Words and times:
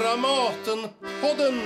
Dramatenpodden! 0.00 1.60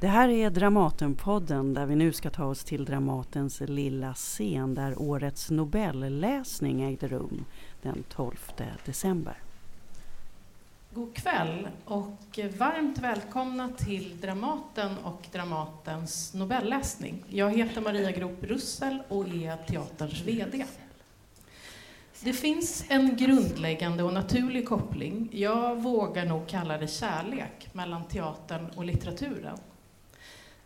Det 0.00 0.06
här 0.06 0.28
är 0.28 0.50
Dramatenpodden 0.50 1.74
där 1.74 1.86
vi 1.86 1.96
nu 1.96 2.12
ska 2.12 2.30
ta 2.30 2.44
oss 2.44 2.64
till 2.64 2.84
Dramatens 2.84 3.60
lilla 3.60 4.14
scen 4.14 4.74
där 4.74 5.02
årets 5.02 5.50
Nobelläsning 5.50 6.82
ägde 6.82 7.08
rum 7.08 7.44
den 7.82 8.04
12 8.08 8.36
december. 8.84 9.45
God 10.96 11.14
kväll 11.14 11.68
och 11.84 12.38
varmt 12.58 12.98
välkomna 12.98 13.68
till 13.68 14.20
Dramaten 14.20 14.98
och 15.04 15.26
Dramatens 15.32 16.34
Nobelläsning. 16.34 17.24
Jag 17.28 17.56
heter 17.56 17.80
Maria 17.80 18.10
Grop 18.10 18.42
Russel 18.42 19.02
och 19.08 19.28
är 19.28 19.56
teaterns 19.66 20.22
VD. 20.22 20.64
Det 22.20 22.32
finns 22.32 22.84
en 22.88 23.16
grundläggande 23.16 24.02
och 24.02 24.12
naturlig 24.12 24.68
koppling, 24.68 25.28
jag 25.32 25.76
vågar 25.76 26.24
nog 26.24 26.46
kalla 26.46 26.78
det 26.78 26.88
kärlek, 26.88 27.68
mellan 27.72 28.04
teatern 28.04 28.70
och 28.76 28.84
litteraturen. 28.84 29.58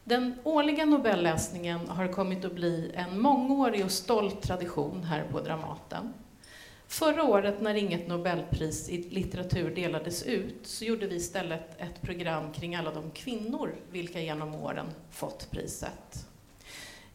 Den 0.05 0.35
årliga 0.45 0.85
Nobelläsningen 0.85 1.89
har 1.89 2.09
kommit 2.09 2.45
att 2.45 2.55
bli 2.55 2.93
en 2.95 3.21
mångårig 3.21 3.85
och 3.85 3.91
stolt 3.91 4.43
tradition 4.43 5.05
här 5.05 5.25
på 5.25 5.41
Dramaten. 5.41 6.13
Förra 6.91 7.25
året 7.25 7.61
när 7.61 7.75
inget 7.75 8.09
Nobelpris 8.09 8.89
i 8.89 8.99
litteratur 9.03 9.75
delades 9.75 10.23
ut 10.23 10.67
så 10.67 10.85
gjorde 10.85 11.07
vi 11.07 11.17
istället 11.17 11.81
ett 11.81 12.03
program 12.03 12.53
kring 12.53 12.75
alla 12.75 12.91
de 12.91 13.11
kvinnor 13.11 13.75
vilka 13.91 14.21
genom 14.21 14.55
åren 14.55 14.87
fått 15.11 15.51
priset. 15.51 16.27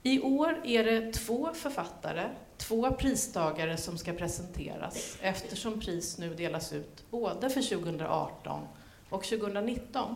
I 0.04 0.22
år 0.22 0.62
är 0.64 0.84
det 0.84 1.14
två 1.14 1.50
författare, 1.54 2.30
två 2.58 2.92
pristagare 2.92 3.78
som 3.78 3.98
ska 3.98 4.14
presenteras 4.14 5.18
eftersom 5.22 5.80
pris 5.80 6.18
nu 6.18 6.34
delas 6.34 6.74
ut 6.74 7.04
både 7.10 7.50
för 7.50 7.62
2018 7.62 8.68
och 9.10 9.24
2019. 9.24 10.16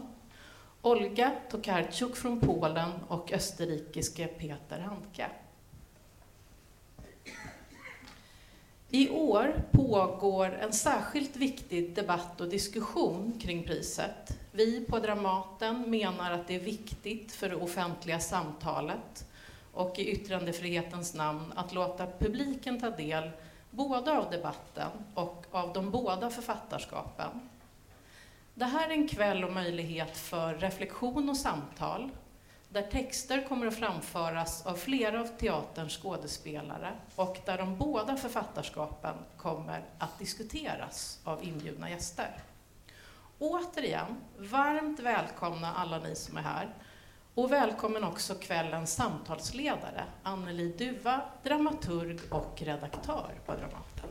Olga 0.81 1.31
Tokarczuk 1.51 2.15
från 2.15 2.39
Polen 2.39 2.91
och 3.07 3.31
österrikiske 3.33 4.27
Peter 4.27 4.79
Handke. 4.79 5.29
I 8.91 9.09
år 9.09 9.63
pågår 9.71 10.45
en 10.61 10.73
särskilt 10.73 11.35
viktig 11.35 11.95
debatt 11.95 12.41
och 12.41 12.49
diskussion 12.49 13.39
kring 13.41 13.63
priset. 13.63 14.37
Vi 14.51 14.85
på 14.85 14.99
Dramaten 14.99 15.89
menar 15.89 16.31
att 16.31 16.47
det 16.47 16.55
är 16.55 16.59
viktigt 16.59 17.31
för 17.31 17.49
det 17.49 17.55
offentliga 17.55 18.19
samtalet 18.19 19.25
och 19.73 19.99
i 19.99 20.11
yttrandefrihetens 20.11 21.13
namn 21.13 21.53
att 21.55 21.73
låta 21.73 22.07
publiken 22.19 22.81
ta 22.81 22.89
del 22.89 23.31
både 23.71 24.17
av 24.17 24.31
debatten 24.31 24.89
och 25.13 25.45
av 25.51 25.73
de 25.73 25.91
båda 25.91 26.29
författarskapen. 26.29 27.49
Det 28.53 28.65
här 28.65 28.89
är 28.89 28.93
en 28.93 29.07
kväll 29.07 29.43
och 29.43 29.53
möjlighet 29.53 30.17
för 30.17 30.53
reflektion 30.53 31.29
och 31.29 31.37
samtal 31.37 32.09
där 32.69 32.81
texter 32.81 33.47
kommer 33.47 33.67
att 33.67 33.75
framföras 33.75 34.65
av 34.65 34.75
flera 34.75 35.21
av 35.21 35.25
teaterns 35.25 35.97
skådespelare 35.97 36.93
och 37.15 37.37
där 37.45 37.57
de 37.57 37.77
båda 37.77 38.17
författarskapen 38.17 39.15
kommer 39.37 39.83
att 39.97 40.19
diskuteras 40.19 41.19
av 41.23 41.43
inbjudna 41.43 41.89
gäster. 41.89 42.43
Återigen, 43.39 44.15
varmt 44.37 44.99
välkomna 44.99 45.73
alla 45.73 45.99
ni 45.99 46.15
som 46.15 46.37
är 46.37 46.41
här 46.41 46.73
och 47.33 47.51
välkommen 47.51 48.03
också 48.03 48.35
kvällens 48.35 48.93
samtalsledare 48.93 50.03
Anneli 50.23 50.71
Duva, 50.77 51.21
dramaturg 51.43 52.19
och 52.29 52.61
redaktör 52.61 53.31
på 53.45 53.51
Dramaten. 53.51 54.09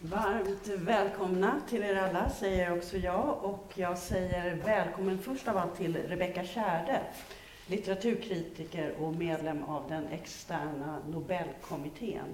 Varmt 0.00 0.68
välkomna 0.68 1.60
till 1.68 1.82
er 1.82 1.96
alla, 1.96 2.30
säger 2.30 2.78
också 2.78 2.96
jag. 2.96 3.44
Och 3.44 3.72
jag 3.74 3.98
säger 3.98 4.54
välkommen 4.54 5.18
först 5.18 5.48
av 5.48 5.56
allt 5.56 5.76
till 5.76 5.96
Rebecka 5.96 6.44
Kärde, 6.44 7.00
litteraturkritiker 7.66 8.94
och 8.98 9.14
medlem 9.14 9.64
av 9.64 9.88
den 9.88 10.06
externa 10.06 10.98
Nobelkommittén. 11.08 12.26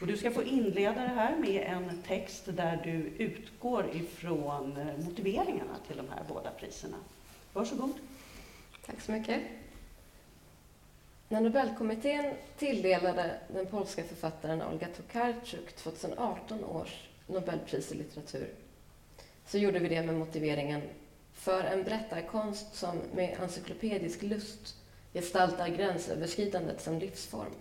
Och 0.00 0.06
du 0.06 0.16
ska 0.16 0.30
få 0.30 0.42
inleda 0.42 1.00
det 1.00 1.08
här 1.08 1.36
med 1.36 1.66
en 1.66 2.02
text 2.02 2.44
där 2.46 2.80
du 2.84 3.24
utgår 3.24 3.86
ifrån 3.92 4.78
motiveringarna 5.04 5.76
till 5.86 5.96
de 5.96 6.08
här 6.08 6.22
båda 6.28 6.50
priserna. 6.50 6.96
Varsågod. 7.52 7.92
Tack 8.86 9.00
så 9.00 9.12
mycket. 9.12 9.42
När 11.32 11.40
Nobelkommittén 11.40 12.34
tilldelade 12.58 13.38
den 13.48 13.66
polska 13.66 14.04
författaren 14.04 14.62
Olga 14.62 14.86
Tokarczuk 14.96 15.72
2018 15.76 16.64
års 16.64 17.08
Nobelpris 17.26 17.92
i 17.92 17.94
litteratur 17.94 18.48
så 19.46 19.58
gjorde 19.58 19.78
vi 19.78 19.88
det 19.88 20.02
med 20.02 20.14
motiveringen 20.14 20.82
för 21.34 21.64
en 21.64 21.84
berättarkonst 21.84 22.74
som 22.74 22.98
med 23.14 23.36
encyklopedisk 23.40 24.22
lust 24.22 24.76
gestaltar 25.12 25.68
gränsöverskridandet 25.68 26.82
som 26.82 26.98
livsform. 26.98 27.54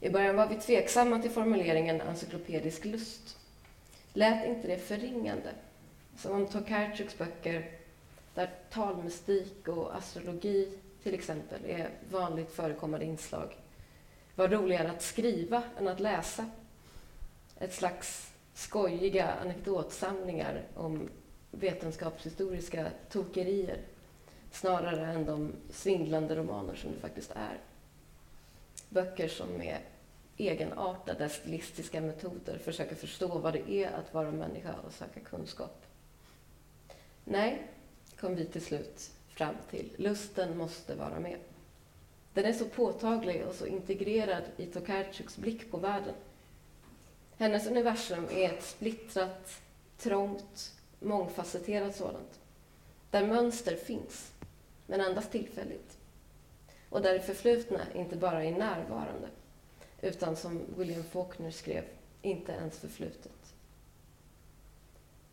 I 0.00 0.10
början 0.10 0.36
var 0.36 0.46
vi 0.46 0.54
tveksamma 0.54 1.18
till 1.18 1.30
formuleringen 1.30 2.00
encyklopedisk 2.00 2.84
lust. 2.84 3.36
Lät 4.12 4.48
inte 4.48 4.68
det 4.68 4.78
förringande? 4.78 5.50
Som 6.18 6.32
om 6.32 6.46
Tokarczuks 6.46 7.18
böcker, 7.18 7.70
där 8.34 8.50
talmystik 8.70 9.68
och 9.68 9.96
astrologi 9.96 10.78
till 11.06 11.14
exempel 11.14 11.64
är 11.66 11.90
vanligt 12.10 12.50
förekommande 12.50 13.06
inslag, 13.06 13.56
var 14.34 14.48
roligare 14.48 14.90
att 14.90 15.02
skriva 15.02 15.62
än 15.78 15.88
att 15.88 16.00
läsa. 16.00 16.50
Ett 17.58 17.74
slags 17.74 18.32
skojiga 18.54 19.32
anekdotsamlingar 19.32 20.62
om 20.74 21.08
vetenskapshistoriska 21.50 22.86
tokerier 23.10 23.78
snarare 24.50 25.06
än 25.06 25.24
de 25.24 25.52
svindlande 25.70 26.36
romaner 26.36 26.74
som 26.74 26.92
det 26.92 27.00
faktiskt 27.00 27.30
är. 27.30 27.58
Böcker 28.88 29.28
som 29.28 29.48
med 29.48 29.78
egenartade 30.36 31.28
stilistiska 31.28 32.00
metoder 32.00 32.58
försöker 32.58 32.94
förstå 32.94 33.38
vad 33.38 33.52
det 33.52 33.70
är 33.70 33.92
att 33.92 34.14
vara 34.14 34.30
människa 34.30 34.74
och 34.86 34.92
söka 34.92 35.20
kunskap. 35.20 35.86
Nej, 37.24 37.68
kom 38.20 38.34
vi 38.34 38.44
till 38.44 38.64
slut 38.64 39.10
fram 39.36 39.54
till. 39.70 39.90
Lusten 39.96 40.58
måste 40.58 40.94
vara 40.94 41.20
med. 41.20 41.38
Den 42.34 42.44
är 42.44 42.52
så 42.52 42.64
påtaglig 42.64 43.46
och 43.46 43.54
så 43.54 43.66
integrerad 43.66 44.42
i 44.56 44.66
Tokarczuks 44.66 45.36
blick 45.36 45.70
på 45.70 45.76
världen. 45.76 46.14
Hennes 47.38 47.66
universum 47.66 48.28
är 48.30 48.52
ett 48.52 48.64
splittrat, 48.64 49.60
trångt, 49.98 50.72
mångfacetterat 51.00 51.96
sådant. 51.96 52.40
Där 53.10 53.26
mönster 53.26 53.76
finns, 53.76 54.32
men 54.86 55.00
endast 55.00 55.32
tillfälligt. 55.32 55.98
Och 56.90 57.02
där 57.02 57.12
det 57.12 57.20
förflutna 57.20 57.80
inte 57.94 58.16
bara 58.16 58.44
är 58.44 58.52
närvarande, 58.52 59.28
utan 60.00 60.36
som 60.36 60.60
William 60.76 61.04
Faulkner 61.04 61.50
skrev, 61.50 61.84
inte 62.22 62.52
ens 62.52 62.78
förflutet. 62.78 63.54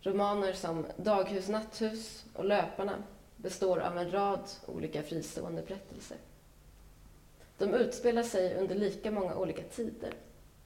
Romaner 0.02 0.54
som 0.54 0.86
Daghus, 0.98 1.48
natthus 1.48 2.26
och 2.34 2.46
Löparna 2.46 3.04
består 3.44 3.80
av 3.80 3.98
en 3.98 4.12
rad 4.12 4.50
olika 4.66 5.04
fristående 5.04 5.62
berättelser. 5.62 6.18
De 7.58 7.74
utspelar 7.74 8.24
sig 8.24 8.56
under 8.56 8.76
lika 8.76 9.12
många 9.12 9.36
olika 9.36 9.64
tider 9.64 10.14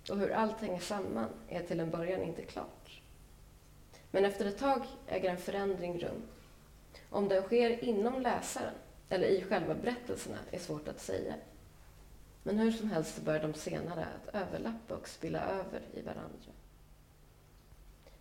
och 0.09 0.17
hur 0.17 0.31
allt 0.31 0.61
hänger 0.61 0.79
samman 0.79 1.29
är 1.47 1.63
till 1.63 1.79
en 1.79 1.91
början 1.91 2.21
inte 2.21 2.41
klart. 2.41 3.01
Men 4.11 4.25
efter 4.25 4.45
ett 4.45 4.57
tag 4.57 4.85
äger 5.07 5.29
en 5.29 5.37
förändring 5.37 5.99
rum. 5.99 6.21
Om 7.09 7.27
den 7.27 7.43
sker 7.43 7.83
inom 7.83 8.21
läsaren 8.21 8.73
eller 9.09 9.27
i 9.27 9.43
själva 9.43 9.73
berättelserna 9.73 10.37
är 10.51 10.59
svårt 10.59 10.87
att 10.87 11.01
säga. 11.01 11.35
Men 12.43 12.59
hur 12.59 12.71
som 12.71 12.91
helst 12.91 13.21
börjar 13.21 13.41
de 13.41 13.53
senare 13.53 14.05
att 14.05 14.35
överlappa 14.35 14.95
och 14.95 15.07
spilla 15.07 15.41
över 15.41 15.81
i 15.93 16.01
varandra. 16.01 16.51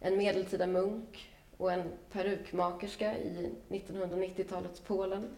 En 0.00 0.16
medeltida 0.16 0.66
munk 0.66 1.35
och 1.58 1.72
en 1.72 1.92
perukmakerska 2.12 3.18
i 3.18 3.52
1990-talets 3.68 4.80
Polen, 4.80 5.36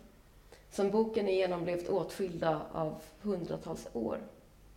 som 0.70 0.90
boken 0.90 1.28
är 1.28 1.32
genomlevt 1.32 1.88
åtskilda 1.88 2.62
av 2.72 3.02
hundratals 3.20 3.88
år, 3.92 4.18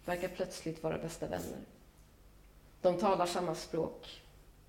verkar 0.05 0.27
plötsligt 0.27 0.83
vara 0.83 0.97
bästa 0.97 1.27
vänner. 1.27 1.59
De 2.81 2.97
talar 2.97 3.25
samma 3.25 3.55
språk. 3.55 4.21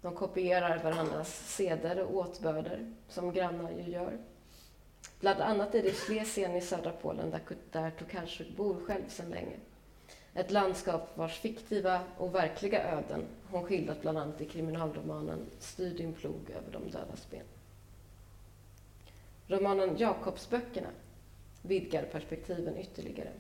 De 0.03 0.15
kopierar 0.15 0.83
varandras 0.83 1.55
seder 1.57 2.01
och 2.01 2.17
åtbörder, 2.17 2.93
som 3.09 3.33
grannar 3.33 3.71
ju 3.71 3.91
gör. 3.91 4.19
Bland 5.21 5.41
annat 5.41 5.75
är 5.75 5.83
det 5.83 5.93
Schlesien 5.93 6.57
i 6.57 6.61
södra 6.61 6.93
Polen, 7.03 7.31
där, 7.31 7.41
där 7.73 7.91
Tokarczuk 7.91 8.57
bor 8.57 8.77
själv 8.87 9.09
sedan 9.09 9.31
länge. 9.31 9.57
Ett 10.35 10.51
landskap 10.51 11.11
vars 11.15 11.39
fiktiva 11.39 12.01
och 12.19 12.35
verkliga 12.35 12.83
öden 12.93 13.25
hon 13.53 13.65
skildrat 13.65 14.01
bland 14.03 14.19
annat 14.19 14.41
i 14.41 14.45
kriminalromanen 14.45 15.47
Styr 15.59 15.97
din 15.97 16.13
plog 16.13 16.51
över 16.51 16.73
de 16.73 16.91
dödas 16.91 17.31
ben. 17.31 17.47
Romanen 19.47 19.97
Jakobsböckerna 19.97 20.89
vidgar 21.63 22.03
perspektiven 22.03 22.77
ytterligare. 22.77 23.33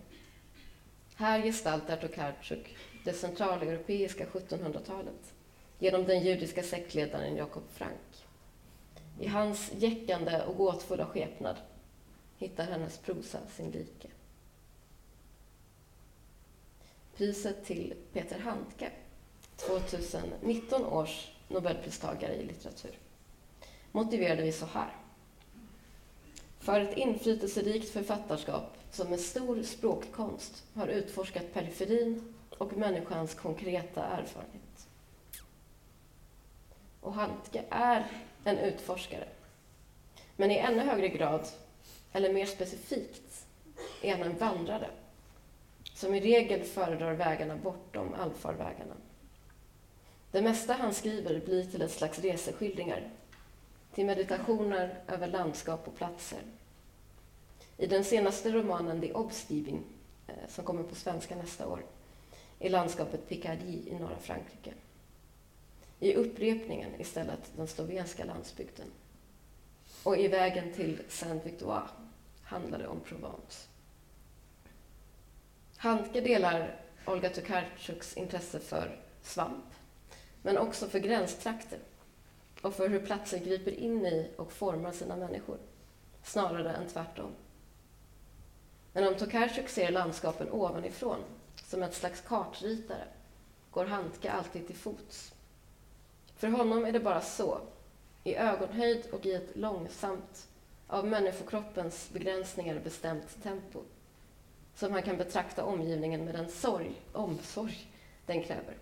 Här 1.15 1.43
gestaltar 1.43 1.97
Tokarczuk 1.97 2.77
det 3.05 3.13
centraleuropeiska 3.13 4.25
1700-talet 4.25 5.35
genom 5.79 6.05
den 6.05 6.25
judiska 6.25 6.63
sektledaren 6.63 7.37
Jakob 7.37 7.65
Frank. 7.71 8.27
I 9.21 9.27
hans 9.27 9.73
jäckande 9.75 10.43
och 10.43 10.57
gåtfulla 10.57 11.07
skepnad 11.07 11.57
hittar 12.39 12.65
hennes 12.65 12.99
prosa 12.99 13.39
sin 13.57 13.71
like. 13.71 14.09
Priset 17.17 17.65
till 17.65 17.95
Peter 18.13 18.39
Handke, 18.39 18.91
2019 19.67 20.85
års 20.85 21.33
Nobelpristagare 21.49 22.35
i 22.35 22.47
litteratur, 22.47 22.99
motiverade 23.93 24.43
vi 24.43 24.53
så 24.53 24.67
här. 24.67 24.97
För 26.59 26.81
ett 26.81 26.97
inflytelserikt 26.97 27.89
författarskap 27.89 28.77
som 28.91 29.09
med 29.09 29.21
stor 29.21 29.63
språkkonst 29.63 30.65
har 30.75 30.87
utforskat 30.87 31.55
periferin 31.55 32.35
och 32.59 32.77
människans 32.77 33.35
konkreta 33.35 34.05
erfarenhet. 34.05 34.89
Och 37.01 37.15
Handke 37.15 37.65
är 37.71 38.07
en 38.45 38.59
utforskare, 38.59 39.29
men 40.37 40.51
i 40.51 40.59
ännu 40.59 40.81
högre 40.83 41.09
grad, 41.09 41.49
eller 42.13 42.33
mer 42.33 42.47
specifikt, 42.47 43.47
är 44.03 44.17
han 44.17 44.23
en 44.23 44.39
vandrare 44.39 44.91
som 45.95 46.15
i 46.15 46.21
regel 46.21 46.65
föredrar 46.65 47.15
vägarna 47.15 47.57
bortom 47.57 48.15
allfarvägarna. 48.15 48.95
Det 50.33 50.43
mesta 50.43 50.73
han 50.73 50.95
skriver 50.95 51.41
blir 51.41 51.65
till 51.65 51.83
ett 51.83 51.91
slags 51.91 52.19
reseskildringar, 52.19 53.11
till 53.95 54.07
meditationer 54.07 54.99
över 55.09 55.27
landskap 55.27 55.89
och 55.89 55.97
platser. 55.97 56.39
I 57.77 57.87
den 57.87 58.05
senaste 58.05 58.51
romanen 58.51 59.01
The 59.01 59.13
Obstiving, 59.13 59.83
eh, 60.27 60.35
som 60.49 60.65
kommer 60.65 60.83
på 60.83 60.95
svenska 60.95 61.37
nästa 61.37 61.69
år, 61.69 61.85
är 62.59 62.71
landskapet 62.71 63.29
Picardie 63.29 63.89
i 63.89 63.95
norra 63.95 64.19
Frankrike. 64.19 64.73
I 66.01 66.15
upprepningen 66.15 67.01
istället 67.01 67.51
den 67.57 67.69
slovenska 67.69 68.25
landsbygden. 68.25 68.87
Och 70.03 70.17
i 70.17 70.29
vägen 70.29 70.73
till 70.73 70.99
Saint-Victoire 71.09 71.89
handlar 72.43 72.79
det 72.79 72.89
om 72.89 73.01
Provence. 73.01 73.69
Handke 75.77 76.21
delar 76.21 76.81
Olga 77.07 77.31
Tokarczuks 77.31 78.17
intresse 78.17 78.61
för 78.61 79.01
svamp, 79.23 79.72
men 80.43 80.59
också 80.59 80.87
för 80.87 80.99
gränstrakter 80.99 81.79
och 82.63 82.75
för 82.75 82.89
hur 82.89 83.07
platser 83.07 83.39
griper 83.39 83.71
in 83.71 84.07
i 84.07 84.31
och 84.37 84.53
formar 84.53 84.93
sina 84.93 85.17
människor, 85.17 85.59
snarare 86.23 86.73
än 86.73 86.89
tvärtom. 86.89 87.31
Men 88.93 89.09
om 89.09 89.15
Tokarczuk 89.15 89.69
ser 89.69 89.91
landskapen 89.91 90.51
ovanifrån, 90.51 91.19
som 91.65 91.83
ett 91.83 91.95
slags 91.95 92.21
kartritare, 92.21 93.05
går 93.71 93.85
Handke 93.85 94.33
alltid 94.33 94.67
till 94.67 94.77
fots. 94.77 95.35
För 96.37 96.49
honom 96.49 96.85
är 96.85 96.93
det 96.93 97.01
bara 97.01 97.21
så, 97.21 97.61
i 98.25 98.35
ögonhöjd 98.35 99.07
och 99.13 99.27
i 99.27 99.35
ett 99.35 99.57
långsamt, 99.57 100.49
av 100.87 101.07
människokroppens 101.07 102.11
begränsningar 102.13 102.81
bestämt 102.85 103.43
tempo, 103.43 103.81
som 104.75 104.93
han 104.93 105.03
kan 105.03 105.17
betrakta 105.17 105.65
omgivningen 105.65 106.25
med 106.25 106.35
den 106.35 106.51
sorg, 106.51 107.03
omsorg 107.13 107.89
den 108.27 108.43
kräver. 108.43 108.77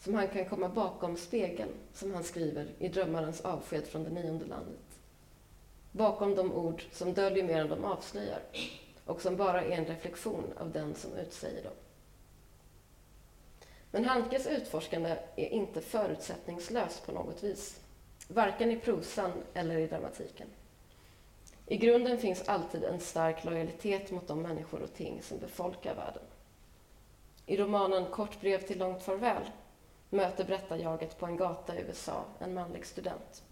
Som 0.00 0.14
han 0.14 0.28
kan 0.28 0.44
komma 0.44 0.68
bakom 0.68 1.16
spegeln, 1.16 1.70
som 1.94 2.14
han 2.14 2.24
skriver 2.24 2.66
i 2.78 2.88
Drömmarens 2.88 3.40
avsked 3.40 3.86
från 3.86 4.04
det 4.04 4.10
nionde 4.10 4.46
landet. 4.46 5.00
Bakom 5.92 6.34
de 6.34 6.52
ord 6.52 6.82
som 6.92 7.14
döljer 7.14 7.44
mer 7.44 7.60
än 7.60 7.68
de 7.68 7.84
avslöjar 7.84 8.40
och 9.04 9.22
som 9.22 9.36
bara 9.36 9.62
är 9.62 9.78
en 9.78 9.86
reflektion 9.86 10.44
av 10.56 10.72
den 10.72 10.94
som 10.94 11.12
utsäger 11.14 11.62
dem. 11.62 11.72
Men 13.90 14.04
Handkes 14.04 14.46
utforskande 14.46 15.16
är 15.36 15.48
inte 15.48 15.80
förutsättningslöst 15.80 17.06
på 17.06 17.12
något 17.12 17.42
vis, 17.42 17.80
varken 18.28 18.70
i 18.70 18.76
prosan 18.76 19.32
eller 19.54 19.78
i 19.78 19.86
dramatiken. 19.86 20.48
I 21.66 21.76
grunden 21.76 22.18
finns 22.18 22.48
alltid 22.48 22.84
en 22.84 23.00
stark 23.00 23.44
lojalitet 23.44 24.10
mot 24.10 24.28
de 24.28 24.42
människor 24.42 24.82
och 24.82 24.94
ting 24.94 25.22
som 25.22 25.38
befolkar 25.38 25.94
världen. 25.94 26.22
I 27.46 27.56
romanen 27.56 28.04
Kort 28.10 28.40
brev 28.40 28.66
till 28.66 28.78
långt 28.78 29.02
farväl 29.02 29.42
möter 30.10 30.44
berättarjaget 30.44 31.18
på 31.18 31.26
en 31.26 31.36
gata 31.36 31.76
i 31.76 31.80
USA 31.80 32.24
en 32.38 32.54
manlig 32.54 32.86
student. 32.86 33.42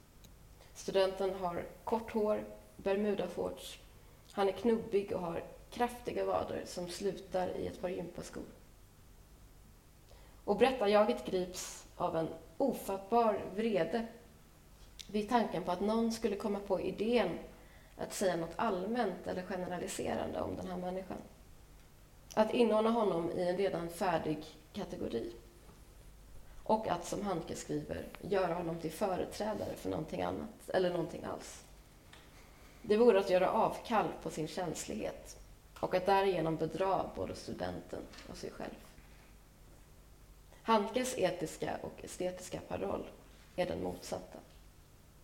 Studenten 0.74 1.34
har 1.34 1.64
kort 1.84 2.12
hår, 2.12 2.44
bermudashorts, 2.76 3.78
han 4.32 4.48
är 4.48 4.52
knubbig 4.52 5.12
och 5.12 5.20
har 5.20 5.44
kraftiga 5.70 6.24
vader 6.24 6.62
som 6.66 6.88
slutar 6.88 7.48
i 7.48 7.66
ett 7.66 7.80
par 7.80 7.88
gympaskor. 7.88 8.44
Och 10.44 10.56
berättarjaget 10.56 11.24
grips 11.26 11.86
av 11.96 12.16
en 12.16 12.28
ofattbar 12.58 13.44
vrede 13.54 14.06
vid 15.10 15.28
tanken 15.28 15.62
på 15.62 15.72
att 15.72 15.80
någon 15.80 16.12
skulle 16.12 16.36
komma 16.36 16.58
på 16.58 16.80
idén 16.80 17.38
att 17.96 18.14
säga 18.14 18.36
något 18.36 18.54
allmänt 18.56 19.26
eller 19.26 19.42
generaliserande 19.42 20.40
om 20.40 20.56
den 20.56 20.66
här 20.66 20.76
människan. 20.76 21.18
Att 22.34 22.54
inordna 22.54 22.90
honom 22.90 23.30
i 23.30 23.48
en 23.48 23.56
redan 23.56 23.88
färdig 23.88 24.44
kategori. 24.72 25.32
Och 26.66 26.88
att, 26.88 27.06
som 27.06 27.22
Handke 27.22 27.56
skriver, 27.56 28.06
göra 28.20 28.54
honom 28.54 28.78
till 28.78 28.92
företrädare 28.92 29.76
för 29.76 29.90
någonting 29.90 30.22
annat, 30.22 30.68
eller 30.68 30.90
någonting 30.90 31.24
alls. 31.24 31.64
Det 32.82 32.96
vore 32.96 33.20
att 33.20 33.30
göra 33.30 33.50
avkall 33.50 34.08
på 34.22 34.30
sin 34.30 34.48
känslighet 34.48 35.38
och 35.80 35.94
att 35.94 36.06
därigenom 36.06 36.56
bedra 36.56 37.10
både 37.16 37.34
studenten 37.34 38.00
och 38.30 38.36
sig 38.36 38.50
själv. 38.50 38.74
Handkes 40.62 41.18
etiska 41.18 41.76
och 41.82 42.04
estetiska 42.04 42.60
paroll 42.68 43.04
är 43.56 43.66
den 43.66 43.82
motsatta. 43.82 44.38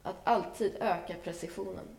Att 0.03 0.17
alltid 0.25 0.77
öka 0.81 1.15
precisionen 1.25 1.97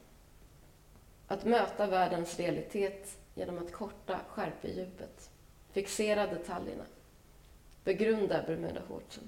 att 1.27 1.45
möta 1.45 1.87
världens 1.87 2.39
realitet 2.39 3.17
genom 3.35 3.57
att 3.57 3.71
korta 3.71 4.19
skärpedjupet, 4.27 5.29
fixera 5.71 6.27
detaljerna, 6.27 6.83
begrunda 7.83 8.43
Bermudashortsen. 8.47 9.23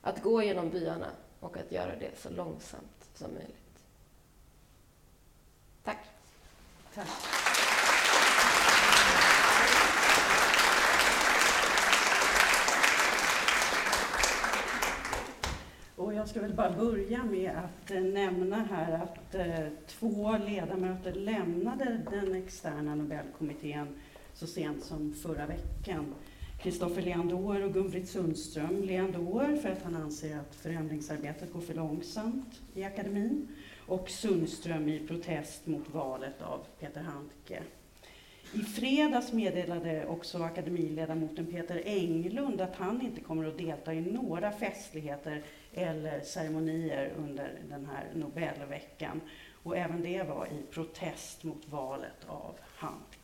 Att 0.00 0.22
gå 0.22 0.42
genom 0.42 0.70
byarna 0.70 1.10
och 1.40 1.56
att 1.56 1.72
göra 1.72 1.96
det 1.96 2.18
så 2.18 2.30
långsamt 2.30 3.10
som 3.14 3.34
möjligt. 3.34 3.82
Tack. 5.84 5.98
Tack. 6.94 7.08
Och 15.96 16.14
jag 16.14 16.28
ska 16.28 16.40
väl 16.40 16.54
bara 16.54 16.70
börja 16.70 17.24
med 17.24 17.50
att 17.50 17.90
eh, 17.90 18.00
nämna 18.00 18.56
här 18.56 18.92
att 18.92 19.34
eh, 19.34 19.66
två 19.86 20.38
ledamöter 20.38 21.12
lämnade 21.12 22.00
den 22.10 22.34
externa 22.34 22.94
Nobelkommittén 22.94 24.00
så 24.34 24.46
sent 24.46 24.84
som 24.84 25.14
förra 25.14 25.46
veckan. 25.46 26.14
Kristoffer 26.58 27.02
Leandor 27.02 27.62
och 27.62 27.72
Gun-Britt 27.72 28.08
Sundström. 28.08 28.82
Leandor 28.82 29.56
för 29.56 29.68
att 29.68 29.82
han 29.82 29.96
anser 29.96 30.36
att 30.36 30.54
förändringsarbetet 30.54 31.52
går 31.52 31.60
för 31.60 31.74
långsamt 31.74 32.60
i 32.74 32.84
akademin 32.84 33.48
och 33.86 34.10
Sundström 34.10 34.88
i 34.88 35.06
protest 35.06 35.66
mot 35.66 35.88
valet 35.90 36.42
av 36.42 36.60
Peter 36.80 37.00
Handke. 37.00 37.62
I 38.52 38.58
fredags 38.58 39.32
meddelade 39.32 40.06
också 40.06 40.42
akademiledamoten 40.42 41.46
Peter 41.46 41.82
Englund 41.84 42.60
att 42.60 42.76
han 42.76 43.02
inte 43.02 43.20
kommer 43.20 43.48
att 43.48 43.58
delta 43.58 43.94
i 43.94 44.00
några 44.00 44.52
festligheter 44.52 45.42
eller 45.72 46.20
ceremonier 46.20 47.12
under 47.18 47.52
den 47.68 47.86
här 47.86 48.04
Nobelveckan. 48.14 49.20
Och 49.62 49.76
även 49.76 50.02
det 50.02 50.22
var 50.22 50.46
i 50.46 50.72
protest 50.72 51.44
mot 51.44 51.68
valet 51.68 52.24
av 52.26 52.54
Handke. 52.76 53.15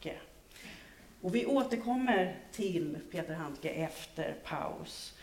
Och 1.23 1.35
vi 1.35 1.47
återkommer 1.47 2.37
till 2.53 2.99
Peter 3.11 3.35
Handke 3.35 3.69
efter 3.69 4.35
paus. 4.45 5.15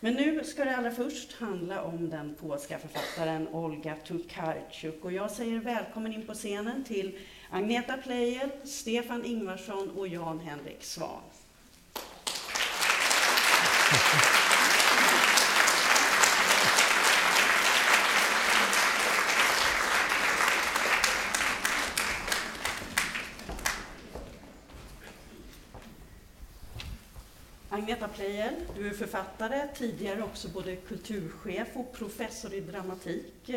Men 0.00 0.14
nu 0.14 0.44
ska 0.44 0.64
det 0.64 0.76
allra 0.76 0.90
först 0.90 1.32
handla 1.32 1.82
om 1.82 2.10
den 2.10 2.34
polska 2.40 2.78
författaren 2.78 3.48
Olga 3.48 3.96
Tokarczuk. 4.06 5.04
Och 5.04 5.12
jag 5.12 5.30
säger 5.30 5.60
välkommen 5.60 6.14
in 6.14 6.26
på 6.26 6.34
scenen 6.34 6.84
till 6.84 7.18
Agneta 7.50 7.96
Pleijel, 7.96 8.50
Stefan 8.64 9.24
Ingvarsson 9.24 9.90
och 9.90 10.08
Jan-Henrik 10.08 10.84
Svan. 10.84 11.20
Agneta 27.98 28.14
Pleijel, 28.16 28.54
du 28.76 28.88
är 28.88 28.94
författare, 28.94 29.68
tidigare 29.74 30.22
också 30.22 30.48
både 30.48 30.76
kulturchef 30.76 31.68
och 31.74 31.92
professor 31.92 32.54
i 32.54 32.60
dramatik. 32.60 33.50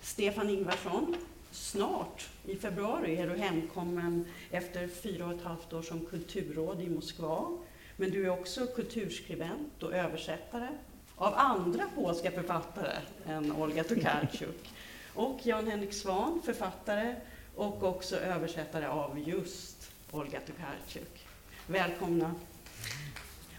Stefan 0.00 0.50
Ingvarsson, 0.50 1.16
snart 1.50 2.28
i 2.46 2.56
februari 2.56 3.16
är 3.16 3.28
du 3.28 3.36
hemkommen 3.36 4.24
efter 4.50 4.88
fyra 4.88 5.26
och 5.26 5.32
ett 5.32 5.42
halvt 5.42 5.72
år 5.72 5.82
som 5.82 6.06
kulturråd 6.06 6.80
i 6.80 6.90
Moskva. 6.90 7.58
Men 7.96 8.10
du 8.10 8.24
är 8.24 8.30
också 8.30 8.66
kulturskribent 8.66 9.82
och 9.82 9.92
översättare 9.92 10.68
av 11.16 11.34
andra 11.34 11.84
polska 11.94 12.30
författare 12.30 12.96
än 13.26 13.52
Olga 13.52 13.84
Tokarczuk. 13.84 14.70
Och 15.14 15.40
Jan-Henrik 15.42 15.92
Svan, 15.92 16.42
författare 16.44 17.16
och 17.54 17.82
också 17.82 18.16
översättare 18.16 18.86
av 18.86 19.18
just 19.18 19.90
Olga 20.10 20.40
Tokarczuk. 20.40 21.26
Välkomna. 21.66 22.34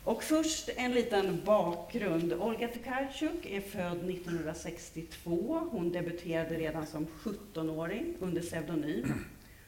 Och 0.07 0.23
först 0.23 0.69
en 0.75 0.91
liten 0.91 1.41
bakgrund. 1.45 2.33
Olga 2.33 2.67
Tokarczuk 2.67 3.45
är 3.45 3.61
född 3.61 4.09
1962. 4.09 5.67
Hon 5.71 5.91
debuterade 5.91 6.55
redan 6.55 6.85
som 6.85 7.07
17-åring 7.07 8.15
under 8.19 8.41
pseudonym 8.41 9.13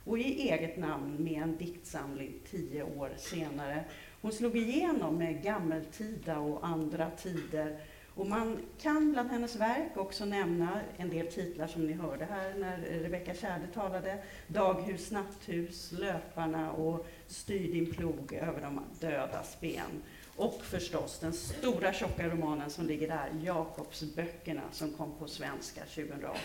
och 0.03 0.19
i 0.19 0.49
eget 0.49 0.77
namn 0.77 1.15
med 1.19 1.41
en 1.41 1.57
diktsamling 1.57 2.33
tio 2.51 2.83
år 2.83 3.11
senare. 3.17 3.83
Hon 4.21 4.31
slog 4.31 4.57
igenom 4.57 5.17
med 5.17 5.43
Gammeltida 5.43 6.39
och 6.39 6.67
Andra 6.67 7.11
tider 7.11 7.79
och 8.15 8.27
man 8.27 8.57
kan 8.81 9.11
bland 9.11 9.29
hennes 9.31 9.55
verk 9.55 9.91
också 9.97 10.25
nämna 10.25 10.81
en 10.97 11.09
del 11.09 11.27
titlar 11.27 11.67
som 11.67 11.87
ni 11.87 11.93
hörde 11.93 12.25
här 12.25 12.53
när 12.53 12.77
Rebecka 12.77 13.33
Tjärde 13.33 13.67
talade. 13.73 14.23
Daghus, 14.47 15.11
natthus, 15.11 15.91
Löparna 15.91 16.71
och 16.71 17.07
Styr 17.27 17.71
din 17.71 17.93
plog 17.93 18.33
över 18.33 18.61
de 18.61 18.81
dödas 18.99 19.57
ben. 19.61 20.03
Och 20.39 20.61
förstås 20.63 21.19
den 21.19 21.33
stora 21.33 21.93
tjocka 21.93 22.29
romanen 22.29 22.69
som 22.69 22.87
ligger 22.87 23.07
där, 23.07 23.29
Jakobsböckerna, 23.43 24.61
som 24.71 24.91
kom 24.91 25.11
på 25.19 25.27
svenska 25.27 25.81
2018. 25.81 26.39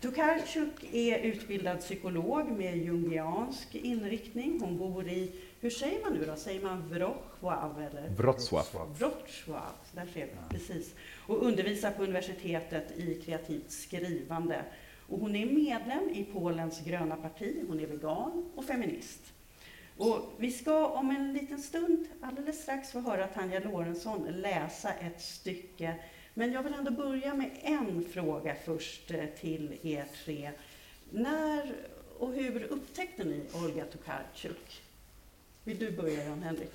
Tokarczuk 0.00 0.84
är 0.92 1.18
utbildad 1.18 1.80
psykolog 1.80 2.50
med 2.50 2.76
jungiansk 2.76 3.74
inriktning. 3.74 4.60
Hon 4.60 4.78
bor 4.78 5.08
i, 5.08 5.32
hur 5.60 5.70
säger 5.70 6.02
man 6.04 6.12
nu 6.12 6.26
då? 6.26 6.36
Säger 6.36 6.62
man 6.62 6.88
Wrocław 6.88 7.86
eller? 7.86 8.08
Wrocław. 8.08 8.64
Wrocław, 8.98 9.74
där 9.92 10.06
ser 10.14 10.26
vi, 10.26 10.58
precis. 10.58 10.94
Och 11.26 11.42
undervisar 11.42 11.90
på 11.90 12.02
universitetet 12.02 12.98
i 12.98 13.14
kreativt 13.14 13.70
skrivande. 13.70 14.64
Och 15.08 15.18
hon 15.18 15.36
är 15.36 15.46
medlem 15.46 16.10
i 16.10 16.24
Polens 16.32 16.80
gröna 16.84 17.16
parti, 17.16 17.64
hon 17.68 17.80
är 17.80 17.86
vegan 17.86 18.50
och 18.54 18.64
feminist. 18.64 19.20
Och 19.98 20.32
vi 20.36 20.50
ska 20.50 20.86
om 20.86 21.10
en 21.10 21.32
liten 21.32 21.58
stund, 21.58 22.06
alldeles 22.20 22.62
strax, 22.62 22.92
få 22.92 23.00
höra 23.00 23.26
Tanja 23.26 23.60
Lorentzon 23.60 24.26
läsa 24.28 24.92
ett 24.92 25.20
stycke. 25.20 25.94
Men 26.34 26.52
jag 26.52 26.62
vill 26.62 26.74
ändå 26.74 26.90
börja 26.90 27.34
med 27.34 27.50
en 27.62 28.04
fråga 28.04 28.54
först 28.64 29.10
eh, 29.10 29.24
till 29.40 29.78
er 29.82 30.06
tre. 30.24 30.50
När 31.10 31.74
och 32.18 32.32
hur 32.32 32.62
upptäckte 32.62 33.24
ni 33.24 33.46
Olga 33.54 33.84
Tokarczuk? 33.84 34.82
Vill 35.64 35.78
du 35.78 35.90
börja, 35.90 36.24
Jan-Henrik? 36.24 36.72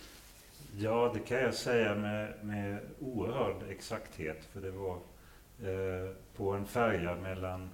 Ja, 0.77 1.11
det 1.13 1.19
kan 1.19 1.37
jag 1.37 1.53
säga 1.53 1.95
med, 1.95 2.45
med 2.45 2.79
oerhörd 2.99 3.69
exakthet, 3.69 4.45
för 4.53 4.61
det 4.61 4.71
var 4.71 4.95
eh, 4.95 6.15
på 6.35 6.51
en 6.51 6.65
färja 6.65 7.15
mellan 7.15 7.69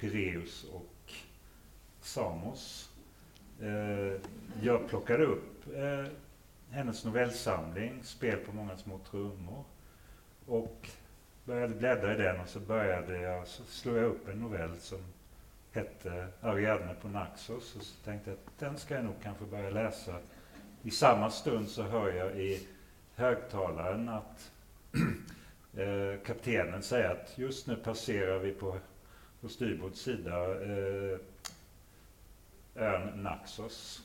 Pireus 0.00 0.64
och 0.64 1.12
Samos. 2.00 2.85
Eh, 3.60 4.20
jag 4.62 4.88
plockade 4.88 5.24
upp 5.24 5.76
eh, 5.76 6.12
hennes 6.70 7.04
novellsamling, 7.04 8.00
Spel 8.02 8.38
på 8.38 8.52
många 8.52 8.76
små 8.76 8.98
trummor, 9.10 9.64
och 10.46 10.88
började 11.44 11.74
bläddra 11.74 12.14
i 12.14 12.16
den 12.16 12.40
och 12.40 12.48
så 12.48 12.60
började 12.60 13.20
jag, 13.20 13.46
så 13.46 13.62
slog 13.62 13.96
jag 13.96 14.04
upp 14.04 14.28
en 14.28 14.40
novell 14.40 14.76
som 14.76 14.98
hette 15.72 16.28
Ariadne 16.40 16.94
på 17.02 17.08
Naxos 17.08 17.76
och 17.76 17.82
så 17.82 18.04
tänkte 18.04 18.30
jag 18.30 18.38
att 18.46 18.58
den 18.58 18.78
ska 18.78 18.94
jag 18.94 19.04
nog 19.04 19.14
kanske 19.22 19.44
börja 19.44 19.70
läsa. 19.70 20.18
I 20.82 20.90
samma 20.90 21.30
stund 21.30 21.68
så 21.68 21.82
hör 21.82 22.12
jag 22.12 22.36
i 22.36 22.66
högtalaren 23.14 24.08
att 24.08 24.52
eh, 25.76 26.20
kaptenen 26.26 26.82
säger 26.82 27.10
att 27.10 27.38
just 27.38 27.66
nu 27.66 27.76
passerar 27.76 28.38
vi 28.38 28.52
på, 28.52 28.78
på 29.40 29.48
styrbords 29.48 30.00
sida 30.00 30.62
eh, 30.62 31.18
ön 32.76 33.22
Naxos. 33.22 34.02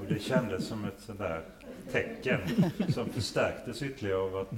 Och 0.00 0.06
det 0.08 0.18
kändes 0.18 0.66
som 0.66 0.84
ett 0.84 1.00
sånt 1.00 1.18
där 1.18 1.44
tecken 1.92 2.40
som 2.88 3.08
förstärktes 3.08 3.82
ytterligare 3.82 4.18
av 4.18 4.36
att 4.36 4.52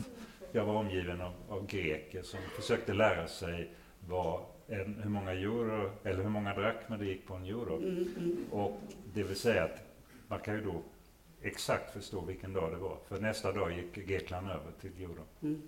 jag 0.52 0.64
var 0.64 0.74
omgiven 0.74 1.20
av, 1.20 1.32
av 1.48 1.66
greker 1.66 2.22
som 2.22 2.40
försökte 2.56 2.94
lära 2.94 3.28
sig 3.28 3.70
vad 4.08 4.40
en, 4.68 4.94
hur 5.02 5.10
många 5.10 5.32
euro, 5.32 5.90
eller 6.04 6.22
hur 6.22 6.30
många 6.30 6.54
drakmer 6.54 6.98
det 6.98 7.04
gick 7.04 7.26
på 7.26 7.34
en 7.34 7.44
euro. 7.44 7.76
Mm, 7.76 8.08
mm. 8.18 8.46
Och 8.50 8.80
det 9.14 9.22
vill 9.22 9.36
säga 9.36 9.64
att 9.64 9.82
man 10.28 10.38
kan 10.38 10.54
ju 10.54 10.60
då 10.60 10.82
exakt 11.42 11.92
förstå 11.92 12.20
vilken 12.20 12.52
dag 12.52 12.72
det 12.72 12.76
var. 12.76 12.96
För 13.08 13.20
nästa 13.20 13.52
dag 13.52 13.72
gick 13.72 13.94
Grekland 13.94 14.50
över 14.50 14.72
till 14.80 15.02
euro. 15.02 15.24
Mm. 15.42 15.62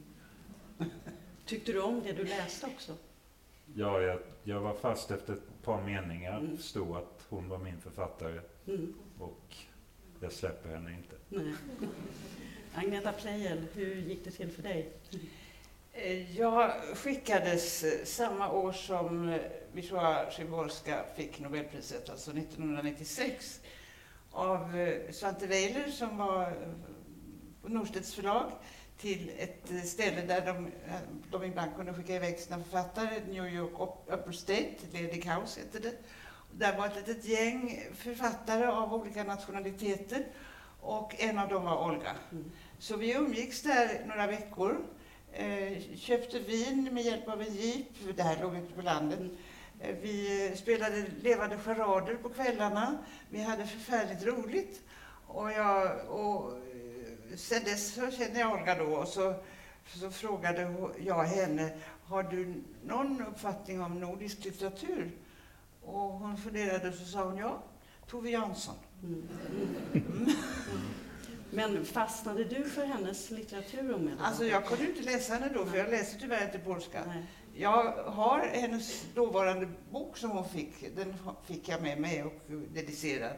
Tyckte 1.44 1.72
du 1.72 1.82
om 1.82 2.02
det 2.02 2.12
du 2.12 2.24
läste 2.24 2.66
också? 2.66 2.92
Ja, 3.74 4.00
jag, 4.00 4.20
jag 4.44 4.60
var 4.60 4.74
fast 4.74 5.10
efter 5.10 5.36
par 5.68 5.82
meningar, 5.82 6.38
Mm. 6.38 6.56
förstod 6.56 6.96
att 6.96 7.26
hon 7.28 7.48
var 7.48 7.58
min 7.58 7.80
författare 7.80 8.40
Mm. 8.66 8.94
och 9.18 9.54
jag 10.20 10.32
släpper 10.32 10.68
henne 10.68 10.90
inte. 10.94 11.14
Nej. 11.28 11.54
Agneta 12.74 13.12
Pleijel, 13.12 13.64
hur 13.74 13.94
gick 13.94 14.24
det 14.24 14.30
till 14.30 14.50
för 14.50 14.62
dig? 14.62 14.92
Eh, 15.92 16.36
Jag 16.38 16.72
skickades 16.96 17.84
eh, 17.84 18.04
samma 18.04 18.52
år 18.52 18.72
som 18.72 19.28
eh, 19.28 19.40
Wisława 19.72 20.30
Szymborska 20.30 21.04
fick 21.16 21.40
Nobelpriset, 21.40 22.10
alltså 22.10 22.30
1996, 22.30 23.60
av 24.30 24.76
eh, 24.76 25.10
Svante 25.12 25.46
Weiler 25.46 25.88
som 25.88 26.16
var 26.18 26.42
eh, 26.42 26.52
på 27.62 27.68
Norstedts 27.68 28.14
förlag 28.14 28.52
till 28.98 29.30
ett 29.38 29.70
eh, 29.70 29.82
ställe 29.82 30.22
där 30.22 30.46
de, 30.46 30.66
eh, 30.66 31.00
de 31.30 31.44
ibland 31.44 31.76
kunde 31.76 31.94
skicka 31.94 32.14
iväg 32.14 32.38
sina 32.38 32.58
författare, 32.58 33.20
New 33.28 33.46
York 33.54 33.72
Up- 33.80 34.12
Upper 34.14 34.32
State, 34.32 34.74
Ledig 34.92 35.24
House 35.24 35.60
hette 35.60 35.78
det. 35.78 35.94
Där 36.52 36.76
var 36.78 36.86
ett 36.86 36.96
litet 36.96 37.24
gäng 37.24 37.82
författare 37.94 38.66
av 38.66 38.94
olika 38.94 39.24
nationaliteter 39.24 40.26
och 40.80 41.14
en 41.18 41.38
av 41.38 41.48
dem 41.48 41.64
var 41.64 41.84
Olga. 41.88 42.14
Mm. 42.32 42.50
Så 42.78 42.96
vi 42.96 43.12
umgicks 43.14 43.62
där 43.62 44.04
några 44.06 44.26
veckor. 44.26 44.84
Eh, 45.32 45.78
köpte 45.96 46.38
vin 46.38 46.88
med 46.92 47.02
hjälp 47.04 47.28
av 47.28 47.40
en 47.42 47.54
jeep, 47.54 47.86
det 48.16 48.22
här 48.22 48.42
låg 48.42 48.56
ute 48.56 48.72
på 48.74 48.82
landet. 48.82 49.18
Mm. 49.18 49.36
Eh, 49.80 49.94
vi 50.02 50.52
spelade 50.56 51.04
levande 51.22 51.58
charader 51.58 52.14
på 52.14 52.28
kvällarna. 52.28 52.98
Vi 53.30 53.42
hade 53.42 53.66
förfärligt 53.66 54.26
roligt. 54.26 54.80
Och, 55.26 55.52
jag, 55.52 56.08
och 56.08 56.52
sen 57.36 57.64
dess 57.64 57.94
så 57.94 58.10
känner 58.10 58.40
jag 58.40 58.52
Olga 58.52 58.74
då 58.74 58.84
och 58.84 59.08
så, 59.08 59.34
så 59.86 60.10
frågade 60.10 60.74
jag 60.98 61.24
henne, 61.24 61.70
har 62.04 62.22
du 62.22 62.62
någon 62.86 63.26
uppfattning 63.26 63.82
om 63.82 64.00
nordisk 64.00 64.44
litteratur? 64.44 65.10
Och 65.82 66.12
hon 66.12 66.36
funderade 66.36 66.88
och 66.88 66.94
så 66.94 67.04
sa 67.04 67.24
hon 67.24 67.36
ja, 67.36 67.62
Tove 68.06 68.30
Jansson. 68.30 68.74
Mm. 69.02 69.28
Mm. 69.94 70.30
Men 71.50 71.84
fastnade 71.84 72.44
du 72.44 72.64
för 72.64 72.84
hennes 72.84 73.30
litteratur 73.30 73.94
omedelbart? 73.94 74.26
Alltså 74.26 74.44
jag 74.44 74.66
kunde 74.66 74.86
inte 74.86 75.02
läsa 75.02 75.34
henne 75.34 75.50
då, 75.54 75.66
för 75.66 75.78
jag 75.78 75.90
läser 75.90 76.18
tyvärr 76.20 76.44
inte 76.44 76.58
polska. 76.58 77.02
Nej. 77.06 77.24
Jag 77.54 77.92
har 77.92 78.40
hennes 78.40 79.06
dåvarande 79.14 79.68
bok 79.90 80.16
som 80.16 80.30
hon 80.30 80.48
fick, 80.48 80.96
den 80.96 81.14
fick 81.44 81.68
jag 81.68 81.82
med 81.82 82.00
mig 82.00 82.22
och 82.22 82.32
dedicerad. 82.74 83.36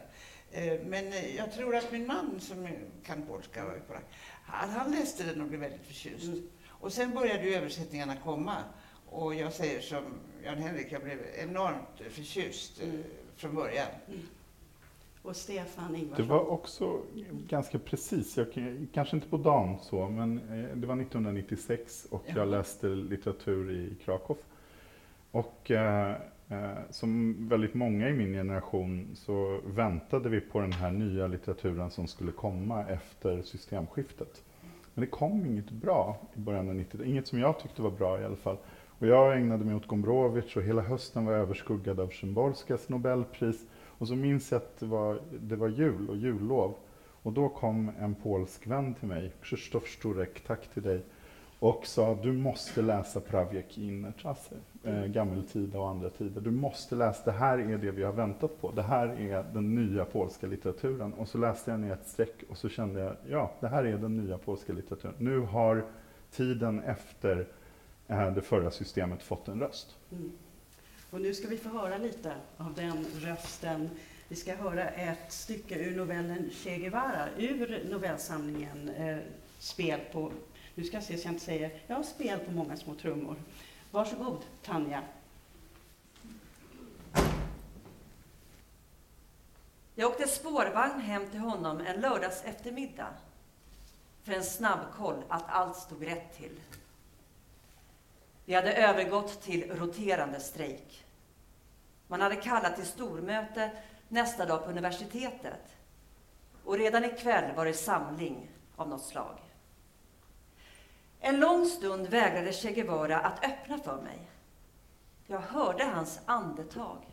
Eh, 0.53 0.81
Men 0.87 1.07
eh, 1.07 1.37
jag 1.37 1.53
tror 1.53 1.77
att 1.77 1.93
min 1.93 2.07
man 2.07 2.41
som 2.41 2.69
kan 3.05 3.23
polska, 3.23 3.65
han, 4.45 4.71
han 4.71 4.91
läste 4.91 5.25
den 5.25 5.41
och 5.41 5.49
blev 5.49 5.61
väldigt 5.61 5.87
förtjust. 5.87 6.25
Mm. 6.25 6.43
Och 6.69 6.93
sen 6.93 7.11
började 7.15 7.43
ju 7.49 7.55
översättningarna 7.55 8.17
komma. 8.25 8.57
Och 9.07 9.35
jag 9.35 9.53
säger 9.53 9.81
som 9.81 10.03
Jan-Henrik, 10.45 10.87
jag 10.93 11.03
blev 11.03 11.19
enormt 11.39 12.01
förtjust 12.11 12.83
eh, 12.83 12.89
Mm. 12.89 13.03
från 13.37 13.55
början. 13.55 13.87
Och 15.23 15.37
Stefan 15.37 15.93
Det 15.93 15.99
Ingvarsson? 15.99 16.29
var 16.29 16.51
också 16.51 17.01
ganska 17.49 17.79
precis, 17.79 18.37
jag, 18.37 18.53
kan- 18.53 18.89
kanske 18.95 19.17
inte 19.17 19.29
på 19.29 19.37
dagen 19.37 19.79
så, 19.83 20.09
men 20.09 20.37
det 20.81 20.87
var 20.87 20.95
1996 21.01 22.07
och 22.11 22.23
Jaha. 22.27 22.37
jag 22.37 22.49
läste 22.49 22.87
litteratur 22.87 23.71
i 23.73 23.95
Krakow. 24.05 24.37
Och 25.31 25.71
eh, 25.71 26.17
Eh, 26.51 26.79
som 26.91 27.37
väldigt 27.49 27.75
många 27.75 28.09
i 28.09 28.13
min 28.13 28.33
generation 28.33 29.09
så 29.15 29.61
väntade 29.67 30.29
vi 30.29 30.41
på 30.41 30.61
den 30.61 30.73
här 30.73 30.91
nya 30.91 31.27
litteraturen 31.27 31.91
som 31.91 32.07
skulle 32.07 32.33
komma 32.33 32.85
efter 32.89 33.43
systemskiftet. 33.43 34.43
Men 34.95 35.01
det 35.01 35.11
kom 35.11 35.47
inget 35.47 35.71
bra 35.71 36.17
i 36.35 36.39
början 36.39 36.69
av 36.69 36.75
90-talet, 36.75 37.07
inget 37.07 37.27
som 37.27 37.39
jag 37.39 37.59
tyckte 37.61 37.83
var 37.83 37.91
bra 37.91 38.21
i 38.21 38.25
alla 38.25 38.37
fall. 38.37 38.57
Och 38.99 39.07
jag 39.07 39.37
ägnade 39.37 39.65
mig 39.65 39.75
åt 39.75 39.87
Gombrowicz 39.87 40.57
och 40.57 40.63
hela 40.63 40.83
hösten 40.83 41.25
var 41.25 41.33
överskuggad 41.33 42.01
av 42.01 42.09
Szymborskas 42.09 42.89
Nobelpris. 42.89 43.67
Och 43.99 44.09
så 44.09 44.15
minns 44.15 44.53
jag 44.53 44.57
att 44.59 44.81
det 44.81 44.87
var, 44.87 45.21
det 45.41 45.57
var 45.57 45.69
jul 45.69 46.09
och 46.09 46.17
jullov. 46.17 46.75
Och 47.23 47.33
då 47.33 47.49
kom 47.49 47.91
en 48.01 48.15
polsk 48.15 48.67
vän 48.67 48.95
till 48.95 49.09
mig, 49.09 49.33
Krzysztof 49.43 49.89
Sturek, 49.89 50.41
tack 50.47 50.69
till 50.75 50.83
dig, 50.83 51.03
och 51.59 51.87
sa 51.87 52.19
du 52.23 52.33
måste 52.33 52.83
läsa 52.83 53.21
Prawie 53.21 53.65
Innertrasse, 53.75 54.55
eh, 54.85 55.05
Gammeltida 55.05 55.79
och 55.79 55.89
andra 55.89 56.11
tider. 56.11 56.41
Du 56.41 56.51
måste 56.51 56.95
läsa, 56.95 57.25
det 57.25 57.39
här 57.39 57.59
är 57.59 57.79
det 57.79 57.91
vi 57.91 58.03
har 58.03 58.13
väntat 58.13 58.61
på. 58.61 58.71
Det 58.71 58.83
här 58.83 59.09
är 59.09 59.45
den 59.53 59.75
nya 59.75 60.05
polska 60.05 60.47
litteraturen. 60.47 61.13
Och 61.13 61.29
så 61.29 61.39
läste 61.39 61.71
jag 61.71 61.81
ner 61.81 61.93
ett 61.93 62.09
streck 62.09 62.43
och 62.49 62.59
så 62.59 62.69
kände 62.69 63.01
jag, 63.01 63.17
ja, 63.29 63.53
det 63.61 63.69
här 63.69 63.85
är 63.85 63.99
den 63.99 64.17
nya 64.17 64.39
polska 64.39 64.73
litteraturen. 64.73 65.15
Nu 65.19 65.39
har 65.39 65.85
tiden 66.31 66.83
efter 66.83 67.47
eh, 68.09 68.35
det 68.35 68.43
förra 68.43 68.71
systemet 68.71 69.23
fått 69.23 69.49
en 69.49 69.61
röst. 69.61 69.97
Mm. 70.13 70.33
Och 71.11 71.21
nu 71.21 71.35
ska 71.35 71.49
vi 71.49 71.57
få 71.57 71.69
höra 71.69 71.99
lite 71.99 72.33
av 72.57 72.75
den 72.75 73.07
rösten. 73.21 73.91
Vi 74.29 74.37
ska 74.37 74.55
höra 74.55 74.89
ett 74.89 75.33
stycke 75.33 75.79
ur 75.79 75.97
novellen 75.97 76.51
Che 76.51 76.79
Guevara, 76.79 77.29
ur 77.39 77.85
novellsamlingen 77.91 78.89
eh, 78.89 79.19
Spel 79.59 80.01
på, 80.13 80.33
nu 80.75 80.85
ska 80.85 80.97
jag 80.97 81.05
se 81.05 81.17
så 81.17 81.27
jag 81.27 81.33
inte 81.33 81.45
säger, 81.45 81.71
ja, 81.87 82.03
Spel 82.03 82.39
på 82.39 82.53
många 82.53 82.77
små 82.77 82.95
trummor. 82.95 83.37
Varsågod, 83.93 84.45
Tanja. 84.63 85.03
Jag 89.95 90.11
åkte 90.11 90.27
spårvagn 90.27 91.01
hem 91.01 91.31
till 91.31 91.41
honom 91.41 91.81
en 91.81 92.01
lördags 92.01 92.45
eftermiddag 92.45 93.09
för 94.23 94.33
en 94.33 94.45
snabbkoll 94.45 95.25
att 95.29 95.45
allt 95.49 95.77
stod 95.77 96.07
rätt 96.07 96.37
till. 96.37 96.61
Vi 98.45 98.55
hade 98.55 98.75
övergått 98.75 99.43
till 99.43 99.77
roterande 99.77 100.41
strejk. 100.41 101.05
Man 102.07 102.21
hade 102.21 102.37
kallat 102.37 102.77
till 102.77 102.87
stormöte 102.87 103.71
nästa 104.09 104.47
dag 104.47 104.65
på 104.65 104.71
universitetet 104.71 105.77
och 106.65 106.79
redan 106.79 107.05
ikväll 107.05 107.57
var 107.57 107.65
det 107.65 107.75
samling 107.75 108.51
av 108.77 108.89
något 108.89 109.05
slag. 109.05 109.50
En 111.21 111.41
lång 111.41 111.67
stund 111.67 112.07
vägrade 112.07 112.53
Che 112.53 112.73
Guevara 112.73 113.21
att 113.21 113.45
öppna 113.45 113.79
för 113.79 114.03
mig. 114.03 114.31
Jag 115.27 115.41
hörde 115.41 115.85
hans 115.85 116.21
andetag, 116.27 117.07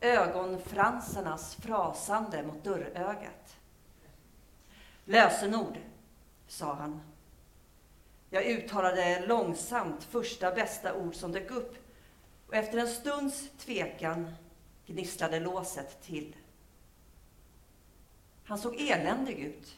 ögonfransarnas 0.00 1.54
frasande 1.54 2.42
mot 2.42 2.64
dörrögat. 2.64 3.56
Lösenord, 5.04 5.78
sa 6.46 6.74
han. 6.74 7.00
Jag 8.30 8.46
uttalade 8.46 9.26
långsamt 9.26 10.04
första 10.04 10.54
bästa 10.54 10.94
ord 10.94 11.14
som 11.14 11.32
dök 11.32 11.50
upp 11.50 11.76
och 12.46 12.54
efter 12.54 12.78
en 12.78 12.88
stunds 12.88 13.50
tvekan 13.58 14.34
gnisslade 14.86 15.40
låset 15.40 16.02
till. 16.02 16.36
Han 18.44 18.58
såg 18.58 18.80
eländig 18.80 19.38
ut. 19.38 19.76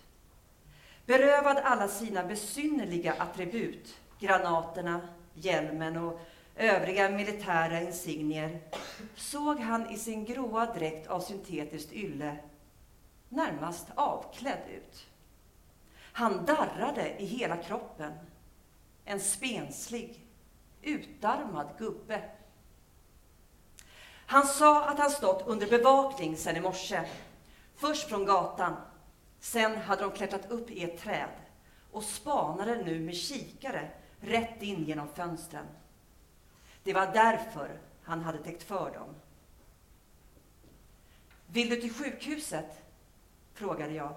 Berövad 1.08 1.56
alla 1.56 1.88
sina 1.88 2.24
besynnerliga 2.24 3.14
attribut, 3.18 3.96
granaterna, 4.18 5.00
hjälmen 5.34 5.96
och 5.96 6.20
övriga 6.56 7.10
militära 7.10 7.80
insignier, 7.80 8.60
såg 9.16 9.60
han 9.60 9.90
i 9.90 9.96
sin 9.96 10.24
gråa 10.24 10.66
dräkt 10.74 11.06
av 11.06 11.20
syntetiskt 11.20 11.92
ylle 11.92 12.36
närmast 13.28 13.86
avklädd 13.94 14.62
ut. 14.76 15.06
Han 16.12 16.44
darrade 16.44 17.22
i 17.22 17.24
hela 17.24 17.56
kroppen. 17.56 18.12
En 19.04 19.20
spenslig, 19.20 20.26
utarmad 20.82 21.68
gubbe. 21.78 22.22
Han 24.26 24.46
sa 24.46 24.84
att 24.84 24.98
han 24.98 25.10
stått 25.10 25.46
under 25.46 25.66
bevakning 25.66 26.36
sedan 26.36 26.56
i 26.56 26.60
morse. 26.60 27.00
Först 27.76 28.08
från 28.08 28.24
gatan, 28.24 28.76
sen 29.40 29.76
hade 29.76 30.02
de 30.02 30.12
klättrat 30.12 30.50
upp 30.50 30.70
i 30.70 30.84
ett 30.84 30.98
träd 30.98 31.30
och 31.92 32.02
spanade 32.02 32.82
nu 32.84 33.00
med 33.00 33.16
kikare 33.16 33.90
rätt 34.20 34.62
in 34.62 34.84
genom 34.84 35.08
fönstren. 35.08 35.66
Det 36.82 36.92
var 36.92 37.06
därför 37.06 37.80
han 38.02 38.20
hade 38.20 38.38
täckt 38.38 38.62
för 38.62 38.90
dem. 38.90 39.14
Vill 41.46 41.68
du 41.68 41.76
till 41.80 41.94
sjukhuset? 41.94 42.84
frågade 43.54 43.92
jag. 43.92 44.14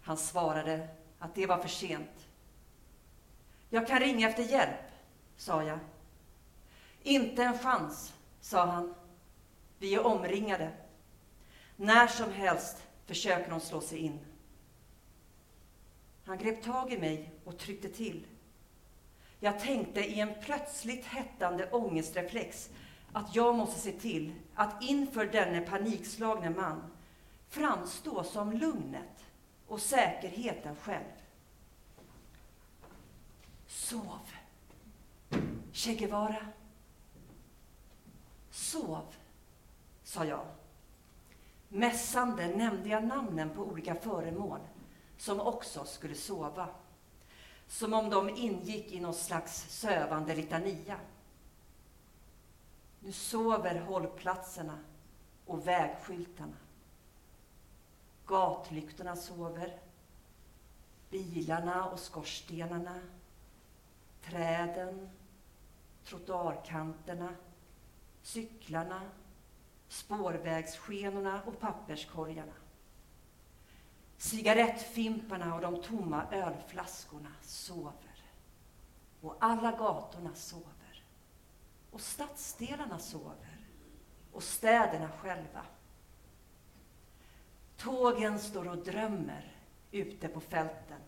Han 0.00 0.16
svarade 0.16 0.88
att 1.18 1.34
det 1.34 1.46
var 1.46 1.58
för 1.58 1.68
sent. 1.68 2.28
Jag 3.70 3.86
kan 3.86 4.00
ringa 4.00 4.28
efter 4.28 4.42
hjälp, 4.42 4.92
sa 5.36 5.62
jag. 5.62 5.78
Inte 7.02 7.42
en 7.42 7.58
chans, 7.58 8.14
sa 8.40 8.64
han. 8.64 8.94
Vi 9.78 9.94
är 9.94 10.06
omringade. 10.06 10.72
När 11.76 12.06
som 12.06 12.32
helst 12.32 12.87
försöker 13.08 13.50
hon 13.50 13.60
slå 13.60 13.80
sig 13.80 13.98
in. 13.98 14.18
Han 16.24 16.38
grep 16.38 16.62
tag 16.62 16.92
i 16.92 16.98
mig 16.98 17.30
och 17.44 17.58
tryckte 17.58 17.88
till. 17.88 18.26
Jag 19.40 19.60
tänkte 19.60 20.00
i 20.00 20.20
en 20.20 20.34
plötsligt 20.42 21.06
hettande 21.06 21.70
ångestreflex 21.70 22.70
att 23.12 23.36
jag 23.36 23.56
måste 23.56 23.80
se 23.80 23.92
till 23.92 24.34
att 24.54 24.82
inför 24.82 25.26
denne 25.26 25.60
panikslagne 25.60 26.50
man 26.50 26.90
framstå 27.48 28.24
som 28.24 28.52
lugnet 28.52 29.24
och 29.66 29.80
säkerheten 29.80 30.76
själv. 30.76 31.12
Sov. 33.66 34.20
Che 35.72 35.94
Guevara. 35.94 36.46
Sov, 38.50 39.14
sa 40.04 40.24
jag. 40.24 40.57
Mässande 41.68 42.56
nämnde 42.56 42.88
jag 42.88 43.04
namnen 43.04 43.50
på 43.50 43.62
olika 43.62 43.94
föremål 43.94 44.60
som 45.16 45.40
också 45.40 45.84
skulle 45.84 46.14
sova. 46.14 46.68
Som 47.66 47.94
om 47.94 48.10
de 48.10 48.28
ingick 48.28 48.92
i 48.92 49.00
någon 49.00 49.14
slags 49.14 49.80
sövande 49.80 50.34
litania. 50.34 51.00
Nu 53.00 53.12
sover 53.12 53.80
hållplatserna 53.80 54.78
och 55.46 55.66
vägskyltarna. 55.66 56.56
Gatlyktorna 58.26 59.16
sover. 59.16 59.78
Bilarna 61.10 61.90
och 61.90 61.98
skorstenarna. 61.98 63.00
Träden. 64.24 65.10
Trottoarkanterna. 66.04 67.34
Cyklarna. 68.22 69.00
Spårvägsskenorna 69.88 71.42
och 71.42 71.60
papperskorgarna. 71.60 72.52
Cigarettfimparna 74.16 75.54
och 75.54 75.60
de 75.60 75.82
tomma 75.82 76.26
ölflaskorna 76.32 77.32
sover. 77.42 78.24
Och 79.20 79.36
alla 79.40 79.70
gatorna 79.72 80.34
sover. 80.34 81.04
Och 81.90 82.00
stadsdelarna 82.00 82.98
sover. 82.98 83.58
Och 84.32 84.42
städerna 84.42 85.10
själva. 85.10 85.64
Tågen 87.76 88.38
står 88.38 88.68
och 88.68 88.78
drömmer 88.78 89.52
ute 89.90 90.28
på 90.28 90.40
fälten. 90.40 91.00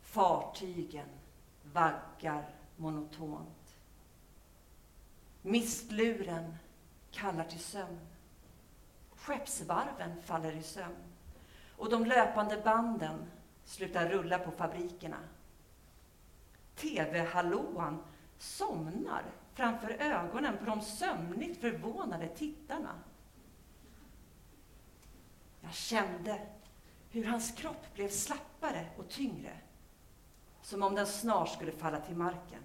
Fartygen 0.00 1.08
vaggar 1.62 2.50
monotont. 2.76 3.76
Mistluren 5.42 6.56
kallar 7.10 7.44
till 7.44 7.60
sömn. 7.60 8.00
Skeppsvarven 9.16 10.22
faller 10.22 10.52
i 10.52 10.62
sömn 10.62 11.04
och 11.76 11.90
de 11.90 12.04
löpande 12.04 12.60
banden 12.64 13.30
slutar 13.64 14.08
rulla 14.08 14.38
på 14.38 14.50
fabrikerna. 14.50 15.18
TV-hallåan 16.74 18.02
somnar 18.38 19.22
framför 19.54 19.90
ögonen 19.90 20.58
på 20.58 20.64
de 20.64 20.80
sömnigt 20.80 21.60
förvånade 21.60 22.28
tittarna. 22.28 22.94
Jag 25.60 25.74
kände 25.74 26.46
hur 27.10 27.24
hans 27.24 27.50
kropp 27.50 27.94
blev 27.94 28.08
slappare 28.08 28.86
och 28.98 29.08
tyngre, 29.08 29.56
som 30.62 30.82
om 30.82 30.94
den 30.94 31.06
snart 31.06 31.48
skulle 31.48 31.72
falla 31.72 32.00
till 32.00 32.16
marken. 32.16 32.62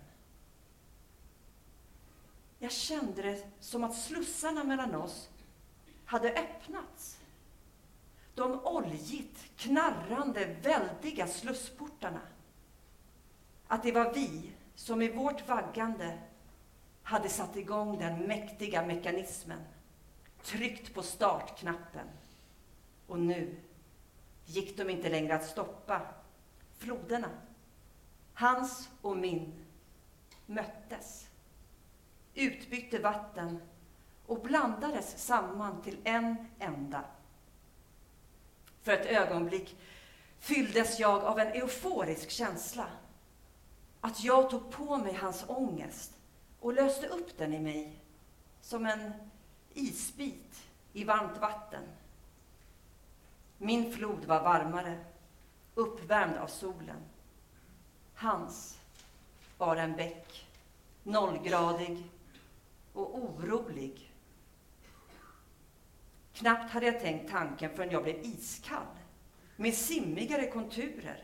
Jag 2.63 2.71
kände 2.71 3.21
det 3.21 3.43
som 3.59 3.83
att 3.83 3.95
slussarna 3.95 4.63
mellan 4.63 4.95
oss 4.95 5.29
hade 6.05 6.33
öppnats. 6.33 7.19
De 8.35 8.59
oljigt 8.65 9.57
knarrande, 9.57 10.55
väldiga 10.61 11.27
slussportarna. 11.27 12.21
Att 13.67 13.83
det 13.83 13.91
var 13.91 14.13
vi 14.13 14.51
som 14.75 15.01
i 15.01 15.11
vårt 15.11 15.47
vaggande 15.47 16.17
hade 17.01 17.29
satt 17.29 17.55
igång 17.55 17.97
den 17.99 18.19
mäktiga 18.19 18.85
mekanismen, 18.85 19.59
tryckt 20.43 20.93
på 20.93 21.03
startknappen. 21.03 22.07
Och 23.07 23.19
nu 23.19 23.55
gick 24.45 24.77
de 24.77 24.89
inte 24.89 25.09
längre 25.09 25.35
att 25.35 25.45
stoppa. 25.45 26.01
Floderna, 26.77 27.29
hans 28.33 28.89
och 29.01 29.17
min, 29.17 29.65
möttes, 30.45 31.27
utbytte 32.33 32.99
vatten 32.99 33.59
och 34.25 34.41
blandades 34.41 35.25
samman 35.25 35.81
till 35.81 35.97
en 36.03 36.35
enda. 36.59 37.03
För 38.81 38.91
ett 38.91 39.05
ögonblick 39.05 39.77
fylldes 40.39 40.99
jag 40.99 41.23
av 41.23 41.39
en 41.39 41.47
euforisk 41.47 42.29
känsla. 42.29 42.87
Att 44.01 44.23
jag 44.23 44.49
tog 44.49 44.71
på 44.71 44.97
mig 44.97 45.13
hans 45.13 45.45
ångest 45.47 46.11
och 46.59 46.73
löste 46.73 47.07
upp 47.07 47.37
den 47.37 47.53
i 47.53 47.59
mig 47.59 47.99
som 48.61 48.85
en 48.85 49.11
isbit 49.73 50.63
i 50.93 51.03
varmt 51.03 51.37
vatten. 51.37 51.83
Min 53.57 53.93
flod 53.93 54.25
var 54.25 54.43
varmare, 54.43 54.99
uppvärmd 55.75 56.37
av 56.37 56.47
solen. 56.47 56.97
Hans 58.15 58.79
var 59.57 59.75
en 59.75 59.95
bäck, 59.95 60.47
nollgradig 61.03 62.09
och 62.93 63.17
orolig. 63.17 64.13
Knappt 66.33 66.71
hade 66.71 66.85
jag 66.85 66.99
tänkt 66.99 67.31
tanken 67.31 67.75
förrän 67.75 67.91
jag 67.91 68.03
blev 68.03 68.25
iskall, 68.25 68.85
med 69.55 69.73
simmigare 69.73 70.47
konturer. 70.47 71.23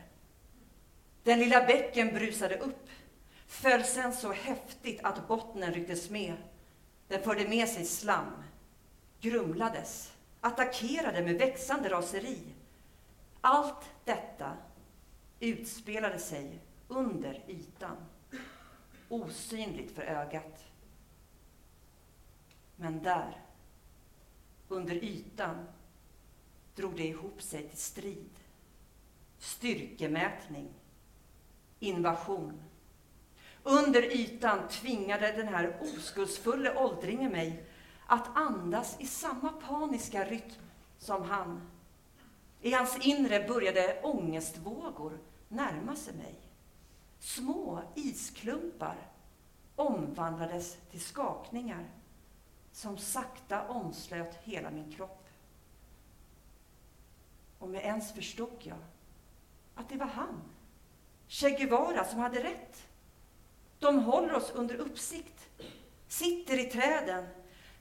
Den 1.22 1.38
lilla 1.38 1.66
bäcken 1.66 2.14
brusade 2.14 2.58
upp, 2.58 2.88
föll 3.46 3.84
sen 3.84 4.12
så 4.12 4.32
häftigt 4.32 5.00
att 5.02 5.28
bottnen 5.28 5.74
rycktes 5.74 6.10
med. 6.10 6.36
Den 7.08 7.22
förde 7.22 7.48
med 7.48 7.68
sig 7.68 7.84
slam, 7.84 8.32
grumlades, 9.20 10.12
attackerade 10.40 11.22
med 11.22 11.38
växande 11.38 11.88
raseri. 11.88 12.38
Allt 13.40 13.90
detta 14.04 14.56
utspelade 15.40 16.18
sig 16.18 16.58
under 16.88 17.44
ytan, 17.48 17.96
osynligt 19.08 19.94
för 19.94 20.02
ögat. 20.02 20.69
Men 22.80 23.02
där, 23.02 23.40
under 24.68 24.94
ytan, 24.94 25.66
drog 26.74 26.96
det 26.96 27.06
ihop 27.06 27.42
sig 27.42 27.68
till 27.68 27.78
strid, 27.78 28.30
styrkemätning, 29.38 30.68
invasion. 31.78 32.62
Under 33.62 34.02
ytan 34.02 34.68
tvingade 34.68 35.32
den 35.32 35.48
här 35.48 35.78
oskuldsfulla 35.80 36.78
åldringen 36.78 37.32
mig 37.32 37.64
att 38.06 38.36
andas 38.36 38.96
i 39.00 39.06
samma 39.06 39.48
paniska 39.48 40.24
rytm 40.24 40.62
som 40.98 41.22
han. 41.22 41.70
I 42.60 42.72
hans 42.72 43.06
inre 43.06 43.48
började 43.48 44.00
ångestvågor 44.02 45.18
närma 45.48 45.96
sig 45.96 46.14
mig. 46.14 46.34
Små 47.18 47.82
isklumpar 47.94 48.96
omvandlades 49.76 50.76
till 50.90 51.00
skakningar 51.00 51.99
som 52.80 52.98
sakta 52.98 53.68
omslöt 53.68 54.38
hela 54.42 54.70
min 54.70 54.92
kropp. 54.92 55.28
Och 57.58 57.68
med 57.68 57.84
ens 57.84 58.12
förstod 58.12 58.58
jag 58.58 58.78
att 59.74 59.88
det 59.88 59.96
var 59.96 60.06
han, 60.06 60.42
Che 61.28 61.50
Guevara, 61.50 62.04
som 62.04 62.18
hade 62.18 62.42
rätt. 62.42 62.86
De 63.78 63.98
håller 63.98 64.34
oss 64.34 64.50
under 64.54 64.74
uppsikt, 64.74 65.48
sitter 66.08 66.58
i 66.58 66.64
träden, 66.64 67.28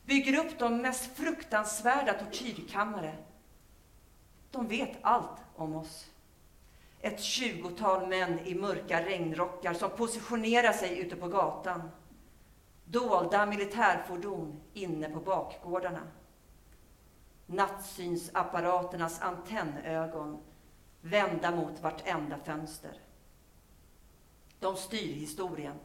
bygger 0.05 0.45
upp 0.45 0.59
de 0.59 0.77
mest 0.77 1.05
fruktansvärda 1.15 2.13
tortyrkammare. 2.13 3.15
De 4.51 4.67
vet 4.67 4.97
allt 5.01 5.39
om 5.55 5.75
oss. 5.75 6.09
Ett 7.01 7.21
tjugotal 7.21 8.07
män 8.07 8.39
i 8.39 8.55
mörka 8.55 9.05
regnrockar 9.05 9.73
som 9.73 9.89
positionerar 9.89 10.73
sig 10.73 10.99
ute 10.99 11.15
på 11.15 11.27
gatan. 11.27 11.91
Dolda 12.91 13.45
militärfordon 13.45 14.61
inne 14.73 15.09
på 15.09 15.19
bakgårdarna. 15.19 16.07
Nattsynsapparaternas 17.45 19.21
antennögon 19.21 20.41
vända 21.01 21.51
mot 21.51 21.81
vartenda 21.81 22.37
fönster. 22.37 22.99
De 24.59 24.75
styr 24.75 25.13
historien, 25.13 25.75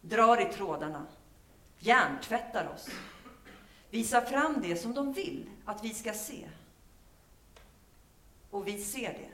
drar 0.00 0.40
i 0.40 0.52
trådarna, 0.52 1.06
hjärntvättar 1.78 2.68
oss, 2.74 2.88
visar 3.90 4.20
fram 4.20 4.60
det 4.62 4.76
som 4.76 4.94
de 4.94 5.12
vill 5.12 5.50
att 5.64 5.84
vi 5.84 5.94
ska 5.94 6.12
se. 6.12 6.48
Och 8.50 8.66
vi 8.66 8.78
ser 8.78 9.12
det. 9.12 9.30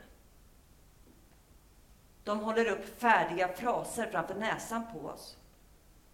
De 2.24 2.40
håller 2.40 2.66
upp 2.66 3.00
färdiga 3.00 3.48
fraser 3.48 4.10
framför 4.10 4.34
näsan 4.34 4.82
på 4.92 5.08
oss. 5.08 5.36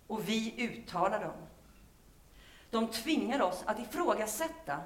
Och 0.06 0.28
vi 0.28 0.54
uttalar 0.68 1.20
dem. 1.20 1.46
De 2.70 2.88
tvingar 2.88 3.42
oss 3.42 3.62
att 3.66 3.78
ifrågasätta 3.78 4.80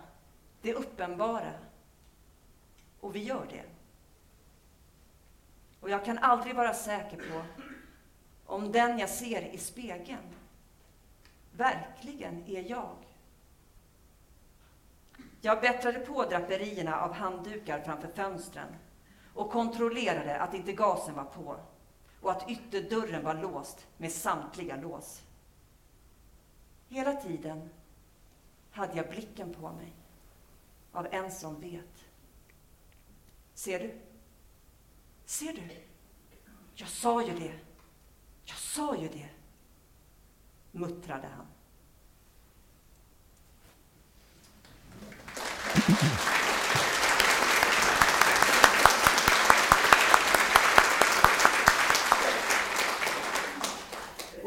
det 0.62 0.74
uppenbara. 0.74 1.52
Och 3.00 3.16
vi 3.16 3.22
gör 3.22 3.46
det. 3.50 3.64
Och 5.80 5.90
jag 5.90 6.04
kan 6.04 6.18
aldrig 6.18 6.56
vara 6.56 6.74
säker 6.74 7.16
på 7.16 7.42
om 8.46 8.72
den 8.72 8.98
jag 8.98 9.10
ser 9.10 9.54
i 9.54 9.58
spegeln 9.58 10.34
verkligen 11.58 12.44
är 12.46 12.70
jag. 12.70 12.96
Jag 15.40 15.60
bättrade 15.60 15.98
på 15.98 16.24
draperierna 16.24 17.00
av 17.00 17.12
handdukar 17.12 17.80
framför 17.80 18.08
fönstren 18.08 18.76
och 19.34 19.50
kontrollerade 19.50 20.40
att 20.40 20.54
inte 20.54 20.72
gasen 20.72 21.14
var 21.14 21.24
på 21.24 21.56
och 22.20 22.30
att 22.30 22.50
ytterdörren 22.50 23.24
var 23.24 23.34
låst 23.34 23.86
med 23.96 24.12
samtliga 24.12 24.76
lås. 24.76 25.22
Hela 26.88 27.12
tiden 27.12 27.70
hade 28.70 28.96
jag 28.96 29.08
blicken 29.08 29.54
på 29.54 29.72
mig 29.72 29.92
av 30.92 31.06
en 31.10 31.32
som 31.32 31.60
vet. 31.60 32.04
Ser 33.54 33.80
du? 33.80 33.98
Ser 35.24 35.52
du? 35.52 35.68
Jag 36.74 36.88
sa 36.88 37.22
ju 37.22 37.38
det. 37.38 37.58
Jag 38.44 38.56
sa 38.56 38.96
ju 38.96 39.08
det, 39.08 39.28
muttrade 40.72 41.28
han. 41.28 41.46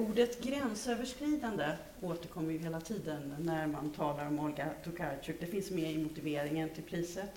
Ordet 0.09 0.43
gränsöverskridande 0.43 1.65
återkommer 2.01 2.51
ju 2.51 2.57
hela 2.57 2.81
tiden 2.81 3.35
när 3.39 3.67
man 3.67 3.89
talar 3.89 4.27
om 4.27 4.39
Olga 4.39 4.69
Tokarczuk. 4.83 5.35
Det 5.39 5.45
finns 5.45 5.71
med 5.71 5.91
i 5.91 5.97
motiveringen 5.97 6.69
till 6.69 6.83
priset, 6.83 7.29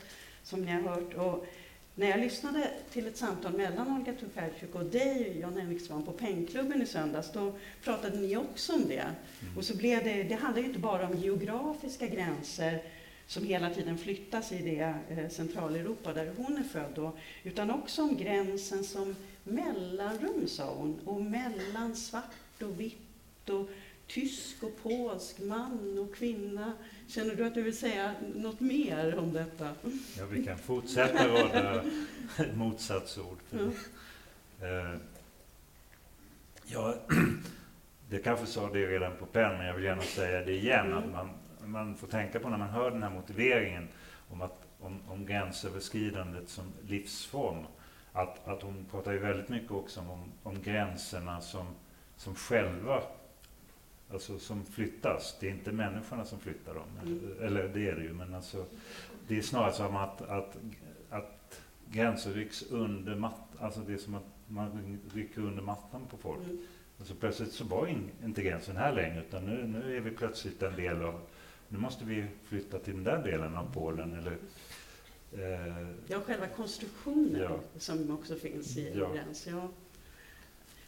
som 0.42 0.64
ni 0.64 0.72
har 0.72 0.80
hört. 0.80 1.14
Och 1.14 1.46
när 1.94 2.06
jag 2.06 2.20
lyssnade 2.20 2.70
till 2.92 3.06
ett 3.06 3.16
samtal 3.16 3.52
mellan 3.52 3.96
Olga 3.96 4.12
Tokarczuk 4.12 4.74
och 4.74 4.84
dig, 4.84 5.38
Jan 5.40 5.56
Henriksson, 5.56 6.02
på 6.02 6.12
Pengklubben 6.12 6.82
i 6.82 6.86
söndags, 6.86 7.32
då 7.32 7.52
pratade 7.84 8.16
ni 8.16 8.36
också 8.36 8.72
om 8.72 8.88
det. 8.88 9.04
Mm. 9.42 9.58
Och 9.58 9.64
så 9.64 9.76
blev 9.76 10.04
det, 10.04 10.22
det 10.22 10.34
handlar 10.34 10.62
ju 10.62 10.68
inte 10.68 10.80
bara 10.80 11.06
om 11.06 11.16
geografiska 11.16 12.06
gränser 12.06 12.82
som 13.26 13.44
hela 13.44 13.70
tiden 13.70 13.98
flyttas 13.98 14.52
i 14.52 14.58
det 14.58 14.94
eh, 15.08 15.28
Centraleuropa 15.28 16.12
där 16.12 16.32
hon 16.36 16.56
är 16.58 16.62
född 16.62 16.92
då, 16.94 17.12
utan 17.42 17.70
också 17.70 18.02
om 18.02 18.16
gränsen 18.16 18.84
som 18.84 19.16
mellanrum, 19.44 20.48
sa 20.48 20.74
hon, 20.74 21.00
och 21.04 21.22
mellan 21.22 21.96
svart 21.96 22.30
och 22.62 22.80
vitt 22.80 23.48
och 23.50 23.68
tysk 24.06 24.62
och 24.62 24.82
polsk, 24.82 25.40
man 25.40 25.98
och 25.98 26.16
kvinna. 26.16 26.72
Känner 27.08 27.34
du 27.34 27.46
att 27.46 27.54
du 27.54 27.62
vill 27.62 27.78
säga 27.78 28.14
något 28.34 28.60
mer 28.60 29.18
om 29.18 29.32
detta? 29.32 29.70
Ja, 30.18 30.26
vi 30.30 30.44
kan 30.44 30.58
fortsätta 30.58 31.28
rada 31.28 31.84
motsatsord. 32.54 33.38
Ja. 33.50 33.58
Eh, 34.66 34.98
ja, 36.66 36.94
det 38.10 38.18
kanske 38.18 38.46
sa 38.46 38.70
det 38.72 38.86
redan 38.86 39.16
på 39.16 39.26
PEN, 39.26 39.58
men 39.58 39.66
jag 39.66 39.74
vill 39.74 39.84
gärna 39.84 40.02
säga 40.02 40.44
det 40.44 40.52
igen. 40.52 40.94
Att 40.94 41.10
man, 41.10 41.30
man 41.64 41.96
får 41.96 42.06
tänka 42.06 42.40
på 42.40 42.48
när 42.48 42.58
man 42.58 42.68
hör 42.68 42.90
den 42.90 43.02
här 43.02 43.10
motiveringen 43.10 43.88
om, 44.30 44.42
att, 44.42 44.62
om, 44.80 45.00
om 45.08 45.26
gränsöverskridandet 45.26 46.48
som 46.48 46.64
livsform. 46.88 47.66
Att, 48.12 48.48
att 48.48 48.62
hon 48.62 48.86
pratar 48.90 49.12
ju 49.12 49.18
väldigt 49.18 49.48
mycket 49.48 49.70
också 49.70 50.00
om, 50.00 50.32
om 50.42 50.62
gränserna 50.62 51.40
som, 51.40 51.66
som 52.16 52.34
själva 52.34 53.02
Alltså 54.10 54.38
som 54.38 54.64
flyttas. 54.64 55.36
Det 55.40 55.46
är 55.46 55.50
inte 55.50 55.72
människorna 55.72 56.24
som 56.24 56.38
flyttar 56.38 56.74
dem. 56.74 56.86
Mm. 57.02 57.36
Eller 57.42 57.68
det 57.68 57.88
är 57.88 57.94
det 57.96 58.02
ju, 58.02 58.12
men 58.12 58.34
alltså, 58.34 58.66
det 59.28 59.38
är 59.38 59.42
snarare 59.42 59.72
som 59.72 59.96
att, 59.96 60.22
att, 60.22 60.56
att 61.10 61.60
gränser 61.90 62.32
rycks 62.32 62.62
under 62.62 63.14
mattan. 63.14 63.58
Alltså 63.58 63.80
det 63.80 63.92
är 63.92 63.98
som 63.98 64.14
att 64.14 64.24
man 64.48 64.98
rycker 65.14 65.40
under 65.40 65.62
mattan 65.62 66.06
på 66.10 66.16
folk. 66.16 66.44
Mm. 66.44 66.58
Alltså 66.98 67.14
plötsligt 67.14 67.52
så 67.52 67.64
var 67.64 67.86
in, 67.86 68.10
inte 68.24 68.42
gränsen 68.42 68.76
här 68.76 68.92
längre, 68.92 69.24
utan 69.28 69.44
nu, 69.44 69.66
nu 69.66 69.96
är 69.96 70.00
vi 70.00 70.10
plötsligt 70.10 70.62
en 70.62 70.76
del 70.76 71.02
av... 71.02 71.20
Nu 71.68 71.78
måste 71.78 72.04
vi 72.04 72.26
flytta 72.44 72.78
till 72.78 72.94
den 72.94 73.04
där 73.04 73.22
delen 73.22 73.56
av 73.56 73.72
Polen, 73.74 74.12
eller... 74.12 74.36
Eh, 75.32 75.88
Ja, 76.06 76.20
själva 76.20 76.46
konstruktionen 76.46 77.40
Ja. 77.42 77.58
som 77.78 78.10
också 78.10 78.34
finns 78.34 78.76
i 78.76 78.92
Ja. 78.98 79.12
gräns. 79.12 79.46
Ja. 79.46 79.68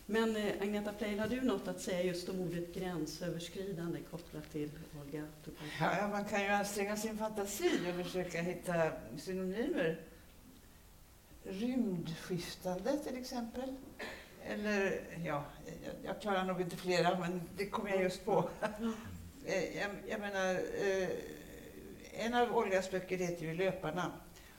Men 0.07 0.37
eh, 0.37 0.55
Agneta 0.61 0.93
Pleijel, 0.93 1.21
har 1.21 1.29
du 1.29 1.41
något 1.41 1.69
att 1.69 1.81
säga 1.81 2.03
just 2.03 2.29
om 2.29 2.41
ordet 2.41 2.75
gränsöverskridande 2.75 3.99
kopplat 4.11 4.53
till 4.53 4.71
Olga 5.01 5.25
Tokarczuk? 5.45 6.01
Ja, 6.01 6.09
man 6.09 6.25
kan 6.25 6.43
ju 6.43 6.49
anstränga 6.49 6.97
sin 6.97 7.19
fantasi 7.19 7.71
och 7.91 8.05
försöka 8.05 8.43
hitta 8.43 8.91
synonymer. 9.19 10.01
Rymdskiftande 11.45 12.97
till 12.97 13.17
exempel. 13.17 13.75
Eller, 14.45 15.01
ja, 15.25 15.45
jag, 15.85 15.95
jag 16.05 16.21
klarar 16.21 16.45
nog 16.45 16.61
inte 16.61 16.77
flera, 16.77 17.19
men 17.19 17.43
det 17.57 17.67
kommer 17.67 17.91
jag 17.91 18.03
just 18.03 18.25
på. 18.25 18.49
Eh, 19.49 19.77
jag, 19.77 19.91
jag 20.09 20.21
menar, 20.21 20.55
eh, 20.55 21.09
en 22.13 22.35
av 22.35 22.57
Olgas 22.57 22.91
böcker 22.91 23.17
heter 23.17 23.47
ju 23.47 23.55
Löparna. 23.55 24.13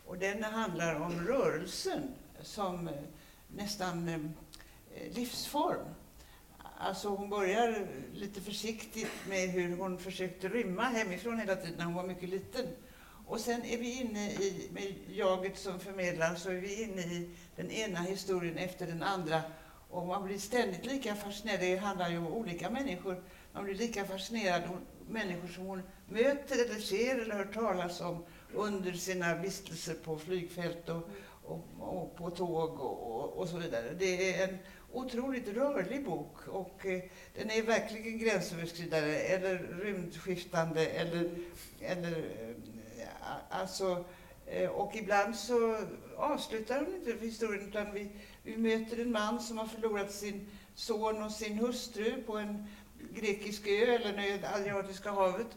Och 0.06 0.18
den 0.18 0.44
handlar 0.44 0.96
om 0.96 1.28
rörelsen 1.28 2.14
som 2.42 2.90
nästan 3.48 4.34
Eh, 4.98 5.14
livsform. 5.14 5.86
Alltså 6.78 7.10
hon 7.10 7.30
börjar 7.30 7.88
lite 8.14 8.42
försiktigt 8.42 9.12
med 9.30 9.50
hur 9.50 9.78
hon 9.78 9.98
försökte 9.98 10.48
rymma 10.48 10.84
hemifrån 10.84 11.40
hela 11.40 11.56
tiden 11.56 11.76
när 11.78 11.86
hon 11.86 11.94
var 11.94 12.04
mycket 12.04 12.30
liten. 12.30 12.66
Och 13.28 13.40
sen 13.40 13.66
är 13.66 13.78
vi 13.78 14.02
inne 14.02 14.32
i, 14.32 14.70
med 14.74 15.18
jaget 15.18 15.58
som 15.58 15.80
förmedlar, 15.80 16.36
så 16.36 16.50
är 16.50 16.56
vi 16.56 16.84
inne 16.84 17.02
i 17.02 17.30
den 17.56 17.72
ena 17.72 18.00
historien 18.00 18.58
efter 18.58 18.88
den 18.88 19.04
andra. 19.04 19.42
Och 19.90 20.08
man 20.08 20.26
blir 20.26 20.38
ständigt 20.38 20.86
lika 20.86 21.16
fascinerad, 21.16 21.60
det 21.60 21.76
handlar 21.76 22.10
ju 22.10 22.18
om 22.18 22.28
olika 22.28 22.70
människor, 22.70 23.24
man 23.54 23.64
blir 23.64 23.76
lika 23.76 24.06
fascinerad 24.06 24.64
av 24.64 24.80
människor 25.10 25.48
som 25.48 25.66
hon 25.66 25.82
möter 26.10 26.66
eller 26.66 26.80
ser 26.80 27.20
eller 27.20 27.36
hör 27.36 27.46
talas 27.46 28.02
om 28.02 28.24
under 28.54 28.92
sina 28.92 29.36
vistelser 29.36 29.94
på 29.94 30.18
flygfält 30.20 30.90
och, 30.90 31.10
och, 31.44 31.64
och 31.80 32.16
på 32.16 32.30
tåg 32.30 32.80
och, 32.80 33.38
och, 33.38 33.48
så 33.48 33.58
vidare. 33.58 33.94
Det 34.00 34.34
är 34.34 34.48
en 34.48 34.58
otroligt 34.92 35.48
rörlig 35.48 36.06
bok 36.06 36.48
och 36.48 36.86
eh, 36.86 37.04
den 37.36 37.52
är 37.52 37.62
verkligen 37.62 38.18
gränsöverskridande 38.18 39.16
eller 39.16 39.58
rymdskiftande 39.58 40.86
eller, 40.86 41.30
eller 41.82 42.18
eh, 42.98 43.08
alltså 43.50 44.06
eh, 44.46 44.70
och 44.70 44.96
ibland 44.96 45.36
så 45.36 45.78
avslutar 46.18 46.86
hon 46.86 46.96
inte 46.96 47.26
historien 47.26 47.70
utan 47.70 47.94
vi, 47.94 48.10
vi 48.44 48.58
möter 48.58 49.02
en 49.02 49.12
man 49.12 49.40
som 49.40 49.58
har 49.58 49.68
förlorat 49.68 50.12
sin 50.12 50.50
son 50.76 51.24
och 51.24 51.32
sin 51.32 51.58
hustru 51.58 52.24
på 52.24 52.38
en 52.38 52.68
grekisk 53.14 53.68
ö 53.68 53.96
eller 53.96 54.20
i 54.22 54.46
Adriatiska 54.46 55.12
havet. 55.12 55.48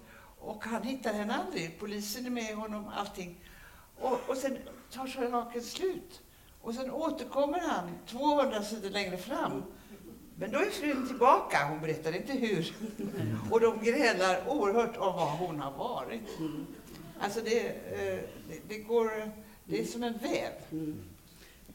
Och 0.40 0.64
han 0.64 0.82
hittar 0.82 1.12
henne 1.12 1.34
aldrig. 1.34 1.78
Polisen 1.78 2.26
är 2.26 2.30
med 2.30 2.54
honom, 2.54 2.88
allting. 2.96 3.44
Och, 3.98 4.18
och 4.28 4.36
sen 4.36 4.58
tar 4.90 5.06
saken 5.06 5.62
slut. 5.62 6.20
Och 6.60 6.74
sen 6.74 6.90
återkommer 6.90 7.60
han 7.60 7.90
200 8.06 8.62
sidor 8.62 8.90
längre 8.90 9.16
fram. 9.16 9.62
Men 10.36 10.52
då 10.52 10.58
är 10.58 10.64
frun 10.64 11.06
tillbaka, 11.06 11.56
hon 11.68 11.80
berättar 11.80 12.16
inte 12.16 12.32
hur. 12.32 12.72
Och 13.50 13.60
de 13.60 13.84
grälar 13.84 14.48
oerhört 14.48 14.96
om 14.96 15.14
vad 15.16 15.38
hon 15.38 15.60
har 15.60 15.72
varit. 15.72 16.38
Alltså 17.20 17.40
det, 17.44 17.68
eh, 17.68 18.20
det, 18.48 18.68
det 18.68 18.78
går, 18.78 19.10
det 19.64 19.80
är 19.80 19.84
som 19.84 20.02
en 20.02 20.12
väv. 20.12 20.52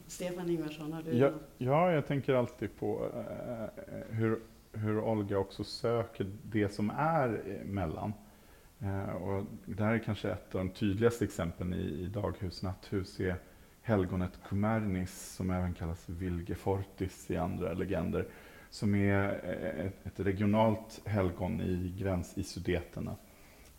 Stefan 0.06 0.50
Ingvarsson, 0.50 0.92
har 0.92 1.02
du 1.02 1.12
Ja, 1.12 1.30
ja, 1.58 1.92
jag 1.92 2.06
tänker 2.06 2.34
alltid 2.34 2.76
på 2.78 3.10
eh, 3.14 3.84
hur, 4.10 4.40
hur 4.72 5.00
Olga 5.00 5.38
också 5.38 5.64
söker 5.64 6.32
det 6.42 6.68
som 6.68 6.90
är 6.90 7.60
mellan. 7.64 8.12
Eh, 8.78 9.16
och 9.16 9.44
det 9.64 9.84
här 9.84 9.94
är 9.94 9.98
kanske 9.98 10.30
ett 10.30 10.54
av 10.54 10.58
de 10.58 10.70
tydligaste 10.70 11.24
exemplen 11.24 11.74
i, 11.74 12.02
i 12.02 12.06
Daghus 12.06 12.62
natthus 12.62 13.20
är 13.20 13.36
helgonet 13.86 14.32
Kumernis, 14.48 15.34
som 15.34 15.50
även 15.50 15.74
kallas 15.74 16.08
Vilgefortis 16.08 17.30
i 17.30 17.36
andra 17.36 17.72
legender, 17.72 18.26
som 18.70 18.94
är 18.94 19.40
eh, 19.44 19.86
ett, 19.86 20.06
ett 20.06 20.20
regionalt 20.20 21.00
helgon 21.04 21.60
i 21.60 21.94
gräns 21.98 22.38
i 22.38 22.42
Sudeterna. 22.42 23.16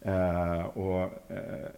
Eh, 0.01 0.61
och, 0.61 1.31
eh, 1.31 1.69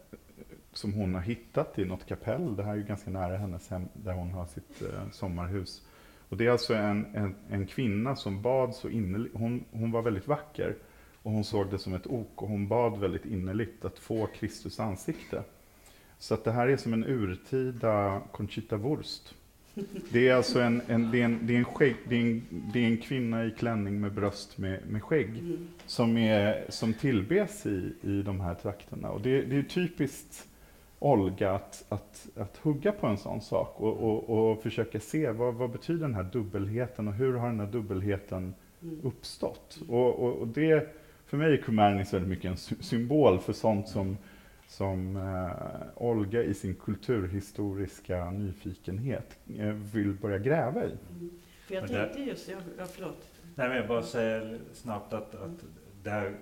som 0.74 0.94
hon 0.94 1.14
har 1.14 1.22
hittat 1.22 1.80
i 1.80 1.86
något 1.86 2.06
kapell. 2.06 2.56
Det 2.56 2.64
här 2.64 2.72
är 2.72 2.76
ju 2.76 2.84
ganska 2.84 3.12
nära 3.12 3.38
hennes 3.38 3.70
hem 3.70 3.88
där 3.94 4.14
hon 4.14 4.32
har 4.32 4.46
sitt 4.46 4.82
eh, 4.82 5.10
sommarhus. 5.12 5.88
Och 6.30 6.38
det 6.38 6.46
är 6.46 6.52
alltså 6.52 6.74
en, 6.74 7.16
en, 7.16 7.36
en 7.50 7.68
kvinna 7.68 8.16
som 8.16 8.42
bad 8.42 8.76
så 8.76 8.90
innerligt. 8.90 9.36
Hon, 9.36 9.66
hon 9.72 9.92
var 9.92 10.02
väldigt 10.02 10.28
vacker 10.28 10.76
och 11.24 11.32
hon 11.32 11.44
såg 11.44 11.72
det 11.72 11.80
som 11.80 11.94
ett 11.94 12.08
ok 12.08 12.42
och 12.42 12.50
hon 12.50 12.68
bad 12.68 13.00
väldigt 13.00 13.26
innerligt 13.26 13.86
att 13.86 14.00
få 14.00 14.28
Kristus 14.28 14.80
ansikte. 14.80 15.44
Så 16.20 16.34
att 16.34 16.44
det 16.44 16.52
här 16.52 16.68
är 16.68 16.78
som 16.78 16.94
en 16.94 17.04
urtida 17.06 18.22
Conchita 18.32 18.78
Wurst. 18.78 19.36
Det 20.12 20.28
är 20.28 20.36
alltså 20.36 20.60
en, 20.60 20.82
en, 20.88 21.12
det 21.12 21.22
är 21.22 21.26
en, 21.26 21.40
det 21.44 21.54
är 21.54 21.58
en, 21.58 21.66
skägg, 21.66 21.96
det 22.10 22.16
är 22.16 22.22
en, 22.22 22.44
det 22.74 22.80
är 22.80 22.88
en 22.88 22.98
kvinna 22.98 23.46
i 23.46 23.52
klänning 23.52 24.02
med 24.02 24.12
bröst 24.14 24.58
med, 24.58 24.80
med 24.90 25.04
skägg 25.04 25.30
Mm. 25.30 25.68
som, 25.86 26.18
är, 26.18 26.66
som 26.70 26.94
tillbes 26.94 27.66
i, 27.66 27.94
i 28.02 28.22
de 28.22 28.40
här 28.42 28.56
trakterna. 28.56 29.10
Och 29.10 29.22
det, 29.22 29.42
det 29.42 29.58
är 29.58 29.64
typiskt 29.64 30.48
Olga 31.00 31.52
att, 31.52 31.86
att, 31.90 32.28
att 32.36 32.58
hugga 32.58 32.92
på 32.92 33.08
en 33.08 33.18
sån 33.18 33.42
sak 33.42 33.76
och, 33.78 33.98
och, 33.98 34.52
och 34.52 34.62
försöka 34.64 35.00
se 35.00 35.32
vad, 35.32 35.54
vad 35.56 35.70
betyder 35.72 36.02
den 36.02 36.16
här 36.16 36.24
dubbelheten 36.34 37.08
och 37.08 37.14
hur 37.14 37.34
har 37.34 37.48
den 37.48 37.60
här 37.60 37.68
dubbelheten 37.72 38.54
Mm. 38.84 39.00
uppstått? 39.04 39.80
Och, 39.88 40.20
och, 40.20 40.36
och 40.36 40.48
det, 40.48 40.96
för 41.26 41.38
mig 41.38 41.54
är 41.54 41.58
Kumernis 41.58 42.14
väldigt 42.14 42.30
mycket 42.30 42.52
en 42.52 42.58
symbol 42.84 43.40
för 43.40 43.54
sånt 43.54 43.88
som, 43.88 44.18
som 44.70 45.16
eh, 45.18 46.04
Olga 46.04 46.44
i 46.44 46.54
sin 46.54 46.76
kulturhistoriska 46.76 48.32
nyfikenhet 48.32 49.40
eh, 49.58 49.66
vill 49.68 50.14
börja 50.14 50.38
gräva 50.38 50.84
i. 50.86 50.92
Mm. 51.12 51.30
För 51.68 51.76
jag 51.76 51.88
tänkte 51.88 52.20
just, 52.20 52.50
ja, 52.50 52.58
ja 52.78 52.86
förlåt. 52.86 53.26
Nej, 53.56 53.68
men 53.68 53.78
jag 53.78 53.88
bara 53.88 54.04
säger 54.04 54.60
snabbt 54.74 55.14
att, 55.14 55.36
att 55.36 55.64
där, 56.04 56.36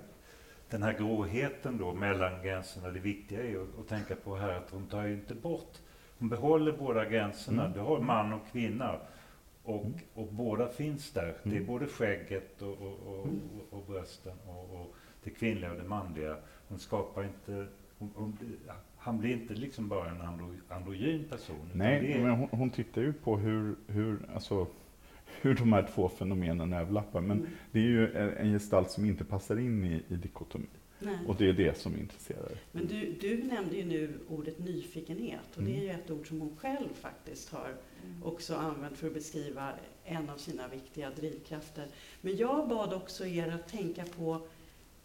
den 0.69 0.83
här 0.83 0.93
gråheten 0.93 1.77
då 1.77 1.93
mellan 1.93 2.43
gränserna, 2.43 2.89
det 2.89 2.99
viktiga 2.99 3.43
är 3.43 3.61
att, 3.61 3.79
att 3.79 3.87
tänka 3.87 4.15
på 4.15 4.35
här 4.35 4.49
att 4.53 4.69
hon 4.71 4.87
tar 4.87 5.05
ju 5.05 5.13
inte 5.13 5.35
bort, 5.35 5.77
hon 6.19 6.29
behåller 6.29 6.71
båda 6.71 7.05
gränserna. 7.05 7.61
Mm. 7.65 7.73
Du 7.77 7.79
har 7.83 7.99
man 7.99 8.33
och 8.33 8.41
kvinna. 8.51 8.99
Och, 9.63 9.81
Mm. 9.85 9.93
och 10.13 10.27
båda 10.33 10.67
finns 10.69 11.11
där. 11.11 11.35
Det 11.43 11.49
är 11.49 11.53
Mm. 11.53 11.65
både 11.65 11.87
skägget 11.87 12.61
och, 12.61 12.69
och, 12.81 13.07
och, 13.07 13.19
och, 13.19 13.77
och 13.77 13.83
brösten 13.87 14.37
och, 14.47 14.81
och 14.81 14.95
det 15.23 15.29
kvinnliga 15.29 15.71
och 15.71 15.77
det 15.77 15.83
manliga. 15.87 16.35
Hon 16.67 16.79
skapar 16.79 17.23
inte, 17.23 17.67
hon, 17.97 18.11
hon, 18.15 18.37
han 18.97 19.17
blir 19.19 19.33
inte 19.33 19.53
liksom 19.53 19.87
bara 19.87 20.09
en 20.09 20.21
andro, 20.21 20.53
androgyn 20.69 21.23
person. 21.29 21.69
Nej, 21.73 22.11
är, 22.11 22.19
men 22.19 22.31
hon, 22.31 22.49
hon 22.51 22.69
tittar 22.69 23.01
ju 23.01 23.13
på 23.13 23.37
hur, 23.37 23.75
hur, 23.87 24.19
alltså, 24.33 24.67
hur 25.41 25.55
de 25.55 25.73
här 25.73 25.87
två 25.95 26.09
fenomenen 26.09 26.73
överlappar. 26.73 27.21
Men 27.21 27.37
Mm. 27.39 27.49
det 27.71 27.79
är 27.79 27.83
ju 27.83 28.11
en 28.37 28.51
gestalt 28.53 28.91
som 28.91 29.05
inte 29.05 29.23
passar 29.25 29.57
in 29.59 29.85
i, 29.85 30.03
i 30.13 30.15
dikotomi. 30.15 30.65
Nej. 30.99 31.17
Och 31.27 31.35
det 31.35 31.49
är 31.49 31.53
det 31.53 31.77
som 31.77 31.97
intresserar. 31.97 32.51
Men 32.71 32.87
du, 32.87 33.11
du 33.21 33.43
nämnde 33.43 33.75
ju 33.75 33.85
nu 33.85 34.19
ordet 34.29 34.59
nyfikenhet 34.59 35.57
och 35.57 35.63
det 35.63 35.71
är 35.71 35.73
Mm. 35.75 35.85
ju 35.85 35.91
ett 35.91 36.11
ord 36.11 36.27
som 36.27 36.41
hon 36.41 36.55
själv 36.57 36.89
faktiskt 36.93 37.49
har 37.51 37.73
också 38.23 38.55
använt 38.55 38.97
för 38.97 39.07
att 39.07 39.13
beskriva 39.13 39.73
en 40.05 40.29
av 40.29 40.37
sina 40.37 40.67
viktiga 40.67 41.09
drivkrafter. 41.09 41.87
Men 42.21 42.37
jag 42.37 42.67
bad 42.69 42.93
också 42.93 43.25
er 43.25 43.47
att 43.51 43.67
tänka 43.67 44.03
på 44.17 44.41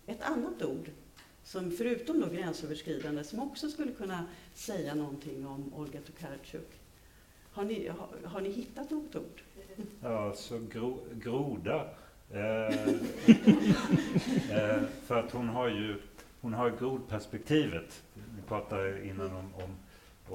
ett 0.06 0.22
annat 0.22 0.62
ord 0.62 0.90
som 1.44 1.70
förutom 1.70 2.20
då 2.20 2.26
gränsöverskridande 2.26 3.24
som 3.24 3.40
också 3.40 3.68
skulle 3.68 3.92
kunna 3.92 4.24
säga 4.54 4.94
någonting 4.94 5.46
om 5.46 5.74
Olga 5.74 6.00
Tokarczuk. 6.00 6.68
Har 7.52 7.64
ni, 7.64 7.88
har, 7.88 8.08
har 8.24 8.40
ni 8.40 8.50
hittat 8.50 8.90
något 8.90 9.16
ord? 9.16 9.42
Ja, 10.02 10.26
alltså 10.26 10.58
gro, 10.58 10.98
groda. 11.12 11.88
Eh, 12.30 12.38
eh, 14.50 14.82
för 15.04 15.18
att 15.18 15.30
hon 15.30 15.48
har 15.48 15.68
ju 15.68 15.96
hon 16.40 16.54
har 16.54 16.70
grodperspektivet. 16.70 18.02
Vi 18.14 18.42
pratade 18.48 19.06
innan 19.06 19.30
om, 19.30 19.54
om, 19.54 19.76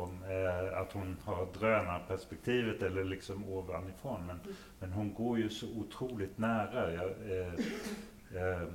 om 0.02 0.24
eh, 0.24 0.80
att 0.82 0.92
hon 0.92 1.18
har 1.24 1.48
drönarperspektivet 1.60 2.82
eller 2.82 3.04
liksom 3.04 3.50
ovanifrån. 3.50 4.26
Men, 4.28 4.40
men 4.80 4.92
hon 4.92 5.14
går 5.14 5.40
ju 5.40 5.50
så 5.50 5.68
otroligt 5.68 6.38
nära. 6.38 6.94
Jag, 6.94 7.10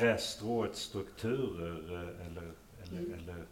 grässtråets 0.00 0.80
strukturer 0.80 1.92
eh, 1.94 2.26
eller, 2.26 2.42
eller, 2.82 2.98
Mm. 3.00 3.14
eller 3.14 3.44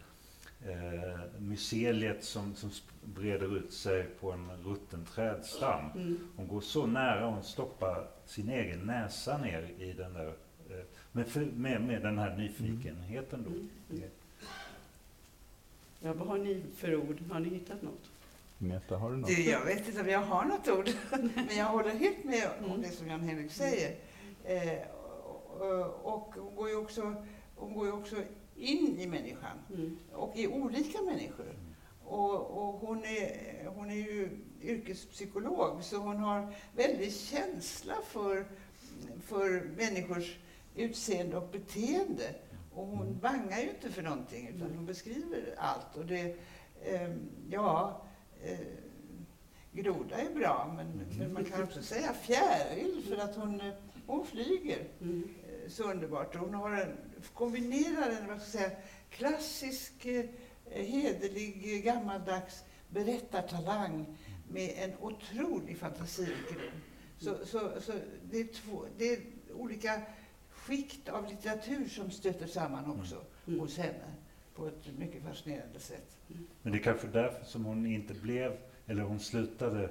eh, 1.13 1.19
myceliet 1.39 2.25
som, 2.25 2.55
som 2.55 2.71
breder 3.05 3.57
ut 3.59 3.73
sig 3.73 4.05
på 4.21 4.33
en 4.33 4.51
rutten 4.65 5.05
trädstam. 5.15 5.91
Mm. 5.95 6.29
Hon 6.37 6.49
går 6.49 6.61
så 6.61 6.87
nära 6.87 7.27
och 7.27 7.33
hon 7.33 7.43
stoppar 7.45 8.07
sin 8.27 8.49
egen 8.49 8.79
näsa 8.81 9.39
ner 9.39 9.71
i 9.79 9.93
den 9.93 10.13
där, 10.13 10.27
eh, 10.71 10.85
med, 11.13 11.27
med, 11.57 11.81
med 11.83 12.03
den 12.03 12.19
här 12.19 12.37
nyfikenheten 12.37 13.43
då. 13.45 13.51
Mm. 13.51 13.69
Mm. 13.91 14.03
Ja, 16.01 16.13
vad 16.13 16.29
har 16.29 16.39
ni 16.39 16.63
för 16.77 16.97
ord? 16.97 17.17
Har 17.31 17.41
ni 17.41 17.49
hittat 17.49 17.83
något? 17.83 18.11
Agneta, 18.61 18.97
har 18.97 19.11
du 19.11 19.17
något? 19.17 19.29
Du, 19.37 19.43
jag 19.51 19.65
vet 19.65 19.89
inte 19.89 20.01
om 20.01 20.09
jag 20.09 20.23
har 20.23 20.45
något 20.45 20.69
ord, 20.69 20.89
men 21.35 21.57
jag 21.57 21.65
håller 21.65 21.91
helt 21.91 22.25
med 22.25 22.49
om 22.59 22.65
Mm. 22.65 22.83
det 22.83 22.89
som 22.89 23.09
Jan-Henrik 23.09 23.53
säger. 23.53 23.97
Eh, 24.45 24.79
och, 25.61 26.15
och 26.15 26.35
hon 26.35 26.55
går 26.57 26.69
ju 26.69 26.77
också, 26.77 27.15
hon 27.57 27.75
går 27.75 27.87
ju 27.87 27.93
också 27.93 28.17
in 28.57 28.99
i 29.01 29.07
människan 29.07 29.59
Mm. 29.75 29.99
och 30.13 30.37
i 30.37 30.47
olika 30.47 31.03
människor. 31.03 31.55
Och, 32.05 32.41
och 32.41 32.75
hon, 32.75 33.05
är, 33.05 33.67
hon 33.67 33.91
är 33.91 33.95
ju 33.95 34.29
yrkespsykolog 34.63 35.85
så 35.85 35.97
hon 35.97 36.17
har 36.17 36.55
väldigt 36.77 37.17
känsla 37.17 37.95
för, 38.07 38.47
för 39.23 39.61
människors 39.77 40.39
utseende 40.77 41.37
och 41.37 41.49
beteende. 41.49 42.35
Och 42.75 42.87
hon 42.87 43.19
bangar 43.19 43.59
ju 43.61 43.69
inte 43.71 43.91
för 43.91 44.03
någonting 44.03 44.49
utan 44.49 44.75
hon 44.77 44.87
beskriver 44.87 45.55
allt. 45.59 45.97
Och 45.97 46.07
det, 46.07 46.37
eh, 46.83 47.11
ja, 47.51 48.03
eh, 48.43 48.59
groda 49.73 50.17
är 50.17 50.35
bra 50.35 50.75
men, 50.77 51.03
men 51.19 51.33
man 51.33 51.45
kan 51.45 51.63
också 51.63 51.83
säga 51.83 52.13
fjäril 52.13 53.05
för 53.09 53.17
att 53.17 53.37
hon, 53.37 53.61
eh, 53.61 53.75
hon 54.07 54.27
flyger 54.27 54.89
Mm. 55.01 55.29
Så 55.73 55.91
underbart. 55.91 56.37
Hon 56.37 56.55
har 56.55 56.71
en, 56.71 56.97
kombinerar 57.35 58.11
en 58.11 58.29
vad 58.29 58.43
ska 58.43 58.59
jag 58.59 58.69
säga, 58.71 58.71
klassisk, 59.11 60.07
eh, 60.07 60.25
hederlig, 60.71 61.85
gammaldags 61.85 62.65
berättartalang 62.89 64.19
med 64.49 64.71
en 64.77 64.93
otrolig 65.01 65.79
fantasirikedom. 65.79 66.71
Så, 67.19 67.47
så, 67.47 67.71
så 67.81 67.93
det, 68.31 68.41
är 68.41 68.47
två, 68.47 68.85
det 68.99 69.13
är 69.13 69.21
olika 69.55 70.03
skikt 70.51 71.09
av 71.09 71.29
litteratur 71.29 71.89
som 71.89 72.11
stöter 72.11 72.47
samman 72.47 73.01
också 73.01 73.17
Mm. 73.47 73.61
hos 73.61 73.79
henne 73.79 74.15
på 74.55 74.67
ett 74.67 74.99
mycket 74.99 75.23
fascinerande 75.23 75.81
sätt. 75.81 76.17
Men 76.63 76.73
det 76.73 76.79
är 76.79 76.83
kanske 76.83 77.07
därför 77.07 77.45
som 77.45 77.65
hon 77.65 77.87
inte 77.87 78.15
blev, 78.15 78.57
eller 78.87 79.03
hon 79.03 79.21
slutade 79.21 79.91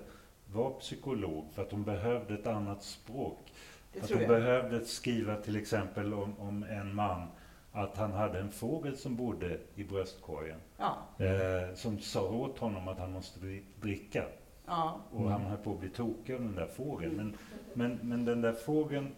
vara 0.53 0.69
psykolog, 0.69 1.45
för 1.53 1.61
att 1.61 1.71
hon 1.71 1.83
behövde 1.83 2.33
ett 2.33 2.47
annat 2.47 2.83
språk. 2.83 3.53
Det 3.93 4.01
att 4.03 4.09
hon 4.11 4.19
jag. 4.19 4.29
behövde 4.29 4.85
skriva 4.85 5.35
till 5.35 5.55
exempel 5.55 6.13
om, 6.13 6.39
om 6.39 6.63
en 6.63 6.95
man, 6.95 7.27
att 7.71 7.97
han 7.97 8.11
hade 8.11 8.39
en 8.39 8.51
fågel 8.51 8.97
som 8.97 9.15
bodde 9.15 9.59
i 9.75 9.83
bröstkorgen. 9.83 10.59
Ja, 10.77 10.97
Eh, 11.25 11.75
som 11.75 11.99
sa 11.99 12.29
åt 12.31 12.57
honom 12.57 12.87
att 12.87 12.99
han 12.99 13.11
måste 13.11 13.39
dri- 13.39 13.63
dricka. 13.81 14.25
ja. 14.65 14.99
Och 15.11 15.29
han 15.31 15.41
höll 15.41 15.57
på 15.57 15.71
att 15.73 15.79
bli 15.79 15.89
tokig 15.89 16.33
av 16.33 16.39
den 16.41 16.55
där 16.55 16.67
fågeln. 16.67 17.15
Men, 17.15 17.37
men, 17.73 17.99
men 18.09 18.25
den 18.25 18.41
där 18.41 18.53
fågeln, 18.53 19.15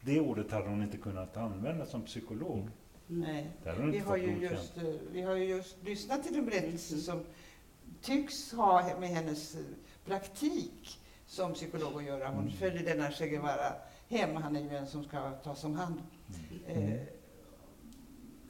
det 0.00 0.20
ordet 0.20 0.50
hade 0.50 0.68
hon 0.68 0.82
inte 0.82 0.96
kunnat 0.96 1.36
använda 1.36 1.86
som 1.86 2.02
psykolog. 2.02 2.58
Mm. 2.58 3.20
Nej. 3.20 3.50
Vi 3.92 3.98
har, 3.98 4.16
ju 4.16 4.36
just, 4.36 4.76
eh, 4.76 4.82
vi 5.12 5.22
har 5.22 5.34
ju 5.34 5.44
just 5.44 5.76
lyssnat 5.84 6.24
till 6.24 6.38
en 6.38 6.44
berättelse 6.44 6.96
som 6.98 7.20
tycks 8.02 8.52
ha 8.52 8.98
med 9.00 9.08
hennes 9.08 9.54
eh, 9.54 9.60
praktik 10.04 10.99
som 11.30 11.52
psykolog 11.54 11.96
att 11.96 12.04
göra. 12.04 12.28
Hon 12.28 12.38
Mm. 12.38 12.50
följer 12.52 12.84
denna 12.84 13.10
Che 13.10 13.28
Guevara 13.28 13.72
hem. 14.08 14.36
Han 14.36 14.56
är 14.56 14.60
ju 14.60 14.76
en 14.76 14.86
som 14.86 15.04
ska 15.04 15.30
tas 15.30 15.64
om 15.64 15.74
hand. 15.76 15.94
Mm. 16.68 16.92
Eh, 16.92 16.98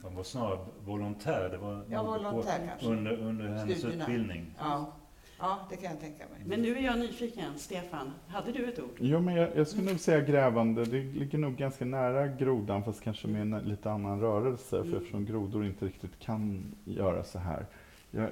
Han 0.03 0.15
var 0.15 0.23
snarare 0.23 0.59
volontär. 0.85 1.49
Det 1.49 1.57
var 1.57 1.83
Ja, 1.89 2.03
volontär 2.03 2.59
på, 2.59 2.67
kanske. 2.67 2.87
under, 2.87 3.11
under 3.11 3.47
hennes 3.47 3.77
Studierna. 3.77 4.03
utbildning. 4.03 4.45
ja. 4.59 4.93
ja, 5.39 5.59
det 5.69 5.75
kan 5.75 5.91
jag 5.91 5.99
tänka 5.99 6.17
mig. 6.29 6.41
Men 6.45 6.61
nu 6.61 6.77
är 6.77 6.81
jag 6.81 6.99
nyfiken. 6.99 7.59
Stefan, 7.59 8.11
hade 8.27 8.51
du 8.51 8.69
ett 8.69 8.79
ord? 8.79 8.97
Jo, 8.99 9.19
men 9.19 9.35
jag, 9.35 9.49
jag 9.57 9.67
skulle 9.67 9.89
nog 9.89 9.99
säga 9.99 10.21
grävande. 10.21 10.85
Det 10.85 11.03
ligger 11.03 11.37
nog 11.37 11.55
ganska 11.55 11.85
nära 11.85 12.27
grodan, 12.27 12.83
fast 12.83 13.01
kanske 13.01 13.27
med 13.27 13.41
en 13.41 13.51
lite 13.59 13.91
annan 13.91 14.19
rörelse, 14.19 14.77
Mm. 14.77 14.89
för 14.91 14.97
eftersom 14.97 15.25
grodor 15.25 15.65
inte 15.65 15.85
riktigt 15.85 16.19
kan 16.19 16.75
göra 16.85 17.23
så 17.23 17.39
här. 17.39 17.65
Ja, 18.11 18.23
eh, 18.23 18.29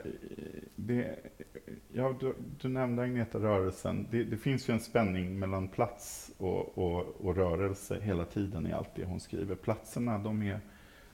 det, 0.76 1.20
ja, 1.94 2.16
du, 2.20 2.36
du 2.62 2.68
nämnde 2.68 3.02
Agneta 3.02 3.40
rörelsen. 3.40 4.08
Det, 4.12 4.24
det 4.24 4.38
finns 4.38 4.70
ju 4.70 4.74
en 4.74 4.80
spänning 4.80 5.40
mellan 5.40 5.68
plats 5.68 6.32
och, 6.38 6.78
och, 6.78 7.26
och 7.26 7.36
rörelse 7.36 8.00
hela 8.02 8.26
tiden 8.26 8.68
i 8.68 8.74
allt 8.74 8.96
det 8.96 9.06
hon 9.06 9.20
skriver. 9.20 9.56
Platserna, 9.56 10.18
de, 10.18 10.42
är, 10.42 10.60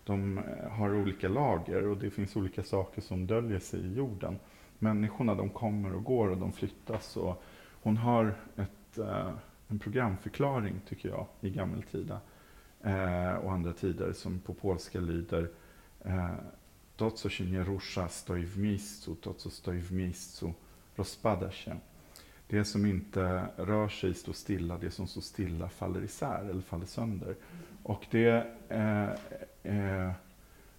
de 0.04 0.38
eh, 0.38 0.70
har 0.70 0.96
olika 0.96 1.28
lager 1.28 1.88
och 1.88 1.98
det 1.98 2.10
finns 2.10 2.36
olika 2.36 2.64
saker 2.64 3.02
som 3.02 3.28
döljer 3.28 3.60
sig 3.60 3.80
i 3.80 3.94
jorden. 3.94 4.40
Människorna, 4.80 5.36
de 5.36 5.50
kommer 5.50 5.96
och 5.96 6.04
går 6.04 6.30
och 6.30 6.38
de 6.38 6.52
flyttas. 6.52 7.18
Och 7.18 7.44
hon 7.82 7.98
har 7.98 8.36
ett, 8.56 8.98
eh, 8.98 9.32
en 9.68 9.80
programförklaring, 9.80 10.82
tycker 10.88 11.10
jag, 11.10 11.26
i 11.42 11.50
gammeltida 11.50 12.20
eh, 12.84 13.34
och 13.34 13.52
andra 13.52 13.74
tider 13.74 14.14
som 14.14 14.40
på 14.40 14.54
polska 14.54 15.00
lyder 15.00 15.50
eh, 16.06 16.34
To, 16.98 17.12
co 17.12 17.30
się 17.30 17.46
nie 17.46 17.64
rusza, 17.64 18.10
stoi 18.10 18.44
w 18.44 18.58
miejscu, 18.58 19.16
to, 19.16 19.34
co 19.34 19.50
stoi 19.50 19.80
w 19.80 19.92
miejscu, 19.92 20.54
rozpada 20.98 21.52
się. 21.52 21.80
Det 22.50 22.66
som 22.66 22.88
inte 22.88 23.48
rör 23.58 23.90
sig 23.90 24.14
står 24.14 24.34
stilla, 24.34 24.78
det 24.78 24.92
som 24.92 25.08
står 25.08 25.22
stilla 25.22 25.70
faller 25.70 26.04
isär 26.04 26.50
eller 26.50 26.62
faller 26.62 26.86
sönder. 26.86 27.36
Och, 27.84 28.06
det, 28.12 28.48
eh, 28.70 29.10
eh, 29.64 30.12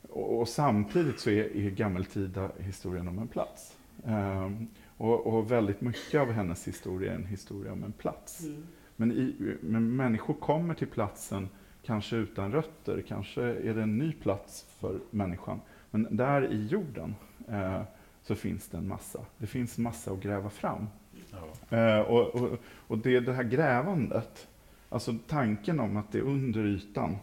och, 0.09 0.41
och 0.41 0.49
samtidigt 0.49 1.21
så 1.21 1.31
är, 1.31 1.57
är 1.57 1.71
gammeltida 1.71 2.51
historien 2.59 3.09
om 3.09 3.19
en 3.19 3.29
plats. 3.29 3.77
Ehm, 4.07 4.67
och, 4.97 5.27
och 5.27 5.51
väldigt 5.51 5.81
mycket 5.81 6.21
av 6.21 6.33
hennes 6.33 6.69
historia 6.69 7.13
är 7.13 7.17
en 7.17 7.27
historia 7.27 7.73
om 7.73 7.85
en 7.85 7.93
plats. 7.93 8.45
Mm. 8.45 8.67
Men, 8.97 9.13
i, 9.13 9.57
men 9.61 9.97
människor 9.97 10.35
kommer 10.35 10.75
till 10.75 10.87
platsen 10.87 11.49
kanske 11.83 12.17
utan 12.17 12.53
rötter, 12.53 13.05
kanske 13.09 13.43
är 13.43 13.75
det 13.75 13.83
en 13.83 13.99
ny 13.99 14.13
plats 14.13 14.67
för 14.81 15.01
människan. 15.11 15.61
Men 15.97 16.17
där 16.17 16.53
i 16.53 16.67
jorden 16.67 17.15
eh, 17.49 17.83
så 18.23 18.35
finns 18.35 18.69
det 18.69 18.77
en 18.77 18.89
massa. 18.89 19.21
Det 19.39 19.47
finns 19.47 19.79
massa 19.79 20.13
att 20.13 20.21
gräva 20.21 20.51
fram. 20.51 20.89
Ja. 21.31 21.77
Eh, 21.77 22.01
och, 22.01 22.35
och, 22.35 22.59
och 22.87 22.99
det 22.99 23.17
är 23.17 23.21
det 23.21 23.33
här 23.33 23.43
grävandet, 23.43 24.49
alltså 24.89 25.15
tanken 25.29 25.81
om 25.81 25.97
att 25.97 26.13
det 26.13 26.21
under 26.21 26.65
ytan 26.65 27.17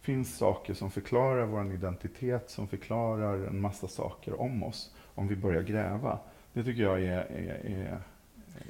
finns 0.00 0.36
saker 0.36 0.74
som 0.74 0.90
förklarar 0.90 1.46
vår 1.46 1.72
identitet, 1.72 2.50
som 2.50 2.68
förklarar 2.68 3.46
en 3.46 3.60
massa 3.60 3.88
saker 3.88 4.40
om 4.40 4.62
oss, 4.62 4.94
om 5.14 5.28
vi 5.28 5.36
börjar 5.36 5.62
gräva. 5.62 6.18
Det 6.52 6.64
tycker 6.64 6.82
jag 6.82 7.02
är, 7.02 7.18
är, 7.18 7.60
är, 7.64 8.00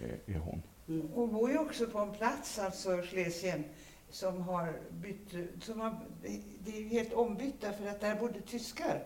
är, 0.02 0.34
är 0.34 0.38
hon. 0.38 0.62
Mm. 0.88 1.08
Hon 1.14 1.32
bor 1.32 1.50
ju 1.50 1.58
också 1.58 1.86
på 1.86 1.98
en 1.98 2.12
plats, 2.12 2.58
alltså 2.58 3.02
Schlesien, 3.02 3.64
som 4.10 4.42
har 4.42 4.72
bytt, 4.90 5.34
som 5.60 5.80
har, 5.80 5.94
det 6.64 6.76
är 6.76 6.80
ju 6.80 6.88
helt 6.88 7.12
ombytt 7.12 7.60
därför 7.60 7.86
att 7.86 8.00
där 8.00 8.14
bodde 8.14 8.40
tyskar 8.40 9.02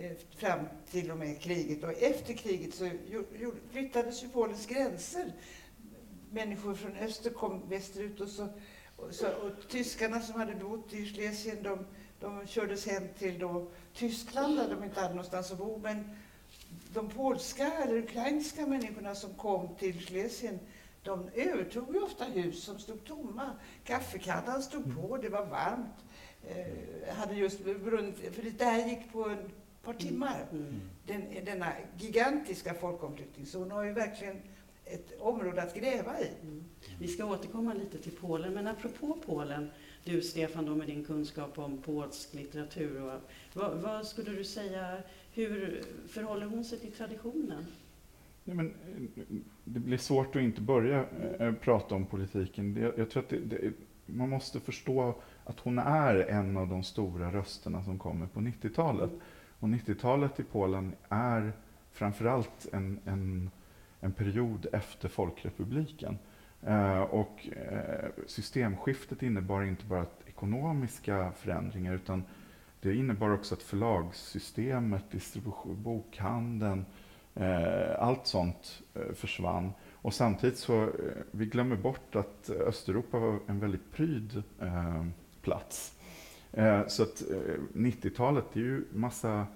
Eh, 0.00 0.12
fram 0.36 0.60
till 0.90 1.10
och 1.10 1.18
med 1.18 1.40
kriget. 1.40 1.84
Och 1.84 2.02
efter 2.02 2.34
kriget 2.34 2.74
så 2.74 2.90
flyttades 3.70 4.24
ju 4.24 4.28
Polens 4.28 4.66
gränser. 4.66 5.32
Människor 6.30 6.74
från 6.74 6.96
öster 6.96 7.30
kom 7.30 7.68
västerut 7.68 8.20
och 8.20 8.28
så, 8.28 8.48
och 8.96 9.14
så 9.14 9.28
och 9.28 9.68
tyskarna 9.68 10.20
som 10.20 10.40
hade 10.40 10.54
bott 10.54 10.92
i 10.92 11.06
Schlesien 11.06 11.62
de, 11.62 11.86
de 12.20 12.46
kördes 12.46 12.86
hem 12.86 13.08
till 13.18 13.38
då 13.38 13.70
Tyskland 13.94 14.56
där 14.56 14.70
de 14.70 14.84
inte 14.84 15.00
hade 15.00 15.14
någonstans 15.14 15.52
att 15.52 15.58
bo. 15.58 15.78
Men 15.78 16.16
de 16.94 17.08
polska 17.08 17.72
eller 17.72 17.96
ukrainska 17.96 18.66
människorna 18.66 19.14
som 19.14 19.34
kom 19.34 19.74
till 19.78 20.00
Schlesien 20.00 20.58
de 21.02 21.28
övertog 21.34 21.94
ju 21.94 22.00
ofta 22.00 22.24
hus 22.24 22.64
som 22.64 22.78
stod 22.78 23.04
tomma. 23.04 23.50
Kaffekannan 23.84 24.62
stod 24.62 24.96
på, 24.96 25.16
det 25.16 25.28
var 25.28 25.46
varmt. 25.46 25.96
Eh, 26.48 27.14
hade 27.14 27.34
just 27.34 27.64
brunnit, 27.64 28.34
för 28.34 28.42
det 28.42 28.58
där 28.58 28.86
gick 28.86 29.12
på 29.12 29.24
en 29.24 29.50
par 29.88 29.94
timmar. 29.94 30.46
Mm. 30.52 30.80
Den, 31.06 31.44
denna 31.44 31.72
gigantiska 31.98 32.74
folkomflyttning. 32.74 33.46
Så 33.46 33.58
hon 33.58 33.70
har 33.70 33.84
ju 33.84 33.92
verkligen 33.92 34.36
ett 34.84 35.20
område 35.20 35.62
att 35.62 35.74
gräva 35.74 36.20
i. 36.20 36.28
Mm. 36.42 36.64
Vi 36.98 37.08
ska 37.08 37.24
återkomma 37.24 37.74
lite 37.74 37.98
till 37.98 38.12
Polen, 38.12 38.54
men 38.54 38.66
apropå 38.66 39.18
Polen, 39.26 39.70
du 40.04 40.22
Stefan 40.22 40.66
då 40.66 40.74
med 40.74 40.86
din 40.86 41.04
kunskap 41.04 41.58
om 41.58 41.82
polsk 41.82 42.34
litteratur, 42.34 43.02
och, 43.02 43.20
vad, 43.54 43.76
vad 43.76 44.06
skulle 44.06 44.30
du 44.30 44.44
säga, 44.44 44.98
hur 45.32 45.82
förhåller 46.08 46.46
hon 46.46 46.64
sig 46.64 46.78
till 46.78 46.92
traditionen? 46.92 47.66
Nej, 48.44 48.56
men, 48.56 48.66
eh, 48.66 49.36
det 49.64 49.80
blir 49.80 49.98
svårt 49.98 50.36
att 50.36 50.42
inte 50.42 50.60
börja 50.60 51.04
eh, 51.38 51.52
prata 51.52 51.94
om 51.94 52.06
politiken. 52.06 52.74
Det, 52.74 52.92
jag 52.96 53.10
tror 53.10 53.22
att 53.22 53.28
det, 53.28 53.38
det, 53.38 53.72
man 54.06 54.28
måste 54.28 54.60
förstå 54.60 55.14
att 55.44 55.60
hon 55.60 55.78
är 55.78 56.14
en 56.14 56.56
av 56.56 56.68
de 56.68 56.82
stora 56.82 57.32
rösterna 57.32 57.84
som 57.84 57.98
kommer 57.98 58.26
på 58.26 58.40
90-talet. 58.40 59.10
Och 59.60 59.68
90-talet 59.68 60.40
i 60.40 60.42
Polen 60.42 60.94
är 61.08 61.52
framförallt 61.92 62.66
en, 62.72 63.00
en, 63.04 63.50
en 64.00 64.12
period 64.12 64.66
efter 64.72 65.08
folkrepubliken. 65.08 66.18
Eh, 66.62 67.00
och 67.00 67.48
eh, 67.56 68.10
systemskiftet 68.26 69.22
innebar 69.22 69.62
inte 69.62 69.84
bara 69.84 70.02
att 70.02 70.22
ekonomiska 70.26 71.32
förändringar 71.36 71.94
utan 71.94 72.22
det 72.80 72.94
innebar 72.94 73.30
också 73.30 73.54
att 73.54 73.62
förlagssystemet, 73.62 75.10
distribution, 75.10 75.82
bokhandeln, 75.82 76.86
eh, 77.34 78.02
allt 78.02 78.26
sånt 78.26 78.82
eh, 78.94 79.14
försvann. 79.14 79.72
Och 79.92 80.14
samtidigt 80.14 80.58
så, 80.58 80.82
eh, 80.82 80.88
vi 81.30 81.46
glömmer 81.46 81.76
bort 81.76 82.16
att 82.16 82.50
Östeuropa 82.50 83.18
var 83.18 83.38
en 83.46 83.60
väldigt 83.60 83.92
pryd 83.92 84.42
eh, 84.60 85.06
plats. 85.42 85.94
Eh, 86.52 86.86
så 86.86 87.02
att 87.02 87.22
eh, 87.30 87.60
90-talet, 87.72 88.44
det 88.52 88.60
är 88.60 88.64
ju 88.64 88.84
massa 88.92 89.46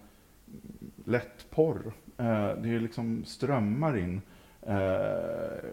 lätt 1.04 1.50
porr. 1.50 1.92
Eh, 2.18 2.24
det 2.62 2.68
är 2.68 2.80
liksom 2.80 3.24
strömmar 3.24 3.96
in 3.98 4.20
eh, 4.62 4.76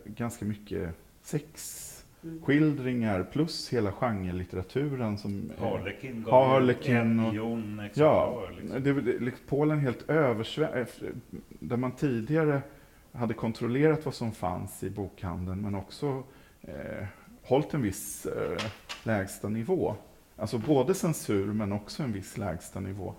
ganska 0.05 0.45
mycket 0.45 0.89
sex. 1.21 1.85
Mm. 2.23 2.41
skildringar 2.41 3.23
plus 3.23 3.69
hela 3.73 3.91
genrelitteraturen 3.91 5.17
som 5.17 5.51
eh, 5.57 5.63
Harlekin 5.69 6.23
gav 6.23 6.47
Harlekin 6.47 6.95
en 6.97 7.19
och- 7.19 7.27
miljon 7.27 7.81
Ja, 7.93 8.43
liksom. 8.61 8.83
det, 8.83 8.93
det, 9.01 9.19
liksom 9.19 9.45
Polen 9.47 9.79
helt 9.79 10.09
översvämmad. 10.09 10.87
Där 11.59 11.77
man 11.77 11.91
tidigare 11.91 12.61
hade 13.11 13.33
kontrollerat 13.33 14.05
vad 14.05 14.13
som 14.13 14.31
fanns 14.31 14.83
i 14.83 14.89
bokhandeln 14.89 15.61
men 15.61 15.75
också 15.75 16.23
eh, 16.61 17.05
hållit 17.43 17.73
en 17.73 17.81
viss 17.81 18.25
eh, 18.25 18.57
lägsta 19.03 19.49
nivå. 19.49 19.95
Alltså 20.35 20.57
både 20.57 20.93
censur 20.93 21.45
men 21.53 21.71
också 21.71 22.03
en 22.03 22.11
viss 22.13 22.37
lägsta 22.37 22.79
nivå. 22.79 23.13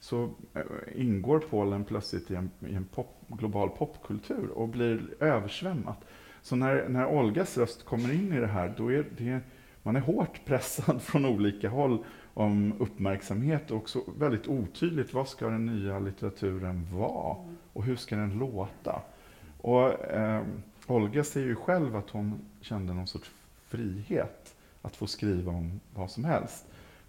Så 0.00 0.30
eh, 0.54 0.62
ingår 0.94 1.38
Polen 1.38 1.84
plötsligt 1.84 2.30
i 2.30 2.34
en, 2.34 2.50
i 2.68 2.74
en 2.74 2.84
pop, 2.84 3.16
global 3.28 3.70
popkultur 3.70 4.48
och 4.48 4.68
blir 4.68 5.14
översvämmat. 5.20 6.04
Så 6.42 6.56
när, 6.56 6.88
när 6.88 7.06
Olgas 7.06 7.58
röst 7.58 7.84
kommer 7.84 8.12
in 8.12 8.32
i 8.32 8.40
det 8.40 8.46
här, 8.46 8.74
då 8.76 8.92
är 8.92 9.06
det, 9.18 9.40
man 9.82 9.96
är 9.96 10.00
hårt 10.00 10.44
pressad 10.44 11.02
från 11.02 11.26
olika 11.26 11.68
håll 11.68 12.04
om 12.34 12.74
uppmärksamhet 12.78 13.70
och 13.70 13.76
också 13.76 14.02
väldigt 14.18 14.48
otydligt 14.48 15.14
vad 15.14 15.28
ska 15.28 15.48
den 15.48 15.66
nya 15.66 15.98
litteraturen 15.98 16.86
vara 16.92 17.36
och 17.72 17.84
hur 17.84 17.96
ska 17.96 18.16
den 18.16 18.38
låta. 18.38 19.02
Och 19.58 20.04
eh, 20.04 20.42
Olga 20.86 21.24
säger 21.24 21.46
ju 21.46 21.54
själv 21.54 21.96
att 21.96 22.10
hon 22.10 22.40
kände 22.60 22.94
någon 22.94 23.06
sorts 23.06 23.30
frihet 23.66 24.54
att 24.82 24.96
få 24.96 25.06
skriva 25.06 25.52
om 25.52 25.80
vad 25.94 26.10
som 26.10 26.24
helst. 26.24 26.66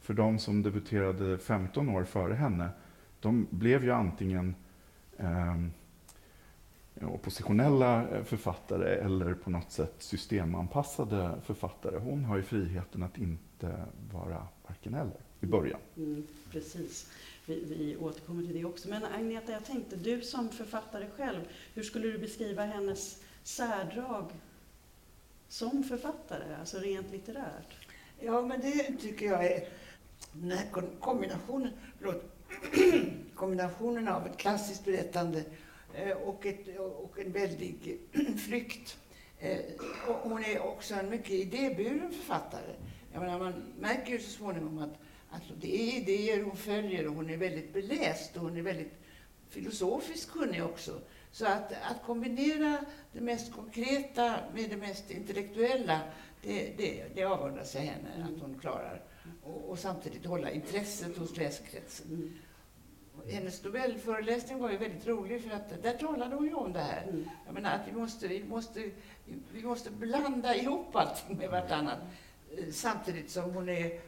För 0.08 0.14
de 0.14 0.40
som 0.40 0.64
debuterade 0.64 1.38
15 1.38 1.90
år 1.90 2.04
före 2.04 2.34
henne, 2.34 2.70
de 3.20 3.48
blev 3.50 3.84
ju 3.84 3.92
antingen 3.92 4.56
eh, 5.18 5.58
oppositionella 7.02 8.08
författare 8.26 8.96
eller 8.96 9.34
på 9.34 9.50
något 9.50 9.72
sätt 9.72 9.94
systemanpassade 9.98 11.42
författare. 11.46 11.98
Hon 11.98 12.26
har 12.26 12.38
ju 12.38 12.44
friheten 12.44 13.04
att 13.04 13.18
inte 13.18 13.86
vara 14.12 14.48
varken 14.68 14.94
eller 14.94 15.18
i 15.42 15.46
början. 15.46 15.80
Mm, 15.98 16.28
precis. 16.52 17.12
Vi, 17.46 17.64
vi 17.66 17.98
återkommer 17.98 18.44
till 18.44 18.54
det 18.54 18.66
också. 18.66 18.90
Men 18.90 19.04
Agneta, 19.06 19.52
jag 19.52 19.66
tänkte, 19.66 19.96
du 19.96 20.22
som 20.22 20.50
författare 20.50 21.08
själv, 21.18 21.42
hur 21.74 21.84
skulle 21.84 22.08
du 22.08 22.18
beskriva 22.18 22.66
hennes 22.66 23.22
särdrag 23.44 24.32
som 25.48 25.84
författare, 25.84 26.56
alltså 26.60 26.78
rent 26.78 27.12
litterärt? 27.12 27.88
Ja, 28.20 28.42
men 28.42 28.62
det 28.62 28.98
tycker 29.02 29.26
jag 29.26 29.46
är 29.46 29.68
den 30.42 30.52
här 30.52 30.68
kombinationen, 31.00 31.74
förlåt, 32.00 32.24
kombinationen 33.36 34.08
av 34.08 34.28
ett 34.28 34.38
klassiskt 34.38 34.86
berättande 34.86 35.44
eh, 35.94 36.12
och, 36.12 36.46
ett, 36.46 36.80
och 36.80 37.20
en 37.20 37.32
väldig 37.32 38.00
flykt. 38.48 38.98
Eh, 39.40 39.60
och 40.08 40.16
hon 40.30 40.44
är 40.44 40.60
också 40.60 40.96
en 40.96 41.10
mycket 41.10 41.32
idéburen 41.32 42.12
författare. 42.12 42.74
Jag 43.14 43.22
menar, 43.22 43.40
man 43.40 43.54
märker 43.80 44.12
ju 44.12 44.20
så 44.20 44.30
småningom 44.30 44.78
att, 44.78 45.00
alltså, 45.30 45.54
det 45.62 45.76
är 45.76 46.02
idéer 46.02 46.44
hon 46.44 46.58
följer 46.58 47.08
och 47.08 47.16
hon 47.16 47.30
är 47.30 47.38
väldigt 47.38 47.74
beläst 47.74 48.36
och 48.36 48.42
hon 48.42 48.58
är 48.58 48.62
väldigt 48.62 48.94
filosofiskt 49.50 50.32
kunnig 50.32 50.64
också. 50.64 51.02
Så 51.32 51.46
att, 51.46 51.72
att 51.72 52.04
kombinera 52.06 52.78
det 53.12 53.22
mest 53.22 53.54
konkreta 53.54 54.36
med 54.54 54.70
det 54.70 54.78
mest 54.78 55.12
intellektuella, 55.12 56.00
det, 56.42 56.78
det, 56.78 57.04
det 57.16 57.24
avundas 57.24 57.76
jag 57.76 57.82
henne 57.82 58.10
att 58.24 58.42
hon 58.42 58.60
klarar. 58.60 59.02
Och, 59.44 59.70
och 59.70 59.80
samtidigt 59.80 60.26
hålla 60.26 60.52
intresset 60.52 61.18
hos 61.18 61.38
läsekretsen. 61.38 62.08
Mm. 62.10 62.34
Hennes 63.30 63.64
Nobelföreläsning 63.64 64.60
var 64.60 64.72
ju 64.72 64.78
väldigt 64.78 65.08
rolig 65.08 65.44
för 65.44 65.50
att 65.52 65.84
där 65.84 65.94
talade 65.98 66.36
hon 66.36 66.46
ju 66.46 66.54
om 66.54 66.74
det 66.74 66.80
här. 66.80 67.04
Mm. 67.04 67.30
Jag 67.46 67.54
menar 67.54 67.76
att 67.76 67.88
vi 67.88 67.92
måste, 67.92 68.28
vi 68.28 68.44
måste, 68.44 68.92
vi 69.54 69.64
måste 69.64 69.92
blanda 69.92 70.56
ihop 70.56 70.96
allting 70.96 71.38
med 71.38 71.50
vartannat. 71.50 72.00
eh, 72.58 72.72
Samtidigt 72.72 73.30
som 73.32 73.54
hon 73.54 73.70
är 73.70 74.00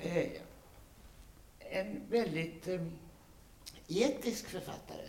eh, 0.00 0.26
en 1.58 2.00
väldigt 2.10 2.68
eh, 2.68 2.80
etisk 3.88 4.46
författare. 4.48 5.06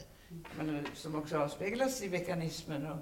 Menar, 0.58 0.84
som 0.96 1.16
också 1.16 1.38
avspeglas 1.38 2.04
i 2.04 2.10
mekanismen 2.10 2.86
och 2.86 2.98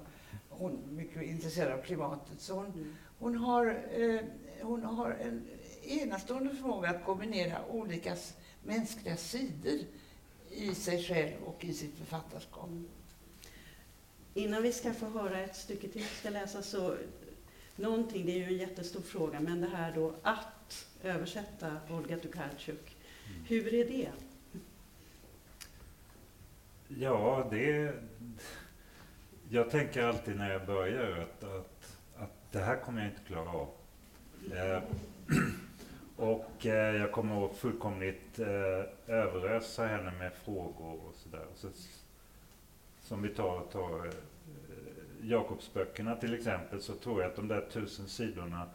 hon 0.48 0.82
är 0.88 0.92
mycket 0.92 1.22
intresserad 1.22 1.78
av 1.78 1.82
klimatet. 1.82 2.40
Så 2.40 2.54
hon, 2.54 2.66
Mm. 2.66 2.96
hon, 3.18 3.36
har, 3.36 3.66
eh, 3.92 4.20
hon 4.62 4.82
har 4.84 5.10
en 5.10 5.46
enastående 5.90 6.54
förmåga 6.54 6.90
att 6.90 7.04
kombinera 7.04 7.66
olika 7.66 8.16
mänskliga 8.64 9.16
sidor 9.16 9.78
i 10.50 10.74
sig 10.74 11.02
själv 11.02 11.42
och 11.44 11.64
i 11.64 11.72
sitt 11.72 11.98
författarskap. 11.98 12.68
Mm. 12.68 12.88
Innan 14.34 14.62
vi 14.62 14.72
ska 14.72 14.94
få 14.94 15.06
höra 15.06 15.40
ett 15.40 15.56
stycke 15.56 15.88
till 15.88 16.04
ska 16.04 16.30
läsa 16.30 16.62
så 16.62 16.96
någonting, 17.76 18.26
det 18.26 18.32
är 18.32 18.36
ju 18.36 18.44
en 18.44 18.56
jättestor 18.56 19.00
fråga, 19.00 19.40
men 19.40 19.60
det 19.60 19.68
här 19.68 19.92
då 19.94 20.14
att 20.22 20.86
översätta 21.02 21.76
Olga 21.90 22.18
Tokarczuk, 22.18 22.96
hur 23.48 23.74
är 23.74 23.84
det? 23.84 24.10
Ja, 26.88 27.48
det... 27.50 27.94
Jag 29.48 29.70
tänker 29.70 30.02
alltid 30.02 30.36
när 30.36 30.50
jag 30.50 30.66
börjar 30.66 31.18
att, 31.22 31.44
att, 31.44 31.96
att 32.16 32.52
det 32.52 32.58
här 32.58 32.76
kommer 32.76 33.02
jag 33.02 33.10
inte 33.10 33.22
klara 33.26 33.50
av. 33.50 33.68
Eh, 34.52 34.82
och 36.20 36.66
eh, 36.66 36.96
jag 36.96 37.12
kommer 37.12 37.46
att 37.46 37.56
fullkomligt 37.56 38.38
eh, 38.38 39.14
överösa 39.14 39.86
henne 39.86 40.12
med 40.18 40.32
frågor 40.32 41.00
och 41.08 41.14
sådär. 41.14 41.44
Så, 41.54 41.68
som 43.00 43.22
vi 43.22 43.28
tar, 43.28 43.60
tar 43.72 44.06
eh, 44.06 44.12
Jakobsböckerna 45.22 46.16
till 46.16 46.34
exempel 46.34 46.80
så 46.80 46.94
tror 46.94 47.22
jag 47.22 47.30
att 47.30 47.36
de 47.36 47.48
där 47.48 47.66
tusen 47.72 48.08
sidorna 48.08 48.66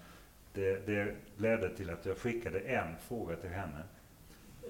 det, 0.54 0.86
det 0.86 1.16
ledde 1.38 1.76
till 1.76 1.90
att 1.90 2.06
jag 2.06 2.18
skickade 2.18 2.60
en 2.60 2.96
fråga 3.08 3.36
till 3.36 3.50
henne. 3.50 3.84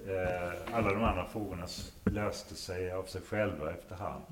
Eh, 0.06 0.74
alla 0.74 0.92
de 0.92 1.04
andra 1.04 1.26
frågorna 1.26 1.66
löste 2.04 2.54
sig 2.54 2.92
av 2.92 3.04
sig 3.04 3.20
själva 3.20 3.70
efterhand. 3.70 4.24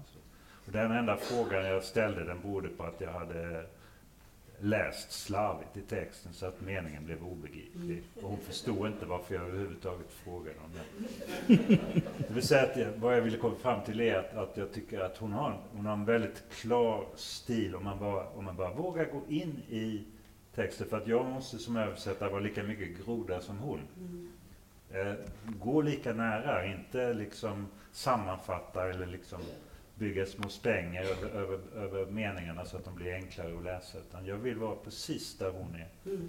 Och 0.66 0.72
den 0.72 0.92
enda 0.92 1.16
frågan 1.16 1.66
jag 1.66 1.84
ställde 1.84 2.24
den 2.24 2.40
berodde 2.40 2.68
på 2.68 2.84
att 2.84 3.00
jag 3.00 3.12
hade 3.12 3.66
läst 4.60 5.12
slarvigt 5.12 5.76
i 5.76 5.80
texten 5.80 6.32
så 6.32 6.46
att 6.46 6.60
meningen 6.60 7.04
blev 7.04 7.24
obegriplig. 7.24 8.02
Och 8.22 8.28
hon 8.30 8.38
förstod 8.38 8.86
inte 8.86 9.06
varför 9.06 9.34
jag 9.34 9.44
överhuvudtaget 9.44 10.12
frågade 10.12 10.56
om 10.64 10.70
det. 10.74 11.56
Det 12.18 12.34
vill 12.34 12.42
säga 12.42 12.62
att 12.62 12.76
jag, 12.76 12.92
vad 12.96 13.16
jag 13.16 13.22
ville 13.22 13.38
komma 13.38 13.54
fram 13.56 13.84
till 13.84 14.00
är 14.00 14.14
att, 14.14 14.34
att 14.34 14.56
jag 14.56 14.72
tycker 14.72 15.00
att 15.00 15.16
hon 15.16 15.32
har, 15.32 15.60
hon 15.72 15.86
har 15.86 15.92
en 15.92 16.04
väldigt 16.04 16.42
klar 16.50 17.06
stil 17.14 17.74
om 17.74 17.84
man, 17.84 17.98
bara, 17.98 18.28
om 18.28 18.44
man 18.44 18.56
bara 18.56 18.74
vågar 18.74 19.04
gå 19.04 19.22
in 19.28 19.62
i 19.68 20.04
texten. 20.54 20.86
För 20.88 20.96
att 20.96 21.06
jag 21.06 21.26
måste 21.26 21.58
som 21.58 21.76
översättare 21.76 22.30
vara 22.30 22.40
lika 22.40 22.62
mycket 22.62 23.04
groda 23.04 23.40
som 23.40 23.58
hon. 23.58 23.80
Eh, 24.90 25.14
gå 25.46 25.82
lika 25.82 26.12
nära, 26.12 26.66
inte 26.66 27.14
liksom 27.14 27.66
sammanfatta 27.92 28.90
eller 28.90 29.06
liksom 29.06 29.40
bygga 29.94 30.26
små 30.26 30.48
stänger 30.48 31.02
över, 31.02 31.28
över, 31.28 31.58
över 31.74 32.06
meningarna 32.06 32.64
så 32.64 32.76
att 32.76 32.84
de 32.84 32.94
blir 32.94 33.14
enklare 33.14 33.58
att 33.58 33.64
läsa. 33.64 33.98
Utan 33.98 34.26
jag 34.26 34.36
vill 34.36 34.56
vara 34.56 34.76
precis 34.76 35.38
där 35.38 35.50
hon 35.50 35.74
är. 35.74 35.88
Mm. 36.10 36.28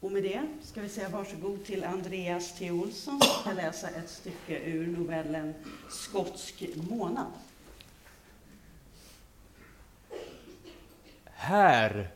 Och 0.00 0.12
med 0.12 0.22
det 0.22 0.42
ska 0.62 0.80
vi 0.80 0.88
säga 0.88 1.08
varsågod 1.08 1.64
till 1.64 1.84
Andreas 1.84 2.58
T. 2.58 2.70
Olsson 2.70 3.20
som 3.20 3.42
ska 3.42 3.52
läsa 3.52 3.88
ett 3.88 4.08
stycke 4.08 4.58
ur 4.58 4.86
novellen 4.86 5.54
Skotsk 5.90 6.64
månad. 6.90 7.32
Här 11.24 12.10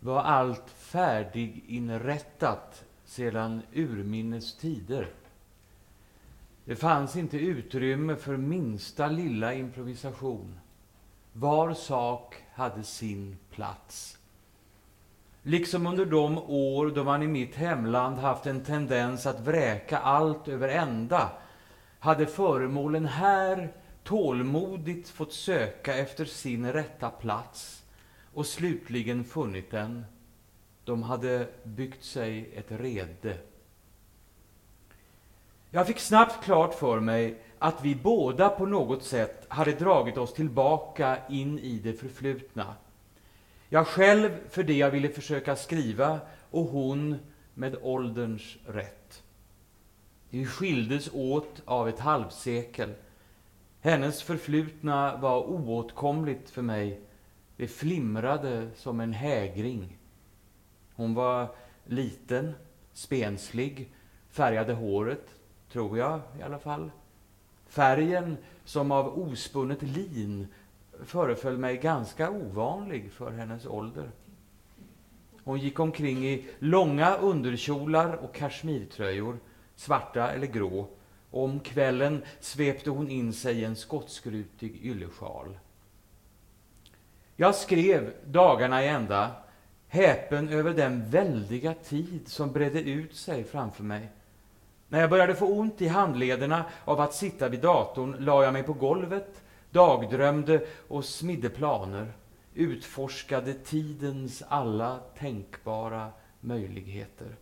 var 0.00 0.22
allt 0.22 0.70
färdiginrättat 0.70 2.84
sedan 3.04 3.62
urminnes 3.72 4.56
tider. 4.56 5.08
Det 6.64 6.76
fanns 6.76 7.16
inte 7.16 7.38
utrymme 7.38 8.16
för 8.16 8.36
minsta 8.36 9.06
lilla 9.06 9.54
improvisation. 9.54 10.58
Var 11.32 11.74
sak 11.74 12.34
hade 12.54 12.82
sin 12.82 13.36
plats. 13.50 14.18
Liksom 15.42 15.86
under 15.86 16.06
de 16.06 16.38
år 16.38 16.90
då 16.90 17.04
man 17.04 17.22
i 17.22 17.26
mitt 17.26 17.54
hemland 17.54 18.18
haft 18.18 18.46
en 18.46 18.64
tendens 18.64 19.26
att 19.26 19.40
vräka 19.40 19.98
allt 19.98 20.48
över 20.48 20.68
ända 20.68 21.30
hade 21.98 22.26
föremålen 22.26 23.06
här 23.06 23.72
tålmodigt 24.04 25.08
fått 25.08 25.32
söka 25.32 25.96
efter 25.96 26.24
sin 26.24 26.72
rätta 26.72 27.10
plats 27.10 27.84
och 28.34 28.46
slutligen 28.46 29.24
funnit 29.24 29.70
den. 29.70 30.04
De 30.84 31.02
hade 31.02 31.48
byggt 31.64 32.04
sig 32.04 32.50
ett 32.54 32.72
rede. 32.72 33.38
Jag 35.74 35.86
fick 35.86 35.98
snabbt 35.98 36.44
klart 36.44 36.74
för 36.74 37.00
mig 37.00 37.38
att 37.58 37.84
vi 37.84 37.94
båda 37.94 38.48
på 38.48 38.66
något 38.66 39.04
sätt 39.04 39.46
hade 39.48 39.72
dragit 39.72 40.16
oss 40.16 40.34
tillbaka 40.34 41.18
in 41.28 41.58
i 41.58 41.78
det 41.78 41.92
förflutna. 41.92 42.74
Jag 43.68 43.86
själv 43.86 44.30
för 44.50 44.62
det 44.62 44.76
jag 44.76 44.90
ville 44.90 45.08
försöka 45.08 45.56
skriva 45.56 46.20
och 46.50 46.64
hon 46.64 47.18
med 47.54 47.76
ålderns 47.82 48.56
rätt. 48.66 49.22
Vi 50.30 50.46
skildes 50.46 51.10
åt 51.12 51.62
av 51.64 51.88
ett 51.88 52.00
halvsekel. 52.00 52.94
Hennes 53.80 54.22
förflutna 54.22 55.16
var 55.16 55.38
oåtkomligt 55.42 56.50
för 56.50 56.62
mig. 56.62 57.00
Det 57.56 57.68
flimrade 57.68 58.70
som 58.76 59.00
en 59.00 59.12
hägring. 59.12 59.98
Hon 60.94 61.14
var 61.14 61.54
liten, 61.84 62.52
spenslig, 62.92 63.92
färgade 64.30 64.72
håret, 64.72 65.28
tror 65.72 65.98
jag 65.98 66.20
i 66.38 66.42
alla 66.42 66.58
fall. 66.58 66.90
Färgen, 67.66 68.36
som 68.64 68.92
av 68.92 69.18
ospunnet 69.18 69.82
lin, 69.82 70.46
föreföll 71.04 71.58
mig 71.58 71.76
ganska 71.76 72.30
ovanlig 72.30 73.12
för 73.12 73.30
hennes 73.30 73.66
ålder. 73.66 74.10
Hon 75.44 75.58
gick 75.58 75.80
omkring 75.80 76.26
i 76.26 76.46
långa 76.58 77.16
underkjolar 77.16 78.14
och 78.14 78.34
kashmirtröjor, 78.34 79.38
svarta 79.76 80.30
eller 80.30 80.46
grå, 80.46 80.88
och 81.30 81.44
om 81.44 81.60
kvällen 81.60 82.22
svepte 82.40 82.90
hon 82.90 83.10
in 83.10 83.32
sig 83.32 83.60
i 83.60 83.64
en 83.64 83.76
skotskrutig 83.76 84.80
yllesjal. 84.82 85.58
Jag 87.36 87.54
skrev 87.54 88.12
dagarna 88.26 88.84
i 88.84 88.88
ända, 88.88 89.30
häpen 89.88 90.48
över 90.48 90.74
den 90.74 91.10
väldiga 91.10 91.74
tid 91.74 92.28
som 92.28 92.52
bredde 92.52 92.80
ut 92.80 93.16
sig 93.16 93.44
framför 93.44 93.84
mig. 93.84 94.08
När 94.92 95.00
jag 95.00 95.10
började 95.10 95.34
få 95.34 95.46
ont 95.46 95.82
i 95.82 95.88
handlederna 95.88 96.64
av 96.84 97.00
att 97.00 97.14
sitta 97.14 97.48
vid 97.48 97.60
datorn 97.60 98.16
la 98.18 98.44
jag 98.44 98.52
mig 98.52 98.62
på 98.62 98.72
golvet, 98.72 99.42
dagdrömde 99.70 100.66
och 100.88 101.04
smidde 101.04 101.50
planer, 101.50 102.12
utforskade 102.54 103.54
tidens 103.54 104.42
alla 104.48 105.00
tänkbara 105.18 106.10
möjligheter. 106.40 107.36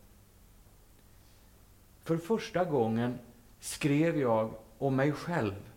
För 2.03 2.16
första 2.16 2.64
gången 2.64 3.18
skrev 3.61 4.20
jag 4.20 4.51
om 4.78 4.96
mig 4.96 5.12
själv. 5.12 5.70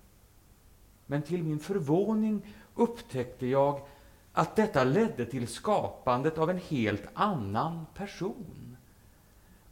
Men 1.05 1.21
till 1.21 1.43
min 1.43 1.59
förvåning 1.59 2.55
upptäckte 2.75 3.47
jag 3.47 3.81
att 4.33 4.55
detta 4.55 4.83
ledde 4.83 5.25
till 5.25 5.47
skapandet 5.47 6.37
av 6.37 6.49
en 6.49 6.59
helt 6.69 7.07
annan 7.13 7.85
person. 7.95 8.72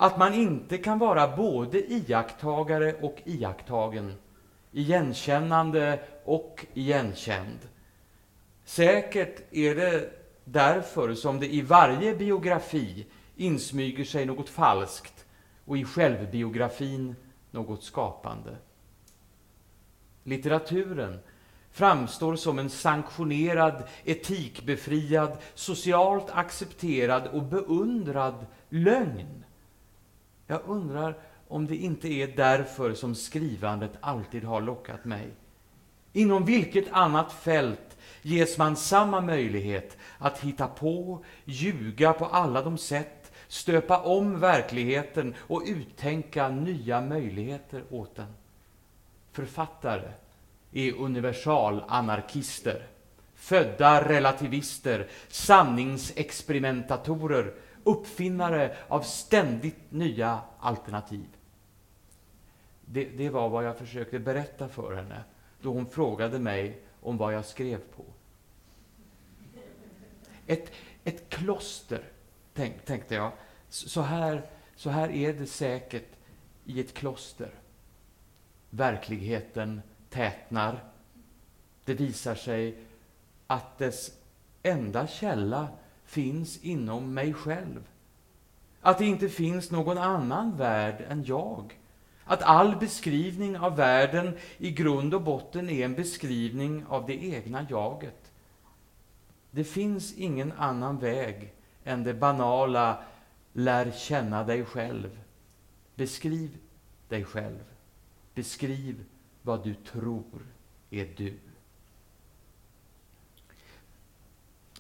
Att 0.01 0.17
man 0.17 0.33
inte 0.33 0.77
kan 0.77 0.99
vara 0.99 1.35
både 1.35 1.93
iakttagare 1.93 2.93
och 2.93 3.21
iakttagen, 3.25 4.13
igenkännande 4.71 5.99
och 6.25 6.65
igenkänd. 6.73 7.59
Säkert 8.65 9.41
är 9.51 9.75
det 9.75 10.09
därför 10.43 11.13
som 11.13 11.39
det 11.39 11.53
i 11.53 11.61
varje 11.61 12.15
biografi 12.15 13.05
insmyger 13.35 14.03
sig 14.03 14.25
något 14.25 14.49
falskt 14.49 15.25
och 15.65 15.77
i 15.77 15.85
självbiografin 15.85 17.15
något 17.51 17.83
skapande. 17.83 18.55
Litteraturen 20.23 21.19
framstår 21.71 22.35
som 22.35 22.59
en 22.59 22.69
sanktionerad, 22.69 23.83
etikbefriad, 24.03 25.37
socialt 25.53 26.29
accepterad 26.31 27.27
och 27.27 27.43
beundrad 27.43 28.45
lögn. 28.69 29.43
Jag 30.51 30.61
undrar 30.65 31.17
om 31.47 31.67
det 31.67 31.75
inte 31.75 32.07
är 32.07 32.27
därför 32.27 32.93
som 32.93 33.15
skrivandet 33.15 33.91
alltid 34.01 34.43
har 34.43 34.61
lockat 34.61 35.05
mig. 35.05 35.27
Inom 36.13 36.45
vilket 36.45 36.91
annat 36.91 37.33
fält 37.33 37.97
ges 38.21 38.57
man 38.57 38.75
samma 38.75 39.21
möjlighet 39.21 39.97
att 40.17 40.39
hitta 40.39 40.67
på, 40.67 41.23
ljuga 41.45 42.13
på 42.13 42.25
alla 42.25 42.61
de 42.61 42.77
sätt, 42.77 43.31
stöpa 43.47 44.01
om 44.01 44.39
verkligheten 44.39 45.35
och 45.39 45.63
uttänka 45.65 46.49
nya 46.49 47.01
möjligheter 47.01 47.83
åt 47.89 48.15
den. 48.15 48.33
Författare 49.31 50.11
är 50.71 50.93
universalanarkister, 50.93 52.87
födda 53.35 54.09
relativister, 54.09 55.07
sanningsexperimentatorer, 55.27 57.53
uppfinnare 57.83 58.77
av 58.87 59.01
ständigt 59.01 59.91
nya 59.91 60.39
alternativ. 60.59 61.27
Det, 62.85 63.05
det, 63.05 63.29
var 63.29 63.49
vad 63.49 63.65
jag 63.65 63.77
försökte 63.77 64.19
berätta 64.19 64.67
för 64.67 64.95
henne 64.95 65.23
då 65.61 65.73
hon 65.73 65.85
frågade 65.85 66.39
mig 66.39 66.81
om 67.01 67.17
vad 67.17 67.33
jag 67.33 67.45
skrev 67.45 67.79
på. 67.95 68.03
Ett, 70.47 70.71
ett 71.03 71.29
kloster, 71.29 72.03
tänk, 72.53 72.85
tänkte 72.85 73.15
jag. 73.15 73.31
Så 73.69 74.01
här, 74.01 74.49
så 74.75 74.89
här 74.89 75.09
är 75.09 75.33
det 75.33 75.47
säkert 75.47 76.07
i 76.65 76.79
ett 76.79 76.93
kloster. 76.93 77.51
Verkligheten 78.69 79.81
tätnar. 80.09 80.83
Det 81.85 81.93
visar 81.93 82.35
sig 82.35 82.77
att 83.47 83.77
dess 83.77 84.11
enda 84.63 85.07
källa 85.07 85.67
finns 86.11 86.57
inom 86.63 87.13
mig 87.13 87.33
själv. 87.33 87.87
Att 88.81 88.97
det 88.97 89.05
inte 89.05 89.29
finns 89.29 89.71
någon 89.71 89.97
annan 89.97 90.57
värld 90.57 91.05
än 91.09 91.23
jag. 91.23 91.79
Att 92.23 92.41
all 92.41 92.75
beskrivning 92.75 93.57
av 93.57 93.75
världen 93.75 94.37
i 94.57 94.71
grund 94.71 95.13
och 95.13 95.21
botten 95.21 95.69
är 95.69 95.85
en 95.85 95.95
beskrivning 95.95 96.85
av 96.85 97.05
det 97.05 97.23
egna 97.23 97.65
jaget. 97.69 98.31
Det 99.51 99.63
finns 99.63 100.13
ingen 100.13 100.51
annan 100.51 100.99
väg 100.99 101.53
än 101.83 102.03
det 102.03 102.13
banala 102.13 103.03
lär 103.53 103.91
känna 103.91 104.43
dig 104.43 104.65
själv. 104.65 105.19
Beskriv 105.95 106.57
dig 107.09 107.25
själv. 107.25 107.63
Beskriv 108.33 109.05
vad 109.41 109.63
du 109.63 109.73
tror 109.73 110.41
är 110.89 111.07
du. 111.17 111.33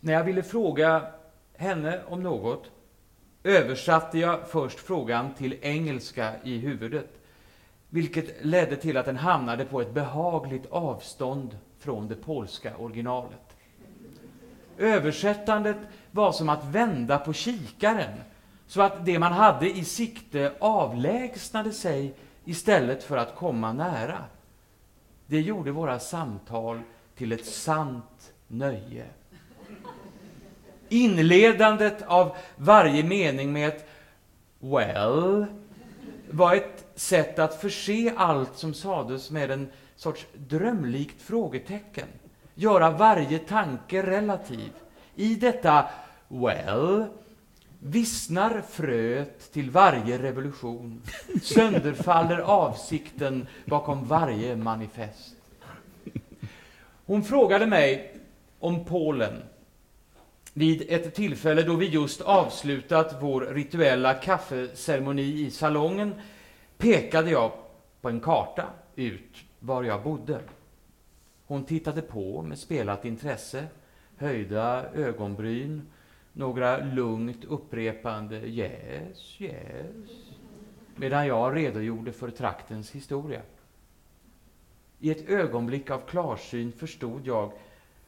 När 0.01 0.13
jag 0.13 0.23
ville 0.23 0.43
fråga 0.43 1.13
henne 1.61 2.01
om 2.07 2.23
något 2.23 2.71
översatte 3.43 4.19
jag 4.19 4.47
först 4.49 4.79
frågan 4.79 5.33
till 5.33 5.57
engelska 5.61 6.33
i 6.43 6.57
huvudet, 6.57 7.09
vilket 7.89 8.45
ledde 8.45 8.75
till 8.75 8.97
att 8.97 9.05
den 9.05 9.17
hamnade 9.17 9.65
på 9.65 9.81
ett 9.81 9.93
behagligt 9.93 10.65
avstånd 10.71 11.57
från 11.79 12.07
det 12.07 12.15
polska 12.15 12.77
originalet. 12.77 13.57
Översättandet 14.77 15.77
var 16.11 16.31
som 16.31 16.49
att 16.49 16.65
vända 16.65 17.17
på 17.17 17.33
kikaren, 17.33 18.19
så 18.67 18.81
att 18.81 19.05
det 19.05 19.19
man 19.19 19.33
hade 19.33 19.69
i 19.69 19.83
sikte 19.83 20.53
avlägsnade 20.59 21.71
sig 21.71 22.13
istället 22.45 23.03
för 23.03 23.17
att 23.17 23.35
komma 23.35 23.73
nära. 23.73 24.23
Det 25.25 25.41
gjorde 25.41 25.71
våra 25.71 25.99
samtal 25.99 26.81
till 27.15 27.31
ett 27.31 27.45
sant 27.45 28.33
nöje. 28.47 29.05
Inledandet 30.91 32.01
av 32.07 32.35
varje 32.55 33.03
mening 33.03 33.53
med 33.53 33.67
ett 33.67 33.89
”well” 34.59 35.45
var 36.29 36.55
ett 36.55 36.85
sätt 36.95 37.39
att 37.39 37.61
förse 37.61 38.13
allt 38.17 38.57
som 38.57 38.73
sades 38.73 39.31
med 39.31 39.51
en 39.51 39.69
sorts 39.95 40.25
drömlikt 40.33 41.21
frågetecken. 41.21 42.07
Göra 42.55 42.89
varje 42.89 43.39
tanke 43.39 44.03
relativ. 44.03 44.71
I 45.15 45.35
detta 45.35 45.89
”well” 46.27 47.05
Vissnar 47.83 48.63
fröet 48.69 49.53
till 49.53 49.69
varje 49.69 50.17
revolution, 50.17 51.01
sönderfaller 51.41 52.37
avsikten 52.37 53.47
bakom 53.65 54.07
varje 54.07 54.55
manifest. 54.55 55.35
Hon 57.05 57.23
frågade 57.23 57.65
mig 57.65 58.15
om 58.59 58.85
Polen 58.85 59.41
vid 60.53 60.85
ett 60.89 61.15
tillfälle 61.15 61.63
då 61.63 61.75
vi 61.75 61.85
just 61.85 62.21
avslutat 62.21 63.17
vår 63.21 63.41
rituella 63.41 64.13
kaffeceremoni 64.13 65.45
i 65.45 65.51
salongen 65.51 66.13
pekade 66.77 67.31
jag 67.31 67.51
på 68.01 68.09
en 68.09 68.19
karta 68.19 68.65
ut 68.95 69.35
var 69.59 69.83
jag 69.83 70.03
bodde. 70.03 70.39
Hon 71.47 71.65
tittade 71.65 72.01
på 72.01 72.41
med 72.41 72.57
spelat 72.57 73.05
intresse, 73.05 73.67
höjda 74.17 74.85
ögonbryn 74.93 75.81
några 76.33 76.77
lugnt 76.77 77.45
upprepande 77.45 78.35
yes, 78.35 79.41
yes, 79.41 79.55
medan 80.95 81.27
jag 81.27 81.55
redogjorde 81.55 82.11
för 82.11 82.29
traktens 82.29 82.91
historia. 82.91 83.41
I 84.99 85.11
ett 85.11 85.29
ögonblick 85.29 85.89
av 85.89 85.99
klarsyn 85.99 86.71
förstod 86.71 87.27
jag 87.27 87.51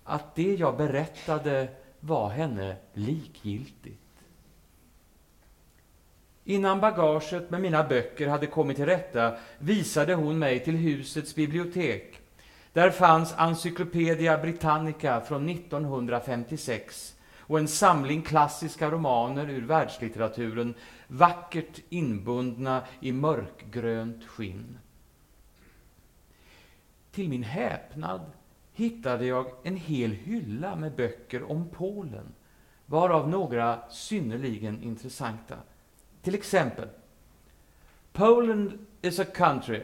att 0.04 0.36
det 0.36 0.56
jag 0.56 0.78
berättade 0.78 1.68
var 2.06 2.30
henne 2.30 2.76
likgiltigt. 2.94 4.00
Innan 6.44 6.80
bagaget 6.80 7.50
med 7.50 7.62
mina 7.62 7.84
böcker 7.84 8.28
hade 8.28 8.48
kommit 8.48 8.78
till 8.78 8.86
rätta 8.86 9.38
visade 9.60 10.14
hon 10.14 10.40
mig 10.40 10.64
till 10.64 10.76
husets 10.76 11.36
bibliotek. 11.36 12.20
Där 12.74 12.90
fanns 12.90 13.34
Encyclopedia 13.38 14.38
Britannica 14.38 15.22
från 15.22 15.50
1956 15.50 17.16
och 17.40 17.60
en 17.60 17.68
samling 17.68 18.22
klassiska 18.22 18.92
romaner 18.92 19.50
ur 19.50 19.66
världslitteraturen 19.66 20.74
vackert 21.08 21.80
inbundna 21.90 22.82
i 23.00 23.12
mörkgrönt 23.12 24.26
skinn. 24.26 24.78
Till 27.12 27.30
min 27.30 27.44
häpnad 27.44 28.22
hittade 28.74 29.26
jag 29.26 29.46
en 29.64 29.76
hel 29.76 30.12
hylla 30.12 30.76
med 30.76 30.96
böcker 30.96 31.52
om 31.52 31.70
Polen, 31.70 32.34
varav 32.86 33.30
några 33.30 33.80
synnerligen 33.90 34.84
intressanta. 34.84 35.56
Till 36.22 36.36
exempel 36.36 36.88
Poland 38.14 38.86
is 39.02 39.20
a 39.20 39.26
country 39.26 39.82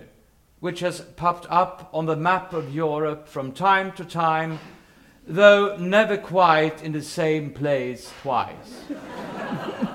which 0.59 0.81
has 0.81 1.01
popped 1.15 1.45
up 1.51 1.89
on 1.91 2.05
the 2.05 2.15
map 2.15 2.53
of 2.53 2.75
Europe 2.75 3.27
from 3.27 3.51
time 3.51 3.91
to 3.97 4.03
time, 4.03 4.57
though 5.27 5.77
never 5.77 6.17
quite 6.17 6.85
in 6.85 6.93
the 6.93 7.01
same 7.01 7.49
place 7.49 8.11
twice. 8.21 8.83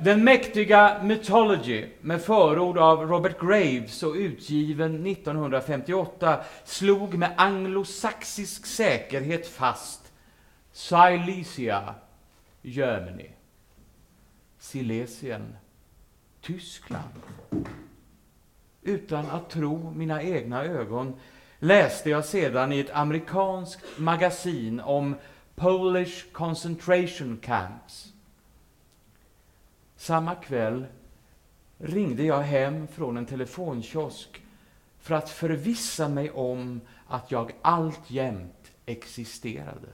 Den 0.00 0.24
mäktiga 0.24 1.02
Mythology 1.02 1.88
med 2.00 2.22
förord 2.22 2.78
av 2.78 3.08
Robert 3.08 3.40
Graves 3.40 4.02
och 4.02 4.14
utgiven 4.14 5.06
1958 5.06 6.40
slog 6.64 7.14
med 7.14 7.34
anglosaxisk 7.36 8.66
säkerhet 8.66 9.46
fast 9.46 10.12
Silesia, 10.72 11.94
Germany. 12.62 13.30
Silesien, 14.58 15.56
Tyskland. 16.40 17.22
Utan 18.82 19.26
att 19.26 19.50
tro 19.50 19.92
mina 19.96 20.22
egna 20.22 20.64
ögon 20.64 21.14
läste 21.58 22.10
jag 22.10 22.24
sedan 22.24 22.72
i 22.72 22.80
ett 22.80 22.90
amerikanskt 22.90 23.84
magasin 23.96 24.80
om 24.80 25.14
Polish 25.54 26.32
concentration 26.32 27.38
camps. 27.42 28.12
Samma 29.98 30.34
kväll 30.34 30.86
ringde 31.78 32.22
jag 32.22 32.42
hem 32.42 32.88
från 32.88 33.16
en 33.16 33.26
telefonkiosk 33.26 34.42
för 34.98 35.14
att 35.14 35.30
förvissa 35.30 36.08
mig 36.08 36.30
om 36.30 36.80
att 37.06 37.30
jag 37.30 37.52
alltjämt 37.62 38.72
existerade. 38.86 39.88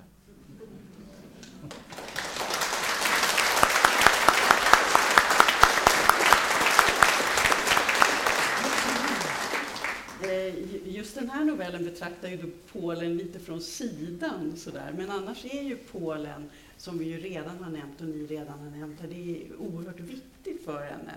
Eh, 10.22 10.55
just 10.94 11.14
den 11.14 11.30
här 11.30 11.44
novellen 11.44 11.84
betraktar 11.84 12.28
ju 12.28 12.50
Polen 12.72 13.16
lite 13.16 13.38
från 13.38 13.61
sidan 13.61 14.57
sådär. 14.57 14.94
Men 14.96 15.11
annars 15.11 15.44
är 15.44 15.62
ju 15.62 15.76
Polen, 15.76 16.50
som 16.85 16.99
vi 16.99 17.05
ju 17.05 17.18
redan 17.18 17.59
har 17.59 17.70
nämnt 17.70 18.01
och 18.01 18.07
ni 18.07 18.26
redan 18.26 18.59
har 18.59 18.70
nämnt, 18.70 19.01
här, 19.01 19.09
det 19.09 19.47
är 19.47 19.57
oerhört 19.57 20.01
viktigt 20.01 20.64
för 20.64 20.85
henne. 20.85 21.14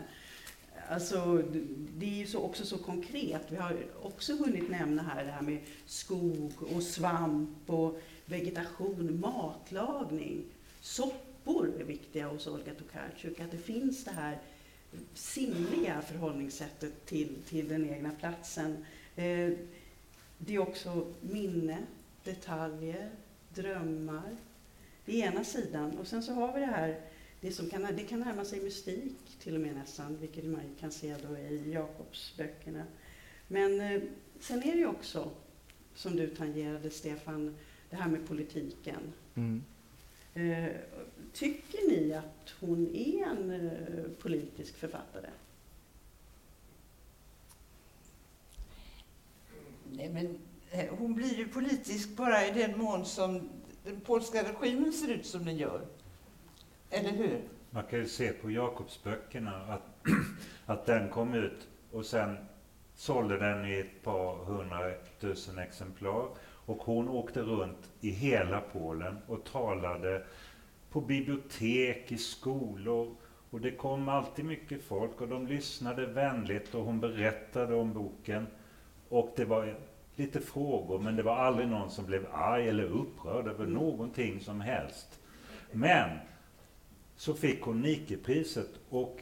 Alltså, 0.89 1.43
det 1.97 2.05
är 2.05 2.17
ju 2.17 2.27
så, 2.27 2.39
också 2.39 2.65
så 2.65 2.77
konkret. 2.77 3.41
Vi 3.49 3.55
har 3.55 3.77
också 4.01 4.35
hunnit 4.35 4.69
nämna 4.69 5.03
här 5.03 5.25
det 5.25 5.31
här 5.31 5.41
med 5.41 5.59
skog 5.85 6.53
och 6.75 6.83
svamp 6.83 7.69
och 7.69 8.01
vegetation, 8.25 9.19
matlagning, 9.19 10.43
soppor 10.81 11.71
är 11.79 11.83
viktiga 11.83 12.27
hos 12.27 12.47
Olga 12.47 12.73
Tokarczuk. 12.73 13.39
Att 13.39 13.51
det 13.51 13.57
finns 13.57 14.03
det 14.03 14.11
här 14.11 14.39
sinnliga 15.13 16.01
förhållningssättet 16.01 17.05
till, 17.05 17.35
till 17.47 17.67
den 17.67 17.89
egna 17.89 18.11
platsen. 18.19 18.85
Eh, 19.15 19.51
det 20.37 20.55
är 20.55 20.59
också 20.59 21.13
minne, 21.21 21.77
detaljer, 22.23 23.09
drömmar. 23.53 24.37
Det 25.07 25.21
är 25.21 25.27
ena 25.27 25.43
sidan. 25.43 25.97
Och 25.97 26.07
sen 26.07 26.23
så 26.23 26.33
har 26.33 26.53
vi 26.53 26.59
det 26.59 26.65
här, 26.65 27.01
det 27.41 27.51
som 27.51 27.69
kan, 27.69 27.87
det 27.95 28.03
kan 28.03 28.19
närma 28.19 28.45
sig 28.45 28.61
mystik 28.61 29.17
till 29.39 29.55
och 29.55 29.61
med 29.61 29.75
nästan, 29.75 30.17
vilket 30.17 30.45
man 30.45 30.61
kan 30.79 30.91
se 30.91 31.15
då 31.27 31.37
i 31.37 31.71
Jakobsböckerna. 31.73 32.83
Men 33.47 33.81
eh, 33.81 34.01
sen 34.39 34.63
är 34.63 34.71
det 34.71 34.77
ju 34.77 34.87
också, 34.87 35.31
som 35.95 36.15
du 36.15 36.27
tangerade 36.27 36.89
Stefan, 36.89 37.55
det 37.89 37.95
här 37.95 38.09
med 38.09 38.27
politiken. 38.27 39.13
Mm. 39.35 39.63
Eh, 40.33 40.75
tycker 41.33 41.89
ni 41.89 42.13
att 42.13 42.53
hon 42.59 42.95
är 42.95 43.25
en 43.25 43.51
eh, 43.51 44.03
politisk 44.21 44.77
författare? 44.77 45.29
Nej, 49.91 50.09
men 50.09 50.39
hon 50.89 51.15
blir 51.15 51.37
ju 51.37 51.47
politisk 51.47 52.09
bara 52.09 52.47
i 52.47 52.51
den 52.51 52.77
mån 52.77 53.05
som 53.05 53.49
den 53.87 54.01
polska 54.01 54.43
regimen 54.43 54.93
ser 54.93 55.13
ut 55.13 55.25
som 55.25 55.45
den 55.45 55.57
gör. 55.57 55.81
Eller 56.89 57.11
hur? 57.11 57.41
Man 57.69 57.83
kan 57.83 57.99
ju 57.99 58.07
se 58.07 58.31
på 58.31 58.51
Jakobsböckerna 58.51 59.55
att, 59.55 60.07
att 60.65 60.85
den 60.85 61.09
kom 61.09 61.33
ut 61.33 61.67
och 61.91 62.05
sen 62.05 62.37
sålde 62.95 63.37
den 63.37 63.65
i 63.65 63.79
ett 63.79 64.03
par 64.03 64.45
hundratusen 64.45 65.57
exemplar. 65.57 66.27
Och 66.39 66.77
hon 66.77 67.09
åkte 67.09 67.41
runt 67.41 67.91
i 68.01 68.09
hela 68.09 68.61
Polen 68.61 69.17
och 69.27 69.43
talade 69.43 70.23
på 70.89 71.01
bibliotek, 71.01 72.11
i 72.11 72.17
skolor. 72.17 73.15
Och 73.49 73.61
det 73.61 73.71
kom 73.71 74.09
alltid 74.09 74.45
mycket 74.45 74.83
folk 74.83 75.21
och 75.21 75.27
de 75.27 75.47
lyssnade 75.47 76.05
vänligt 76.05 76.75
och 76.75 76.83
hon 76.83 76.99
berättade 76.99 77.75
om 77.75 77.93
boken. 77.93 78.47
Och 79.09 79.33
det 79.35 79.45
var 79.45 79.77
lite 80.17 80.41
frågor 80.41 80.99
men 80.99 81.15
det 81.15 81.23
var 81.23 81.35
aldrig 81.35 81.67
någon 81.67 81.91
som 81.91 82.05
blev 82.05 82.25
arg 82.33 82.69
eller 82.69 82.83
upprörd 82.83 83.47
över 83.47 83.65
någonting 83.65 84.39
som 84.39 84.61
helst. 84.61 85.19
Men 85.71 86.09
så 87.15 87.33
fick 87.33 87.61
hon 87.61 87.81
Nikepriset 87.81 88.69
och 88.89 89.19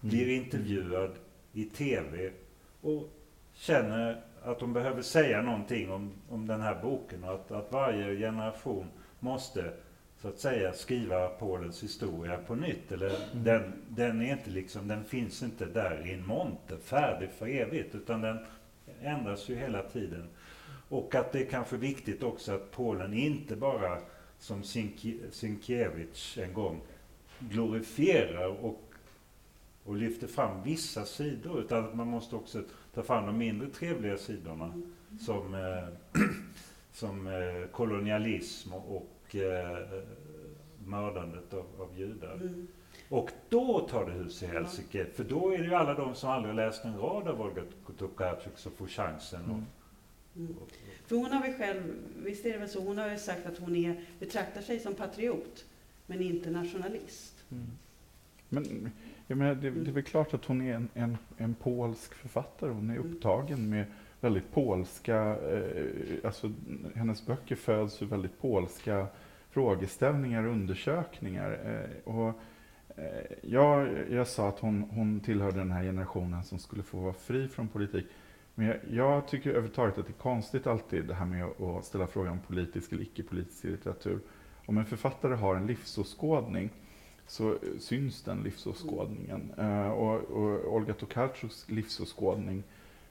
blir 0.00 0.28
intervjuad 0.28 1.10
i 1.52 1.64
TV 1.64 2.30
och 2.80 3.10
känner 3.54 4.22
att 4.42 4.60
hon 4.60 4.72
behöver 4.72 5.02
säga 5.02 5.42
någonting 5.42 5.90
om, 5.90 6.12
om 6.28 6.46
den 6.46 6.60
här 6.60 6.82
boken 6.82 7.24
och 7.24 7.34
att, 7.34 7.50
att 7.50 7.72
varje 7.72 8.16
generation 8.16 8.86
måste 9.20 9.72
så 10.22 10.28
att 10.28 10.38
säga 10.38 10.72
skriva 10.72 11.28
Polens 11.28 11.82
historia 11.82 12.38
på 12.46 12.54
nytt. 12.54 12.92
Eller 12.92 13.12
den, 13.32 13.72
den 13.88 14.22
är 14.22 14.32
inte 14.32 14.50
liksom, 14.50 14.88
den 14.88 15.04
finns 15.04 15.42
inte 15.42 15.66
där 15.66 16.06
i 16.06 16.12
en 16.12 16.26
monter 16.26 16.76
färdig 16.76 17.30
för 17.30 17.46
evigt 17.46 17.94
utan 17.94 18.20
den 18.20 18.38
ändras 19.02 19.48
ju 19.48 19.54
hela 19.54 19.82
tiden. 19.82 20.28
Och 20.88 21.14
att 21.14 21.32
det 21.32 21.40
är 21.40 21.46
kanske 21.46 21.76
viktigt 21.76 22.22
också 22.22 22.52
att 22.52 22.70
Polen 22.70 23.14
inte 23.14 23.56
bara 23.56 23.98
som 24.38 24.62
Sienkiewicz 25.30 26.38
en 26.38 26.52
gång 26.52 26.80
glorifierar 27.38 28.64
och, 28.64 28.82
och 29.84 29.96
lyfter 29.96 30.26
fram 30.26 30.62
vissa 30.62 31.04
sidor 31.04 31.60
utan 31.60 31.84
att 31.84 31.94
man 31.94 32.06
måste 32.06 32.36
också 32.36 32.62
ta 32.94 33.02
fram 33.02 33.26
de 33.26 33.38
mindre 33.38 33.68
trevliga 33.68 34.18
sidorna 34.18 34.82
som, 35.20 35.54
eh, 35.54 36.20
som 36.92 37.26
eh, 37.26 37.70
kolonialism 37.72 38.72
och, 38.72 38.96
och 38.96 39.36
eh, 39.36 40.02
mördandet 40.84 41.54
av, 41.54 41.66
av 41.78 41.98
judar. 41.98 42.34
Mm. 42.34 42.66
Och 43.08 43.30
då 43.48 43.80
tar 43.80 44.06
det 44.06 44.12
hus 44.12 44.42
i 44.42 44.46
helsike, 44.46 45.06
för 45.14 45.24
då 45.24 45.54
är 45.54 45.58
det 45.58 45.64
ju 45.64 45.74
alla 45.74 45.94
de 45.94 46.14
som 46.14 46.30
aldrig 46.30 46.54
har 46.54 46.66
läst 46.66 46.84
en 46.84 46.98
rad 46.98 47.28
av 47.28 47.40
Olga 47.40 47.62
Tokarczuk 47.98 48.58
som 48.58 48.72
får 48.72 48.86
chansen. 48.86 49.50
Och, 49.50 49.60
Mm. 50.36 50.54
För 51.06 51.16
hon 51.16 51.32
har 51.32 51.42
väl 51.42 51.52
själv, 51.58 51.82
visst 52.24 52.46
är 52.46 52.52
det 52.52 52.58
väl 52.58 52.68
så, 52.68 52.80
hon 52.80 52.98
har 52.98 53.10
ju 53.10 53.18
sagt 53.18 53.46
att 53.46 53.58
hon 53.58 53.76
är, 53.76 54.04
betraktar 54.18 54.60
sig 54.60 54.78
som 54.80 54.94
patriot, 54.94 55.64
men 56.06 56.20
inte 56.22 56.50
nationalist. 56.50 57.44
Mm. 57.50 57.66
Men 58.48 58.90
jag 59.26 59.38
menar, 59.38 59.54
det, 59.54 59.70
det 59.70 59.90
är 59.90 59.94
väl 59.94 60.02
klart 60.02 60.34
att 60.34 60.44
hon 60.44 60.60
är 60.62 60.74
en, 60.74 60.88
en, 60.94 61.18
en 61.36 61.54
polsk 61.54 62.14
författare. 62.14 62.70
Hon 62.70 62.90
är 62.90 62.96
Mm. 62.96 63.10
upptagen 63.14 63.70
med 63.70 63.84
väldigt 64.20 64.52
polska, 64.52 65.36
eh, 65.36 65.86
alltså 66.24 66.52
hennes 66.94 67.26
böcker 67.26 67.56
föds 67.56 68.02
ur 68.02 68.06
väldigt 68.06 68.40
polska 68.40 69.06
frågeställningar 69.50 70.44
och 70.44 70.52
undersökningar. 70.52 71.58
Eh, 71.64 72.12
och, 72.14 72.34
Eh, 72.96 73.36
jag, 73.42 73.88
jag 74.10 74.26
sa 74.26 74.48
att 74.48 74.58
hon, 74.58 74.82
hon 74.90 75.20
tillhörde 75.20 75.58
den 75.58 75.70
här 75.70 75.82
generationen 75.82 76.44
som 76.44 76.58
skulle 76.58 76.82
få 76.82 76.98
vara 77.00 77.12
fri 77.12 77.48
från 77.48 77.68
politik. 77.68 78.06
Men 78.54 78.66
jag, 78.66 78.76
jag 78.90 79.28
tycker 79.28 79.50
överhuvudtaget 79.50 79.98
att 79.98 80.06
det 80.06 80.12
är 80.12 80.22
konstigt 80.22 80.66
alltid 80.66 81.04
det 81.04 81.14
här 81.14 81.26
med 81.26 81.44
att, 81.44 81.84
ställa 81.84 82.06
frågan 82.06 82.32
om 82.32 82.38
politisk 82.38 82.92
eller 82.92 83.02
icke-politisk 83.02 83.64
litteratur. 83.64 84.20
Om 84.66 84.78
en 84.78 84.86
författare 84.86 85.34
har 85.34 85.56
en 85.56 85.66
livsåskådning 85.66 86.70
så 87.26 87.58
syns 87.78 88.22
den 88.22 88.42
livsåskådningen. 88.42 89.52
Eh, 89.58 89.88
och, 89.88 90.20
och 90.20 90.74
Olga 90.74 90.94
Tokarczuks 90.94 91.70
livsåskådning 91.70 92.62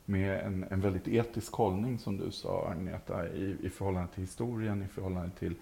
med 0.05 0.39
en, 0.39 0.65
en 0.69 0.81
väldigt 0.81 1.07
etisk 1.07 1.53
hållning 1.53 1.99
som 1.99 2.17
du 2.17 2.31
sa 2.31 2.67
Agneta, 2.69 3.29
i, 3.29 3.57
i 3.61 3.69
förhållande 3.69 4.13
till 4.13 4.23
historien, 4.23 4.83
i 4.83 4.87
förhållande 4.87 5.31
till 5.39 5.55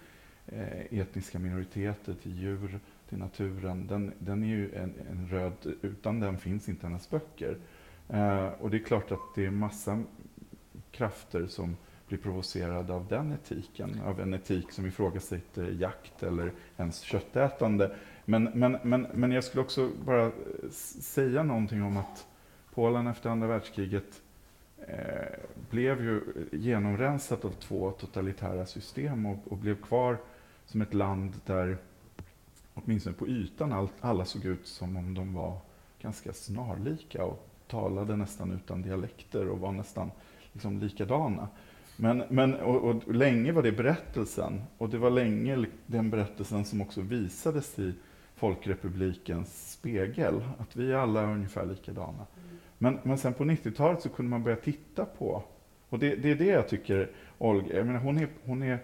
eh, 0.46 0.98
etniska 1.00 1.38
minoriteter, 1.38 2.14
till 2.22 2.38
djur, 2.38 2.80
till 3.14 3.22
naturen. 3.22 3.86
Den, 3.86 4.12
den 4.18 4.42
är 4.42 4.46
ju 4.46 4.74
en, 4.74 4.94
en 5.10 5.28
röd, 5.28 5.74
utan 5.82 6.20
den 6.20 6.38
finns 6.38 6.68
inte 6.68 6.86
hennes 6.86 7.10
böcker. 7.10 7.58
Eh, 8.08 8.46
och 8.46 8.70
det 8.70 8.76
är 8.76 8.84
klart 8.84 9.12
att 9.12 9.34
det 9.34 9.46
är 9.46 9.50
massa 9.50 10.02
krafter 10.90 11.46
som 11.46 11.76
blir 12.08 12.18
provocerade 12.18 12.92
av 12.92 13.06
den 13.08 13.32
etiken, 13.32 14.00
av 14.04 14.20
en 14.20 14.34
etik 14.34 14.72
som 14.72 14.86
ifrågasätter 14.86 15.70
jakt 15.70 16.22
eller 16.22 16.52
ens 16.76 17.00
köttätande. 17.00 17.96
Men, 18.24 18.44
men, 18.54 18.78
men, 18.82 19.06
men 19.14 19.32
jag 19.32 19.44
skulle 19.44 19.62
också 19.62 19.90
bara 20.04 20.32
säga 21.00 21.42
någonting 21.42 21.82
om 21.82 21.96
att 21.96 22.26
Polen 22.74 23.06
efter 23.06 23.30
andra 23.30 23.46
världskriget 23.46 24.22
eh, 24.88 25.38
blev 25.70 26.04
ju 26.04 26.20
genomrensat 26.52 27.44
av 27.44 27.50
två 27.50 27.90
totalitära 27.90 28.66
system 28.66 29.26
och, 29.26 29.38
och, 29.52 29.58
blev 29.58 29.82
kvar 29.82 30.18
som 30.66 30.82
ett 30.82 30.94
land 30.94 31.32
där 31.46 31.78
åtminstone 32.74 33.16
på 33.16 33.28
ytan 33.28 33.72
all, 33.72 33.88
alla 34.00 34.24
såg 34.24 34.44
ut 34.44 34.66
som 34.66 34.96
om 34.96 35.14
de 35.14 35.34
var 35.34 35.58
ganska 36.00 36.32
snarlika 36.32 37.24
och 37.24 37.48
talade 37.66 38.16
nästan 38.16 38.52
utan 38.52 38.82
dialekter 38.82 39.48
och 39.48 39.58
var 39.58 39.72
nästan 39.72 40.10
liksom 40.52 40.78
likadana. 40.78 41.48
Men, 41.96 42.24
men 42.28 42.54
och, 42.54 42.84
och, 42.84 43.14
länge 43.14 43.52
var 43.52 43.62
det 43.62 43.72
berättelsen, 43.72 44.62
och 44.78 44.88
det 44.88 44.98
var 44.98 45.10
länge 45.10 45.66
den 45.86 46.10
berättelsen 46.10 46.64
som 46.64 46.80
också 46.80 47.00
visades 47.00 47.78
i 47.78 47.94
Folkrepublikens 48.34 49.72
spegel, 49.72 50.44
att 50.58 50.76
vi 50.76 50.94
alla 50.94 51.22
är 51.22 51.26
ungefär 51.26 51.66
likadana. 51.66 52.26
Men, 52.78 52.98
men 53.02 53.18
sen 53.18 53.34
på 53.34 53.44
90-talet 53.44 54.02
så 54.02 54.08
kunde 54.08 54.30
man 54.30 54.42
börja 54.42 54.56
titta 54.56 55.04
på, 55.04 55.42
och 55.88 55.98
det, 55.98 56.16
det 56.16 56.30
är 56.30 56.34
det 56.34 56.46
jag 56.46 56.68
tycker 56.68 57.10
Olga, 57.38 57.76
jag 57.76 57.86
menar 57.86 58.00
hon 58.00 58.18
är, 58.18 58.28
hon 58.44 58.62
är, 58.62 58.78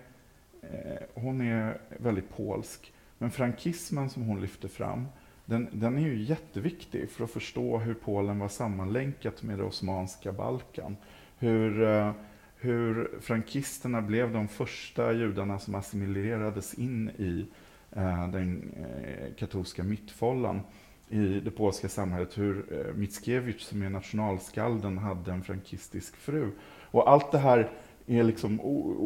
eh, 0.63 1.03
hon 1.15 1.41
är 1.41 1.81
väldigt 1.99 2.37
polsk, 2.37 2.93
men 3.21 3.31
frankismen 3.31 4.11
som 4.11 4.23
hon 4.23 4.41
lyfter 4.41 4.69
fram, 4.69 5.07
den, 5.45 5.69
den, 5.73 5.99
är 5.99 6.03
ju 6.03 6.23
jätteviktig 6.23 7.11
för 7.11 7.25
att 7.25 7.31
förstå 7.31 7.79
hur 7.79 7.95
Polen 7.95 8.39
var 8.39 8.49
sammanlänkat 8.49 9.43
med 9.43 9.59
det 9.59 9.65
osmanska 9.65 10.33
Balkan. 10.33 10.97
Hur, 11.39 11.83
eh, 11.83 12.13
hur 12.57 13.11
frankisterna 13.21 14.03
blev 14.03 14.33
de 14.33 14.49
första 14.49 15.13
judarna 15.13 15.59
som 15.59 15.75
assimilerades 15.75 16.75
in 16.75 17.11
i 17.11 17.47
eh, 17.93 18.29
den 18.29 18.75
eh, 18.77 19.35
katolska 19.35 19.83
mittfållan 19.83 20.61
i 21.09 21.41
det 21.41 21.51
polska 21.51 21.89
samhället. 21.89 22.39
Hur 22.39 22.73
eh, 22.73 22.95
Mickiewicz, 22.95 23.67
som 23.67 23.83
är 23.83 23.91
nationalskalden, 23.91 24.99
hade 24.99 25.33
en 25.33 25.43
frankistisk 25.43 26.17
fru. 26.17 26.51
Och 26.91 27.11
allt 27.11 27.33
det 27.33 27.39
här 27.39 27.71
är 28.11 28.23
liksom 28.23 28.61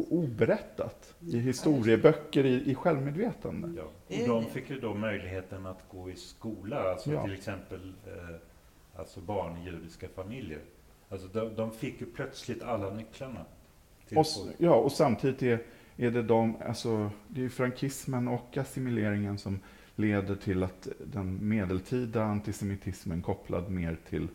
oberättat 0.09 1.15
i 1.27 1.37
historieböcker, 1.39 2.45
i, 2.45 2.71
i 2.71 2.75
självmedvetande. 2.75 3.69
Ja. 3.77 4.17
Och 4.21 4.27
de 4.27 4.45
fick 4.45 4.69
ju 4.69 4.79
då 4.79 4.93
möjligheten 4.93 5.65
att 5.65 5.89
gå 5.91 6.09
i 6.09 6.15
skola, 6.15 6.91
alltså 6.91 7.11
ja. 7.11 7.23
till 7.23 7.33
exempel 7.33 7.93
eh, 8.05 8.35
alltså 8.95 9.19
barn 9.19 9.57
i 9.57 9.65
judiska 9.65 10.07
familjer. 10.15 10.59
Alltså 11.09 11.27
de, 11.27 11.55
de 11.55 11.71
fick 11.71 12.01
ju 12.01 12.07
plötsligt 12.07 12.63
alla 12.63 12.89
nycklarna. 12.89 13.45
Och, 14.15 14.25
ja, 14.57 14.75
och 14.75 14.91
samtidigt 14.91 15.43
är, 15.43 15.59
är 15.97 16.11
det 16.11 16.23
de, 16.23 16.55
alltså 16.65 17.11
det 17.27 17.45
är 17.45 17.49
frankismen 17.49 18.27
och 18.27 18.57
assimileringen 18.57 19.37
som 19.37 19.59
leder 19.95 20.35
till 20.35 20.63
att 20.63 20.87
den 21.05 21.47
medeltida 21.47 22.23
antisemitismen 22.23 23.21
kopplad 23.21 23.69
mer 23.69 23.97
till 24.09 24.27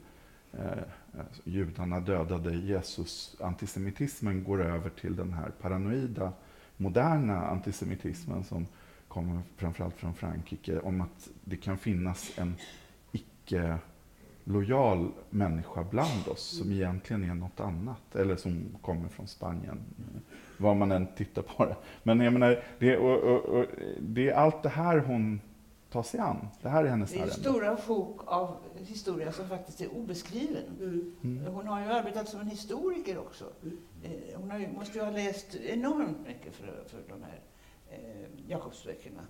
eh, 0.52 0.82
Alltså, 1.18 1.42
judarna 1.44 2.00
dödade 2.00 2.54
Jesus, 2.54 3.36
antisemitismen 3.40 4.44
går 4.44 4.62
över 4.62 4.90
till 4.90 5.16
den 5.16 5.32
här 5.32 5.50
paranoida, 5.60 6.32
moderna 6.76 7.46
antisemitismen 7.46 8.44
som 8.44 8.66
kommer 9.08 9.40
framförallt 9.56 9.96
från 9.96 10.14
Frankrike, 10.14 10.80
om 10.80 11.00
att 11.00 11.28
det 11.44 11.56
kan 11.56 11.78
finnas 11.78 12.38
en 12.38 12.54
icke 13.12 13.78
lojal 14.44 15.12
människa 15.30 15.84
bland 15.90 16.28
oss 16.28 16.58
som 16.58 16.72
egentligen 16.72 17.30
är 17.30 17.34
något 17.34 17.60
annat, 17.60 18.14
eller 18.16 18.36
som 18.36 18.76
kommer 18.82 19.08
från 19.08 19.26
Spanien, 19.26 19.80
vad 20.56 20.76
man 20.76 20.92
än 20.92 21.06
tittar 21.16 21.42
på 21.42 21.64
det. 21.64 21.76
Men 22.02 22.20
jag 22.20 22.32
menar, 22.32 22.62
det, 22.78 22.96
och, 22.96 23.18
och, 23.18 23.44
och, 23.44 23.66
det 24.00 24.30
är 24.30 24.34
allt 24.34 24.62
det 24.62 24.68
här 24.68 24.98
hon 24.98 25.40
tar 25.90 26.02
sig 26.02 26.20
an. 26.20 26.48
Det 26.62 26.68
här 26.68 26.84
är 26.84 26.88
hennes 26.88 27.12
ärende. 27.12 27.26
Det 27.26 27.32
är 27.32 27.40
stora 27.40 27.76
sjok 27.76 28.20
av 28.26 28.56
historia 28.76 29.32
som 29.32 29.48
faktiskt 29.48 29.80
är 29.80 29.96
obeskriven. 29.96 30.64
Mm. 30.80 31.16
Mm. 31.22 31.54
Hon 31.54 31.66
har 31.66 31.80
ju 31.80 31.86
arbetat 31.86 32.28
som 32.28 32.40
en 32.40 32.46
historiker 32.46 33.18
också. 33.18 33.44
Eh, 34.02 34.10
hon 34.40 34.60
ju, 34.60 34.68
måste 34.68 34.98
ju 34.98 35.04
ha 35.04 35.10
läst 35.10 35.54
enormt 35.54 36.26
mycket 36.26 36.54
för, 36.54 36.84
för 36.86 37.02
de 37.08 37.22
här 37.22 37.40
eh, 37.90 38.50
Jakobsböckerna. 38.50 39.20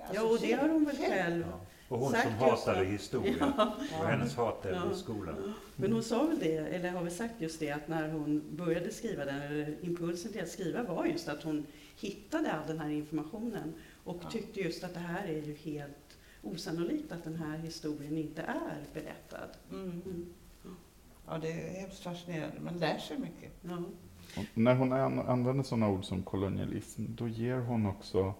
Alltså, 0.00 0.24
ja, 0.24 0.30
och 0.30 0.38
det 0.40 0.52
har 0.52 0.68
hon 0.68 0.84
väl 0.84 0.96
själv 0.96 1.46
ja. 1.50 1.60
Och 1.88 1.98
hon 1.98 2.12
som 2.12 2.32
hatade 2.32 2.84
historia. 2.84 3.52
Ja. 3.56 3.76
Och 4.00 4.06
hennes 4.06 4.36
hat 4.36 4.66
ja. 4.72 4.92
i 4.92 4.96
skolan. 4.96 5.54
Men 5.76 5.92
hon 5.92 6.02
sa 6.02 6.26
väl 6.26 6.38
det, 6.38 6.56
eller 6.56 6.90
har 6.90 7.02
väl 7.02 7.12
sagt 7.12 7.34
just 7.38 7.60
det, 7.60 7.70
att 7.70 7.88
när 7.88 8.08
hon 8.08 8.56
började 8.56 8.90
skriva 8.90 9.24
den, 9.24 9.42
eller 9.42 9.76
impulsen 9.80 10.32
till 10.32 10.42
att 10.42 10.48
skriva 10.48 10.82
var 10.82 11.06
just 11.06 11.28
att 11.28 11.42
hon 11.42 11.66
hittade 11.96 12.52
all 12.52 12.66
den 12.66 12.78
här 12.80 12.90
informationen 12.90 13.74
och 14.08 14.20
ja. 14.22 14.30
tyckte 14.30 14.60
just 14.60 14.84
att 14.84 14.94
det 14.94 15.00
här 15.00 15.24
är 15.24 15.42
ju 15.42 15.54
helt 15.54 16.18
osannolikt 16.42 17.12
att 17.12 17.24
den 17.24 17.36
här 17.36 17.58
historien 17.58 18.16
inte 18.16 18.42
är 18.42 18.84
berättad. 18.94 19.48
Mm. 19.70 20.02
Mm. 20.06 20.26
Ja, 21.26 21.38
det 21.38 21.52
är 21.52 21.80
hemskt 21.80 22.02
fascinerande. 22.02 22.60
Man 22.60 22.78
lär 22.78 22.98
sig 22.98 23.18
mycket. 23.18 23.52
Ja. 23.62 23.82
när 24.54 24.74
hon 24.74 24.92
använder 24.92 25.64
sådana 25.64 25.88
ord 25.88 26.04
som 26.04 26.22
kolonialism, 26.22 27.04
då 27.08 27.28
ger 27.28 27.58
hon 27.58 27.86
också 27.86 28.34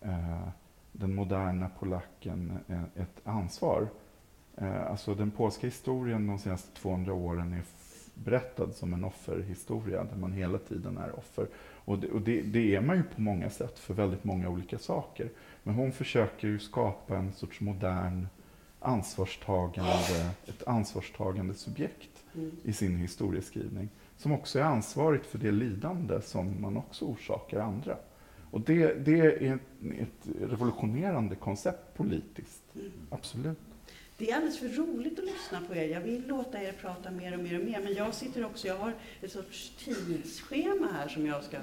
eh, 0.00 0.48
den 0.92 1.14
moderna 1.14 1.68
polacken 1.68 2.58
eh, 2.68 3.02
ett 3.02 3.20
ansvar. 3.24 3.88
Eh, 4.56 4.90
alltså 4.90 5.14
den 5.14 5.30
polska 5.30 5.66
historien 5.66 6.26
de 6.26 6.38
senaste 6.38 6.80
200 6.80 7.12
åren 7.12 7.52
är 7.52 7.62
berättad 8.14 8.70
som 8.74 8.94
en 8.94 9.04
offerhistoria, 9.04 10.04
där 10.04 10.16
man 10.16 10.32
hela 10.32 10.58
tiden 10.58 10.98
är 10.98 11.18
offer. 11.18 11.48
Och, 11.84 11.98
det, 11.98 12.08
och 12.08 12.20
det, 12.20 12.42
det, 12.42 12.74
är 12.74 12.80
man 12.80 12.96
ju 12.96 13.02
på 13.02 13.20
många 13.20 13.50
sätt 13.50 13.78
för 13.78 13.94
väldigt 13.94 14.24
många 14.24 14.48
olika 14.48 14.78
saker. 14.78 15.28
Men 15.62 15.74
hon 15.74 15.92
försöker 15.92 16.48
ju 16.48 16.58
skapa 16.58 17.16
en 17.16 17.32
sorts 17.32 17.60
modern 17.60 18.26
ansvarstagande, 18.80 20.30
ett 20.46 20.66
ansvarstagande 20.66 21.54
subjekt 21.54 22.24
mm. 22.34 22.50
i 22.64 22.72
sin 22.72 22.96
historieskrivning. 22.96 23.88
Som 24.16 24.32
också 24.32 24.58
är 24.58 24.62
ansvarigt 24.62 25.26
för 25.26 25.38
det 25.38 25.50
lidande 25.50 26.20
som 26.22 26.60
man 26.60 26.76
också 26.76 27.04
orsakar 27.04 27.60
andra. 27.60 27.96
Och 28.50 28.60
det, 28.60 29.04
det 29.04 29.20
är 29.20 29.54
ett, 29.54 29.60
ett 30.00 30.50
revolutionerande 30.50 31.34
koncept 31.34 31.96
politiskt. 31.96 32.62
Mm. 32.74 32.90
Absolut. 33.10 33.73
Det 34.18 34.30
är 34.30 34.34
alldeles 34.36 34.58
för 34.58 34.68
roligt 34.68 35.18
att 35.18 35.24
lyssna 35.24 35.60
på 35.68 35.74
er. 35.74 35.88
Jag 35.88 36.00
vill 36.00 36.26
låta 36.26 36.62
er 36.62 36.72
prata 36.72 37.10
mer 37.10 37.32
och 37.34 37.40
mer 37.40 37.58
och 37.58 37.64
mer. 37.64 37.80
Men 37.80 37.94
jag 37.94 38.14
sitter 38.14 38.44
också, 38.44 38.66
jag 38.66 38.76
har 38.76 38.92
ett 39.22 39.32
sorts 39.32 39.72
tidsschema 39.78 40.88
här 40.92 41.08
som 41.08 41.26
jag 41.26 41.44
ska 41.44 41.58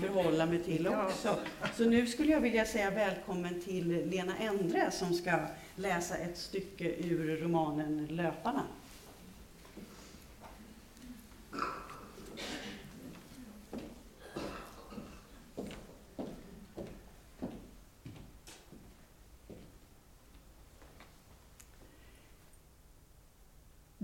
förhålla 0.00 0.46
mig 0.46 0.62
till 0.62 0.88
också. 0.88 1.36
Så 1.76 1.84
nu 1.84 2.06
skulle 2.06 2.32
jag 2.32 2.40
vilja 2.40 2.64
säga 2.64 2.90
välkommen 2.90 3.60
till 3.60 4.08
Lena 4.10 4.36
Endre 4.38 4.90
som 4.90 5.14
ska 5.14 5.38
läsa 5.76 6.16
ett 6.16 6.38
stycke 6.38 6.84
ur 6.84 7.36
romanen 7.36 8.06
Löparna. 8.06 8.62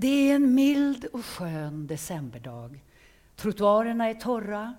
Det 0.01 0.31
är 0.31 0.35
en 0.35 0.55
mild 0.55 1.05
och 1.05 1.25
skön 1.25 1.87
decemberdag. 1.87 2.81
Trottoarerna 3.37 4.11
är 4.11 4.15
torra, 4.15 4.75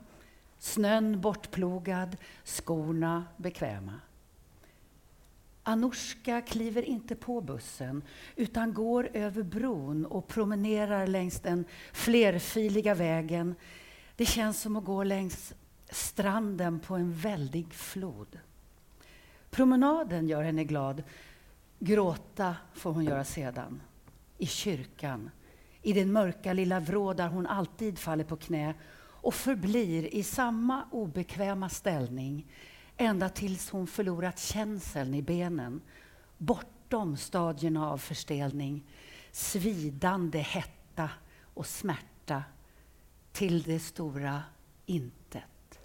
snön 0.59 1.21
bortplogad, 1.21 2.17
skorna 2.43 3.25
bekväma. 3.37 3.99
Anorska 5.63 6.41
kliver 6.41 6.81
inte 6.81 7.15
på 7.15 7.41
bussen 7.41 8.03
utan 8.35 8.73
går 8.73 9.09
över 9.13 9.43
bron 9.43 10.05
och 10.05 10.27
promenerar 10.27 11.07
längs 11.07 11.39
den 11.39 11.65
flerfiliga 11.93 12.95
vägen. 12.95 13.55
Det 14.15 14.25
känns 14.25 14.61
som 14.61 14.75
att 14.75 14.85
gå 14.85 15.03
längs 15.03 15.53
stranden 15.89 16.79
på 16.79 16.95
en 16.95 17.13
väldig 17.13 17.73
flod. 17.73 18.39
Promenaden 19.49 20.27
gör 20.27 20.43
henne 20.43 20.63
glad. 20.63 21.03
Gråta 21.79 22.55
får 22.73 22.93
hon 22.93 23.05
göra 23.05 23.23
sedan 23.23 23.81
i 24.41 24.45
kyrkan, 24.45 25.29
i 25.81 25.93
den 25.93 26.11
mörka 26.11 26.53
lilla 26.53 26.79
vrå 26.79 27.13
där 27.13 27.27
hon 27.27 27.47
alltid 27.47 27.99
faller 27.99 28.23
på 28.23 28.35
knä 28.35 28.73
och 28.99 29.33
förblir 29.33 30.13
i 30.13 30.23
samma 30.23 30.85
obekväma 30.91 31.69
ställning 31.69 32.47
ända 32.97 33.29
tills 33.29 33.69
hon 33.69 33.87
förlorat 33.87 34.39
känseln 34.39 35.13
i 35.13 35.21
benen, 35.21 35.81
bortom 36.37 37.17
stadierna 37.17 37.91
av 37.91 37.97
förstelning, 37.97 38.83
svidande 39.31 40.39
hetta 40.39 41.09
och 41.53 41.65
smärta 41.65 42.43
till 43.31 43.61
det 43.61 43.79
stora 43.79 44.43
intet. 44.85 45.79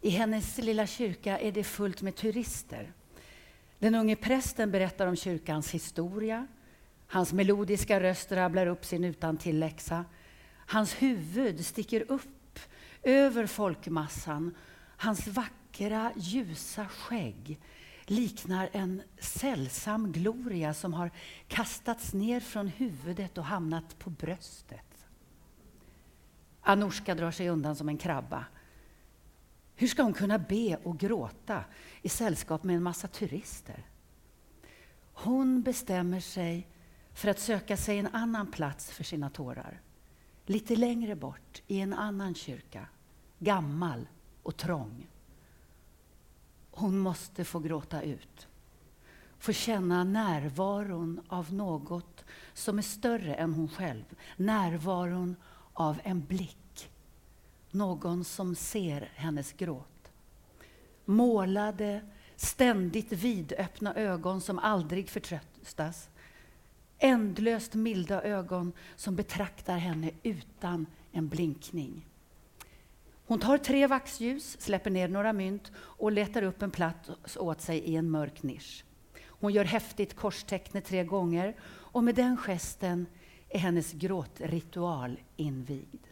I 0.00 0.10
hennes 0.10 0.58
lilla 0.58 0.86
kyrka 0.86 1.38
är 1.38 1.52
det 1.52 1.64
fullt 1.64 2.02
med 2.02 2.16
turister. 2.16 2.92
Den 3.78 3.94
unge 3.94 4.16
prästen 4.16 4.70
berättar 4.70 5.06
om 5.06 5.16
kyrkans 5.16 5.70
historia, 5.70 6.46
Hans 7.12 7.32
melodiska 7.32 8.00
röst 8.00 8.32
rabblar 8.32 8.66
upp 8.66 8.84
sin 8.84 9.04
utantilläxa. 9.04 10.04
Hans 10.56 11.02
huvud 11.02 11.66
sticker 11.66 12.04
upp 12.08 12.58
över 13.02 13.46
folkmassan. 13.46 14.54
Hans 14.96 15.28
vackra, 15.28 16.12
ljusa 16.16 16.86
skägg 16.86 17.60
liknar 18.04 18.68
en 18.72 19.02
sällsam 19.18 20.12
gloria 20.12 20.74
som 20.74 20.94
har 20.94 21.10
kastats 21.48 22.12
ner 22.12 22.40
från 22.40 22.68
huvudet 22.68 23.38
och 23.38 23.44
hamnat 23.44 23.98
på 23.98 24.10
bröstet. 24.10 25.06
Anorska 26.60 27.14
drar 27.14 27.30
sig 27.30 27.48
undan 27.48 27.76
som 27.76 27.88
en 27.88 27.98
krabba. 27.98 28.44
Hur 29.74 29.88
ska 29.88 30.02
hon 30.02 30.12
kunna 30.12 30.38
be 30.38 30.76
och 30.82 30.98
gråta 30.98 31.64
i 32.02 32.08
sällskap 32.08 32.64
med 32.64 32.76
en 32.76 32.82
massa 32.82 33.08
turister? 33.08 33.86
Hon 35.12 35.62
bestämmer 35.62 36.20
sig 36.20 36.66
för 37.20 37.28
att 37.28 37.38
söka 37.38 37.76
sig 37.76 37.98
en 37.98 38.06
annan 38.06 38.46
plats 38.46 38.90
för 38.90 39.04
sina 39.04 39.30
tårar. 39.30 39.80
Lite 40.46 40.76
längre 40.76 41.16
bort, 41.16 41.62
i 41.66 41.80
en 41.80 41.92
annan 41.92 42.34
kyrka. 42.34 42.86
Gammal 43.38 44.08
och 44.42 44.56
trång. 44.56 45.06
Hon 46.70 46.98
måste 46.98 47.44
få 47.44 47.58
gråta 47.58 48.02
ut. 48.02 48.48
Få 49.38 49.52
känna 49.52 50.04
närvaron 50.04 51.20
av 51.28 51.52
något 51.52 52.24
som 52.54 52.78
är 52.78 52.82
större 52.82 53.34
än 53.34 53.54
hon 53.54 53.68
själv. 53.68 54.04
Närvaron 54.36 55.36
av 55.72 56.00
en 56.04 56.24
blick. 56.24 56.90
Någon 57.70 58.24
som 58.24 58.54
ser 58.54 59.12
hennes 59.14 59.52
gråt. 59.52 60.12
Målade, 61.04 62.00
ständigt 62.36 63.12
vidöppna 63.12 63.94
ögon 63.94 64.40
som 64.40 64.58
aldrig 64.58 65.10
förtröstas. 65.10 66.09
Ändlöst 67.02 67.74
milda 67.74 68.22
ögon 68.22 68.72
som 68.96 69.16
betraktar 69.16 69.78
henne 69.78 70.10
utan 70.22 70.86
en 71.12 71.28
blinkning. 71.28 72.06
Hon 73.26 73.38
tar 73.38 73.58
tre 73.58 73.86
vaxljus, 73.86 74.60
släpper 74.60 74.90
ner 74.90 75.08
några 75.08 75.32
mynt 75.32 75.72
och 75.76 76.12
letar 76.12 76.42
upp 76.42 76.62
en 76.62 76.70
plats 76.70 77.36
åt 77.36 77.60
sig 77.60 77.78
i 77.78 77.96
en 77.96 78.10
mörk 78.10 78.42
nisch. 78.42 78.84
Hon 79.26 79.52
gör 79.52 79.64
häftigt 79.64 80.14
korstecknet 80.14 80.84
tre 80.84 81.04
gånger 81.04 81.56
och 81.64 82.04
med 82.04 82.14
den 82.14 82.36
gesten 82.36 83.06
är 83.48 83.58
hennes 83.58 83.92
gråtritual 83.92 85.20
invigd. 85.36 86.06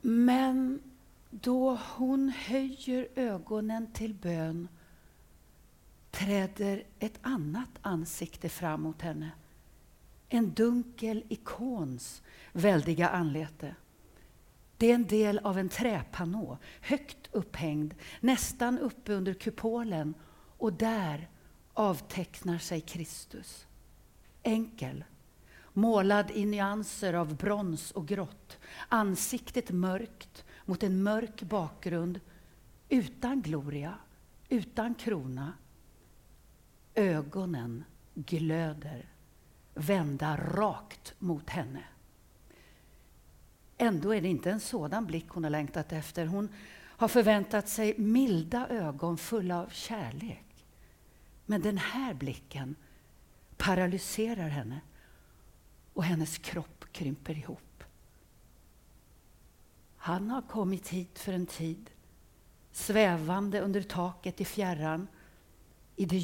Men 0.00 0.82
då 1.30 1.78
hon 1.96 2.28
höjer 2.28 3.08
ögonen 3.14 3.92
till 3.92 4.14
bön 4.14 4.68
träder 6.10 6.84
ett 6.98 7.18
annat 7.22 7.70
ansikte 7.82 8.48
fram 8.48 8.82
mot 8.82 9.02
henne. 9.02 9.30
En 10.28 10.54
dunkel 10.54 11.24
ikons 11.28 12.22
väldiga 12.52 13.08
anlete. 13.08 13.74
Det 14.76 14.90
är 14.90 14.94
en 14.94 15.06
del 15.06 15.38
av 15.38 15.58
en 15.58 15.68
träpanå, 15.68 16.58
högt 16.80 17.28
upphängd, 17.32 17.94
nästan 18.20 18.78
uppe 18.78 19.12
under 19.12 19.34
kupolen 19.34 20.14
och 20.58 20.72
där 20.72 21.28
avtecknar 21.74 22.58
sig 22.58 22.80
Kristus. 22.80 23.66
Enkel, 24.42 25.04
målad 25.72 26.30
i 26.30 26.46
nyanser 26.46 27.14
av 27.14 27.36
brons 27.36 27.90
och 27.90 28.08
grått, 28.08 28.58
ansiktet 28.88 29.70
mörkt 29.70 30.44
mot 30.64 30.82
en 30.82 31.02
mörk 31.02 31.42
bakgrund, 31.42 32.20
utan 32.88 33.42
gloria, 33.42 33.94
utan 34.48 34.94
krona. 34.94 35.52
Ögonen 36.94 37.84
glöder, 38.14 39.08
vända 39.74 40.36
rakt 40.36 41.14
mot 41.18 41.50
henne. 41.50 41.84
Ändå 43.78 44.14
är 44.14 44.20
det 44.20 44.28
inte 44.28 44.50
en 44.50 44.60
sådan 44.60 45.06
blick 45.06 45.28
hon 45.28 45.44
har 45.44 45.50
längtat 45.50 45.92
efter. 45.92 46.26
Hon 46.26 46.48
har 46.76 47.08
förväntat 47.08 47.68
sig 47.68 47.98
milda 47.98 48.68
ögon 48.68 49.18
fulla 49.18 49.60
av 49.60 49.68
kärlek. 49.68 50.66
Men 51.46 51.62
den 51.62 51.78
här 51.78 52.14
blicken 52.14 52.76
paralyserar 53.56 54.48
henne 54.48 54.80
och 55.92 56.04
hennes 56.04 56.38
kropp 56.38 56.84
krymper 56.92 57.38
ihop. 57.38 57.84
Han 59.96 60.30
har 60.30 60.42
kommit 60.42 60.88
hit 60.88 61.18
för 61.18 61.32
en 61.32 61.46
tid, 61.46 61.90
svävande 62.72 63.60
under 63.60 63.82
taket 63.82 64.40
i 64.40 64.44
fjärran, 64.44 65.08
i 65.96 66.04
det 66.04 66.18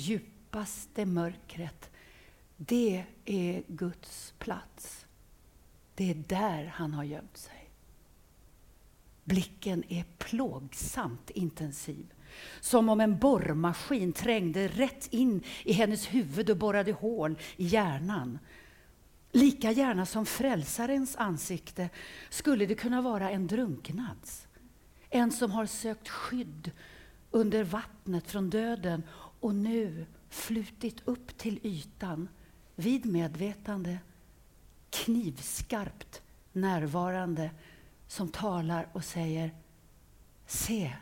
djupaste 0.56 1.06
mörkret. 1.06 1.90
Det 2.56 3.04
är 3.24 3.62
Guds 3.68 4.34
plats. 4.38 5.06
Det 5.94 6.10
är 6.10 6.14
där 6.14 6.72
han 6.74 6.94
har 6.94 7.04
gömt 7.04 7.36
sig. 7.36 7.70
Blicken 9.24 9.84
är 9.88 10.04
plågsamt 10.18 11.30
intensiv. 11.30 12.12
Som 12.60 12.88
om 12.88 13.00
en 13.00 13.18
borrmaskin 13.18 14.12
trängde 14.12 14.68
rätt 14.68 15.08
in 15.10 15.42
i 15.64 15.72
hennes 15.72 16.06
huvud 16.06 16.50
och 16.50 16.56
borrade 16.56 16.92
hål 16.92 17.38
i 17.56 17.66
hjärnan. 17.66 18.38
Lika 19.32 19.70
gärna 19.70 20.06
som 20.06 20.26
frälsarens 20.26 21.16
ansikte 21.16 21.88
skulle 22.30 22.66
det 22.66 22.74
kunna 22.74 23.02
vara 23.02 23.30
en 23.30 23.46
drunknads. 23.46 24.46
En 25.10 25.32
som 25.32 25.50
har 25.50 25.66
sökt 25.66 26.08
skydd 26.08 26.70
under 27.30 27.64
vattnet 27.64 28.30
från 28.30 28.50
döden 28.50 29.02
och 29.40 29.54
nu 29.54 30.06
flutit 30.28 31.02
upp 31.04 31.38
till 31.38 31.60
ytan 31.62 32.28
vid 32.74 33.06
medvetande 33.06 33.98
knivskarpt 34.90 36.22
närvarande 36.52 37.50
som 38.06 38.28
talar 38.28 38.88
och 38.92 39.04
säger 39.04 39.54
Se, 40.46 40.92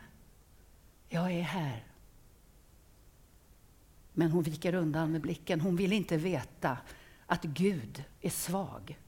jag 1.09 1.31
är 1.31 1.41
här. 1.41 1.83
Men 4.13 4.31
hon 4.31 4.43
viker 4.43 4.73
undan 4.73 5.11
med 5.11 5.21
blicken. 5.21 5.61
Hon 5.61 5.75
vill 5.75 5.93
inte 5.93 6.17
veta 6.17 6.77
att 7.25 7.43
Gud 7.43 8.03
är 8.21 8.29
svag 8.29 8.99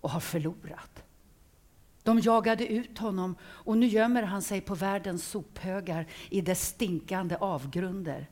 och 0.00 0.10
har 0.10 0.20
förlorat. 0.20 1.02
De 2.02 2.20
jagade 2.20 2.66
ut 2.66 2.98
honom 2.98 3.36
och 3.42 3.78
nu 3.78 3.86
gömmer 3.86 4.22
han 4.22 4.42
sig 4.42 4.60
på 4.60 4.74
världens 4.74 5.24
sophögar 5.24 6.06
i 6.30 6.40
dess 6.40 6.68
stinkande 6.68 7.36
avgrunder. 7.36 8.30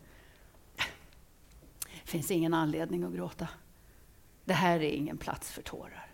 Det 2.05 2.11
finns 2.11 2.31
ingen 2.31 2.55
anledning 2.55 3.03
att 3.03 3.13
gråta. 3.13 3.49
Det 4.45 4.55
här 4.55 4.81
är 4.81 4.91
ingen 4.91 5.19
plats 5.19 5.51
för 5.51 5.63
tårar. 5.63 6.11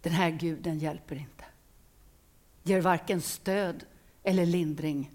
Den 0.00 0.12
här 0.12 0.30
guden 0.30 0.78
hjälper 0.78 1.16
inte. 1.16 1.44
Ger 2.62 2.80
varken 2.80 3.20
stöd 3.20 3.84
eller 4.22 4.46
lindring. 4.46 5.10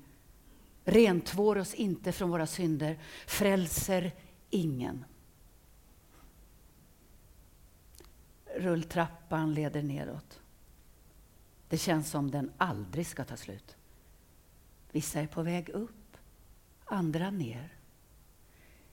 Rentvår 0.83 1.57
oss 1.57 1.73
inte 1.73 2.11
från 2.11 2.29
våra 2.29 2.47
synder. 2.47 2.99
Frälser 3.27 4.11
ingen. 4.49 5.05
Rulltrappan 8.55 9.53
leder 9.53 9.83
nedåt. 9.83 10.41
Det 11.69 11.77
känns 11.77 12.09
som 12.09 12.31
den 12.31 12.51
aldrig 12.57 13.07
ska 13.07 13.23
ta 13.23 13.37
slut. 13.37 13.75
Vissa 14.91 15.19
är 15.19 15.27
på 15.27 15.43
väg 15.43 15.69
upp, 15.69 16.17
andra 16.85 17.29
ner. 17.29 17.80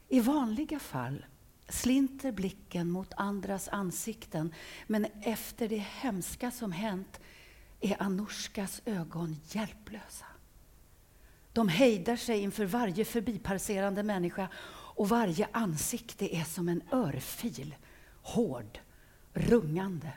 I 0.08 0.20
vanliga 0.20 0.78
fall 0.78 1.26
slinter 1.68 2.32
blicken 2.32 2.90
mot 2.90 3.12
andras 3.16 3.68
ansikten. 3.68 4.54
Men 4.86 5.06
efter 5.22 5.68
det 5.68 5.84
hemska 6.00 6.50
som 6.50 6.72
hänt 6.72 7.20
är 7.80 8.02
Anorskas 8.02 8.82
ögon 8.84 9.36
hjälplösa. 9.48 10.26
De 11.52 11.68
hejdar 11.68 12.16
sig 12.16 12.40
inför 12.40 12.64
varje 12.64 13.04
förbipasserande 13.04 14.02
människa 14.02 14.48
och 14.98 15.08
varje 15.08 15.48
ansikte 15.52 16.36
är 16.36 16.44
som 16.44 16.68
en 16.68 16.82
örfil. 16.92 17.74
Hård, 18.22 18.78
rungande. 19.32 20.12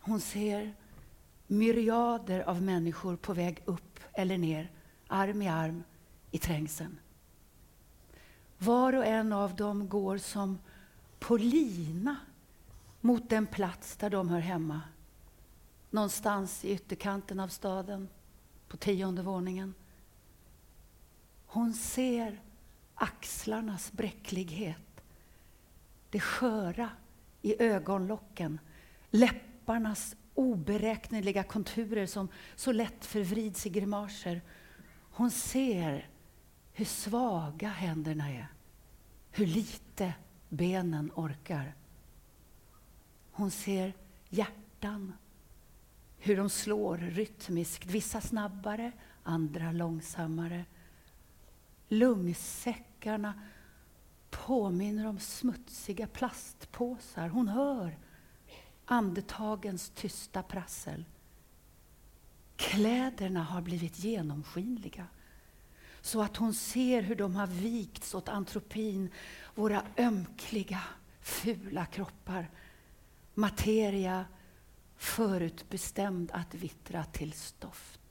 Hon 0.00 0.20
ser 0.20 0.74
myriader 1.46 2.40
av 2.40 2.62
människor 2.62 3.16
på 3.16 3.32
väg 3.34 3.62
upp 3.64 4.00
eller 4.12 4.38
ner, 4.38 4.70
arm 5.06 5.42
i 5.42 5.48
arm, 5.48 5.84
i 6.32 6.38
trängseln. 6.38 6.98
Var 8.58 8.92
och 8.92 9.06
en 9.06 9.32
av 9.32 9.56
dem 9.56 9.88
går 9.88 10.18
som 10.18 10.58
på 11.18 11.36
lina 11.36 12.16
mot 13.00 13.30
den 13.30 13.46
plats 13.46 13.96
där 13.96 14.10
de 14.10 14.28
hör 14.28 14.40
hemma. 14.40 14.80
Någonstans 15.90 16.64
i 16.64 16.72
ytterkanten 16.72 17.40
av 17.40 17.48
staden, 17.48 18.08
på 18.68 18.76
tionde 18.76 19.22
våningen. 19.22 19.74
Hon 21.46 21.74
ser 21.74 22.40
axlarnas 22.94 23.92
bräcklighet, 23.92 25.04
det 26.10 26.20
sköra 26.20 26.90
i 27.42 27.62
ögonlocken, 27.62 28.60
läpparnas 29.10 30.16
oberäkneliga 30.34 31.42
konturer 31.42 32.06
som 32.06 32.28
så 32.56 32.72
lätt 32.72 33.04
förvrids 33.04 33.66
i 33.66 33.70
grimaser. 33.70 34.42
Hon 35.10 35.30
ser 35.30 36.08
hur 36.72 36.84
svaga 36.84 37.68
händerna 37.68 38.30
är. 38.30 38.46
Hur 39.30 39.46
lite 39.46 40.14
benen 40.48 41.12
orkar. 41.14 41.74
Hon 43.32 43.50
ser 43.50 43.92
hjärtan. 44.28 45.12
hur 46.24 46.36
de 46.36 46.50
slår 46.50 46.96
rytmiskt, 46.98 47.86
vissa 47.86 48.20
snabbare, 48.20 48.92
andra 49.22 49.72
långsammare. 49.72 50.64
Lungsäckarna 51.88 53.34
påminner 54.30 55.06
om 55.06 55.18
smutsiga 55.18 56.06
plastpåsar. 56.06 57.28
Hon 57.28 57.48
hör 57.48 57.98
andetagens 58.84 59.90
tysta 59.90 60.42
prassel. 60.42 61.04
Kläderna 62.56 63.42
har 63.42 63.62
blivit 63.62 63.98
genomskinliga 63.98 65.06
så 66.02 66.22
att 66.22 66.36
hon 66.36 66.54
ser 66.54 67.02
hur 67.02 67.14
de 67.14 67.36
har 67.36 67.46
vikts 67.46 68.14
åt 68.14 68.28
antropin, 68.28 69.10
våra 69.54 69.82
ömkliga, 69.98 70.80
fula 71.20 71.86
kroppar. 71.86 72.50
Materia 73.34 74.24
förutbestämd 74.96 76.30
att 76.32 76.54
vittra 76.54 77.04
till 77.04 77.32
stoft. 77.32 78.01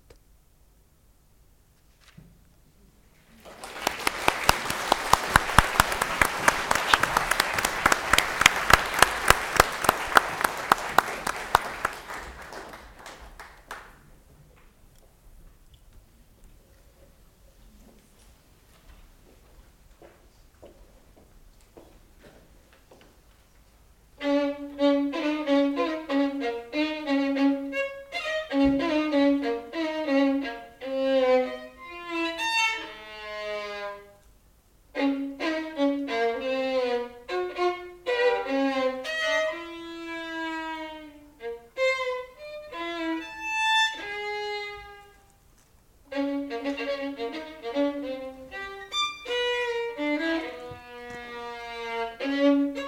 thank 52.52 52.76
you 52.76 52.81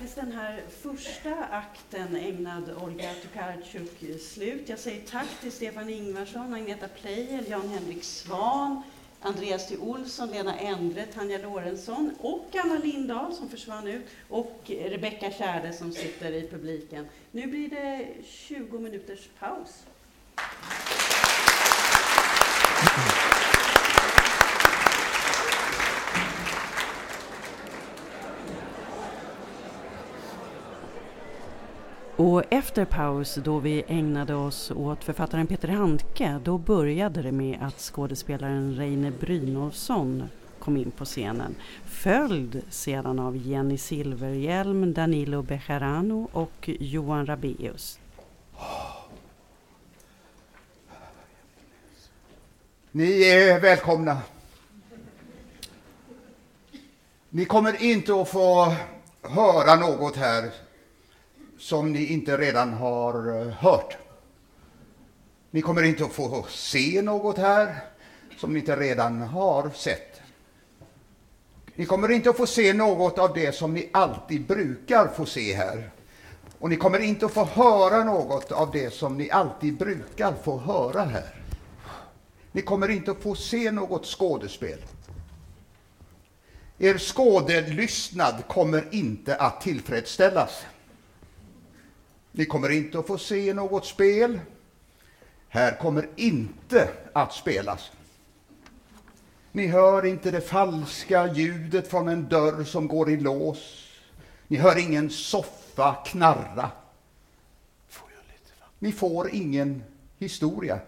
faktiskt 0.00 0.20
den 0.20 0.32
här 0.32 0.62
första 0.82 1.44
akten 1.50 2.16
ägnad 2.16 2.70
Olga 2.82 3.14
Tokarczuk 3.22 4.20
slut. 4.20 4.68
Jag 4.68 4.78
säger 4.78 5.06
tack 5.06 5.28
till 5.40 5.52
Stefan 5.52 5.90
Ingvarsson, 5.90 6.54
Agneta 6.54 6.88
Pleijel, 6.88 7.50
Jan-Henrik 7.50 8.04
Svan, 8.04 8.82
Andreas 9.20 9.68
T. 9.68 9.76
Olsson, 9.76 10.28
Lena 10.28 10.58
Endre, 10.58 11.06
Tanja 11.06 11.38
Lorentzon 11.38 12.14
och 12.18 12.56
Anna 12.64 12.78
Lindahl 12.78 13.34
som 13.34 13.48
försvann 13.48 13.86
ut 13.86 14.06
och 14.28 14.60
Rebecka 14.66 15.30
Kärde 15.30 15.72
som 15.72 15.92
sitter 15.92 16.32
i 16.32 16.48
publiken. 16.48 17.06
Nu 17.30 17.46
blir 17.46 17.70
det 17.70 18.08
20 18.24 18.78
minuters 18.78 19.28
paus. 19.38 19.84
Och 32.20 32.42
efter 32.50 32.84
paus, 32.84 33.34
då 33.34 33.58
vi 33.58 33.84
ägnade 33.88 34.34
oss 34.34 34.70
åt 34.70 35.04
författaren 35.04 35.46
Peter 35.46 35.68
Handke, 35.68 36.40
då 36.44 36.58
började 36.58 37.22
det 37.22 37.32
med 37.32 37.58
att 37.62 37.80
skådespelaren 37.80 38.76
Reine 38.76 39.10
Brynolfsson 39.10 40.28
kom 40.58 40.76
in 40.76 40.90
på 40.90 41.04
scenen. 41.04 41.54
Följd 41.84 42.62
sedan 42.70 43.18
av 43.18 43.36
Jenny 43.36 43.78
Silverhjelm, 43.78 44.92
Danilo 44.92 45.42
Bejarano 45.42 46.28
och 46.32 46.70
Johan 46.80 47.26
Rabeus. 47.26 47.98
Ni 52.90 53.22
är 53.22 53.60
välkomna. 53.60 54.18
Ni 57.28 57.44
kommer 57.44 57.82
inte 57.82 58.20
att 58.20 58.28
få 58.28 58.74
höra 59.22 59.76
något 59.76 60.16
här 60.16 60.50
som 61.60 61.92
ni 61.92 62.06
inte 62.06 62.36
redan 62.36 62.72
har 62.72 63.40
eh, 63.40 63.52
hört. 63.52 63.96
Ni 65.50 65.62
kommer 65.62 65.82
inte 65.82 66.04
att 66.04 66.12
få 66.12 66.46
se 66.48 67.02
något 67.02 67.38
här 67.38 67.76
som 68.36 68.52
ni 68.52 68.58
inte 68.58 68.76
redan 68.76 69.20
har 69.20 69.70
sett. 69.70 70.20
Ni 71.74 71.86
kommer 71.86 72.10
inte 72.10 72.30
att 72.30 72.36
få 72.36 72.46
se 72.46 72.72
något 72.72 73.18
av 73.18 73.34
det 73.34 73.54
som 73.54 73.74
ni 73.74 73.88
alltid 73.92 74.46
brukar 74.46 75.08
få 75.08 75.26
se 75.26 75.54
här. 75.54 75.90
Och 76.58 76.70
ni 76.70 76.76
kommer 76.76 76.98
inte 76.98 77.26
att 77.26 77.32
få 77.32 77.44
höra 77.44 78.04
något 78.04 78.52
av 78.52 78.70
det 78.70 78.94
som 78.94 79.16
ni 79.16 79.30
alltid 79.30 79.76
brukar 79.76 80.34
få 80.44 80.58
höra 80.58 81.02
här. 81.02 81.34
Ni 82.52 82.62
kommer 82.62 82.88
inte 82.88 83.10
att 83.10 83.22
få 83.22 83.34
se 83.34 83.70
något 83.70 84.06
skådespel. 84.06 84.78
Er 86.78 86.98
skådelystnad 86.98 88.34
kommer 88.48 88.84
inte 88.90 89.36
att 89.36 89.60
tillfredsställas. 89.60 90.64
Ni 92.40 92.46
kommer 92.46 92.70
inte 92.70 92.98
att 92.98 93.06
få 93.06 93.18
se 93.18 93.54
något 93.54 93.86
spel. 93.86 94.40
Här 95.48 95.78
kommer 95.78 96.08
inte 96.16 96.88
att 97.12 97.32
spelas. 97.32 97.92
Ni 99.52 99.66
hör 99.66 100.06
inte 100.06 100.30
det 100.30 100.40
falska 100.40 101.32
ljudet 101.32 101.88
från 101.88 102.08
en 102.08 102.28
dörr 102.28 102.64
som 102.64 102.88
går 102.88 103.10
i 103.10 103.16
lås. 103.16 103.86
Ni 104.48 104.56
hör 104.56 104.78
ingen 104.78 105.10
soffa 105.10 105.96
knarra. 106.06 106.70
Ni 108.78 108.92
får 108.92 109.30
ingen 109.30 109.82
historia. 110.18 110.80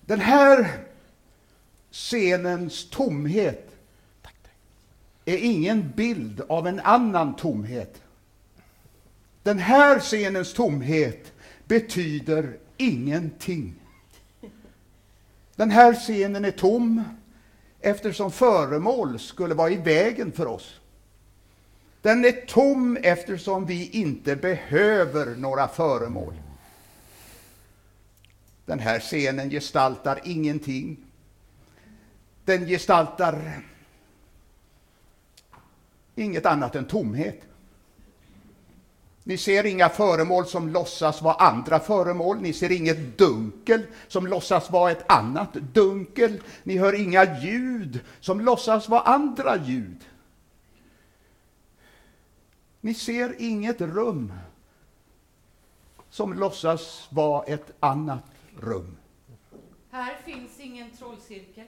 Den 0.00 0.20
här 0.20 0.78
scenens 1.90 2.90
tomhet 2.90 3.76
är 5.24 5.36
ingen 5.36 5.92
bild 5.96 6.40
av 6.48 6.66
en 6.66 6.80
annan 6.80 7.36
tomhet. 7.36 8.01
Den 9.42 9.58
här 9.58 10.00
scenens 10.00 10.52
tomhet 10.52 11.32
betyder 11.64 12.58
ingenting. 12.76 13.74
Den 15.56 15.70
här 15.70 15.94
scenen 15.94 16.44
är 16.44 16.50
tom 16.50 17.04
eftersom 17.80 18.30
föremål 18.30 19.18
skulle 19.18 19.54
vara 19.54 19.70
i 19.70 19.76
vägen 19.76 20.32
för 20.32 20.46
oss. 20.46 20.80
Den 22.02 22.24
är 22.24 22.46
tom 22.46 22.96
eftersom 23.02 23.66
vi 23.66 23.90
inte 23.90 24.36
behöver 24.36 25.36
några 25.36 25.68
föremål. 25.68 26.34
Den 28.66 28.78
här 28.78 29.00
scenen 29.00 29.50
gestaltar 29.50 30.20
ingenting. 30.24 30.96
Den 32.44 32.66
gestaltar 32.66 33.62
inget 36.14 36.46
annat 36.46 36.76
än 36.76 36.84
tomhet. 36.84 37.40
Ni 39.24 39.38
ser 39.38 39.66
inga 39.66 39.88
föremål 39.88 40.46
som 40.46 40.68
låtsas 40.68 41.22
vara 41.22 41.34
andra 41.34 41.80
föremål. 41.80 42.40
Ni 42.40 42.52
ser 42.52 42.72
inget 42.72 43.18
dunkel 43.18 43.86
som 44.08 44.26
låtsas 44.26 44.70
vara 44.70 44.90
ett 44.90 45.12
annat 45.12 45.52
dunkel. 45.52 46.42
Ni 46.62 46.78
hör 46.78 46.92
inga 46.92 47.40
ljud 47.40 48.00
som 48.20 48.40
låtsas 48.40 48.88
vara 48.88 49.00
andra 49.00 49.56
ljud. 49.56 50.04
Ni 52.80 52.94
ser 52.94 53.34
inget 53.38 53.80
rum 53.80 54.32
som 56.10 56.32
låtsas 56.32 57.08
vara 57.10 57.44
ett 57.44 57.72
annat 57.80 58.24
rum. 58.60 58.96
Här 59.90 60.16
finns 60.24 60.60
ingen 60.60 60.90
trollcirkel. 60.90 61.66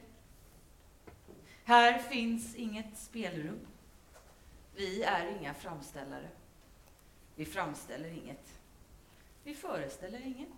Här 1.64 1.98
finns 1.98 2.55
inget 2.55 2.98
spelrum. 2.98 3.59
Vi 4.76 5.02
är 5.02 5.38
inga 5.40 5.55
framställare. 5.55 6.28
Vi 7.37 7.45
framställer 7.45 8.09
inget. 8.09 8.61
Vi 9.45 9.55
föreställer 9.55 10.26
inget. 10.26 10.49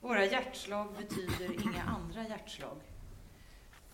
Våra 0.00 0.24
hjärtslag 0.24 0.92
betyder 0.92 1.52
inga 1.62 1.82
andra 1.82 2.28
hjärtslag. 2.28 2.76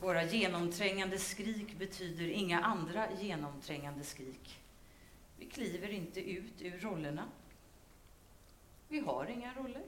Våra 0.00 0.24
genomträngande 0.24 1.18
skrik 1.18 1.78
betyder 1.78 2.28
inga 2.28 2.60
andra 2.60 3.12
genomträngande 3.12 4.04
skrik. 4.04 4.60
Vi 5.38 5.46
kliver 5.46 5.88
inte 5.88 6.30
ut 6.30 6.62
ur 6.62 6.78
rollerna. 6.78 7.28
Vi 8.88 8.98
har 9.00 9.26
inga 9.26 9.54
roller. 9.54 9.84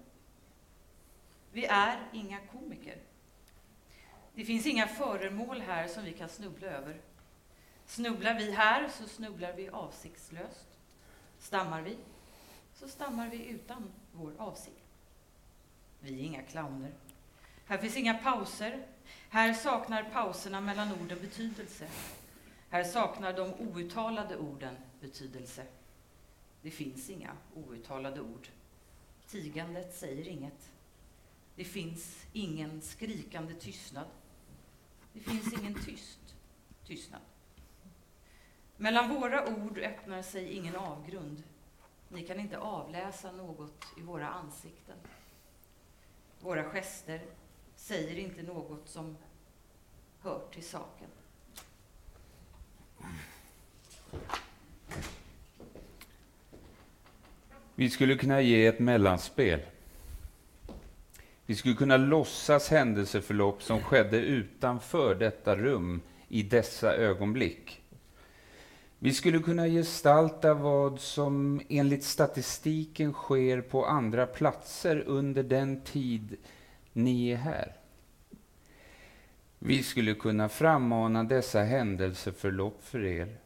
Vi 1.53 1.65
är 1.65 2.09
inga 2.13 2.41
komiker. 2.41 2.99
Det 4.35 4.45
finns 4.45 4.67
inga 4.67 4.87
föremål 4.87 5.61
här 5.61 5.89
som 5.89 6.05
vi 6.05 6.13
kan 6.13 6.29
snubbla 6.29 6.67
över. 6.67 7.01
Snubblar 7.87 8.35
vi 8.35 8.53
här 8.53 8.89
så 8.89 9.09
snubblar 9.09 9.53
vi 9.53 9.69
avsiktslöst. 9.69 10.78
Stammar 11.39 11.83
vi, 11.83 11.97
så 12.75 12.89
stammar 12.89 13.29
vi 13.29 13.47
utan 13.47 13.93
vår 14.13 14.33
avsikt. 14.39 14.85
Vi 16.01 16.21
är 16.21 16.25
inga 16.25 16.43
clowner. 16.43 16.93
Här 17.65 17.79
finns 17.79 17.97
inga 17.97 18.15
pauser. 18.15 18.87
Här 19.29 19.55
saknar 19.55 20.11
pauserna 20.13 20.61
mellan 20.61 20.93
orden 20.93 21.19
betydelse. 21.21 21.89
Här 22.71 22.85
saknar 22.85 23.33
de 23.33 23.55
outtalade 23.55 24.37
orden 24.37 24.77
betydelse. 25.01 25.67
Det 26.63 26.71
finns 26.71 27.11
inga 27.11 27.37
outtalade 27.55 28.21
ord. 28.21 28.49
Tigandet 29.27 29.95
säger 29.95 30.29
inget. 30.29 30.71
Det 31.57 31.65
finns 31.65 32.27
ingen 32.33 32.83
skrikande 32.83 33.55
tystnad. 33.55 34.07
Det 35.13 35.21
finns 35.21 35.53
ingen 35.53 35.75
tyst 35.75 36.35
tystnad. 36.87 37.21
Mellan 38.81 39.09
våra 39.09 39.49
ord 39.49 39.79
öppnar 39.79 40.23
sig 40.23 40.53
ingen 40.53 40.77
avgrund. 40.77 41.43
Ni 42.09 42.23
kan 42.23 42.41
inte 42.41 42.59
avläsa 42.59 43.33
något 43.33 43.85
i 43.99 44.01
våra 44.01 44.29
ansikten. 44.29 44.97
Våra 46.41 46.65
gester 46.65 47.21
säger 47.77 48.19
inte 48.19 48.43
något 48.43 48.89
som 48.89 49.17
hör 50.21 50.41
till 50.53 50.65
saken. 50.65 51.09
Vi 57.75 57.91
skulle 57.91 58.17
kunna 58.17 58.41
ge 58.41 58.67
ett 58.67 58.79
mellanspel. 58.79 59.61
Vi 61.47 61.55
skulle 61.55 61.75
kunna 61.75 61.97
låtsas 61.97 62.71
händelseförlopp 62.71 63.63
som 63.63 63.81
skedde 63.81 64.19
utanför 64.19 65.15
detta 65.15 65.57
rum 65.57 66.01
i 66.29 66.43
dessa 66.43 66.95
ögonblick. 66.95 67.83
Vi 69.01 69.13
skulle 69.13 69.39
kunna 69.39 69.67
gestalta 69.67 70.55
vad 70.55 71.01
som 71.01 71.61
enligt 71.69 72.05
statistiken 72.05 73.13
sker 73.13 73.61
på 73.61 73.87
andra 73.87 74.27
platser 74.27 75.03
under 75.07 75.43
den 75.43 75.81
tid 75.81 76.37
ni 76.93 77.31
är 77.31 77.37
här. 77.37 77.77
Vi 79.59 79.83
skulle 79.83 80.15
kunna 80.15 80.49
frammana 80.49 81.25
dessa 81.25 81.63
händelseförlopp 81.63 82.85
för 82.85 83.05
er. 83.05 83.37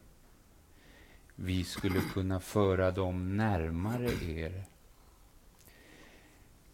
Vi 1.35 1.63
skulle 1.63 1.99
kunna 2.13 2.39
föra 2.39 2.91
dem 2.91 3.37
närmare 3.37 4.11
er. 4.25 4.63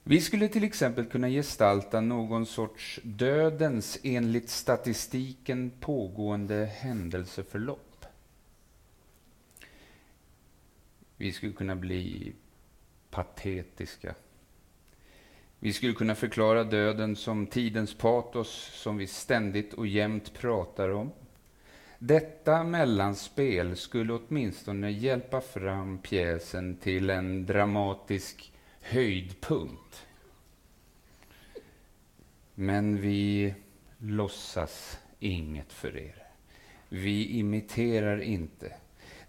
Vi 0.04 0.22
skulle 0.22 0.48
till 0.48 0.64
exempel 0.64 1.06
kunna 1.06 1.30
gestalta 1.30 2.02
någon 2.02 2.46
sorts 2.46 3.00
dödens 3.04 4.00
enligt 4.04 4.50
statistiken 4.50 5.72
pågående 5.80 6.66
händelseförlopp. 6.66 7.89
Vi 11.20 11.32
skulle 11.32 11.54
kunna 11.54 11.76
bli 11.76 12.34
patetiska. 13.10 14.16
Vi 15.60 15.74
skulle 15.74 15.94
kunna 15.94 16.16
förklara 16.16 16.64
döden 16.64 17.16
som 17.16 17.48
tidens 17.48 17.94
patos 17.94 18.72
som 18.74 18.98
vi 18.98 19.08
ständigt 19.08 19.74
och 19.74 19.88
jämt 19.88 20.34
pratar 20.34 20.90
om. 20.90 21.12
Detta 22.00 22.64
mellanspel 22.64 23.76
skulle 23.78 24.14
åtminstone 24.14 24.92
hjälpa 24.92 25.42
fram 25.42 25.98
pjäsen 25.98 26.78
till 26.78 27.10
en 27.10 27.46
dramatisk 27.46 28.54
höjdpunkt. 28.82 30.06
Men 32.56 33.02
vi 33.02 33.54
låtsas 33.98 35.00
inget 35.20 35.74
för 35.74 35.98
er. 35.98 36.24
Vi 36.90 37.26
imiterar 37.26 38.22
inte. 38.22 38.74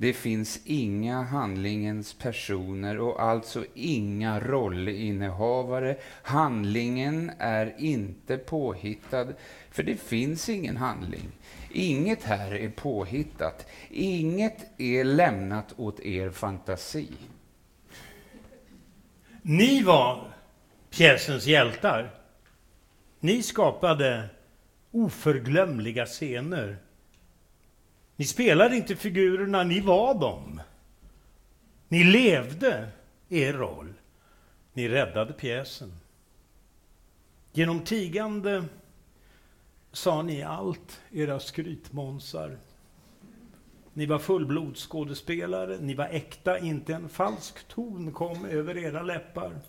Det 0.00 0.12
finns 0.12 0.60
inga 0.64 1.22
handlingens 1.22 2.14
personer 2.14 2.98
och 2.98 3.22
alltså 3.22 3.64
inga 3.74 4.40
rollinnehavare. 4.40 5.96
Handlingen 6.22 7.32
är 7.38 7.74
inte 7.78 8.36
påhittad, 8.36 9.26
för 9.70 9.82
det 9.82 9.96
finns 9.96 10.48
ingen 10.48 10.76
handling. 10.76 11.28
Inget 11.72 12.22
här 12.22 12.54
är 12.54 12.68
påhittat. 12.68 13.66
Inget 13.90 14.80
är 14.80 15.04
lämnat 15.04 15.74
åt 15.76 16.00
er 16.00 16.30
fantasi. 16.30 17.08
Ni 19.42 19.82
var 19.82 20.32
pjäsens 20.90 21.46
hjältar. 21.46 22.10
Ni 23.20 23.42
skapade 23.42 24.28
oförglömliga 24.90 26.06
scener. 26.06 26.76
Ni 28.20 28.26
spelade 28.26 28.76
inte 28.76 28.96
figurerna, 28.96 29.62
ni 29.62 29.80
var 29.80 30.14
dem. 30.14 30.60
Ni 31.88 32.04
levde 32.04 32.88
er 33.28 33.52
roll. 33.52 33.92
Ni 34.72 34.88
räddade 34.88 35.32
pjäsen. 35.32 35.92
Genom 37.52 37.80
tigande 37.80 38.64
sa 39.92 40.22
ni 40.22 40.42
allt, 40.42 41.00
era 41.12 41.40
skrytmånsar. 41.40 42.58
Ni 43.92 44.06
var 44.06 44.18
fullblodsskådespelare, 44.18 45.78
ni 45.80 45.94
var 45.94 46.08
äkta, 46.08 46.58
inte 46.58 46.94
en 46.94 47.08
falsk 47.08 47.68
ton 47.68 48.12
kom 48.12 48.44
över 48.44 48.76
era 48.76 49.02
läppar. 49.02 49.60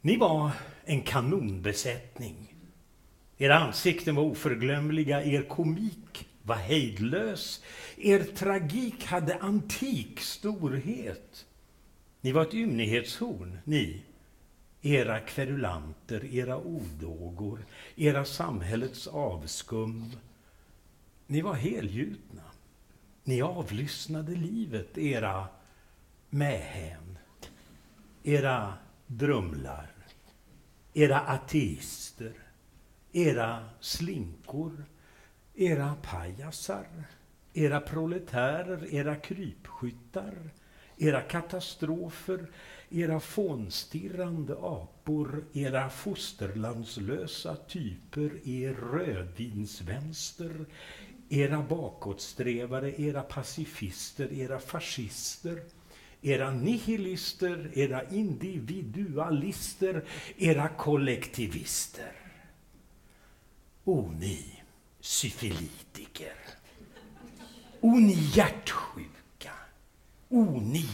Ni 0.00 0.16
var 0.16 0.50
en 0.84 1.02
kanonbesättning. 1.02 2.54
Era 3.38 3.58
ansikten 3.58 4.14
var 4.14 4.22
oförglömliga, 4.22 5.24
er 5.24 5.42
komik 5.42 6.28
var 6.44 6.56
hejdlös. 6.56 7.62
Er 7.96 8.24
tragik 8.24 9.04
hade 9.04 9.38
antik 9.38 10.20
storhet. 10.20 11.46
Ni 12.20 12.32
var 12.32 12.42
ett 12.42 12.54
ymnighetshorn, 12.54 13.58
ni. 13.64 14.02
Era 14.82 15.20
kverulanter, 15.20 16.24
era 16.34 16.56
odågor, 16.58 17.66
era 17.96 18.24
samhällets 18.24 19.06
avskum. 19.06 20.12
Ni 21.26 21.40
var 21.40 21.54
helgjutna. 21.54 22.42
Ni 23.24 23.42
avlyssnade 23.42 24.32
livet, 24.32 24.98
era 24.98 25.48
mähän, 26.30 27.18
era 28.22 28.74
drumlar, 29.06 29.90
era 30.94 31.20
ateister, 31.20 32.32
era 33.12 33.68
slinkor, 33.80 34.84
era 35.56 35.96
pajasar, 36.02 36.86
era 37.54 37.80
proletärer, 37.80 38.88
era 38.90 39.16
krypskyttar, 39.16 40.34
era 40.98 41.22
katastrofer, 41.22 42.46
era 42.90 43.20
fånstirrande 43.20 44.52
apor, 44.52 45.44
era 45.54 45.90
fosterlandslösa 45.90 47.56
typer, 47.68 48.40
er 48.44 48.74
rödvinsvänster, 48.74 50.66
era 51.28 51.62
bakåtsträvare, 51.62 52.94
era 52.98 53.22
pacifister, 53.22 54.32
era 54.32 54.58
fascister, 54.58 55.62
era 56.22 56.50
nihilister, 56.50 57.70
era 57.74 58.02
individualister, 58.10 60.04
era 60.38 60.68
kollektivister. 60.68 62.12
O 63.84 64.12
ni 64.18 64.53
syfilitiker. 65.04 66.36
O 67.80 67.90
ni 67.90 68.12
hjärtsjuka. 68.12 69.52
O 70.28 70.60
ni 70.60 70.88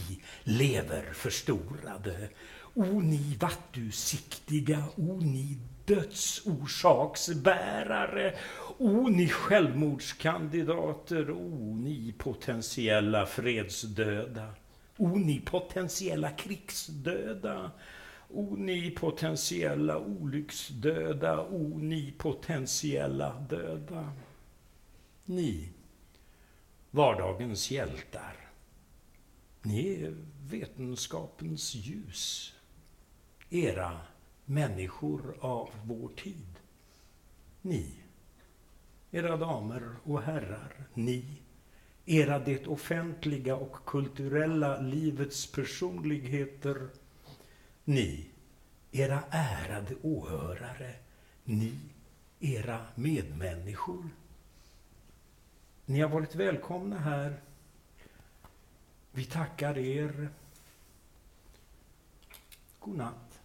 leverförstorade. 0.45 2.29
O 2.75 3.01
ni 3.01 3.37
vattusiktiga. 3.41 4.85
O 4.97 5.19
ni 5.21 5.59
dödsorsaksbärare. 5.87 8.35
O 8.79 9.09
ni 9.09 9.29
självmordskandidater. 9.29 11.31
O 11.31 11.77
ni 11.77 12.15
potentiella 12.19 13.27
fredsdöda. 13.27 14.55
O 14.97 15.09
ni 15.09 15.41
potentiella 15.41 16.31
krigsdöda. 16.31 17.71
O 18.33 18.57
ni 18.57 18.91
potentiella 18.91 19.99
olycksdöda, 19.99 21.41
o 21.41 21.79
ni 21.79 22.13
potentiella 22.19 23.47
döda. 23.51 24.13
Ni, 25.25 25.69
vardagens 26.91 27.71
hjältar. 27.71 28.37
Ni 29.63 30.03
är 30.03 30.15
vetenskapens 30.51 31.75
ljus. 31.75 32.55
Era 33.51 34.01
människor 34.45 35.35
av 35.41 35.71
vår 35.85 36.09
tid. 36.09 36.59
Ni, 37.63 37.95
era 39.11 39.37
damer 39.37 39.97
och 40.05 40.23
herrar, 40.23 40.89
ni, 40.95 41.25
era 42.05 42.39
det 42.39 42.67
offentliga 42.67 43.57
och 43.57 43.85
kulturella 43.87 44.81
livets 44.81 45.53
personligheter 45.53 46.89
ni, 47.91 48.27
era 48.93 49.23
ärade 49.31 49.95
åhörare, 50.03 50.95
ni, 51.45 51.79
era 52.41 52.87
medmänniskor. 52.95 54.09
Ni 55.87 56.01
har 56.01 56.09
varit 56.09 56.35
välkomna 56.35 56.99
här. 56.99 57.41
Vi 59.13 59.25
tackar 59.25 59.79
er. 59.79 60.29
God 62.79 62.97
natt. 62.97 63.41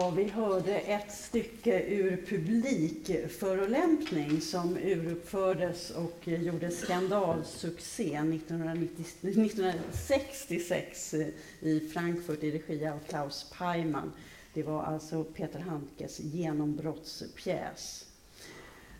Ja, 0.00 0.10
vi 0.10 0.28
hörde 0.28 0.78
ett 0.78 1.12
stycke 1.12 1.82
ur 1.82 2.26
publikförolämpning 2.26 4.40
som 4.40 4.76
uruppfördes 4.76 5.90
och 5.90 6.28
gjorde 6.28 6.70
skandalsuccé 6.70 8.16
1966 8.16 11.14
i 11.60 11.80
Frankfurt 11.80 12.42
i 12.42 12.50
regi 12.50 12.88
av 12.88 12.98
Klaus 13.08 13.52
Peimann. 13.58 14.12
Det 14.54 14.62
var 14.62 14.82
alltså 14.82 15.24
Peter 15.24 15.58
Handkes 15.58 16.20
genombrottspjäs. 16.20 18.04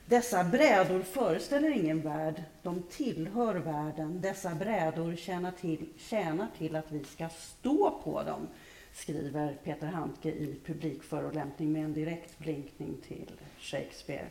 Dessa 0.07 0.45
brädor 0.45 1.03
föreställer 1.03 1.71
ingen 1.71 2.01
värld, 2.01 2.43
de 2.63 2.83
tillhör 2.91 3.55
världen. 3.55 4.21
Dessa 4.21 4.55
brädor 4.55 5.17
tjänar 5.17 5.53
till, 5.61 5.87
tjänar 5.97 6.49
till 6.59 6.77
att 6.77 6.93
vi 6.93 7.05
ska 7.05 7.29
stå 7.29 8.01
på 8.05 8.23
dem 8.23 8.47
skriver 8.97 9.57
Peter 9.65 9.87
Handke 9.87 10.29
i 10.29 10.57
publikförolämpning 10.67 11.73
med 11.73 11.85
en 11.85 11.93
direkt 11.93 12.39
blinkning 12.39 12.97
till 13.09 13.31
Shakespeare. 13.59 14.27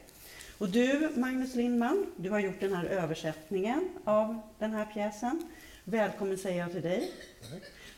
Och 0.58 0.70
du, 0.70 1.10
Magnus 1.16 1.56
Lindman, 1.56 2.06
du 2.16 2.30
har 2.30 2.40
gjort 2.40 2.60
den 2.60 2.74
här 2.74 2.86
översättningen 2.86 3.90
av 4.04 4.40
den 4.60 4.72
här 4.72 4.86
pjäsen. 4.86 5.50
Välkommen 5.84 6.38
säger 6.38 6.60
jag 6.60 6.72
till 6.72 6.82
dig. 6.82 7.12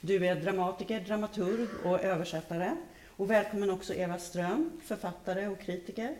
Du 0.02 0.26
är 0.26 0.35
dramatiker, 0.35 0.99
dramaturg 0.99 1.68
och 1.84 2.03
översättare. 2.03 2.76
Och 3.18 3.31
välkommen 3.31 3.69
också 3.69 3.94
Eva 3.94 4.19
Ström, 4.19 4.72
författare 4.84 5.48
och 5.48 5.60
kritiker. 5.60 6.15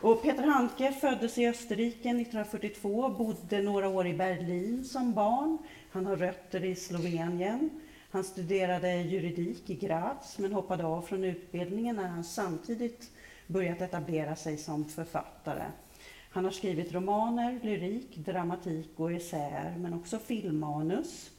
Och 0.00 0.22
Peter 0.22 0.42
Handke 0.42 0.92
föddes 0.92 1.38
i 1.38 1.48
Österrike 1.48 2.08
1942, 2.08 3.08
bodde 3.08 3.62
några 3.62 3.88
år 3.88 4.06
i 4.06 4.14
Berlin 4.14 4.84
som 4.84 5.12
barn. 5.12 5.58
Han 5.90 6.06
har 6.06 6.16
rötter 6.16 6.64
i 6.64 6.74
Slovenien. 6.74 7.70
Han 8.12 8.24
studerade 8.24 9.02
juridik 9.02 9.70
i 9.70 9.74
Graz 9.74 10.38
men 10.38 10.52
hoppade 10.52 10.84
av 10.84 11.02
från 11.02 11.24
utbildningen 11.24 11.96
när 11.96 12.08
han 12.08 12.24
samtidigt 12.24 13.10
börjat 13.46 13.80
etablera 13.80 14.36
sig 14.36 14.56
som 14.56 14.84
författare. 14.84 15.64
Han 16.30 16.44
har 16.44 16.52
skrivit 16.52 16.92
romaner, 16.92 17.60
lyrik, 17.62 18.16
dramatik 18.16 18.90
och 18.96 19.12
essäer, 19.12 19.76
men 19.78 19.94
också 19.94 20.18
filmmanus. 20.18 21.30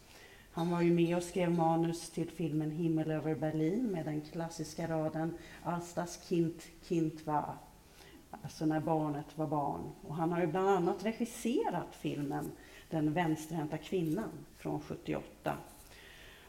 Han 0.52 0.72
var 0.72 0.82
ju 0.82 0.94
med 0.94 1.18
och 1.18 1.24
skrev 1.24 1.52
manus 1.52 2.10
till 2.10 2.32
filmen 2.32 2.72
Himmel 2.72 3.12
över 3.12 3.36
Berlin 3.36 3.88
med 3.88 4.06
den 4.06 4.22
klassiska 4.22 4.88
raden 4.88 5.38
Als 5.64 5.94
das 5.94 6.28
Kind 6.28 6.62
Kind 6.88 7.22
war, 7.26 7.58
alltså 8.44 8.66
när 8.66 8.80
barnet 8.80 9.38
var 9.38 9.48
barn. 9.48 9.82
Och 10.08 10.16
han 10.16 10.32
har 10.32 10.42
ju 10.42 10.48
bland 10.48 10.70
annat 10.70 11.06
regisserat 11.06 11.96
filmen 11.96 12.52
Den 12.90 13.14
vänsterhänta 13.14 13.78
kvinnan 13.78 14.32
från 14.58 14.82
78. 14.82 15.58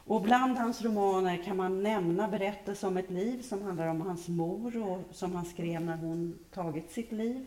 Och 0.07 0.23
bland 0.23 0.59
hans 0.59 0.83
romaner 0.83 1.45
kan 1.45 1.57
man 1.57 1.83
nämna 1.83 2.29
berättelser 2.29 2.89
om 2.89 2.97
ett 2.97 3.11
liv 3.11 3.43
som 3.43 3.62
handlar 3.62 3.87
om 3.87 4.01
hans 4.01 4.29
mor 4.29 4.83
och 4.83 4.99
som 5.11 5.35
han 5.35 5.45
skrev 5.45 5.81
när 5.81 5.97
hon 5.97 6.39
tagit 6.55 6.91
sitt 6.91 7.12
liv. 7.12 7.47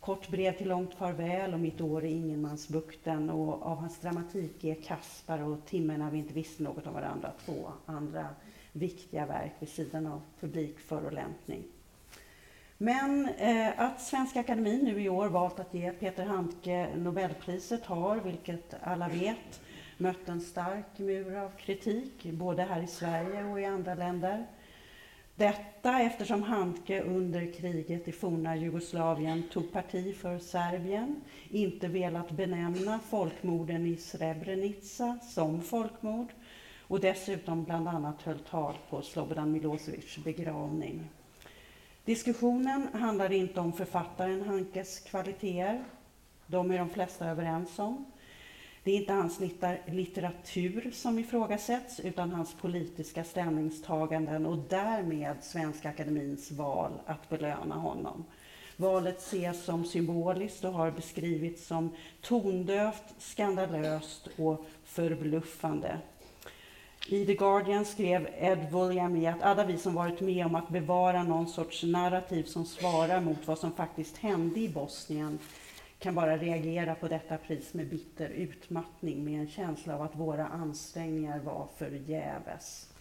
Kort 0.00 0.28
brev 0.28 0.58
till 0.58 0.68
långt 0.68 0.94
farväl 0.94 1.54
och 1.54 1.60
Mitt 1.60 1.80
år 1.80 2.04
i 2.04 2.12
ingenmansbukten 2.12 3.30
och 3.30 3.62
av 3.66 3.76
hans 3.76 4.00
dramatik 4.00 4.64
är 4.64 4.74
Kaspar 4.74 5.42
och 5.42 5.66
Timmen 5.66 6.00
när 6.00 6.10
vi 6.10 6.18
inte 6.18 6.34
visste 6.34 6.62
något 6.62 6.86
om 6.86 6.94
varandra 6.94 7.32
två 7.44 7.72
andra 7.86 8.28
viktiga 8.72 9.26
verk 9.26 9.52
vid 9.58 9.68
sidan 9.68 10.06
av 10.06 10.20
publikförolämpning. 10.40 11.62
Men 12.78 13.28
eh, 13.28 13.80
att 13.80 14.00
Svenska 14.00 14.40
Akademien 14.40 14.84
nu 14.84 15.02
i 15.02 15.08
år 15.08 15.28
valt 15.28 15.60
att 15.60 15.74
ge 15.74 15.90
Peter 15.90 16.24
Handke 16.24 16.88
Nobelpriset 16.96 17.84
har, 17.86 18.16
vilket 18.16 18.74
alla 18.82 19.08
vet, 19.08 19.60
mött 19.96 20.28
en 20.28 20.40
stark 20.40 20.98
mur 20.98 21.36
av 21.36 21.50
kritik, 21.50 22.24
både 22.24 22.62
här 22.62 22.82
i 22.82 22.86
Sverige 22.86 23.44
och 23.44 23.60
i 23.60 23.64
andra 23.64 23.94
länder. 23.94 24.46
Detta 25.36 26.00
eftersom 26.00 26.42
Handke 26.42 27.02
under 27.02 27.52
kriget 27.52 28.08
i 28.08 28.12
forna 28.12 28.56
Jugoslavien 28.56 29.42
tog 29.52 29.72
parti 29.72 30.16
för 30.16 30.38
Serbien, 30.38 31.20
inte 31.50 31.88
velat 31.88 32.30
benämna 32.30 32.98
folkmorden 32.98 33.86
i 33.86 33.96
Srebrenica 33.96 35.18
som 35.22 35.62
folkmord 35.62 36.28
och 36.80 37.00
dessutom 37.00 37.64
bland 37.64 37.88
annat 37.88 38.22
höll 38.22 38.38
tal 38.38 38.74
på 38.90 39.02
Slobodan 39.02 39.52
Milosevics 39.52 40.16
begravning. 40.16 41.08
Diskussionen 42.04 42.88
handlar 42.92 43.32
inte 43.32 43.60
om 43.60 43.72
författaren 43.72 44.42
Hankes 44.42 45.00
kvaliteter. 45.00 45.84
De 46.46 46.70
är 46.70 46.78
de 46.78 46.88
flesta 46.88 47.26
överens 47.26 47.78
om. 47.78 48.04
Det 48.86 48.92
är 48.92 48.96
inte 48.96 49.12
hans 49.12 49.40
litteratur 49.86 50.90
som 50.94 51.18
ifrågasätts 51.18 52.00
utan 52.00 52.32
hans 52.32 52.54
politiska 52.54 53.24
ställningstaganden 53.24 54.46
och 54.46 54.58
därmed 54.68 55.36
Svenska 55.42 55.88
Akademins 55.88 56.50
val 56.50 56.92
att 57.06 57.28
belöna 57.28 57.74
honom. 57.74 58.24
Valet 58.76 59.18
ses 59.18 59.64
som 59.64 59.84
symboliskt 59.84 60.64
och 60.64 60.72
har 60.72 60.90
beskrivits 60.90 61.66
som 61.66 61.90
tondövt, 62.20 63.14
skandalöst 63.18 64.28
och 64.38 64.66
förbluffande. 64.84 65.98
I 67.08 67.26
The 67.26 67.34
Guardian 67.34 67.84
skrev 67.84 68.28
Ed 68.38 68.70
Vulliamy 68.72 69.26
att 69.26 69.42
alla 69.42 69.64
vi 69.64 69.78
som 69.78 69.94
varit 69.94 70.20
med 70.20 70.46
om 70.46 70.54
att 70.54 70.68
bevara 70.68 71.22
någon 71.22 71.48
sorts 71.48 71.82
narrativ 71.82 72.44
som 72.44 72.64
svarar 72.64 73.20
mot 73.20 73.46
vad 73.46 73.58
som 73.58 73.72
faktiskt 73.72 74.16
hände 74.16 74.60
i 74.60 74.68
Bosnien 74.68 75.38
kan 75.98 76.14
bara 76.14 76.36
reagera 76.36 76.94
på 76.94 77.08
detta 77.08 77.38
pris 77.38 77.74
med 77.74 77.88
bitter 77.88 78.28
utmattning 78.28 79.24
med 79.24 79.40
en 79.40 79.48
känsla 79.48 79.94
av 79.94 80.02
att 80.02 80.16
våra 80.16 80.46
ansträngningar 80.46 81.38
var 81.38 81.68
förgäves. 81.76 82.92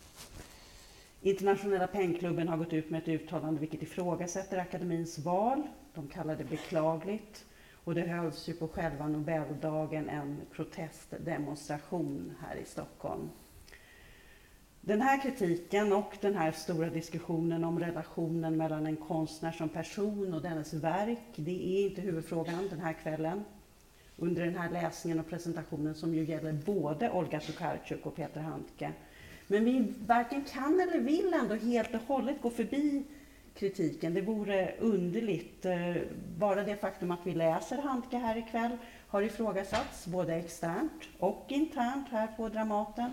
Internationella 1.22 1.88
pengklubben 1.88 2.47
har 2.47 2.57
gått 2.57 2.73
ut 2.73 2.89
med 2.89 3.01
ett 3.01 3.07
uttalande 3.07 3.59
vilket 3.59 3.84
ifrågasätter 3.84 4.57
akademins 4.57 5.19
val. 5.19 5.63
De 5.93 6.07
kallar 6.07 6.35
det 6.35 6.43
beklagligt. 6.43 7.45
Och 7.84 7.95
det 7.95 8.01
hölls 8.01 8.49
ju 8.49 8.53
på 8.53 8.67
själva 8.67 9.07
Nobeldagen 9.07 10.09
en 10.09 10.41
protestdemonstration 10.51 12.35
här 12.41 12.55
i 12.55 12.65
Stockholm. 12.65 13.30
Den 14.87 15.01
här 15.01 15.21
kritiken 15.21 15.93
och 15.93 16.17
den 16.21 16.35
här 16.35 16.51
stora 16.51 16.89
diskussionen 16.89 17.63
om 17.63 17.79
relationen 17.79 18.57
mellan 18.57 18.85
en 18.85 18.95
konstnär 18.95 19.51
som 19.51 19.69
person 19.69 20.33
och 20.33 20.41
dennes 20.41 20.73
verk, 20.73 21.33
det 21.35 21.77
är 21.77 21.89
inte 21.89 22.01
huvudfrågan 22.01 22.67
den 22.69 22.79
här 22.79 22.93
kvällen. 22.93 23.43
Under 24.17 24.45
den 24.45 24.55
här 24.55 24.69
läsningen 24.69 25.19
och 25.19 25.29
presentationen 25.29 25.95
som 25.95 26.15
ju 26.15 26.25
gäller 26.25 26.53
både 26.53 27.11
Olga 27.11 27.39
Tokarczuk 27.39 28.05
och 28.05 28.15
Peter 28.15 28.41
Handke. 28.41 28.91
Men 29.47 29.65
vi 29.65 29.93
varken 30.05 30.43
kan 30.43 30.79
eller 30.79 30.99
vill 30.99 31.33
ändå 31.33 31.55
helt 31.55 31.93
och 31.93 32.01
hållet 32.07 32.41
gå 32.41 32.49
förbi 32.49 33.03
kritiken. 33.55 34.13
Det 34.13 34.21
vore 34.21 34.73
underligt. 34.79 35.65
Eh, 35.65 35.95
bara 36.37 36.63
det 36.63 36.75
faktum 36.75 37.11
att 37.11 37.19
vi 37.23 37.33
läser 37.33 37.77
Handke 37.77 38.17
här 38.17 38.37
ikväll 38.37 38.77
har 39.07 39.21
ifrågasatts 39.21 40.07
både 40.07 40.35
externt 40.35 41.03
och 41.19 41.45
internt 41.47 42.07
här 42.11 42.27
på 42.27 42.49
Dramaten. 42.49 43.11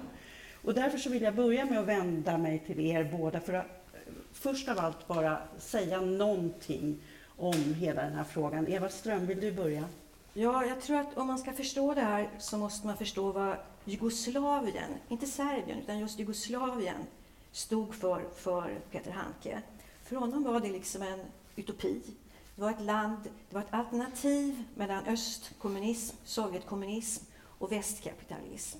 Och 0.62 0.74
därför 0.74 0.98
så 0.98 1.10
vill 1.10 1.22
jag 1.22 1.34
börja 1.34 1.64
med 1.64 1.78
att 1.78 1.86
vända 1.86 2.38
mig 2.38 2.58
till 2.66 2.80
er 2.80 3.04
båda 3.04 3.40
för 3.40 3.52
att 3.52 3.66
eh, 3.66 4.12
först 4.32 4.68
av 4.68 4.78
allt 4.78 5.08
bara 5.08 5.38
säga 5.58 6.00
någonting 6.00 6.98
om 7.36 7.74
hela 7.74 8.02
den 8.02 8.12
här 8.12 8.24
frågan. 8.24 8.68
Eva 8.68 8.88
Ström, 8.88 9.26
vill 9.26 9.40
du 9.40 9.52
börja? 9.52 9.84
Ja, 10.34 10.64
jag 10.64 10.80
tror 10.80 10.96
att 10.96 11.16
om 11.16 11.26
man 11.26 11.38
ska 11.38 11.52
förstå 11.52 11.94
det 11.94 12.00
här 12.00 12.30
så 12.38 12.58
måste 12.58 12.86
man 12.86 12.96
förstå 12.96 13.32
vad 13.32 13.56
Jugoslavien, 13.84 14.90
inte 15.08 15.26
Serbien, 15.26 15.78
utan 15.78 15.98
just 15.98 16.18
Jugoslavien 16.18 17.06
stod 17.52 17.94
för, 17.94 18.22
för 18.36 18.78
Peter 18.90 19.10
Handke. 19.10 19.62
För 20.04 20.16
honom 20.16 20.42
var 20.42 20.60
det 20.60 20.68
liksom 20.68 21.02
en 21.02 21.20
utopi. 21.56 22.02
Det 22.54 22.62
var 22.62 22.70
ett 22.70 22.80
land, 22.80 23.16
det 23.48 23.54
var 23.54 23.62
ett 23.62 23.74
alternativ 23.74 24.64
mellan 24.74 25.04
östkommunism, 25.06 26.16
Sovjetkommunism 26.24 27.24
och 27.58 27.72
västkapitalism. 27.72 28.78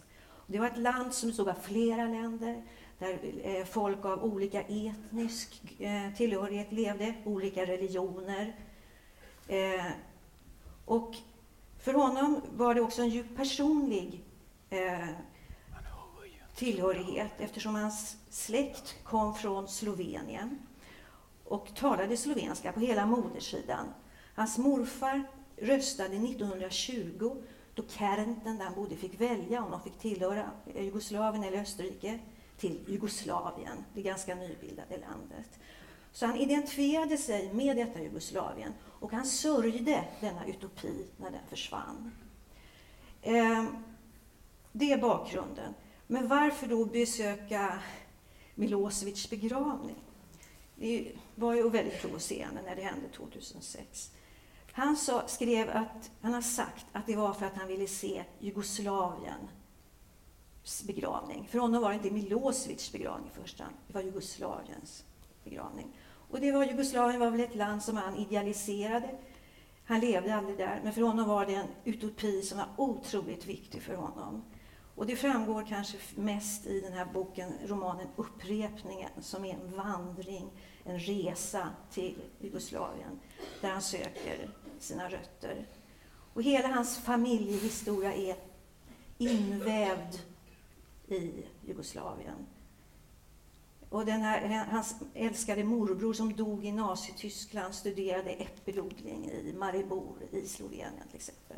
Det 0.53 0.59
var 0.59 0.67
ett 0.67 0.79
land 0.79 1.15
som 1.15 1.29
bestod 1.29 1.49
av 1.49 1.55
flera 1.63 2.05
länder, 2.05 2.63
där 2.99 3.19
eh, 3.43 3.65
folk 3.65 4.05
av 4.05 4.25
olika 4.25 4.63
etnisk 4.63 5.81
eh, 5.81 6.15
tillhörighet 6.17 6.73
levde, 6.73 7.15
olika 7.25 7.67
religioner. 7.67 8.57
Eh, 9.49 9.87
och 10.85 11.17
för 11.79 11.95
honom 11.95 12.41
var 12.57 12.75
det 12.75 12.81
också 12.81 13.03
en 13.03 13.09
djup 13.09 13.37
personlig 13.37 14.25
tillhörighet 16.55 17.33
eftersom 17.39 17.75
hans 17.75 18.17
släkt 18.31 19.05
kom 19.05 19.35
från 19.35 19.69
Slovenien 19.69 20.59
och 21.45 21.75
talade 21.75 22.17
slovenska 22.17 22.73
på 22.73 22.81
hela 22.81 23.07
modersidan. 23.07 23.87
Hans 24.35 24.59
morfar 24.59 25.23
röstade 25.57 26.17
1920 26.17 27.37
då 27.75 27.83
Kärnten, 27.89 28.59
där 28.59 28.65
han 28.65 28.75
bodde, 28.75 28.97
fick 28.97 29.21
välja 29.21 29.65
om 29.65 29.71
de 29.71 29.83
fick 29.83 29.99
tillhöra 29.99 30.51
Jugoslavien 30.75 31.45
eller 31.45 31.61
Österrike 31.61 32.19
till 32.57 32.85
Jugoslavien, 32.89 33.85
det 33.95 34.03
ganska 34.03 34.35
nybildade 34.35 34.97
landet. 34.97 35.59
Så 36.13 36.27
han 36.27 36.37
identifierade 36.37 37.17
sig 37.17 37.53
med 37.53 37.77
detta 37.77 38.03
Jugoslavien 38.03 38.73
och 38.85 39.13
han 39.13 39.27
sörjde 39.27 40.05
denna 40.21 40.47
utopi 40.47 41.07
när 41.17 41.31
den 41.31 41.41
försvann. 41.49 42.13
Ehm, 43.23 43.85
det 44.73 44.93
är 44.93 44.99
bakgrunden. 44.99 45.75
Men 46.07 46.29
varför 46.29 46.67
då 46.67 46.85
besöka 46.85 47.79
Milosevics 48.55 49.31
begravning. 49.31 50.05
Det 50.77 51.13
var 51.35 51.55
ju 51.55 51.71
väldigt 51.71 52.01
provocerande 52.01 52.63
när 52.63 52.77
det 52.77 52.83
hände 52.83 53.09
2006. 53.09 54.13
Han 54.73 54.97
sa, 54.97 55.29
skrev 55.29 55.71
att 55.71 56.11
han 56.21 56.35
har 56.35 56.43
sagt 56.43 56.87
att 56.93 57.07
det 57.07 57.17
var 57.17 57.33
för 57.33 57.47
att 57.47 57.57
han 57.57 57.69
ville 57.69 57.87
se 57.87 58.25
Jugoslaviens 58.39 59.51
begravning. 60.87 61.49
För 61.51 61.59
honom 61.59 61.83
var 61.83 61.89
det 61.89 61.95
inte 61.95 62.11
Milosevics 62.11 62.93
begravning 62.93 63.31
i 63.35 63.41
första 63.41 63.65
hand, 63.65 63.77
det 63.87 63.95
var 63.95 64.03
Jugoslaviens 64.03 65.05
begravning. 65.45 65.97
Och 66.31 66.41
det 66.41 66.53
var, 66.53 66.65
Jugoslavien 66.65 67.21
var 67.21 67.31
väl 67.31 67.41
ett 67.41 67.55
land 67.55 67.83
som 67.83 67.97
han 67.97 68.17
idealiserade. 68.17 69.11
Han 69.85 70.01
levde 70.01 70.35
aldrig 70.35 70.59
där, 70.59 70.81
men 70.85 70.93
för 70.93 71.03
honom 71.03 71.29
var 71.29 71.47
det 71.47 71.55
en 71.55 71.69
utopi 71.85 72.43
som 72.43 72.59
var 72.59 72.69
otroligt 72.77 73.47
viktig 73.47 73.83
för 73.83 73.95
honom. 73.95 74.45
Och 74.95 75.07
det 75.07 75.17
framgår 75.17 75.67
kanske 75.69 75.99
mest 76.15 76.67
i 76.67 76.81
den 76.81 76.93
här 76.93 77.05
boken, 77.05 77.53
romanen 77.67 78.07
Upprepningen, 78.17 79.11
som 79.21 79.45
är 79.45 79.55
en 79.55 79.77
vandring, 79.77 80.51
en 80.85 80.99
resa 80.99 81.69
till 81.91 82.19
Jugoslavien, 82.41 83.21
där 83.61 83.71
han 83.71 83.83
söker 83.83 84.51
sina 84.83 85.09
rötter. 85.09 85.67
Och 86.35 86.43
hela 86.43 86.69
hans 86.69 86.99
familjehistoria 86.99 88.15
är 88.15 88.37
invävd 89.19 90.19
i 91.09 91.45
Jugoslavien. 91.67 92.47
Och 93.89 94.07
den 94.07 94.21
här, 94.21 94.65
hans 94.71 94.95
älskade 95.15 95.65
morbror 95.65 96.13
som 96.13 96.37
dog 96.37 96.65
i 96.65 96.73
Nazityskland 96.73 97.75
studerade 97.75 98.31
äppelodling 98.31 99.31
i 99.31 99.53
Maribor 99.53 100.17
i 100.31 100.47
Slovenien 100.47 101.09
till 101.09 101.17
exempel. 101.17 101.57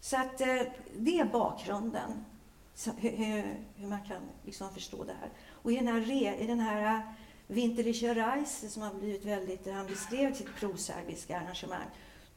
Så 0.00 0.16
att 0.16 0.40
eh, 0.40 0.62
det 0.96 1.18
är 1.18 1.24
bakgrunden, 1.24 2.24
så, 2.74 2.90
hur, 2.90 3.10
hur, 3.76 3.88
man 3.88 4.04
kan 4.04 4.22
liksom 4.44 4.74
förstå 4.74 5.04
det 5.04 5.14
här. 5.20 5.30
Och 5.50 5.72
i 5.72 5.76
den 5.76 5.86
här, 5.86 6.40
i 6.40 6.46
den 6.46 6.60
här 6.60 6.94
eh, 6.94 7.00
Winterliche 7.46 8.14
Reise 8.14 8.68
som 8.68 8.82
har 8.82 8.94
blivit 8.94 9.24
väldigt, 9.24 9.64
där 9.64 9.72
han 9.72 9.86
beskrev 9.86 10.34
sitt 10.34 10.56
proserbiska 10.56 11.40
arrangemang, 11.40 11.90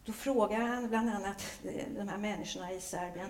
då 0.05 0.13
frågar 0.13 0.59
han 0.59 0.89
bland 0.89 1.09
annat 1.09 1.43
eh, 1.63 1.85
de 1.95 2.07
här 2.07 2.17
människorna 2.17 2.71
i 2.71 2.81
Serbien, 2.81 3.29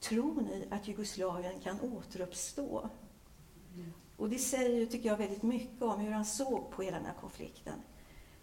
tror 0.00 0.40
ni 0.40 0.68
att 0.70 0.88
Jugoslavien 0.88 1.60
kan 1.60 1.80
återuppstå? 1.80 2.90
Och 4.16 4.28
det 4.28 4.38
säger 4.38 4.76
ju, 4.76 4.86
tycker 4.86 5.08
jag, 5.08 5.16
väldigt 5.16 5.42
mycket 5.42 5.82
om 5.82 6.00
hur 6.00 6.12
han 6.12 6.24
såg 6.24 6.70
på 6.70 6.82
hela 6.82 6.96
den 6.96 7.06
här 7.06 7.14
konflikten. 7.20 7.74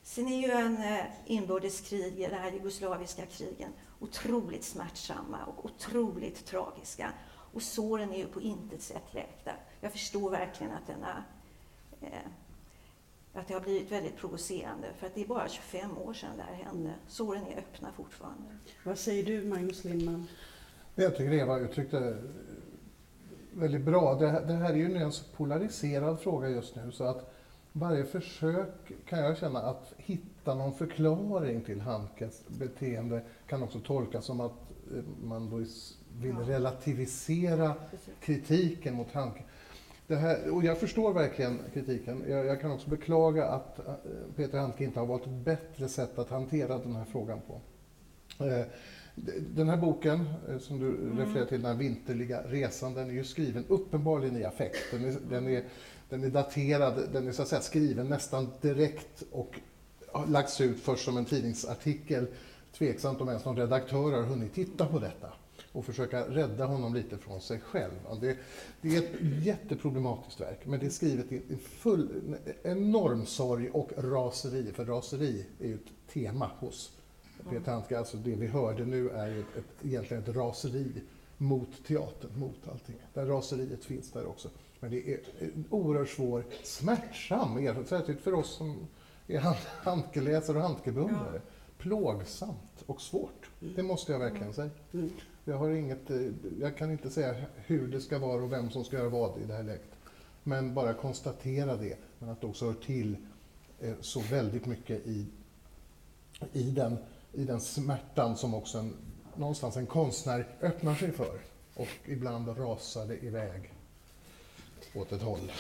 Sen 0.03 0.27
är 0.27 0.47
ju 0.47 0.51
en 0.51 0.77
eh, 0.77 1.05
inbördeskrig, 1.26 2.30
de 2.30 2.35
här 2.35 2.51
jugoslaviska 2.51 3.26
krigen, 3.26 3.73
otroligt 3.99 4.64
smärtsamma 4.64 5.45
och 5.45 5.65
otroligt 5.65 6.45
tragiska. 6.45 7.11
Och 7.53 7.61
såren 7.61 8.14
är 8.14 8.18
ju 8.18 8.27
på 8.27 8.41
intet 8.41 8.81
sätt 8.81 9.14
läkta. 9.14 9.51
Jag 9.81 9.91
förstår 9.91 10.30
verkligen 10.30 10.73
att 10.73 10.88
denna 10.88 11.23
eh, 12.01 12.31
att 13.41 13.47
det 13.47 13.53
har 13.53 13.61
blivit 13.61 13.91
väldigt 13.91 14.18
provocerande, 14.18 14.88
för 14.99 15.07
att 15.07 15.15
det 15.15 15.22
är 15.22 15.27
bara 15.27 15.49
25 15.49 15.97
år 15.97 16.14
sedan 16.14 16.30
det 16.38 16.43
här 16.43 16.64
hände. 16.64 16.93
Såren 17.07 17.47
är 17.47 17.57
öppna 17.57 17.91
fortfarande. 17.91 18.43
Vad 18.84 18.97
säger 18.97 19.23
du, 19.23 19.43
Magnus 19.43 19.84
Lindman? 19.84 20.27
Jag 20.95 21.18
tycker 21.18 21.34
Eva 21.34 21.59
uttryckte 21.59 22.18
väldigt 23.53 23.81
bra. 23.81 24.15
Det, 24.15 24.26
det 24.26 24.53
här 24.53 24.69
är 24.69 24.76
ju 24.76 24.97
en 24.97 25.11
så 25.11 25.23
polariserad 25.35 26.19
fråga 26.19 26.49
just 26.49 26.76
nu, 26.76 26.91
så 26.91 27.03
att 27.03 27.34
varje 27.72 28.05
försök 28.05 28.91
kan 29.05 29.19
jag 29.19 29.38
känna 29.38 29.59
att 29.59 29.93
hitta 29.97 30.55
någon 30.55 30.73
förklaring 30.73 31.61
till 31.61 31.81
Handkes 31.81 32.47
beteende 32.47 33.22
kan 33.47 33.64
också 33.64 33.80
tolkas 33.80 34.26
som 34.26 34.41
att 34.41 34.72
eh, 34.95 35.03
man 35.23 35.49
då 35.49 35.65
vill 36.22 36.38
relativisera 36.38 37.73
kritiken 38.19 38.95
mot 38.95 39.11
Handke. 39.11 39.43
Det 40.07 40.15
här, 40.15 40.49
och 40.49 40.63
jag 40.63 40.77
förstår 40.77 41.13
verkligen 41.13 41.59
kritiken. 41.73 42.23
Jag, 42.29 42.45
jag, 42.45 42.61
kan 42.61 42.71
också 42.71 42.89
beklaga 42.89 43.45
att 43.45 43.79
eh, 43.79 43.93
Peter 44.35 44.57
Handke 44.57 44.84
inte 44.84 44.99
har 44.99 45.07
valt 45.07 45.23
ett 45.23 45.45
bättre 45.45 45.88
sätt 45.88 46.19
att 46.19 46.29
hantera 46.29 46.77
den 46.77 46.95
här 46.95 47.05
frågan 47.05 47.39
på. 47.47 47.61
Eh, 48.45 48.65
den 49.55 49.69
här 49.69 49.77
boken 49.77 50.25
eh, 50.49 50.57
som 50.57 50.79
du 50.79 50.88
mm. 50.88 51.17
refererar 51.17 51.45
till, 51.45 51.61
den 51.61 51.71
här 51.71 51.79
vinterliga 51.79 52.41
resan, 52.47 52.93
den 52.93 53.09
är 53.09 53.13
ju 53.13 53.23
skriven 53.23 53.65
uppenbarligen 53.67 54.38
i 54.38 54.43
affekt. 54.43 54.77
Den 54.91 55.05
är, 55.05 55.17
den 55.29 55.47
är, 55.47 55.63
den 56.09 56.23
är 56.23 56.29
daterad, 56.29 57.03
den 57.13 57.27
är 57.27 57.31
så 57.31 57.41
att 57.41 57.47
säga 57.47 57.61
skriven 57.61 58.07
nästan 58.07 58.47
direkt 58.61 59.23
och 59.31 59.59
lagts 60.27 60.61
ut 60.61 60.79
först 60.79 61.05
som 61.05 61.17
en 61.17 61.25
tidningsartikel. 61.25 62.27
Tveksamt 62.77 63.21
om 63.21 63.27
ens 63.29 63.45
någon 63.45 63.57
redaktör 63.57 64.11
har 64.11 64.23
hunnit 64.23 64.53
titta 64.53 64.85
på 64.85 64.99
detta 64.99 65.27
och 65.77 65.85
försöka 65.85 66.29
rädda 66.29 66.65
honom 66.65 66.93
lite 66.95 67.17
från 67.17 67.41
sig 67.41 67.59
själv. 67.59 67.91
Det, 68.21 68.37
det 68.81 68.95
är 68.95 69.01
ett 69.01 69.45
jätteproblematiskt 69.45 70.41
verk, 70.41 70.59
men 70.65 70.79
det 70.79 70.85
är 70.85 70.89
skrivet 70.89 71.31
i 71.31 71.57
full, 71.57 72.35
enorm 72.63 73.25
sorg 73.25 73.69
och 73.69 73.91
raseri, 73.97 74.71
för 74.73 74.85
raseri 74.85 75.45
är 75.59 75.67
ju 75.67 75.75
ett 75.75 76.13
tema 76.13 76.51
hos 76.59 76.91
Peter 77.49 77.71
Handke. 77.71 77.97
Alltså 77.97 78.17
det 78.17 78.35
vi 78.35 78.47
hörde 78.47 78.85
nu 78.85 79.09
är 79.09 79.27
ju 79.27 79.39
ett, 79.39 79.57
ett, 79.57 79.85
egentligen 79.85 80.23
ett 80.23 80.35
raseri 80.35 80.91
mot 81.37 81.85
teatern, 81.87 82.39
mot 82.39 82.67
allting. 82.71 82.95
Där 83.13 83.25
raseriet 83.25 83.85
finns 83.85 84.11
där 84.11 84.25
också. 84.25 84.49
Men 84.79 84.91
det 84.91 85.13
är 85.13 85.19
en 85.39 85.65
oerhört 85.69 86.09
svår, 86.09 86.43
smärtsam 86.63 87.57
erfarenhet, 87.57 87.87
särskilt 87.87 88.21
för 88.21 88.33
oss 88.33 88.55
som 88.55 88.87
är 89.27 89.55
Handkeläsare 89.83 90.57
och 90.57 90.63
Handkebeundrare. 90.63 91.41
Ja. 91.45 91.51
Plågsamt 91.77 92.83
och 92.85 93.01
svårt, 93.01 93.49
det 93.75 93.83
måste 93.83 94.11
jag 94.11 94.19
verkligen 94.19 94.53
säga. 94.53 94.69
Mm. 94.93 95.09
Jag, 95.49 95.57
har 95.57 95.69
inget, 95.69 96.09
eh, 96.09 96.21
jag 96.59 96.77
kan 96.77 96.91
inte 96.91 97.09
säga 97.09 97.35
hur 97.55 97.87
det 97.87 98.01
ska 98.01 98.19
vara 98.19 98.43
och 98.43 98.51
vem 98.51 98.69
som 98.69 98.83
ska 98.85 98.97
göra 98.97 99.09
vad 99.09 99.41
i 99.41 99.45
det 99.45 99.53
här 99.53 99.63
läget. 99.63 99.91
Men 100.43 100.73
bara 100.73 100.93
konstatera 100.93 101.75
det, 101.75 101.97
men 102.19 102.29
att 102.29 102.41
det 102.41 102.47
också 102.47 102.65
hör 102.65 102.73
till 102.73 103.17
eh, 103.79 103.93
så 104.01 104.19
väldigt 104.19 104.65
mycket 104.65 105.07
i, 105.07 105.25
i, 106.53 106.63
den, 106.63 106.97
i 107.33 107.43
den 107.43 107.61
smärtan 107.61 108.37
som 108.37 108.53
också 108.53 108.77
en, 108.77 108.93
någonstans 109.35 109.77
en 109.77 109.85
konstnär 109.85 110.47
öppnar 110.61 110.95
sig 110.95 111.11
för 111.11 111.39
och 111.73 111.87
ibland 112.05 112.57
rasar 112.59 113.05
det 113.05 113.25
iväg 113.25 113.73
åt 114.95 115.11
ett 115.11 115.21
håll. 115.21 115.51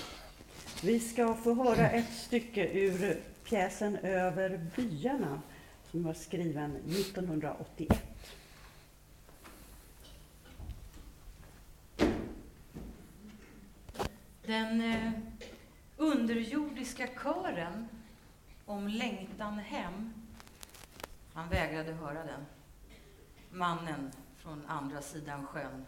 Vi 0.83 0.99
ska 0.99 1.33
få 1.33 1.53
höra 1.53 1.89
ett 1.89 2.13
stycke 2.13 2.67
ur 2.67 3.21
pjäsen 3.43 3.95
Över 3.95 4.69
byarna 4.75 5.41
som 5.91 6.03
var 6.03 6.13
skriven 6.13 6.75
1981. 6.75 8.16
Den 14.47 14.81
eh, 14.81 15.11
underjordiska 15.97 17.07
kören 17.07 17.87
om 18.65 18.87
längtan 18.87 19.59
hem, 19.59 20.13
han 21.33 21.49
vägrade 21.49 21.93
höra 21.93 22.23
den. 22.23 22.45
Mannen 23.51 24.11
från 24.37 24.65
andra 24.67 25.01
sidan 25.01 25.47
sjön, 25.47 25.85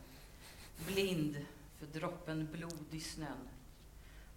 blind 0.87 1.45
för 1.77 1.85
droppen 1.85 2.47
blod 2.51 2.85
i 2.91 2.99
snön. 2.99 3.49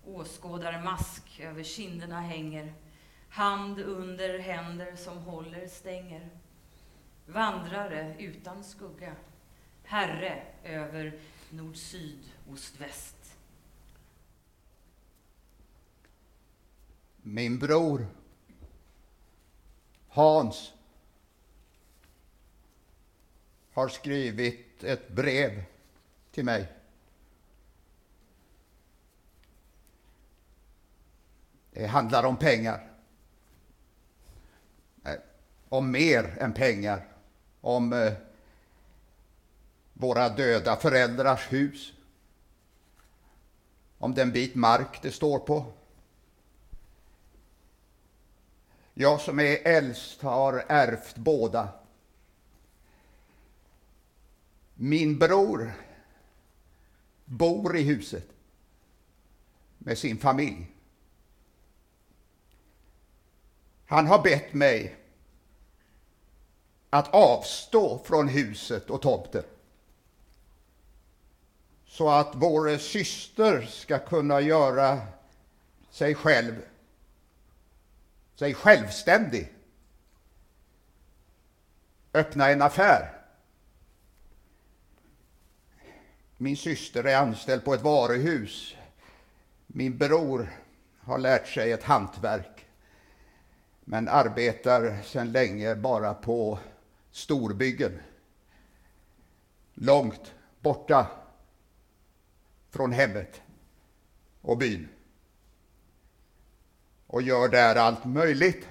Åskådarmask 0.07 1.41
över 1.41 1.63
kinderna 1.63 2.21
hänger, 2.21 2.73
hand 3.29 3.79
under 3.79 4.39
händer 4.39 4.97
som 4.97 5.19
håller 5.19 5.69
stänger. 5.69 6.29
Vandrare 7.27 8.17
utan 8.19 8.65
skugga, 8.65 9.15
herre 9.85 10.43
över 10.65 11.13
nord-syd, 11.51 12.21
ost-väst. 12.53 13.22
Min 17.23 17.59
bror 17.59 18.07
Hans 20.09 20.73
har 23.73 23.89
skrivit 23.89 24.85
ett 24.85 25.09
brev 25.09 25.65
till 26.31 26.45
mig. 26.45 26.73
Det 31.71 31.87
handlar 31.87 32.25
om 32.25 32.37
pengar. 32.37 32.89
Om 35.69 35.91
mer 35.91 36.37
än 36.41 36.53
pengar. 36.53 37.09
Om 37.61 37.93
eh, 37.93 38.13
våra 39.93 40.29
döda 40.29 40.77
föräldrars 40.77 41.53
hus. 41.53 41.93
Om 43.99 44.15
den 44.15 44.33
bit 44.33 44.55
mark 44.55 45.03
det 45.03 45.11
står 45.11 45.39
på. 45.39 45.73
Jag 48.95 49.21
som 49.21 49.41
är 49.41 49.59
äldst 49.65 50.23
har 50.23 50.65
ärvt 50.69 51.17
båda. 51.17 51.69
Min 54.75 55.19
bror 55.19 55.73
bor 57.25 57.77
i 57.77 57.83
huset 57.83 58.29
med 59.79 59.99
sin 59.99 60.19
familj. 60.19 60.67
Han 63.87 64.07
har 64.07 64.23
bett 64.23 64.55
mig 64.55 64.97
att 66.91 67.15
avstå 67.15 67.99
från 68.05 68.29
huset 68.29 68.91
och 68.91 69.03
tomten 69.03 69.45
så 71.87 72.09
att 72.09 72.35
vår 72.35 72.79
syster 72.79 73.63
ska 73.63 73.99
kunna 73.99 74.41
göra 74.41 75.01
sig 75.91 76.15
själv, 76.15 76.55
sig 78.43 78.55
självständig. 78.55 79.53
Öppna 82.15 82.51
en 82.51 82.63
affär. 82.63 83.21
Min 86.37 86.57
syster 86.57 87.05
är 87.05 87.17
anställd 87.17 87.65
på 87.65 87.75
ett 87.75 87.83
varuhus. 87.83 88.77
Min 89.67 89.99
bror 89.99 90.51
har 91.01 91.19
lärt 91.19 91.49
sig 91.49 91.73
ett 91.73 91.83
hantverk 91.83 92.67
men 93.85 94.09
arbetar 94.09 95.03
sedan 95.03 95.33
länge 95.33 95.75
bara 95.75 96.15
på 96.15 96.59
storbyggen. 97.11 98.01
Långt 99.75 100.35
borta 100.61 101.07
från 102.71 102.93
hemmet 102.93 103.43
och 104.41 104.59
byn. 104.59 104.89
Och 107.13 107.23
gör 107.23 107.49
där 107.49 107.77
allt 107.77 108.05
möjligt 108.05 108.69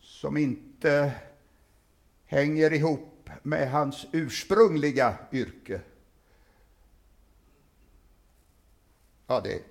som 0.00 0.36
inte 0.36 1.12
hänger 2.26 2.72
ihop 2.72 3.30
med 3.42 3.70
hans 3.70 4.06
ursprungliga 4.12 5.18
yrke. 5.32 5.80
Ja, 9.26 9.40
det, 9.40 9.62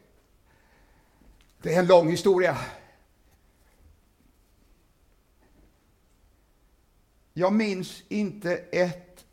det 1.61 1.73
är 1.73 1.79
en 1.79 1.87
lång 1.87 2.09
historia. 2.09 2.57
Jag 7.33 7.53
minns 7.53 8.03
inte 8.07 8.57
ett 8.57 9.25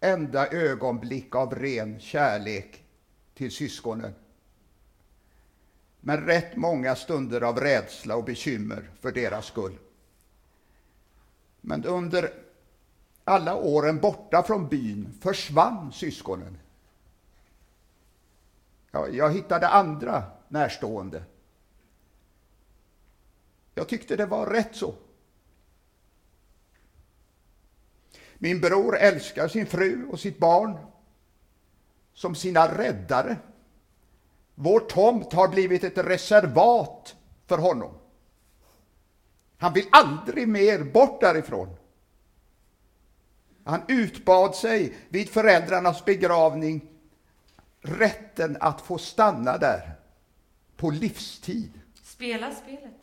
enda 0.00 0.48
ögonblick 0.48 1.34
av 1.34 1.54
ren 1.54 2.00
kärlek 2.00 2.84
till 3.34 3.50
syskonen. 3.50 4.14
Men 6.06 6.26
rätt 6.26 6.56
många 6.56 6.96
stunder 6.96 7.40
av 7.40 7.60
rädsla 7.60 8.16
och 8.16 8.24
bekymmer 8.24 8.90
för 9.00 9.12
deras 9.12 9.46
skull. 9.46 9.78
Men 11.60 11.84
under 11.84 12.32
alla 13.24 13.56
åren 13.56 14.00
borta 14.00 14.42
från 14.42 14.68
byn 14.68 15.18
försvann 15.20 15.92
syskonen. 15.92 16.58
Jag, 18.90 19.14
jag 19.14 19.32
hittade 19.32 19.68
andra 19.68 20.24
närstående. 20.48 21.24
Jag 23.74 23.88
tyckte 23.88 24.16
det 24.16 24.26
var 24.26 24.46
rätt 24.46 24.76
så. 24.76 24.94
Min 28.34 28.60
bror 28.60 28.96
älskar 28.96 29.48
sin 29.48 29.66
fru 29.66 30.06
och 30.06 30.20
sitt 30.20 30.38
barn 30.38 30.78
som 32.14 32.34
sina 32.34 32.78
räddare. 32.78 33.36
Vår 34.58 34.80
tomt 34.80 35.32
har 35.32 35.48
blivit 35.48 35.84
ett 35.84 35.98
reservat 35.98 37.16
för 37.46 37.58
honom. 37.58 37.98
Han 39.58 39.72
vill 39.72 39.86
aldrig 39.90 40.48
mer 40.48 40.84
bort 40.84 41.20
därifrån. 41.20 41.76
Han 43.64 43.82
utbad 43.88 44.54
sig 44.54 44.96
vid 45.08 45.30
föräldrarnas 45.30 46.04
begravning 46.04 46.88
rätten 47.80 48.56
att 48.60 48.80
få 48.80 48.98
stanna 48.98 49.58
där 49.58 49.94
på 50.76 50.90
livstid. 50.90 51.80
Spela 52.02 52.54
spelet. 52.54 52.94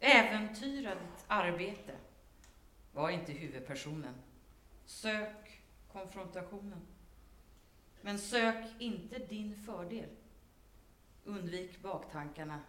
Äventyra 0.00 0.90
ditt 0.90 1.24
arbete. 1.26 1.92
Var 2.92 3.10
inte 3.10 3.32
huvudpersonen. 3.32 4.14
Sök 4.84 5.62
konfrontationen. 5.92 6.80
Men 8.00 8.18
sök 8.18 8.64
inte 8.78 9.18
din 9.18 9.62
fördel. 9.66 10.08
Undvik 11.30 11.82
baktankarna. 11.82 12.60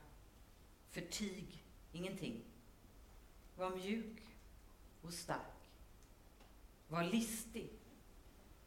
Förtig 0.90 1.64
ingenting. 1.92 2.44
Var 3.56 3.70
mjuk 3.70 4.22
och 5.02 5.14
stark. 5.14 5.70
Var 6.88 7.04
listig. 7.04 7.70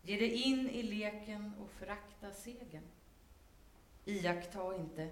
Ge 0.02 0.16
dig 0.16 0.42
in 0.42 0.70
i 0.70 0.82
leken 0.82 1.52
och 1.60 1.70
förakta 1.70 2.32
segern. 2.32 2.84
Iaktta 4.04 4.76
inte. 4.76 5.10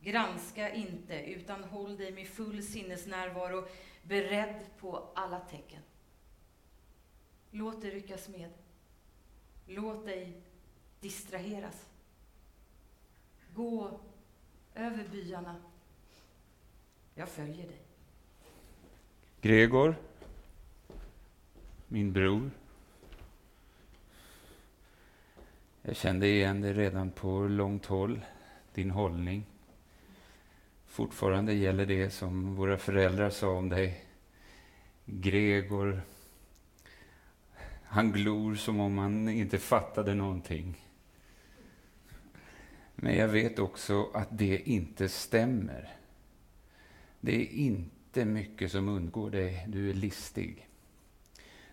Granska 0.00 0.74
inte, 0.74 1.22
utan 1.22 1.64
håll 1.64 1.96
dig 1.96 2.12
med 2.12 2.28
full 2.28 2.62
sinnesnärvaro 2.62 3.68
beredd 4.02 4.66
på 4.78 5.12
alla 5.14 5.40
tecken. 5.40 5.82
Låt 7.50 7.82
dig 7.82 7.90
ryckas 7.90 8.28
med. 8.28 8.50
Låt 9.66 10.06
dig 10.06 10.42
distraheras. 11.00 11.91
Gå 13.54 14.00
över 14.74 15.08
byarna. 15.12 15.56
Jag 17.14 17.28
följer 17.28 17.66
dig. 17.66 17.82
Gregor, 19.40 19.96
min 21.88 22.12
bror. 22.12 22.50
Jag 25.82 25.96
kände 25.96 26.28
igen 26.28 26.60
dig 26.60 26.72
redan 26.72 27.10
på 27.10 27.40
långt 27.40 27.86
håll, 27.86 28.20
din 28.74 28.90
hållning. 28.90 29.46
Fortfarande 30.86 31.52
gäller 31.52 31.86
det 31.86 32.10
som 32.10 32.54
våra 32.54 32.78
föräldrar 32.78 33.30
sa 33.30 33.48
om 33.48 33.68
dig. 33.68 34.04
Gregor, 35.04 36.02
han 37.84 38.12
glor 38.12 38.54
som 38.54 38.80
om 38.80 38.98
han 38.98 39.28
inte 39.28 39.58
fattade 39.58 40.14
någonting. 40.14 40.81
Men 43.04 43.16
jag 43.16 43.28
vet 43.28 43.58
också 43.58 44.10
att 44.14 44.28
det 44.30 44.68
inte 44.68 45.08
stämmer. 45.08 45.96
Det 47.20 47.42
är 47.42 47.52
inte 47.52 48.24
mycket 48.24 48.72
som 48.72 48.88
undgår 48.88 49.30
dig. 49.30 49.64
Du 49.68 49.90
är 49.90 49.94
listig. 49.94 50.68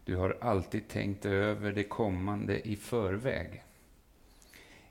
Du 0.06 0.16
har 0.16 0.38
alltid 0.42 0.88
tänkt 0.88 1.26
över 1.26 1.72
det 1.72 1.84
kommande 1.84 2.68
i 2.68 2.76
förväg. 2.76 3.64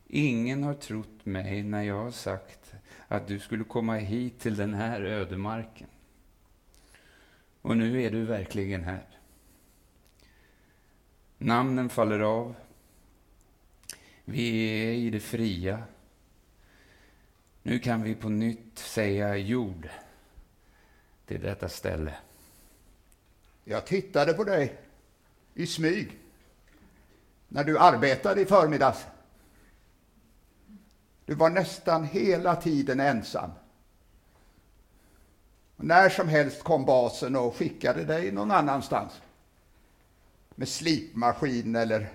Ingen 0.07 0.63
har 0.63 0.75
trott 0.75 1.25
mig 1.27 1.63
när 1.63 1.83
jag 1.83 2.03
har 2.03 2.11
sagt 2.11 2.75
att 3.09 3.29
du 3.29 3.39
skulle 3.39 3.65
komma 3.65 3.95
hit 3.95 4.39
till 4.39 4.57
den 4.57 4.75
här 4.75 5.01
ödemarken. 5.01 5.89
Och 7.63 7.77
nu 7.77 8.03
är 8.03 8.11
du 8.11 8.25
verkligen 8.25 8.85
här. 8.85 9.07
Namnen 11.39 11.89
faller 11.89 12.21
av. 12.21 12.55
Vi 14.25 14.69
är 14.83 14.93
i 14.93 15.11
det 15.11 15.21
fria. 15.21 15.83
Nu 17.69 17.79
kan 17.79 18.03
vi 18.03 18.15
på 18.15 18.29
nytt 18.29 18.79
säga 18.79 19.37
jord 19.37 19.89
till 21.27 21.41
detta 21.41 21.69
ställe. 21.69 22.15
Jag 23.65 23.87
tittade 23.87 24.33
på 24.33 24.45
dig 24.45 24.79
i 25.55 25.67
smyg 25.67 26.19
när 27.49 27.65
du 27.65 27.79
arbetade 27.79 28.41
i 28.41 28.47
förmiddags. 28.47 29.07
Du 31.25 31.35
var 31.35 31.51
nästan 31.51 32.05
hela 32.05 32.57
tiden 32.57 33.01
ensam. 33.01 33.51
Och 35.77 35.85
när 35.85 36.09
som 36.09 36.29
helst 36.29 36.63
kom 36.63 36.85
basen 36.85 37.37
och 37.37 37.57
skickade 37.57 38.05
dig 38.05 38.33
någon 38.33 38.51
annanstans 38.51 39.23
med 40.51 40.69
slipmaskin 40.69 41.77
eller 41.77 42.13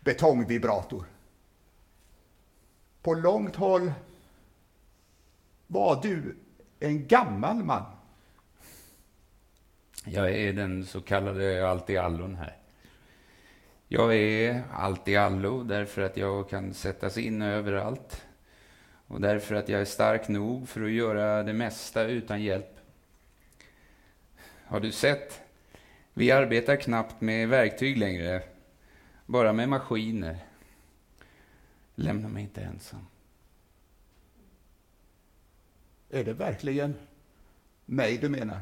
betongvibrator. 0.00 1.04
På 3.02 3.14
långt 3.14 3.56
håll 3.56 3.92
var 5.66 6.02
du 6.02 6.36
en 6.80 7.06
gammal 7.06 7.56
man. 7.56 7.82
Jag 10.04 10.30
är 10.30 10.52
den 10.52 10.86
så 10.86 11.00
kallade 11.00 11.70
allt-i-allon 11.70 12.34
här. 12.34 12.56
Jag 13.88 14.16
är 14.16 14.62
allt-i-allo 14.72 15.62
därför 15.62 16.02
att 16.02 16.16
jag 16.16 16.48
kan 16.48 16.74
sättas 16.74 17.18
in 17.18 17.42
överallt 17.42 18.26
och 19.06 19.20
därför 19.20 19.54
att 19.54 19.68
jag 19.68 19.80
är 19.80 19.84
stark 19.84 20.28
nog 20.28 20.68
för 20.68 20.84
att 20.84 20.90
göra 20.90 21.42
det 21.42 21.52
mesta 21.52 22.04
utan 22.04 22.42
hjälp. 22.42 22.78
Har 24.66 24.80
du 24.80 24.92
sett? 24.92 25.40
Vi 26.14 26.30
arbetar 26.30 26.76
knappt 26.76 27.20
med 27.20 27.48
verktyg 27.48 27.98
längre, 27.98 28.42
bara 29.26 29.52
med 29.52 29.68
maskiner. 29.68 30.38
Lämna 31.94 32.28
mig 32.28 32.42
inte 32.42 32.60
ensam. 32.60 33.06
Är 36.14 36.24
det 36.24 36.32
verkligen 36.32 36.94
mig 37.84 38.18
du 38.18 38.28
menar? 38.28 38.60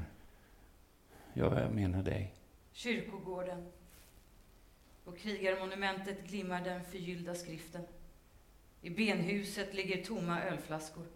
Ja, 1.35 1.61
jag 1.61 1.73
menar 1.73 2.03
dig. 2.03 2.35
Kyrkogården. 2.73 3.73
På 5.05 5.13
krigarmonumentet 5.13 6.27
glimmar 6.27 6.65
den 6.65 6.85
förgyllda 6.85 7.35
skriften. 7.35 7.83
I 8.83 8.91
benhuset 8.91 9.75
ligger 9.75 10.05
tomma 10.05 10.43
ölflaskor. 10.43 11.07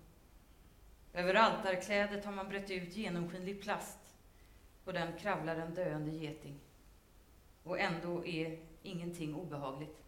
Över 1.12 1.34
altarklädet 1.34 2.24
har 2.24 2.32
man 2.32 2.48
brett 2.48 2.70
ut 2.70 2.96
genomskinlig 2.96 3.62
plast. 3.62 3.98
På 4.84 4.92
den 4.92 5.12
kravlar 5.18 5.56
en 5.56 5.74
döende 5.74 6.10
geting. 6.10 6.60
Och 7.62 7.80
ändå 7.80 8.26
är 8.26 8.58
ingenting 8.82 9.34
obehagligt. 9.34 10.02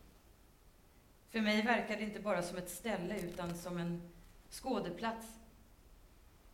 För 1.30 1.40
mig 1.40 1.62
verkar 1.62 1.96
det 1.96 2.02
inte 2.02 2.20
bara 2.20 2.42
som 2.42 2.58
ett 2.58 2.70
ställe 2.70 3.20
utan 3.20 3.56
som 3.56 3.78
en 3.78 4.02
skådeplats. 4.50 5.26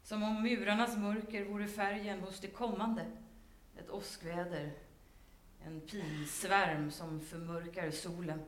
Som 0.05 0.22
om 0.22 0.43
murarnas 0.43 0.97
mörker 0.97 1.44
vore 1.44 1.68
färgen 1.68 2.20
hos 2.20 2.40
det 2.40 2.48
kommande. 2.48 3.06
Ett 3.76 3.90
åskväder, 3.90 4.72
en 5.64 5.81
pilsvärm 5.81 6.90
som 6.90 7.20
förmörkar 7.20 7.90
solen. 7.90 8.43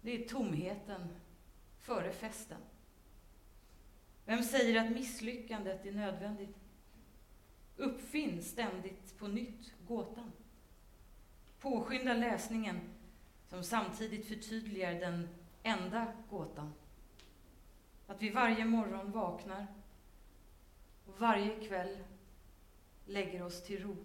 Det 0.00 0.24
är 0.24 0.28
tomheten 0.28 1.08
före 1.78 2.12
festen. 2.12 2.58
Vem 4.24 4.42
säger 4.42 4.84
att 4.84 4.92
misslyckandet 4.92 5.86
är 5.86 5.92
nödvändigt? 5.92 6.56
Uppfinn 7.76 8.42
ständigt 8.42 9.18
på 9.18 9.26
nytt 9.26 9.72
gåtan. 9.86 10.32
Påskynda 11.60 12.14
läsningen 12.14 12.80
som 13.48 13.64
samtidigt 13.64 14.28
förtydligar 14.28 14.94
den 14.94 15.28
enda 15.62 16.12
gåtan. 16.30 16.72
Att 18.06 18.22
vi 18.22 18.30
varje 18.30 18.64
morgon 18.64 19.12
vaknar 19.12 19.66
och 21.08 21.20
varje 21.20 21.50
kväll 21.68 21.98
lägger 23.04 23.42
oss 23.42 23.62
till 23.62 23.82
ro. 23.82 23.96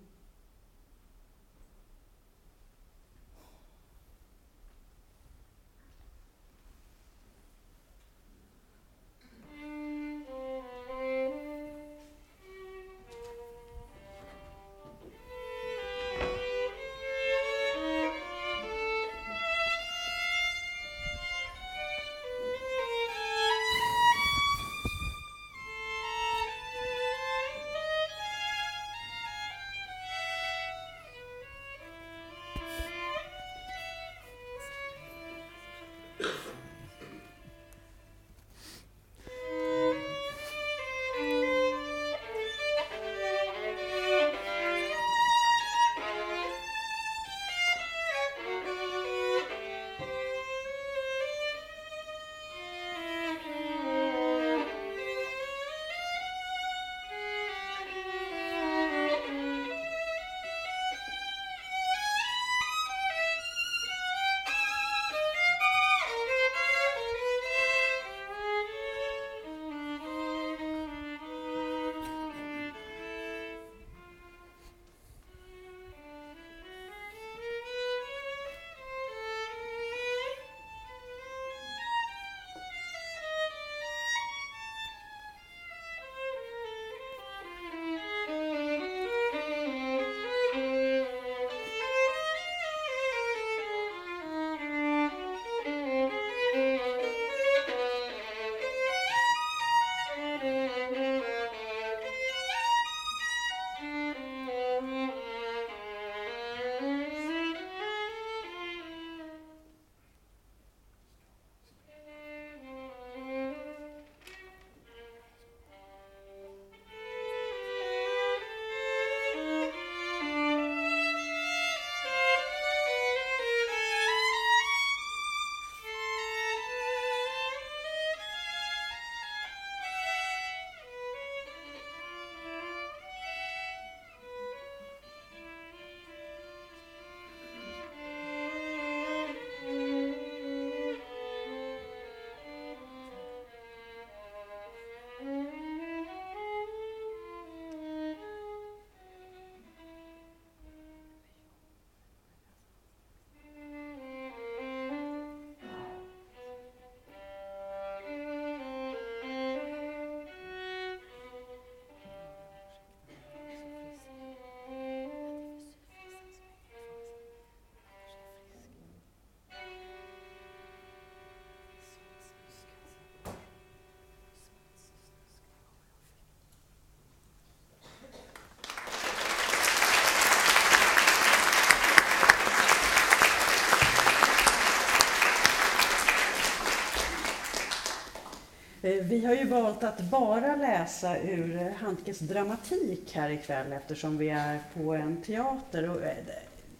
Vi 189.13 189.25
har 189.25 189.33
ju 189.33 189.47
valt 189.47 189.83
att 189.83 190.01
bara 190.01 190.55
läsa 190.55 191.19
ur 191.19 191.55
eh, 191.55 191.73
Handkes 191.73 192.19
dramatik 192.19 193.13
här 193.13 193.29
ikväll 193.29 193.73
eftersom 193.73 194.17
vi 194.17 194.29
är 194.29 194.59
på 194.73 194.93
en 194.93 195.21
teater. 195.21 195.89
Och 195.89 196.03
eh, 196.03 196.15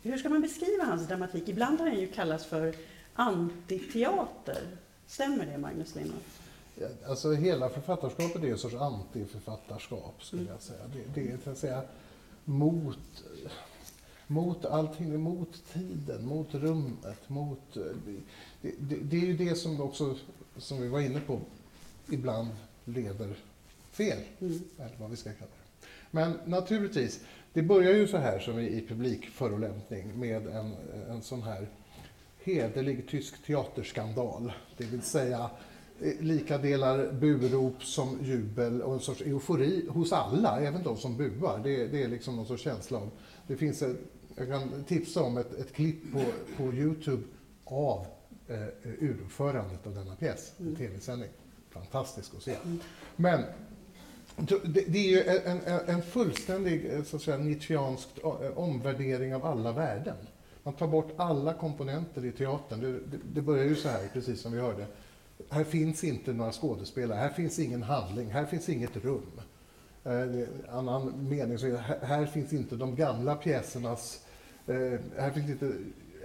hur 0.02 0.18
ska 0.18 0.30
man 0.30 0.42
beskriva 0.42 0.84
hans 0.84 1.08
dramatik? 1.08 1.50
Ibland 1.50 1.80
har 1.80 1.88
han 1.88 2.00
ju 2.00 2.08
kallats 2.08 2.46
för 2.46 2.76
antiteater. 3.14 4.62
Stämmer 5.08 5.46
det, 5.46 5.58
Magnus 5.58 5.96
Lindman? 5.96 6.20
Alltså 7.08 7.32
hela 7.32 7.70
författarskapet 7.70 8.44
är 8.44 8.48
en 8.48 8.58
sorts 8.58 8.76
antiförfattarskap 8.76 10.24
skulle 10.24 10.50
jag 10.50 10.62
säga. 10.62 10.82
Det, 10.94 11.22
det 11.22 11.32
är 11.32 11.38
så 11.44 11.50
att 11.50 11.58
säga 11.58 11.82
mot, 12.44 13.24
mot 14.28 14.66
allting, 14.66 15.20
mot 15.20 15.74
tiden, 15.74 16.26
mot 16.26 16.54
rummet, 16.54 17.30
mot... 17.30 17.78
Eh, 17.78 17.84
det, 18.62 18.72
det, 18.80 18.96
det 18.96 19.18
är 19.18 19.26
ju 19.26 19.38
det 19.38 19.56
som 19.56 19.82
också, 19.82 20.16
som 20.58 20.82
vi 20.82 20.88
var 20.88 21.00
inne 21.00 21.20
på, 21.20 21.40
ibland 22.10 22.50
leder 22.86 23.36
fel. 23.92 24.18
Mm. 24.40 24.62
Eller 24.80 24.96
vad 24.98 25.10
vi 25.10 25.16
ska 25.16 25.30
kalla 25.30 25.52
det. 25.52 25.88
Men 26.12 26.40
naturligtvis, 26.46 27.20
det 27.54 27.62
börjar 27.62 27.94
ju 27.94 28.08
så 28.08 28.18
här 28.18 28.40
som 28.40 28.60
i, 28.60 28.86
publikförolämpning 28.88 30.20
med 30.20 30.48
en, 30.48 30.74
en 31.10 31.22
sån 31.22 31.44
här 31.44 31.68
hederlig 32.44 33.08
tysk 33.08 33.46
teaterskandal. 33.46 34.52
Det 34.78 34.84
vill 34.84 35.02
säga 35.02 35.50
eh, 36.02 36.20
lika 36.20 36.58
delar 36.58 37.12
burop 37.12 37.84
som 37.84 38.20
jubel 38.24 38.82
och 38.82 38.94
en 38.94 39.00
sorts 39.00 39.22
eufori 39.22 39.88
hos 39.90 40.14
alla, 40.14 40.60
även 40.62 40.84
de 40.84 40.98
som 40.98 41.18
buar. 41.18 41.62
Det, 41.64 41.88
det 41.88 42.04
är 42.04 42.08
liksom 42.08 42.36
någon 42.36 42.46
sorts 42.46 42.64
känsla 42.64 42.98
av... 42.98 43.10
Det 43.48 43.56
finns 43.56 43.82
ett, 43.82 43.98
jag 44.36 44.48
kan 44.48 44.84
tipsa 44.84 45.24
om 45.24 45.38
ett, 45.38 45.54
ett 45.54 45.74
klipp 45.74 46.14
på, 46.14 46.24
på 46.58 46.74
Youtube 46.74 47.24
av 47.66 48.06
eh, 48.48 48.64
uruppförandet 49.00 49.88
av 49.88 49.96
denna 49.96 50.16
pjäs, 50.16 50.54
en 50.60 50.66
Mm. 50.66 50.76
tv-sändning. 50.76 51.30
Fantastisk 51.74 52.32
att 52.38 52.44
se. 52.44 52.56
Men 53.16 53.44
det, 54.36 54.60
det 54.88 55.00
är 55.00 55.10
ju 55.10 55.24
en, 55.24 55.62
en, 55.62 55.80
en 55.96 56.02
fullständig 56.02 56.94
eh, 56.94 57.04
så 57.04 57.16
att 57.16 57.22
säga, 57.22 57.38
nietzscheansk 57.38 58.08
eh, 58.24 58.58
omvärdering 58.58 59.36
av 59.36 59.46
alla 59.46 59.72
värden. 59.72 60.16
Man 60.64 60.74
tar 60.74 60.88
bort 60.88 61.14
alla 61.18 61.54
komponenter 61.54 62.26
i 62.26 62.32
teatern. 62.32 62.82
Det, 62.82 62.92
det, 62.92 63.24
det 63.34 63.42
börjar 63.42 63.66
ju 63.66 63.76
så 63.76 63.90
här, 63.90 64.08
precis 64.14 64.42
som 64.42 64.52
vi 64.52 64.60
hörde. 64.60 64.86
här 65.50 65.64
finns 65.64 66.04
inte 66.04 66.34
några 66.34 66.52
skådespelare, 66.52 67.18
här 67.18 67.30
finns 67.30 67.60
ingen 67.60 67.84
handling, 67.84 68.32
här 68.32 68.46
finns 68.46 68.70
inget 68.70 68.98
rum. 68.98 69.42
Eh, 70.04 70.48
annan 70.70 71.30
mening 71.30 71.58
så 71.58 71.68
är 71.68 71.78
här, 71.78 72.00
här 72.02 72.26
finns 72.26 72.54
inte 72.54 72.76
de 72.76 72.96
gamla 72.96 73.36
pjäsernas, 73.36 74.26
eh, 74.68 75.00
här, 75.18 75.32
finns 75.32 75.50
inte, 75.50 75.74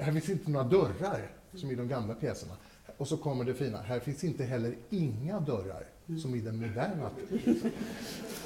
här 0.01 0.13
finns 0.13 0.29
inte 0.29 0.51
några 0.51 0.69
dörrar 0.69 1.31
som 1.55 1.71
i 1.71 1.75
de 1.75 1.89
gamla 1.89 2.15
pjäserna. 2.15 2.53
Och 2.99 3.09
så 3.09 3.17
kommer 3.17 3.45
det 3.45 3.55
fina, 3.55 3.79
här 3.79 4.01
finns 4.01 4.25
inte 4.25 4.45
heller 4.45 4.75
inga 4.91 5.41
dörrar 5.41 5.85
som 6.23 6.35
i 6.35 6.41
den 6.41 6.57
moderna. 6.57 7.11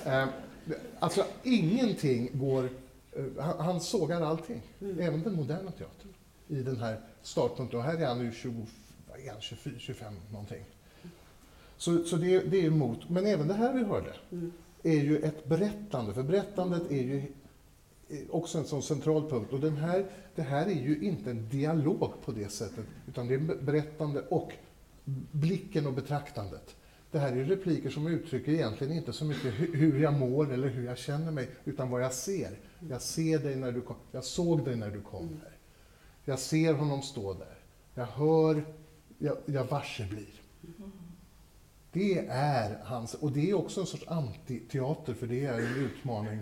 Eh, 0.07 0.29
alltså 0.99 1.24
ingenting 1.43 2.31
går, 2.33 2.69
eh, 3.12 3.24
han, 3.39 3.61
han 3.61 3.81
sågar 3.81 4.20
allting, 4.20 4.62
även 4.81 5.23
den 5.23 5.35
moderna 5.35 5.70
teatern 5.70 6.15
i 6.49 6.62
den 6.62 6.77
här 6.77 7.01
startpunkten. 7.23 7.79
Och 7.79 7.85
här 7.85 7.97
är 7.97 8.07
han 8.07 8.19
nu 8.19 8.33
20, 8.33 8.66
vad 9.11 9.20
är 9.20 9.31
han, 9.31 9.41
24, 9.41 9.74
25 9.79 10.15
någonting. 10.33 10.65
Så, 11.77 12.05
så 12.05 12.16
det, 12.16 12.41
det 12.41 12.57
är 12.61 12.65
emot. 12.65 13.09
Men 13.09 13.27
även 13.27 13.49
det 13.49 13.55
här 13.55 13.73
vi 13.73 13.85
hörde 13.85 14.15
är 14.83 15.01
ju 15.01 15.19
ett 15.19 15.49
berättande, 15.49 16.15
för 16.15 16.23
berättandet 16.23 16.91
är 16.91 17.03
ju 17.03 17.23
också 18.30 18.59
en 18.59 18.64
sån 18.64 18.82
central 18.82 19.30
punkt. 19.30 19.52
Och 19.52 19.60
den 19.60 19.76
här, 19.76 20.06
det 20.34 20.43
här 20.43 20.66
är 20.66 20.80
ju 20.82 20.98
inte 21.02 21.30
en 21.30 21.48
dialog 21.48 22.12
på 22.24 22.32
det 22.32 22.48
sättet, 22.52 22.84
utan 23.09 23.28
det 23.28 23.34
är 23.34 23.62
berättande 23.62 24.20
och 24.20 24.52
blicken 25.32 25.86
och 25.86 25.93
betraktandet. 25.93 26.76
Det 27.10 27.18
här 27.18 27.32
är 27.32 27.44
repliker 27.44 27.90
som 27.90 28.06
uttrycker 28.06 28.52
egentligen 28.52 28.93
inte 28.93 29.12
så 29.12 29.24
mycket 29.24 29.55
hur 29.55 30.02
jag 30.02 30.14
mår 30.14 30.52
eller 30.52 30.68
hur 30.68 30.84
jag 30.84 30.98
känner 30.98 31.30
mig, 31.30 31.51
utan 31.64 31.90
vad 31.90 32.02
jag 32.02 32.12
ser. 32.12 32.59
Jag 32.89 33.02
ser 33.02 33.39
dig 33.39 33.56
när 33.56 33.72
du 33.72 33.80
kom, 33.80 33.97
jag 34.12 34.24
såg 34.24 34.64
dig 34.64 34.76
när 34.76 34.90
du 34.90 35.01
kom 35.01 35.28
här. 35.43 35.56
Jag 36.24 36.39
ser 36.39 36.74
honom 36.74 37.02
stå 37.02 37.34
där. 37.34 37.59
Jag 37.94 38.06
hör, 38.06 38.64
jag, 39.18 39.36
jag 39.47 39.64
varse 39.64 40.06
blir. 40.06 40.43
Det 41.93 42.26
är 42.28 42.78
hans, 42.84 43.14
och 43.14 43.32
det 43.32 43.51
är 43.51 43.55
också 43.55 43.80
en 43.80 43.86
sorts 43.86 44.09
antiteater, 44.09 45.14
för 45.14 45.26
det 45.26 45.44
är 45.44 45.59
en 45.59 45.84
utmaning. 45.84 46.39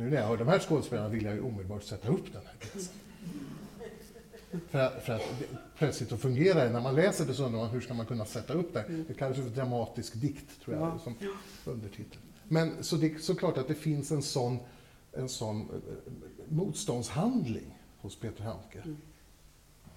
Nu 0.00 0.10
när 0.10 0.16
jag 0.16 0.26
hör 0.28 0.36
de 0.36 0.48
här 0.48 0.58
skådespelarna 0.58 1.08
vill 1.08 1.24
jag 1.24 1.34
ju 1.34 1.40
omedelbart 1.40 1.82
sätta 1.82 2.08
upp 2.08 2.32
den 2.32 2.42
här 2.46 2.54
pjäsen. 2.60 2.94
För 4.70 4.78
att, 4.78 5.02
för 5.04 5.12
att 5.12 5.22
plötsligt 5.78 6.12
att 6.12 6.20
fungera 6.20 6.68
när 6.72 6.80
man 6.80 6.94
läser 6.94 7.26
det 7.26 7.34
så 7.34 7.44
undrar 7.44 7.60
man 7.60 7.70
hur 7.70 7.80
ska 7.80 7.94
man 7.94 8.06
kunna 8.06 8.24
sätta 8.24 8.52
upp 8.52 8.74
det? 8.74 9.04
Det 9.08 9.14
kallas 9.14 9.36
för 9.36 9.44
dramatisk 9.44 10.14
dikt, 10.14 10.60
tror 10.64 10.76
jag, 10.76 10.86
Ja. 10.88 10.98
som 10.98 11.14
undertitel. 11.64 12.18
Men 12.48 12.84
så 12.84 12.96
det 12.96 13.06
är 13.14 13.18
såklart 13.18 13.58
att 13.58 13.68
det 13.68 13.74
finns 13.74 14.10
en 14.10 14.22
sån, 14.22 14.58
en 15.12 15.28
sån 15.28 15.60
eh, 15.60 16.12
motståndshandling 16.48 17.78
hos 18.00 18.16
Peter 18.16 18.44
Handke. 18.44 18.82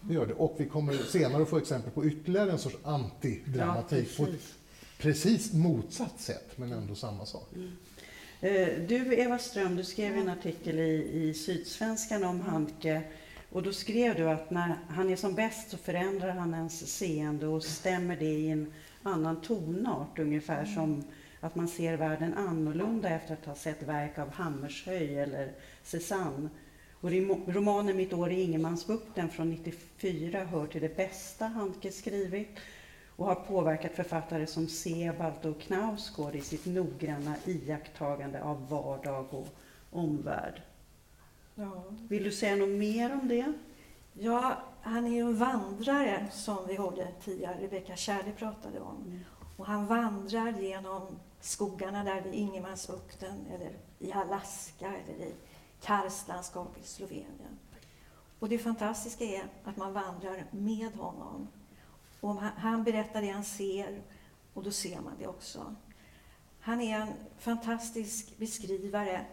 Det 0.02 0.14
gör 0.14 0.26
det. 0.26 0.34
Och 0.34 0.56
vi 0.60 0.66
kommer 0.66 0.94
senare 0.94 1.44
att 1.44 1.50
få 1.50 1.58
exempel 1.58 1.92
på 1.92 2.06
ytterligare 2.06 2.52
en 2.52 2.60
sorts 2.60 2.78
antidramatik 2.84 4.08
Ja, 4.12 4.18
på 4.18 4.24
ett 4.24 4.30
precis. 4.32 4.54
precis 4.98 5.54
motsatt 5.54 6.22
sätt, 6.22 6.58
men 6.58 6.72
ändå 6.72 6.96
samma 6.96 7.26
sak. 7.26 7.50
Eh, 8.44 8.80
Du, 8.88 9.14
Eva 9.16 9.38
Ström, 9.38 9.76
du 9.76 9.84
skrev 9.84 10.18
en 10.18 10.30
artikel 10.30 10.80
i, 10.80 11.10
i 11.14 11.34
Sydsvenskan 11.34 12.24
om 12.24 12.42
Handke. 12.42 13.02
Och 13.52 13.64
då 13.64 13.74
skrev 13.74 14.16
du 14.16 14.30
att 14.30 14.52
när 14.52 14.76
han 14.90 15.10
är 15.10 15.16
som 15.16 15.36
bäst 15.36 15.70
så 15.70 15.78
förändrar 15.78 16.30
han 16.30 16.54
ens 16.54 16.98
seende 16.98 17.48
och 17.48 17.64
stämmer 17.64 18.16
det 18.16 18.26
i 18.26 18.50
en 18.50 18.74
annan 19.04 19.42
tonart. 19.42 20.20
Ungefär 20.20 20.66
som 20.66 21.04
att 21.40 21.56
man 21.56 21.68
ser 21.68 21.98
världen 21.98 22.34
annorlunda 22.34 23.10
efter 23.10 23.34
att 23.34 23.46
ha 23.46 23.56
sett 23.56 23.84
verk 23.84 24.18
av 24.18 24.30
Hammershöi 24.32 25.16
eller 25.16 25.52
Cézanne. 25.84 26.50
Och 26.94 27.12
romanen 27.48 27.98
Mitt 27.98 28.14
år 28.14 28.32
i 28.32 28.42
Ingenmansbukten 28.42 29.30
från 29.30 29.50
94 29.50 30.44
hör 30.44 30.68
till 30.68 30.82
det 30.82 30.98
bästa 30.98 31.46
Handke 31.46 31.92
skrivit 31.92 32.60
och 33.16 33.26
har 33.26 33.36
påverkat 33.36 33.96
författare 33.96 34.48
som 34.48 34.68
Sebald 34.68 35.46
och 35.46 35.62
Knausgård 35.62 36.36
i 36.36 36.42
sitt 36.42 36.66
noggranna 36.66 37.36
iakttagande 37.46 38.44
av 38.44 38.70
vardag 38.70 39.34
och 39.34 39.48
omvärld. 39.92 40.62
Ja. 41.56 41.84
Vill 41.90 42.24
du 42.24 42.32
säga 42.32 42.56
något 42.56 42.80
mer 42.80 43.14
om 43.14 43.28
det? 43.28 43.54
Ja, 44.14 44.58
han 44.82 45.06
är 45.06 45.12
ju 45.12 45.20
en 45.20 45.38
vandrare 45.38 46.28
som 46.32 46.68
vi 46.68 46.76
hörde 46.76 47.08
tidigare, 47.24 47.58
Rebecka 47.62 47.96
Kärde 47.96 48.32
pratade 48.32 48.80
om. 48.80 49.24
Och 49.58 49.66
han 49.66 49.88
vandrar 49.88 50.52
genom 50.60 51.08
skogarna 51.40 52.04
där 52.04 52.22
vid 52.22 52.34
Ingenmansbukten 52.34 53.46
eller 53.54 53.72
i 54.00 54.12
Alaska 54.12 54.88
eller 54.88 55.26
i 55.26 55.34
karstlandskap 55.82 56.78
i 56.84 56.88
Slovenien. 56.88 57.60
Och 58.40 58.50
det 58.50 58.58
fantastiska 58.58 59.24
är 59.24 59.44
att 59.64 59.78
man 59.78 59.94
vandrar 59.94 60.46
med 60.52 60.94
honom. 60.94 61.48
Och 62.24 62.30
om 62.30 62.38
han, 62.38 62.52
han 62.58 62.84
berättar 62.84 63.22
det 63.22 63.30
han 63.30 63.44
ser 63.44 64.02
och 64.54 64.64
då 64.64 64.72
ser 64.72 65.02
man 65.02 65.14
det 65.20 65.28
också. 65.28 65.76
Han 66.60 66.82
är 66.82 67.00
en 67.00 67.14
fantastisk 67.38 68.38
beskrivare 68.38 69.26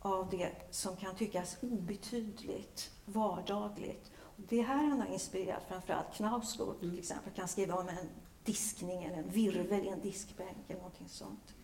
av 0.00 0.30
det 0.30 0.50
som 0.70 0.96
kan 0.96 1.14
tyckas 1.14 1.56
obetydligt, 1.60 2.90
vardagligt. 3.04 4.10
Det 4.36 4.60
är 4.60 4.62
här 4.62 4.84
han 4.84 5.00
har 5.00 5.06
inspirerat 5.06 5.62
framförallt 5.68 6.14
Knausgård 6.14 6.80
till 6.80 6.98
exempel, 6.98 7.32
kan 7.32 7.48
skriva 7.48 7.74
om 7.74 7.88
en 7.88 8.08
diskning 8.44 9.04
eller 9.04 9.16
en 9.16 9.30
virvel 9.30 9.84
i 9.84 9.88
en 9.88 10.00
diskbänk 10.00 10.56
eller 10.68 10.80
någonting 10.80 11.08
sånt. 11.08 11.54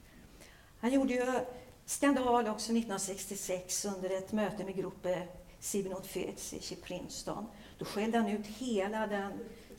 Han 0.81 0.93
gjorde 0.93 1.13
ju 1.15 1.41
skandal 1.85 2.49
också 2.49 2.73
1966 2.73 3.85
under 3.85 4.11
ett 4.11 4.33
möte 4.33 4.65
med 4.65 4.77
gruppen 4.77 5.29
Sibinot 5.61 6.07
Fetzic 6.07 6.73
i 6.73 6.77
Princeton. 6.77 7.47
Då 7.79 7.85
skällde 7.85 8.19
han 8.19 8.29
ut 8.29 8.47
hela 8.47 9.07
den 9.07 9.33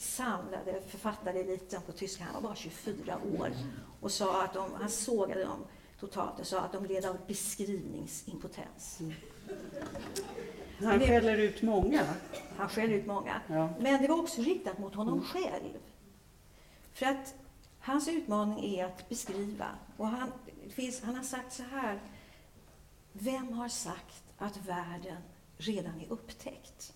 samlade 0.03 0.81
författareliten 0.88 1.81
på 1.81 1.91
tyska. 1.91 2.23
Han 2.23 2.34
var 2.34 2.41
bara 2.41 2.55
24 2.55 3.17
år 3.39 3.49
och 4.01 4.11
sa 4.11 4.43
att 4.43 4.53
de, 4.53 4.71
han 4.73 4.89
sågade 4.89 5.43
dem 5.43 5.65
totalt 5.99 6.39
och 6.39 6.47
sa 6.47 6.59
att 6.59 6.71
de 6.73 6.85
led 6.85 7.05
av 7.05 7.17
beskrivningsimpotens. 7.27 8.99
Han 8.99 9.13
Men 10.80 10.99
det- 10.99 11.07
skäller 11.07 11.38
ut 11.38 11.61
många. 11.61 12.05
Han 12.57 12.69
skäller 12.69 12.93
ut 12.93 13.05
många. 13.05 13.41
Ja. 13.47 13.69
Men 13.80 14.01
det 14.01 14.07
var 14.07 14.19
också 14.19 14.41
riktat 14.41 14.80
mot 14.80 14.95
honom 14.95 15.23
själv. 15.23 15.77
För 16.93 17.05
att 17.05 17.35
hans 17.80 18.07
utmaning 18.07 18.65
är 18.75 18.85
att 18.85 19.09
beskriva. 19.09 19.67
Och 19.97 20.07
han, 20.07 20.31
finns, 20.69 21.01
han 21.01 21.15
har 21.15 21.23
sagt 21.23 21.53
så 21.53 21.63
här. 21.63 21.99
Vem 23.13 23.53
har 23.53 23.69
sagt 23.69 24.23
att 24.38 24.57
världen 24.57 25.17
redan 25.57 26.01
är 26.01 26.11
upptäckt? 26.11 26.93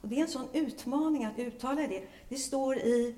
Och 0.00 0.08
det 0.08 0.16
är 0.16 0.22
en 0.22 0.28
sån 0.28 0.48
utmaning 0.52 1.24
att 1.24 1.38
uttala 1.38 1.86
det. 1.86 2.08
Det 2.28 2.36
står 2.36 2.78
i 2.78 3.14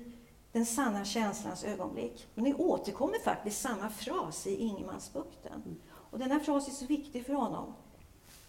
Den 0.51 0.65
sanna 0.65 1.05
känslans 1.05 1.63
ögonblick. 1.63 2.27
Men 2.35 2.43
det 2.43 2.53
återkommer 2.53 3.19
faktiskt 3.19 3.61
samma 3.61 3.89
fras 3.89 4.47
i 4.47 4.55
Ingenmansbukten. 4.55 5.79
Och 6.11 6.19
den 6.19 6.31
här 6.31 6.39
frasen 6.39 6.71
är 6.71 6.75
så 6.75 6.85
viktig 6.85 7.25
för 7.25 7.33
honom. 7.33 7.73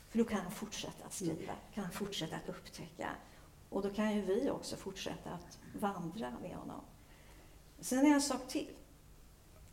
För 0.09 0.19
då 0.19 0.25
kan 0.25 0.41
han 0.41 0.53
fortsätta 0.53 1.07
att 1.07 1.13
skriva, 1.13 1.53
kan 1.75 1.85
han 1.85 1.93
fortsätta 1.93 2.37
att 2.37 2.49
upptäcka. 2.49 3.11
Och 3.69 3.83
då 3.83 3.91
kan 3.91 4.15
ju 4.15 4.23
vi 4.23 4.51
också 4.51 4.77
fortsätta 4.77 5.31
att 5.31 5.59
vandra 5.81 6.31
med 6.43 6.57
honom. 6.57 6.81
Sen 7.81 8.07
är 8.07 8.15
en 8.15 8.23
sak 8.23 8.49
till. 8.49 8.69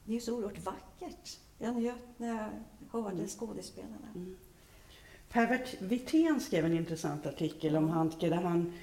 Det 0.06 0.12
är 0.12 0.16
ju 0.16 0.22
så 0.22 0.36
oerhört 0.36 0.66
vackert. 0.66 1.40
Jag 1.58 1.76
njöt 1.76 2.20
när 2.20 2.28
jag 2.28 2.50
hörde 2.92 3.28
skådespelarna. 3.28 4.36
Per 5.32 5.60
Wirtén 5.80 6.40
skrev 6.40 6.66
en 6.66 6.74
intressant 6.74 7.26
artikel 7.26 7.76
om 7.76 7.90
Handke 7.90 8.30
där 8.30 8.42
han 8.42 8.74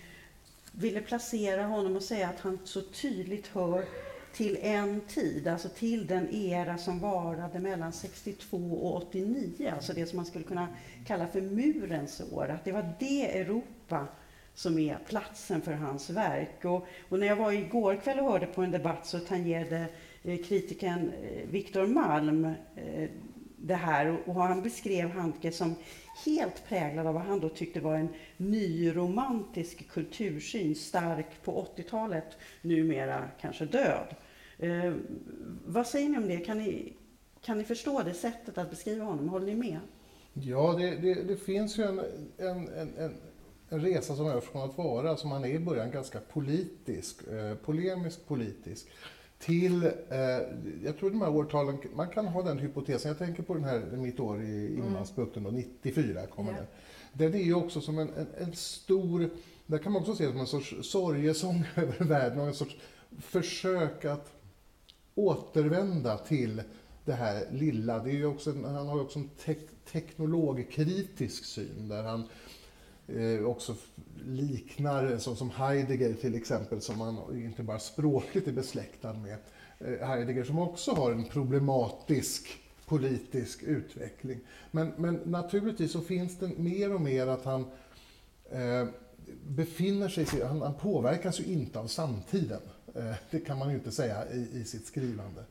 ville 0.73 1.01
placera 1.01 1.65
honom 1.65 1.97
och 1.97 2.03
säga 2.03 2.29
att 2.29 2.41
han 2.41 2.59
så 2.65 2.81
tydligt 2.81 3.47
hör 3.47 3.85
till 4.33 4.59
en 4.61 5.01
tid, 5.01 5.49
alltså 5.49 5.69
till 5.69 6.07
den 6.07 6.35
era 6.35 6.79
som 6.79 6.99
varade 6.99 7.59
mellan 7.59 7.93
62 7.93 8.57
och 8.57 8.97
89, 8.97 9.73
alltså 9.75 9.93
det 9.93 10.07
som 10.07 10.17
man 10.17 10.27
skulle 10.27 10.45
kunna 10.45 10.69
kalla 11.07 11.27
för 11.27 11.41
murens 11.41 12.23
år, 12.33 12.49
att 12.49 12.65
det 12.65 12.73
var 12.73 12.95
det 12.99 13.39
Europa 13.41 14.07
som 14.55 14.79
är 14.79 14.99
platsen 15.09 15.63
för 15.63 15.73
hans 15.73 16.11
verk. 16.11 16.65
Och, 16.65 16.87
och 17.09 17.19
när 17.19 17.27
jag 17.27 17.37
var 17.37 17.53
igår 17.53 18.01
kväll 18.05 18.21
och 18.21 18.33
hörde 18.33 18.47
på 18.47 18.63
en 18.63 18.71
debatt 18.71 19.07
så 19.07 19.19
tangerade 19.19 19.87
eh, 20.23 20.37
kritikern 20.37 21.13
eh, 21.23 21.49
Viktor 21.51 21.87
Malm 21.87 22.45
eh, 22.77 23.11
det 23.57 23.75
här 23.75 24.07
och, 24.07 24.29
och 24.29 24.35
han 24.35 24.63
beskrev 24.63 25.11
Handke 25.11 25.53
som 25.53 25.75
helt 26.25 26.65
präglad 26.69 27.07
av 27.07 27.15
vad 27.15 27.23
han 27.23 27.41
då 27.41 27.49
tyckte 27.49 27.81
var 27.81 27.95
en 27.95 28.09
nyromantisk 28.37 29.89
kultursyn, 29.89 30.75
stark 30.75 31.43
på 31.45 31.67
80-talet, 31.77 32.37
numera 32.63 33.29
kanske 33.41 33.65
död. 33.65 34.15
Eh, 34.59 34.95
vad 35.67 35.87
säger 35.87 36.09
ni 36.09 36.19
om 36.19 36.29
det? 36.29 36.37
Kan 36.37 36.59
ni, 36.59 36.93
kan 37.41 37.59
ni 37.59 37.65
förstå 37.65 38.03
det 38.03 38.15
sättet 38.15 38.59
att 38.59 38.71
beskriva 38.71 39.05
honom? 39.05 39.29
Håller 39.29 39.47
ni 39.47 39.55
med? 39.55 39.79
Ja, 40.33 40.75
det, 40.79 40.97
det, 40.97 41.15
det 41.15 41.37
finns 41.37 41.79
ju 41.79 41.83
en, 41.83 42.01
en, 42.39 42.69
en, 42.69 42.95
en, 42.99 43.15
en 43.69 43.81
resa 43.81 44.17
som 44.17 44.27
är 44.27 44.41
från 44.41 44.71
att 44.71 44.79
vara, 44.79 45.17
som 45.17 45.31
han 45.31 45.45
är 45.45 45.49
i 45.49 45.59
början, 45.59 45.91
ganska 45.91 46.21
politisk, 46.21 47.29
eh, 47.29 47.55
polemisk 47.55 48.27
politisk, 48.27 48.89
till, 49.39 49.85
eh, 49.85 50.21
jag 50.85 50.99
tror 50.99 51.11
de 51.11 51.21
här 51.21 51.31
årtalen, 51.31 51.79
man 51.95 52.09
kan 52.09 52.27
ha 52.27 52.43
den 52.43 52.59
hypotesen, 52.59 53.09
jag 53.09 53.19
tänker 53.19 53.43
på 53.43 53.55
den 53.55 53.65
här, 53.65 53.81
mitt 53.97 54.21
år 54.21 54.43
i 54.43 54.77
Inlandsbukten 54.77 55.43
då, 55.43 55.51
94 55.51 56.27
kommer 56.27 56.53
Ja. 56.53 56.59
den. 56.59 56.67
Den 57.13 57.35
är 57.41 57.45
ju 57.45 57.55
också 57.55 57.81
som 57.81 57.99
en, 57.99 58.09
en, 58.09 58.27
en 58.39 58.53
stor, 58.57 59.31
där 59.67 59.79
kan 59.79 59.93
man 59.93 60.03
också 60.03 60.15
se 60.15 60.27
som 60.27 60.41
en 60.41 60.47
sorts 60.47 60.75
sorgesång 60.83 61.65
över 61.77 62.05
världen 62.05 62.41
och 62.41 62.47
en 62.47 62.55
sorts 62.55 62.77
försök 63.21 64.05
att 64.05 64.33
återvända 65.15 66.19
till 66.19 66.63
det 67.05 67.13
här 67.13 67.45
lilla. 67.53 67.99
Det 67.99 68.11
är 68.11 68.15
ju 68.15 68.27
också, 68.27 68.53
han 68.53 68.87
har 68.89 68.97
ju 68.97 69.03
också 69.03 69.19
en 69.19 69.29
tek, 69.45 69.59
teknologkritisk 69.93 71.45
syn 71.45 71.89
där 71.89 72.03
han 72.03 72.29
eh, 73.09 73.45
också 73.45 73.75
liknar, 74.25 75.13
eh, 75.13 75.19
som, 75.19 75.37
som 75.37 75.51
Heidegger 75.51 76.15
till 76.15 76.35
exempel, 76.35 76.81
som 76.81 76.99
man 76.99 77.45
inte 77.45 77.63
bara 77.63 77.79
språkligt 77.79 78.49
är 78.49 78.53
besläktad 78.53 79.13
med. 79.13 79.39
Eh, 79.79 80.09
Heidegger 80.09 80.45
som 80.45 80.59
också 80.59 80.91
har 80.91 81.13
en 81.13 81.25
problematisk 81.25 82.59
politisk 82.87 83.63
utveckling. 83.63 84.41
Men, 84.71 84.93
men 84.97 85.15
naturligtvis 85.15 85.93
så 85.93 86.01
finns 86.01 86.39
det 86.39 86.59
mer 86.59 86.95
och 86.95 87.01
mer 87.01 87.27
att 87.27 87.45
han 87.45 87.65
eh, 88.51 88.87
befinner 89.47 90.09
sig, 90.09 90.27
han, 90.43 90.63
han 90.63 90.75
påverkas 90.75 91.41
ju 91.41 91.45
inte 91.45 91.79
av 91.79 91.87
samtiden. 91.87 92.61
Eh, 92.95 93.15
det 93.31 93.41
kan 93.41 93.59
man 93.59 93.69
ju 93.69 93.75
inte 93.75 93.93
säga 93.93 94.33
i, 94.33 94.49
i 94.53 94.65
sitt 94.65 94.87
skrivande. 94.87 95.45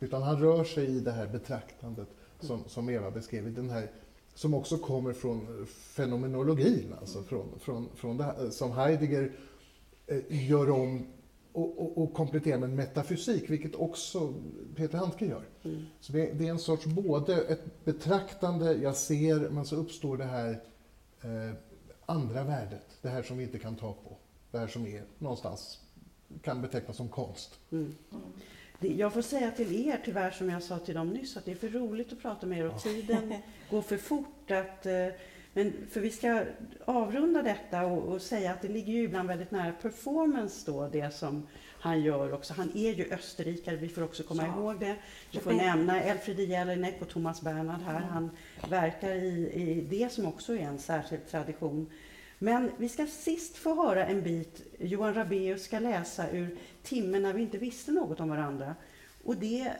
Utan 0.00 0.22
han 0.22 0.40
rör 0.40 0.64
sig 0.64 0.86
i 0.86 1.00
det 1.00 1.12
här 1.12 1.26
betraktandet 1.26 2.08
som, 2.40 2.64
som 2.68 2.88
Eva 2.88 3.10
beskrev, 3.10 3.54
den 3.54 3.70
här, 3.70 3.90
som 4.34 4.54
också 4.54 4.78
kommer 4.78 5.12
från 5.12 5.66
fenomenologin, 5.66 6.94
alltså 7.00 7.22
från, 7.22 7.58
från, 7.60 7.88
från 7.94 8.16
det 8.16 8.24
här, 8.24 8.50
som 8.50 8.72
Heidegger 8.72 9.32
eh, 10.06 10.48
gör 10.48 10.70
om 10.70 11.06
och, 11.52 11.82
och, 11.82 12.02
och 12.02 12.14
kompletterar 12.14 12.58
med 12.58 12.70
metafysik, 12.70 13.50
vilket 13.50 13.74
också 13.74 14.34
Peter 14.76 14.98
Handke 14.98 15.26
gör. 15.26 15.44
Mm. 15.62 15.84
Så 16.00 16.12
det, 16.12 16.32
det, 16.32 16.46
är 16.46 16.50
en 16.50 16.58
sorts 16.58 16.86
både 16.86 17.42
ett 17.42 17.84
betraktande, 17.84 18.74
jag 18.74 18.96
ser, 18.96 19.50
men 19.50 19.64
så 19.64 19.76
uppstår 19.76 20.16
det 20.16 20.24
här 20.24 20.62
eh, 21.20 21.54
andra 22.06 22.44
värdet, 22.44 22.86
det 23.02 23.08
här 23.08 23.22
som 23.22 23.38
vi 23.38 23.44
inte 23.44 23.58
kan 23.58 23.76
ta 23.76 23.92
på, 23.92 24.16
det 24.50 24.58
här 24.58 24.66
som 24.66 24.86
är 24.86 25.04
någonstans 25.18 25.80
kan 26.42 26.62
betecknas 26.62 26.96
som 26.96 27.08
konst. 27.08 27.58
Mm. 27.72 27.94
Jag 28.88 29.12
får 29.12 29.22
säga 29.22 29.50
till 29.50 29.88
er, 29.88 30.00
tyvärr 30.04 30.30
som 30.30 30.50
jag 30.50 30.62
sa 30.62 30.78
till 30.78 30.94
dem 30.94 31.10
nyss, 31.10 31.36
att 31.36 31.44
det 31.44 31.50
är 31.50 31.56
för 31.56 31.68
roligt 31.68 32.12
att 32.12 32.22
prata 32.22 32.46
med 32.46 32.58
er 32.58 32.66
och 32.66 32.82
tiden 32.82 33.34
går 33.70 33.82
för 33.82 33.96
fort. 33.96 34.50
Att, 34.50 34.86
eh, 34.86 35.06
men 35.52 35.72
för 35.90 36.00
vi 36.00 36.10
ska 36.10 36.44
avrunda 36.84 37.42
detta 37.42 37.86
och, 37.86 38.14
och, 38.14 38.22
säga 38.22 38.52
att 38.52 38.62
det 38.62 38.68
ligger 38.68 38.92
ju 38.92 39.02
ibland 39.02 39.28
väldigt 39.28 39.50
nära 39.50 39.72
performance 39.72 40.70
då, 40.70 40.88
det 40.88 41.14
som 41.14 41.46
han 41.80 42.02
gör 42.02 42.34
också. 42.34 42.54
Han 42.54 42.76
är 42.76 42.92
ju 42.92 43.12
österrikare, 43.12 43.76
vi 43.76 43.88
får 43.88 44.02
också 44.02 44.22
komma 44.22 44.42
ja. 44.46 44.56
ihåg 44.56 44.80
det. 44.80 44.96
Vi 45.30 45.38
får 45.38 45.52
nämna 45.52 46.02
Elfriede 46.02 46.42
Jelinek 46.42 47.02
och 47.02 47.08
Thomas 47.08 47.42
Bernhard 47.42 47.80
här. 47.80 48.00
Han 48.00 48.30
verkar 48.68 49.10
i, 49.10 49.52
i 49.52 49.80
det 49.90 50.12
som 50.12 50.26
också 50.26 50.56
är 50.56 50.60
en 50.60 50.78
särskild 50.78 51.26
tradition. 51.30 51.90
Men 52.42 52.70
vi 52.76 52.88
ska 52.88 53.06
sist 53.06 53.56
få 53.56 53.74
höra 53.74 54.06
en 54.06 54.22
bit 54.22 54.62
Johan 54.78 55.14
Rabaeus 55.14 55.62
ska 55.62 55.78
läsa 55.78 56.30
ur 56.30 56.56
Timmen 56.82 57.22
när 57.22 57.32
vi 57.32 57.42
inte 57.42 57.58
visste 57.58 57.92
något 57.92 58.20
om 58.20 58.28
varandra. 58.28 58.74
Och 59.24 59.36
det 59.36 59.60
eh, 59.60 59.72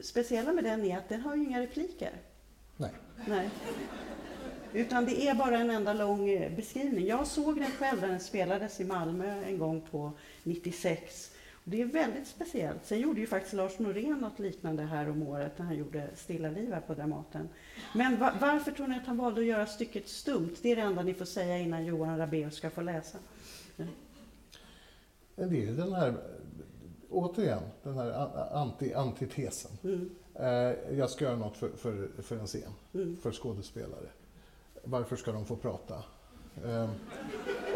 speciella 0.00 0.52
med 0.52 0.64
den 0.64 0.84
är 0.84 0.98
att 0.98 1.08
den 1.08 1.20
har 1.20 1.36
ju 1.36 1.44
inga 1.44 1.60
repliker. 1.60 2.10
Nej. 2.76 2.90
Nej. 3.26 3.50
Utan 4.72 5.04
det 5.04 5.28
är 5.28 5.34
bara 5.34 5.58
en 5.58 5.70
enda 5.70 5.92
lång 5.92 6.30
eh, 6.30 6.56
beskrivning. 6.56 7.06
Jag 7.06 7.26
såg 7.26 7.56
den 7.56 7.70
själv 7.70 8.00
när 8.00 8.08
den 8.08 8.20
spelades 8.20 8.80
i 8.80 8.84
Malmö 8.84 9.44
en 9.44 9.58
gång 9.58 9.80
på 9.90 10.12
96. 10.42 11.31
Det 11.64 11.82
är 11.82 11.86
väldigt 11.86 12.28
speciellt. 12.28 12.86
Sen 12.86 13.00
gjorde 13.00 13.20
ju 13.20 13.26
faktiskt 13.26 13.54
Lars 13.54 13.78
Norén 13.78 14.18
något 14.18 14.38
liknande 14.38 14.82
här 14.82 15.10
om 15.10 15.22
året 15.22 15.58
när 15.58 15.66
han 15.66 15.76
gjorde 15.76 16.08
Stilla 16.14 16.50
liv 16.50 16.72
här 16.72 16.80
på 16.80 16.94
Dramaten. 16.94 17.48
Men 17.94 18.18
va 18.18 18.32
varför 18.40 18.72
tror 18.72 18.86
ni 18.86 18.96
att 18.96 19.06
han 19.06 19.16
valde 19.16 19.40
att 19.40 19.46
göra 19.46 19.66
stycket 19.66 20.08
stumt? 20.08 20.56
Det 20.62 20.72
är 20.72 20.76
det 20.76 20.82
enda 20.82 21.02
ni 21.02 21.14
får 21.14 21.24
säga 21.24 21.58
innan 21.58 21.84
Johan 21.84 22.18
Rabaeus 22.18 22.54
ska 22.54 22.70
få 22.70 22.80
läsa. 22.80 23.18
Ja. 23.76 23.84
Det 25.36 25.64
är 25.68 25.72
den 25.72 25.92
här, 25.92 26.14
återigen, 27.10 27.62
den 27.82 27.94
här 27.94 28.10
anti, 28.56 28.94
antitesen. 28.94 29.70
Mm. 29.84 30.10
Eh, 30.34 30.98
jag 30.98 31.10
ska 31.10 31.24
göra 31.24 31.36
något 31.36 31.56
för, 31.56 31.68
för, 31.68 32.08
för 32.22 32.38
en 32.38 32.46
scen, 32.46 32.72
mm. 32.94 33.16
för 33.16 33.32
skådespelare. 33.32 34.08
Varför 34.84 35.16
ska 35.16 35.32
de 35.32 35.46
få 35.46 35.56
prata? 35.56 35.94
Eh, 36.64 36.90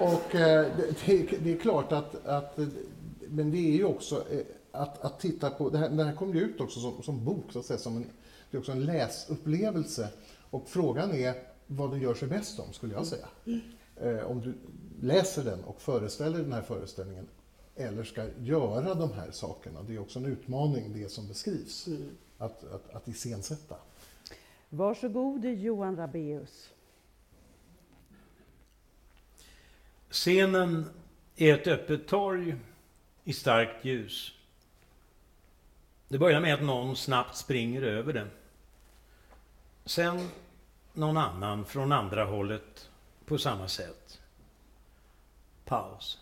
och 0.01 0.35
eh, 0.35 0.67
det, 1.07 1.39
det, 1.45 1.53
är 1.53 1.59
klart 1.59 1.93
att, 1.93 2.27
att 2.27 2.59
men 3.29 3.51
det 3.51 3.59
är 3.59 3.73
ju 3.73 3.85
också 3.85 4.25
eh, 4.31 4.47
att, 4.73 5.05
att 5.05 5.21
titta 5.21 5.51
på, 5.51 5.71
det 5.71 5.79
här, 5.79 5.89
det 5.89 6.05
här 6.05 6.15
kom 6.15 6.35
ju 6.35 6.41
ut 6.41 6.61
också 6.61 6.81
som, 6.81 7.03
som 7.03 7.25
bok, 7.25 7.53
så 7.53 7.59
att 7.59 7.65
säga, 7.65 7.79
som 7.79 7.97
en, 7.97 8.07
det 8.51 8.57
är 8.57 8.59
också 8.59 8.73
en 8.73 8.85
läsupplevelse. 8.85 10.09
Och 10.51 10.69
frågan 10.69 11.13
är 11.13 11.35
vad 11.67 11.91
den 11.91 12.01
gör 12.01 12.15
sig 12.15 12.29
bäst 12.29 12.59
om, 12.59 12.73
skulle 12.73 12.95
jag 12.95 13.07
säga. 13.07 13.29
Eh, 13.97 14.31
om 14.31 14.41
du 14.41 14.55
läser 15.01 15.45
den 15.45 15.65
och 15.65 15.81
föreställer 15.81 16.39
den 16.39 16.53
här 16.53 16.63
föreställningen 16.63 17.29
eller 17.77 18.05
ska 18.05 18.27
göra 18.39 18.95
de 18.95 19.13
här 19.13 19.31
sakerna. 19.31 19.83
Det 19.83 19.95
är 19.95 19.99
också 19.99 20.19
en 20.19 20.27
utmaning, 20.27 20.93
det 20.93 21.09
som 21.09 21.29
beskrivs, 21.29 21.87
mm. 21.87 22.09
att, 22.39 22.65
att, 22.65 22.95
att 22.95 23.09
iscensätta. 23.09 23.77
Varsågod 24.69 25.45
Johan 25.45 25.97
Rabeus. 25.97 26.71
Scenen 30.11 30.85
är 31.37 31.55
ett 31.55 31.67
öppet 31.67 32.07
torg 32.07 32.57
i 33.27 33.33
starkt 33.33 33.85
ljus. 33.85 34.33
Det 36.09 36.19
börjar 36.19 36.41
med 36.41 36.55
att 36.55 36.63
någon 36.63 36.97
snabbt 36.97 37.37
springer 37.37 37.83
över 37.83 38.13
den. 38.13 38.31
Sen 39.85 40.29
någon 40.93 41.17
annan 41.17 41.65
från 41.65 41.93
andra 41.93 42.25
hållet 42.25 42.91
på 43.25 43.39
samma 43.39 43.69
sätt. 43.69 44.21
Paus. 45.65 46.21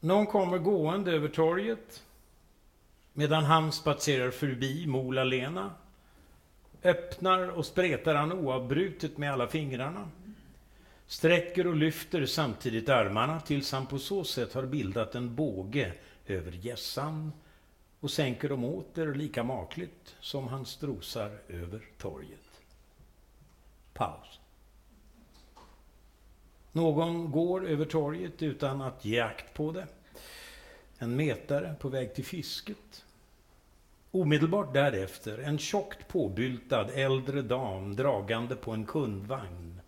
Någon 0.00 0.26
kommer 0.26 0.58
gående 0.58 1.12
över 1.12 1.28
torget 1.28 2.02
medan 3.12 3.44
han 3.44 3.72
spatserar 3.72 4.30
förbi 4.30 4.86
Mola-Lena. 4.86 5.74
Öppnar 6.82 7.48
och 7.48 7.66
spretar 7.66 8.14
han 8.14 8.32
oavbrutet 8.32 9.18
med 9.18 9.32
alla 9.32 9.48
fingrarna 9.48 10.10
sträcker 11.10 11.66
och 11.66 11.76
lyfter 11.76 12.26
samtidigt 12.26 12.88
armarna 12.88 13.40
tills 13.40 13.72
han 13.72 13.86
på 13.86 13.98
så 13.98 14.24
sätt 14.24 14.52
har 14.54 14.66
bildat 14.66 15.14
en 15.14 15.34
båge 15.34 15.92
över 16.26 16.52
gässan 16.52 17.32
och 18.00 18.10
sänker 18.10 18.48
dem 18.48 18.64
åter 18.64 19.14
lika 19.14 19.42
makligt 19.42 20.16
som 20.20 20.48
han 20.48 20.66
strosar 20.66 21.38
över 21.48 21.88
torget. 21.98 22.60
Paus. 23.92 24.40
Någon 26.72 27.30
går 27.30 27.68
över 27.68 27.84
torget 27.84 28.42
utan 28.42 28.82
att 28.82 29.04
ge 29.04 29.20
akt 29.20 29.54
på 29.54 29.72
det. 29.72 29.86
En 30.98 31.16
metare 31.16 31.74
på 31.80 31.88
väg 31.88 32.14
till 32.14 32.24
fisket. 32.24 33.04
Omedelbart 34.10 34.74
därefter 34.74 35.38
en 35.38 35.58
tjockt 35.58 36.08
påbyltad 36.08 36.90
äldre 36.94 37.42
dam 37.42 37.96
dragande 37.96 38.56
på 38.56 38.72
en 38.72 38.86
kundvagn 38.86 39.79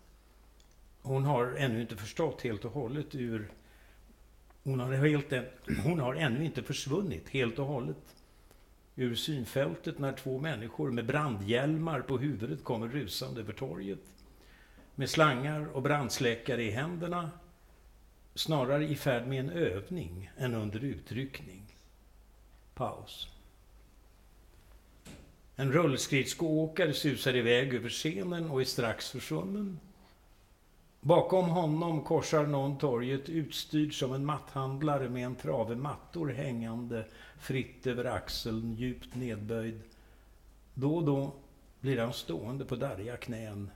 hon 1.03 1.25
har 1.25 1.55
ännu 1.57 1.81
inte 1.81 1.95
förstått 1.95 2.41
helt 2.41 2.65
och 2.65 2.71
hållet 2.71 3.15
ur... 3.15 3.51
Hon 4.63 4.79
har, 4.79 4.93
helt, 4.93 5.33
hon 5.83 5.99
har 5.99 6.15
ännu 6.15 6.45
inte 6.45 6.63
försvunnit 6.63 7.29
helt 7.29 7.59
och 7.59 7.65
hållet 7.65 8.15
ur 8.95 9.15
synfältet 9.15 9.99
när 9.99 10.13
två 10.13 10.39
människor 10.39 10.91
med 10.91 11.05
brandhjälmar 11.05 12.01
på 12.01 12.17
huvudet 12.17 12.63
kommer 12.63 12.87
rusande 12.87 13.41
över 13.41 13.53
torget. 13.53 13.99
Med 14.95 15.09
slangar 15.09 15.67
och 15.75 15.81
brandsläckare 15.81 16.63
i 16.63 16.71
händerna. 16.71 17.31
Snarare 18.35 18.87
i 18.87 18.95
färd 18.95 19.27
med 19.27 19.39
en 19.39 19.49
övning 19.49 20.31
än 20.37 20.53
under 20.53 20.83
utryckning. 20.83 21.63
Paus. 22.73 23.27
En 25.55 25.71
rullskridskoåkare 25.71 26.93
susar 26.93 27.35
iväg 27.35 27.73
över 27.73 27.89
scenen 27.89 28.49
och 28.49 28.61
är 28.61 28.65
strax 28.65 29.09
försvunnen. 29.09 29.79
Bakom 31.05 31.49
honom 31.49 32.03
korsar 32.03 32.47
någon 32.47 32.77
torget 32.77 33.29
utstyrd 33.29 33.99
som 33.99 34.13
en 34.13 34.25
matthandlare 34.25 35.09
med 35.09 35.25
en 35.25 35.35
trave 35.35 35.75
mattor 35.75 36.29
hängande 36.29 37.05
fritt 37.39 37.87
över 37.87 38.05
axeln, 38.05 38.73
djupt 38.73 39.15
nedböjd. 39.15 39.81
Då 40.73 40.95
och 40.95 41.03
då 41.03 41.33
blir 41.79 41.99
han 41.99 42.13
stående 42.13 42.65
på 42.65 42.75
darriga 42.75 43.17
knän 43.17 43.71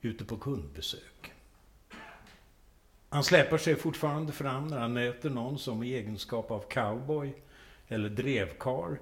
ute 0.00 0.24
på 0.24 0.36
kundbesök. 0.36 1.32
Han 3.08 3.24
släpar 3.24 3.58
sig 3.58 3.76
fortfarande 3.76 4.32
fram 4.32 4.66
när 4.66 4.78
han 4.78 4.92
möter 4.92 5.30
någon 5.30 5.58
som 5.58 5.82
i 5.82 5.94
egenskap 5.94 6.50
av 6.50 6.60
cowboy 6.68 7.34
eller 7.88 8.08
drevkar 8.08 8.98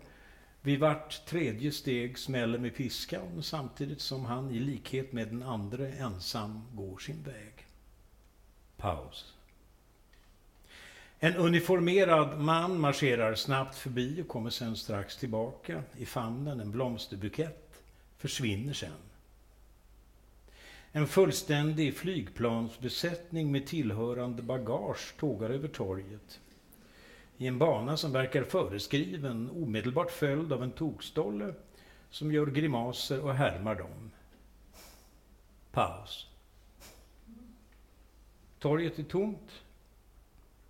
vid 0.63 0.81
vart 0.81 1.27
tredje 1.27 1.73
steg 1.73 2.19
smäller 2.19 2.59
med 2.59 2.75
piskan 2.75 3.43
samtidigt 3.43 4.01
som 4.01 4.25
han 4.25 4.51
i 4.51 4.59
likhet 4.61 5.13
med 5.13 5.29
den 5.29 5.43
andre 5.43 5.93
ensam 5.93 6.63
går 6.73 6.99
sin 6.99 7.23
väg. 7.23 7.60
Paus. 8.81 9.35
En 11.19 11.37
uniformerad 11.37 12.41
man 12.41 12.81
marscherar 12.81 13.35
snabbt 13.35 13.77
förbi 13.77 14.23
och 14.23 14.29
kommer 14.29 14.51
sen 14.51 14.77
strax 14.77 15.17
tillbaka. 15.17 15.83
I 15.97 16.07
famnen 16.07 16.61
en 16.61 16.71
blomsterbukett. 16.71 17.83
Försvinner 18.19 18.73
sen. 18.73 18.91
En 20.93 21.07
fullständig 21.07 21.97
flygplansbesättning 21.97 23.53
med 23.53 23.67
tillhörande 23.67 24.43
bagage 24.43 25.15
tågar 25.19 25.51
över 25.51 25.69
torget. 25.69 26.41
I 27.39 27.47
en 27.47 27.59
bana 27.59 27.97
som 27.97 28.13
verkar 28.13 28.45
föreskriven, 28.45 29.51
omedelbart 29.51 30.11
följd 30.11 30.53
av 30.53 30.63
en 30.63 30.71
tokstolle 30.71 31.55
som 32.11 32.33
gör 32.33 32.47
grimaser 32.47 33.25
och 33.25 33.35
härmar 33.35 33.75
dem. 33.75 34.11
Paus. 35.73 36.30
Torget 38.61 38.99
är 38.99 39.03
tomt 39.03 39.63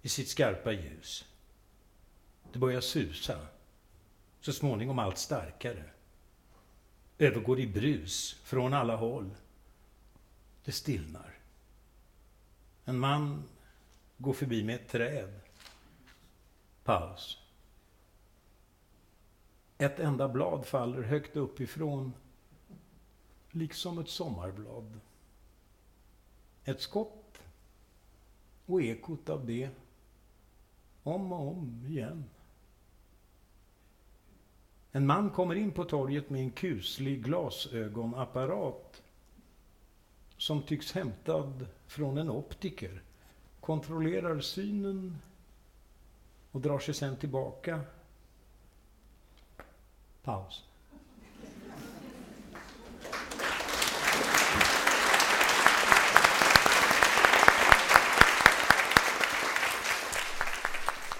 i 0.02 0.08
sitt 0.08 0.28
skarpa 0.28 0.72
ljus. 0.72 1.24
Det 2.52 2.58
börjar 2.58 2.80
susa, 2.80 3.46
så 4.40 4.52
småningom 4.52 4.98
allt 4.98 5.18
starkare. 5.18 5.84
Övergår 7.18 7.60
i 7.60 7.66
brus 7.66 8.40
från 8.42 8.74
alla 8.74 8.96
håll. 8.96 9.30
Det 10.64 10.72
stillnar. 10.72 11.38
En 12.84 12.98
man 12.98 13.44
går 14.16 14.32
förbi 14.32 14.64
med 14.64 14.74
ett 14.74 14.88
träd. 14.88 15.40
Paus. 16.84 17.38
Ett 19.78 19.98
enda 19.98 20.28
blad 20.28 20.66
faller 20.66 21.02
högt 21.02 21.36
uppifrån, 21.36 22.12
liksom 23.50 23.98
ett 23.98 24.08
sommarblad. 24.08 25.00
Ett 26.64 26.80
skott 26.80 27.19
och 28.72 28.82
ekot 28.82 29.28
av 29.28 29.46
det, 29.46 29.70
om 31.02 31.32
och 31.32 31.48
om 31.48 31.86
igen. 31.88 32.24
En 34.92 35.06
man 35.06 35.30
kommer 35.30 35.54
in 35.54 35.72
på 35.72 35.84
torget 35.84 36.30
med 36.30 36.40
en 36.40 36.50
kuslig 36.50 37.24
glasögonapparat 37.24 39.02
som 40.36 40.62
tycks 40.62 40.92
hämtad 40.92 41.66
från 41.86 42.18
en 42.18 42.30
optiker, 42.30 43.02
kontrollerar 43.60 44.40
synen 44.40 45.18
och 46.50 46.60
drar 46.60 46.78
sig 46.78 46.94
sen 46.94 47.16
tillbaka. 47.16 47.80
Paus. 50.22 50.69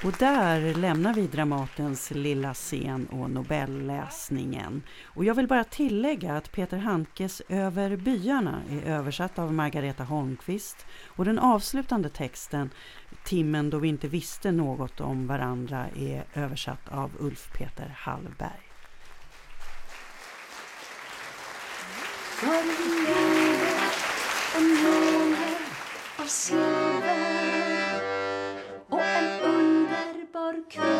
Och 0.05 0.13
där 0.19 0.75
lämnar 0.75 1.15
vi 1.15 1.27
Dramatens 1.27 2.11
lilla 2.11 2.55
scen 2.55 3.07
och 3.07 3.31
Nobelläsningen. 3.31 4.83
Och 5.05 5.25
jag 5.25 5.35
vill 5.35 5.47
bara 5.47 5.65
tillägga 5.65 6.37
att 6.37 6.53
Peter 6.53 6.79
Handkes 6.79 7.43
Över 7.49 7.97
byarna 7.97 8.63
är 8.71 8.83
översatt 8.83 9.39
av 9.39 9.53
Margareta 9.53 10.05
Holmqvist 10.05 10.87
och 11.07 11.25
den 11.25 11.39
avslutande 11.39 12.09
texten 12.09 12.71
Timmen 13.25 13.71
då 13.71 13.79
vi 13.79 13.89
inte 13.89 14.09
visste 14.09 14.53
något 14.53 15.01
om 15.01 15.27
varandra 15.27 15.87
är 15.97 16.25
översatt 16.35 16.89
av 16.89 17.11
Ulf 17.19 17.53
Peter 17.59 17.95
Hallberg. 17.99 18.71
Som 26.27 26.57
av 26.57 26.90
because 30.69 31.00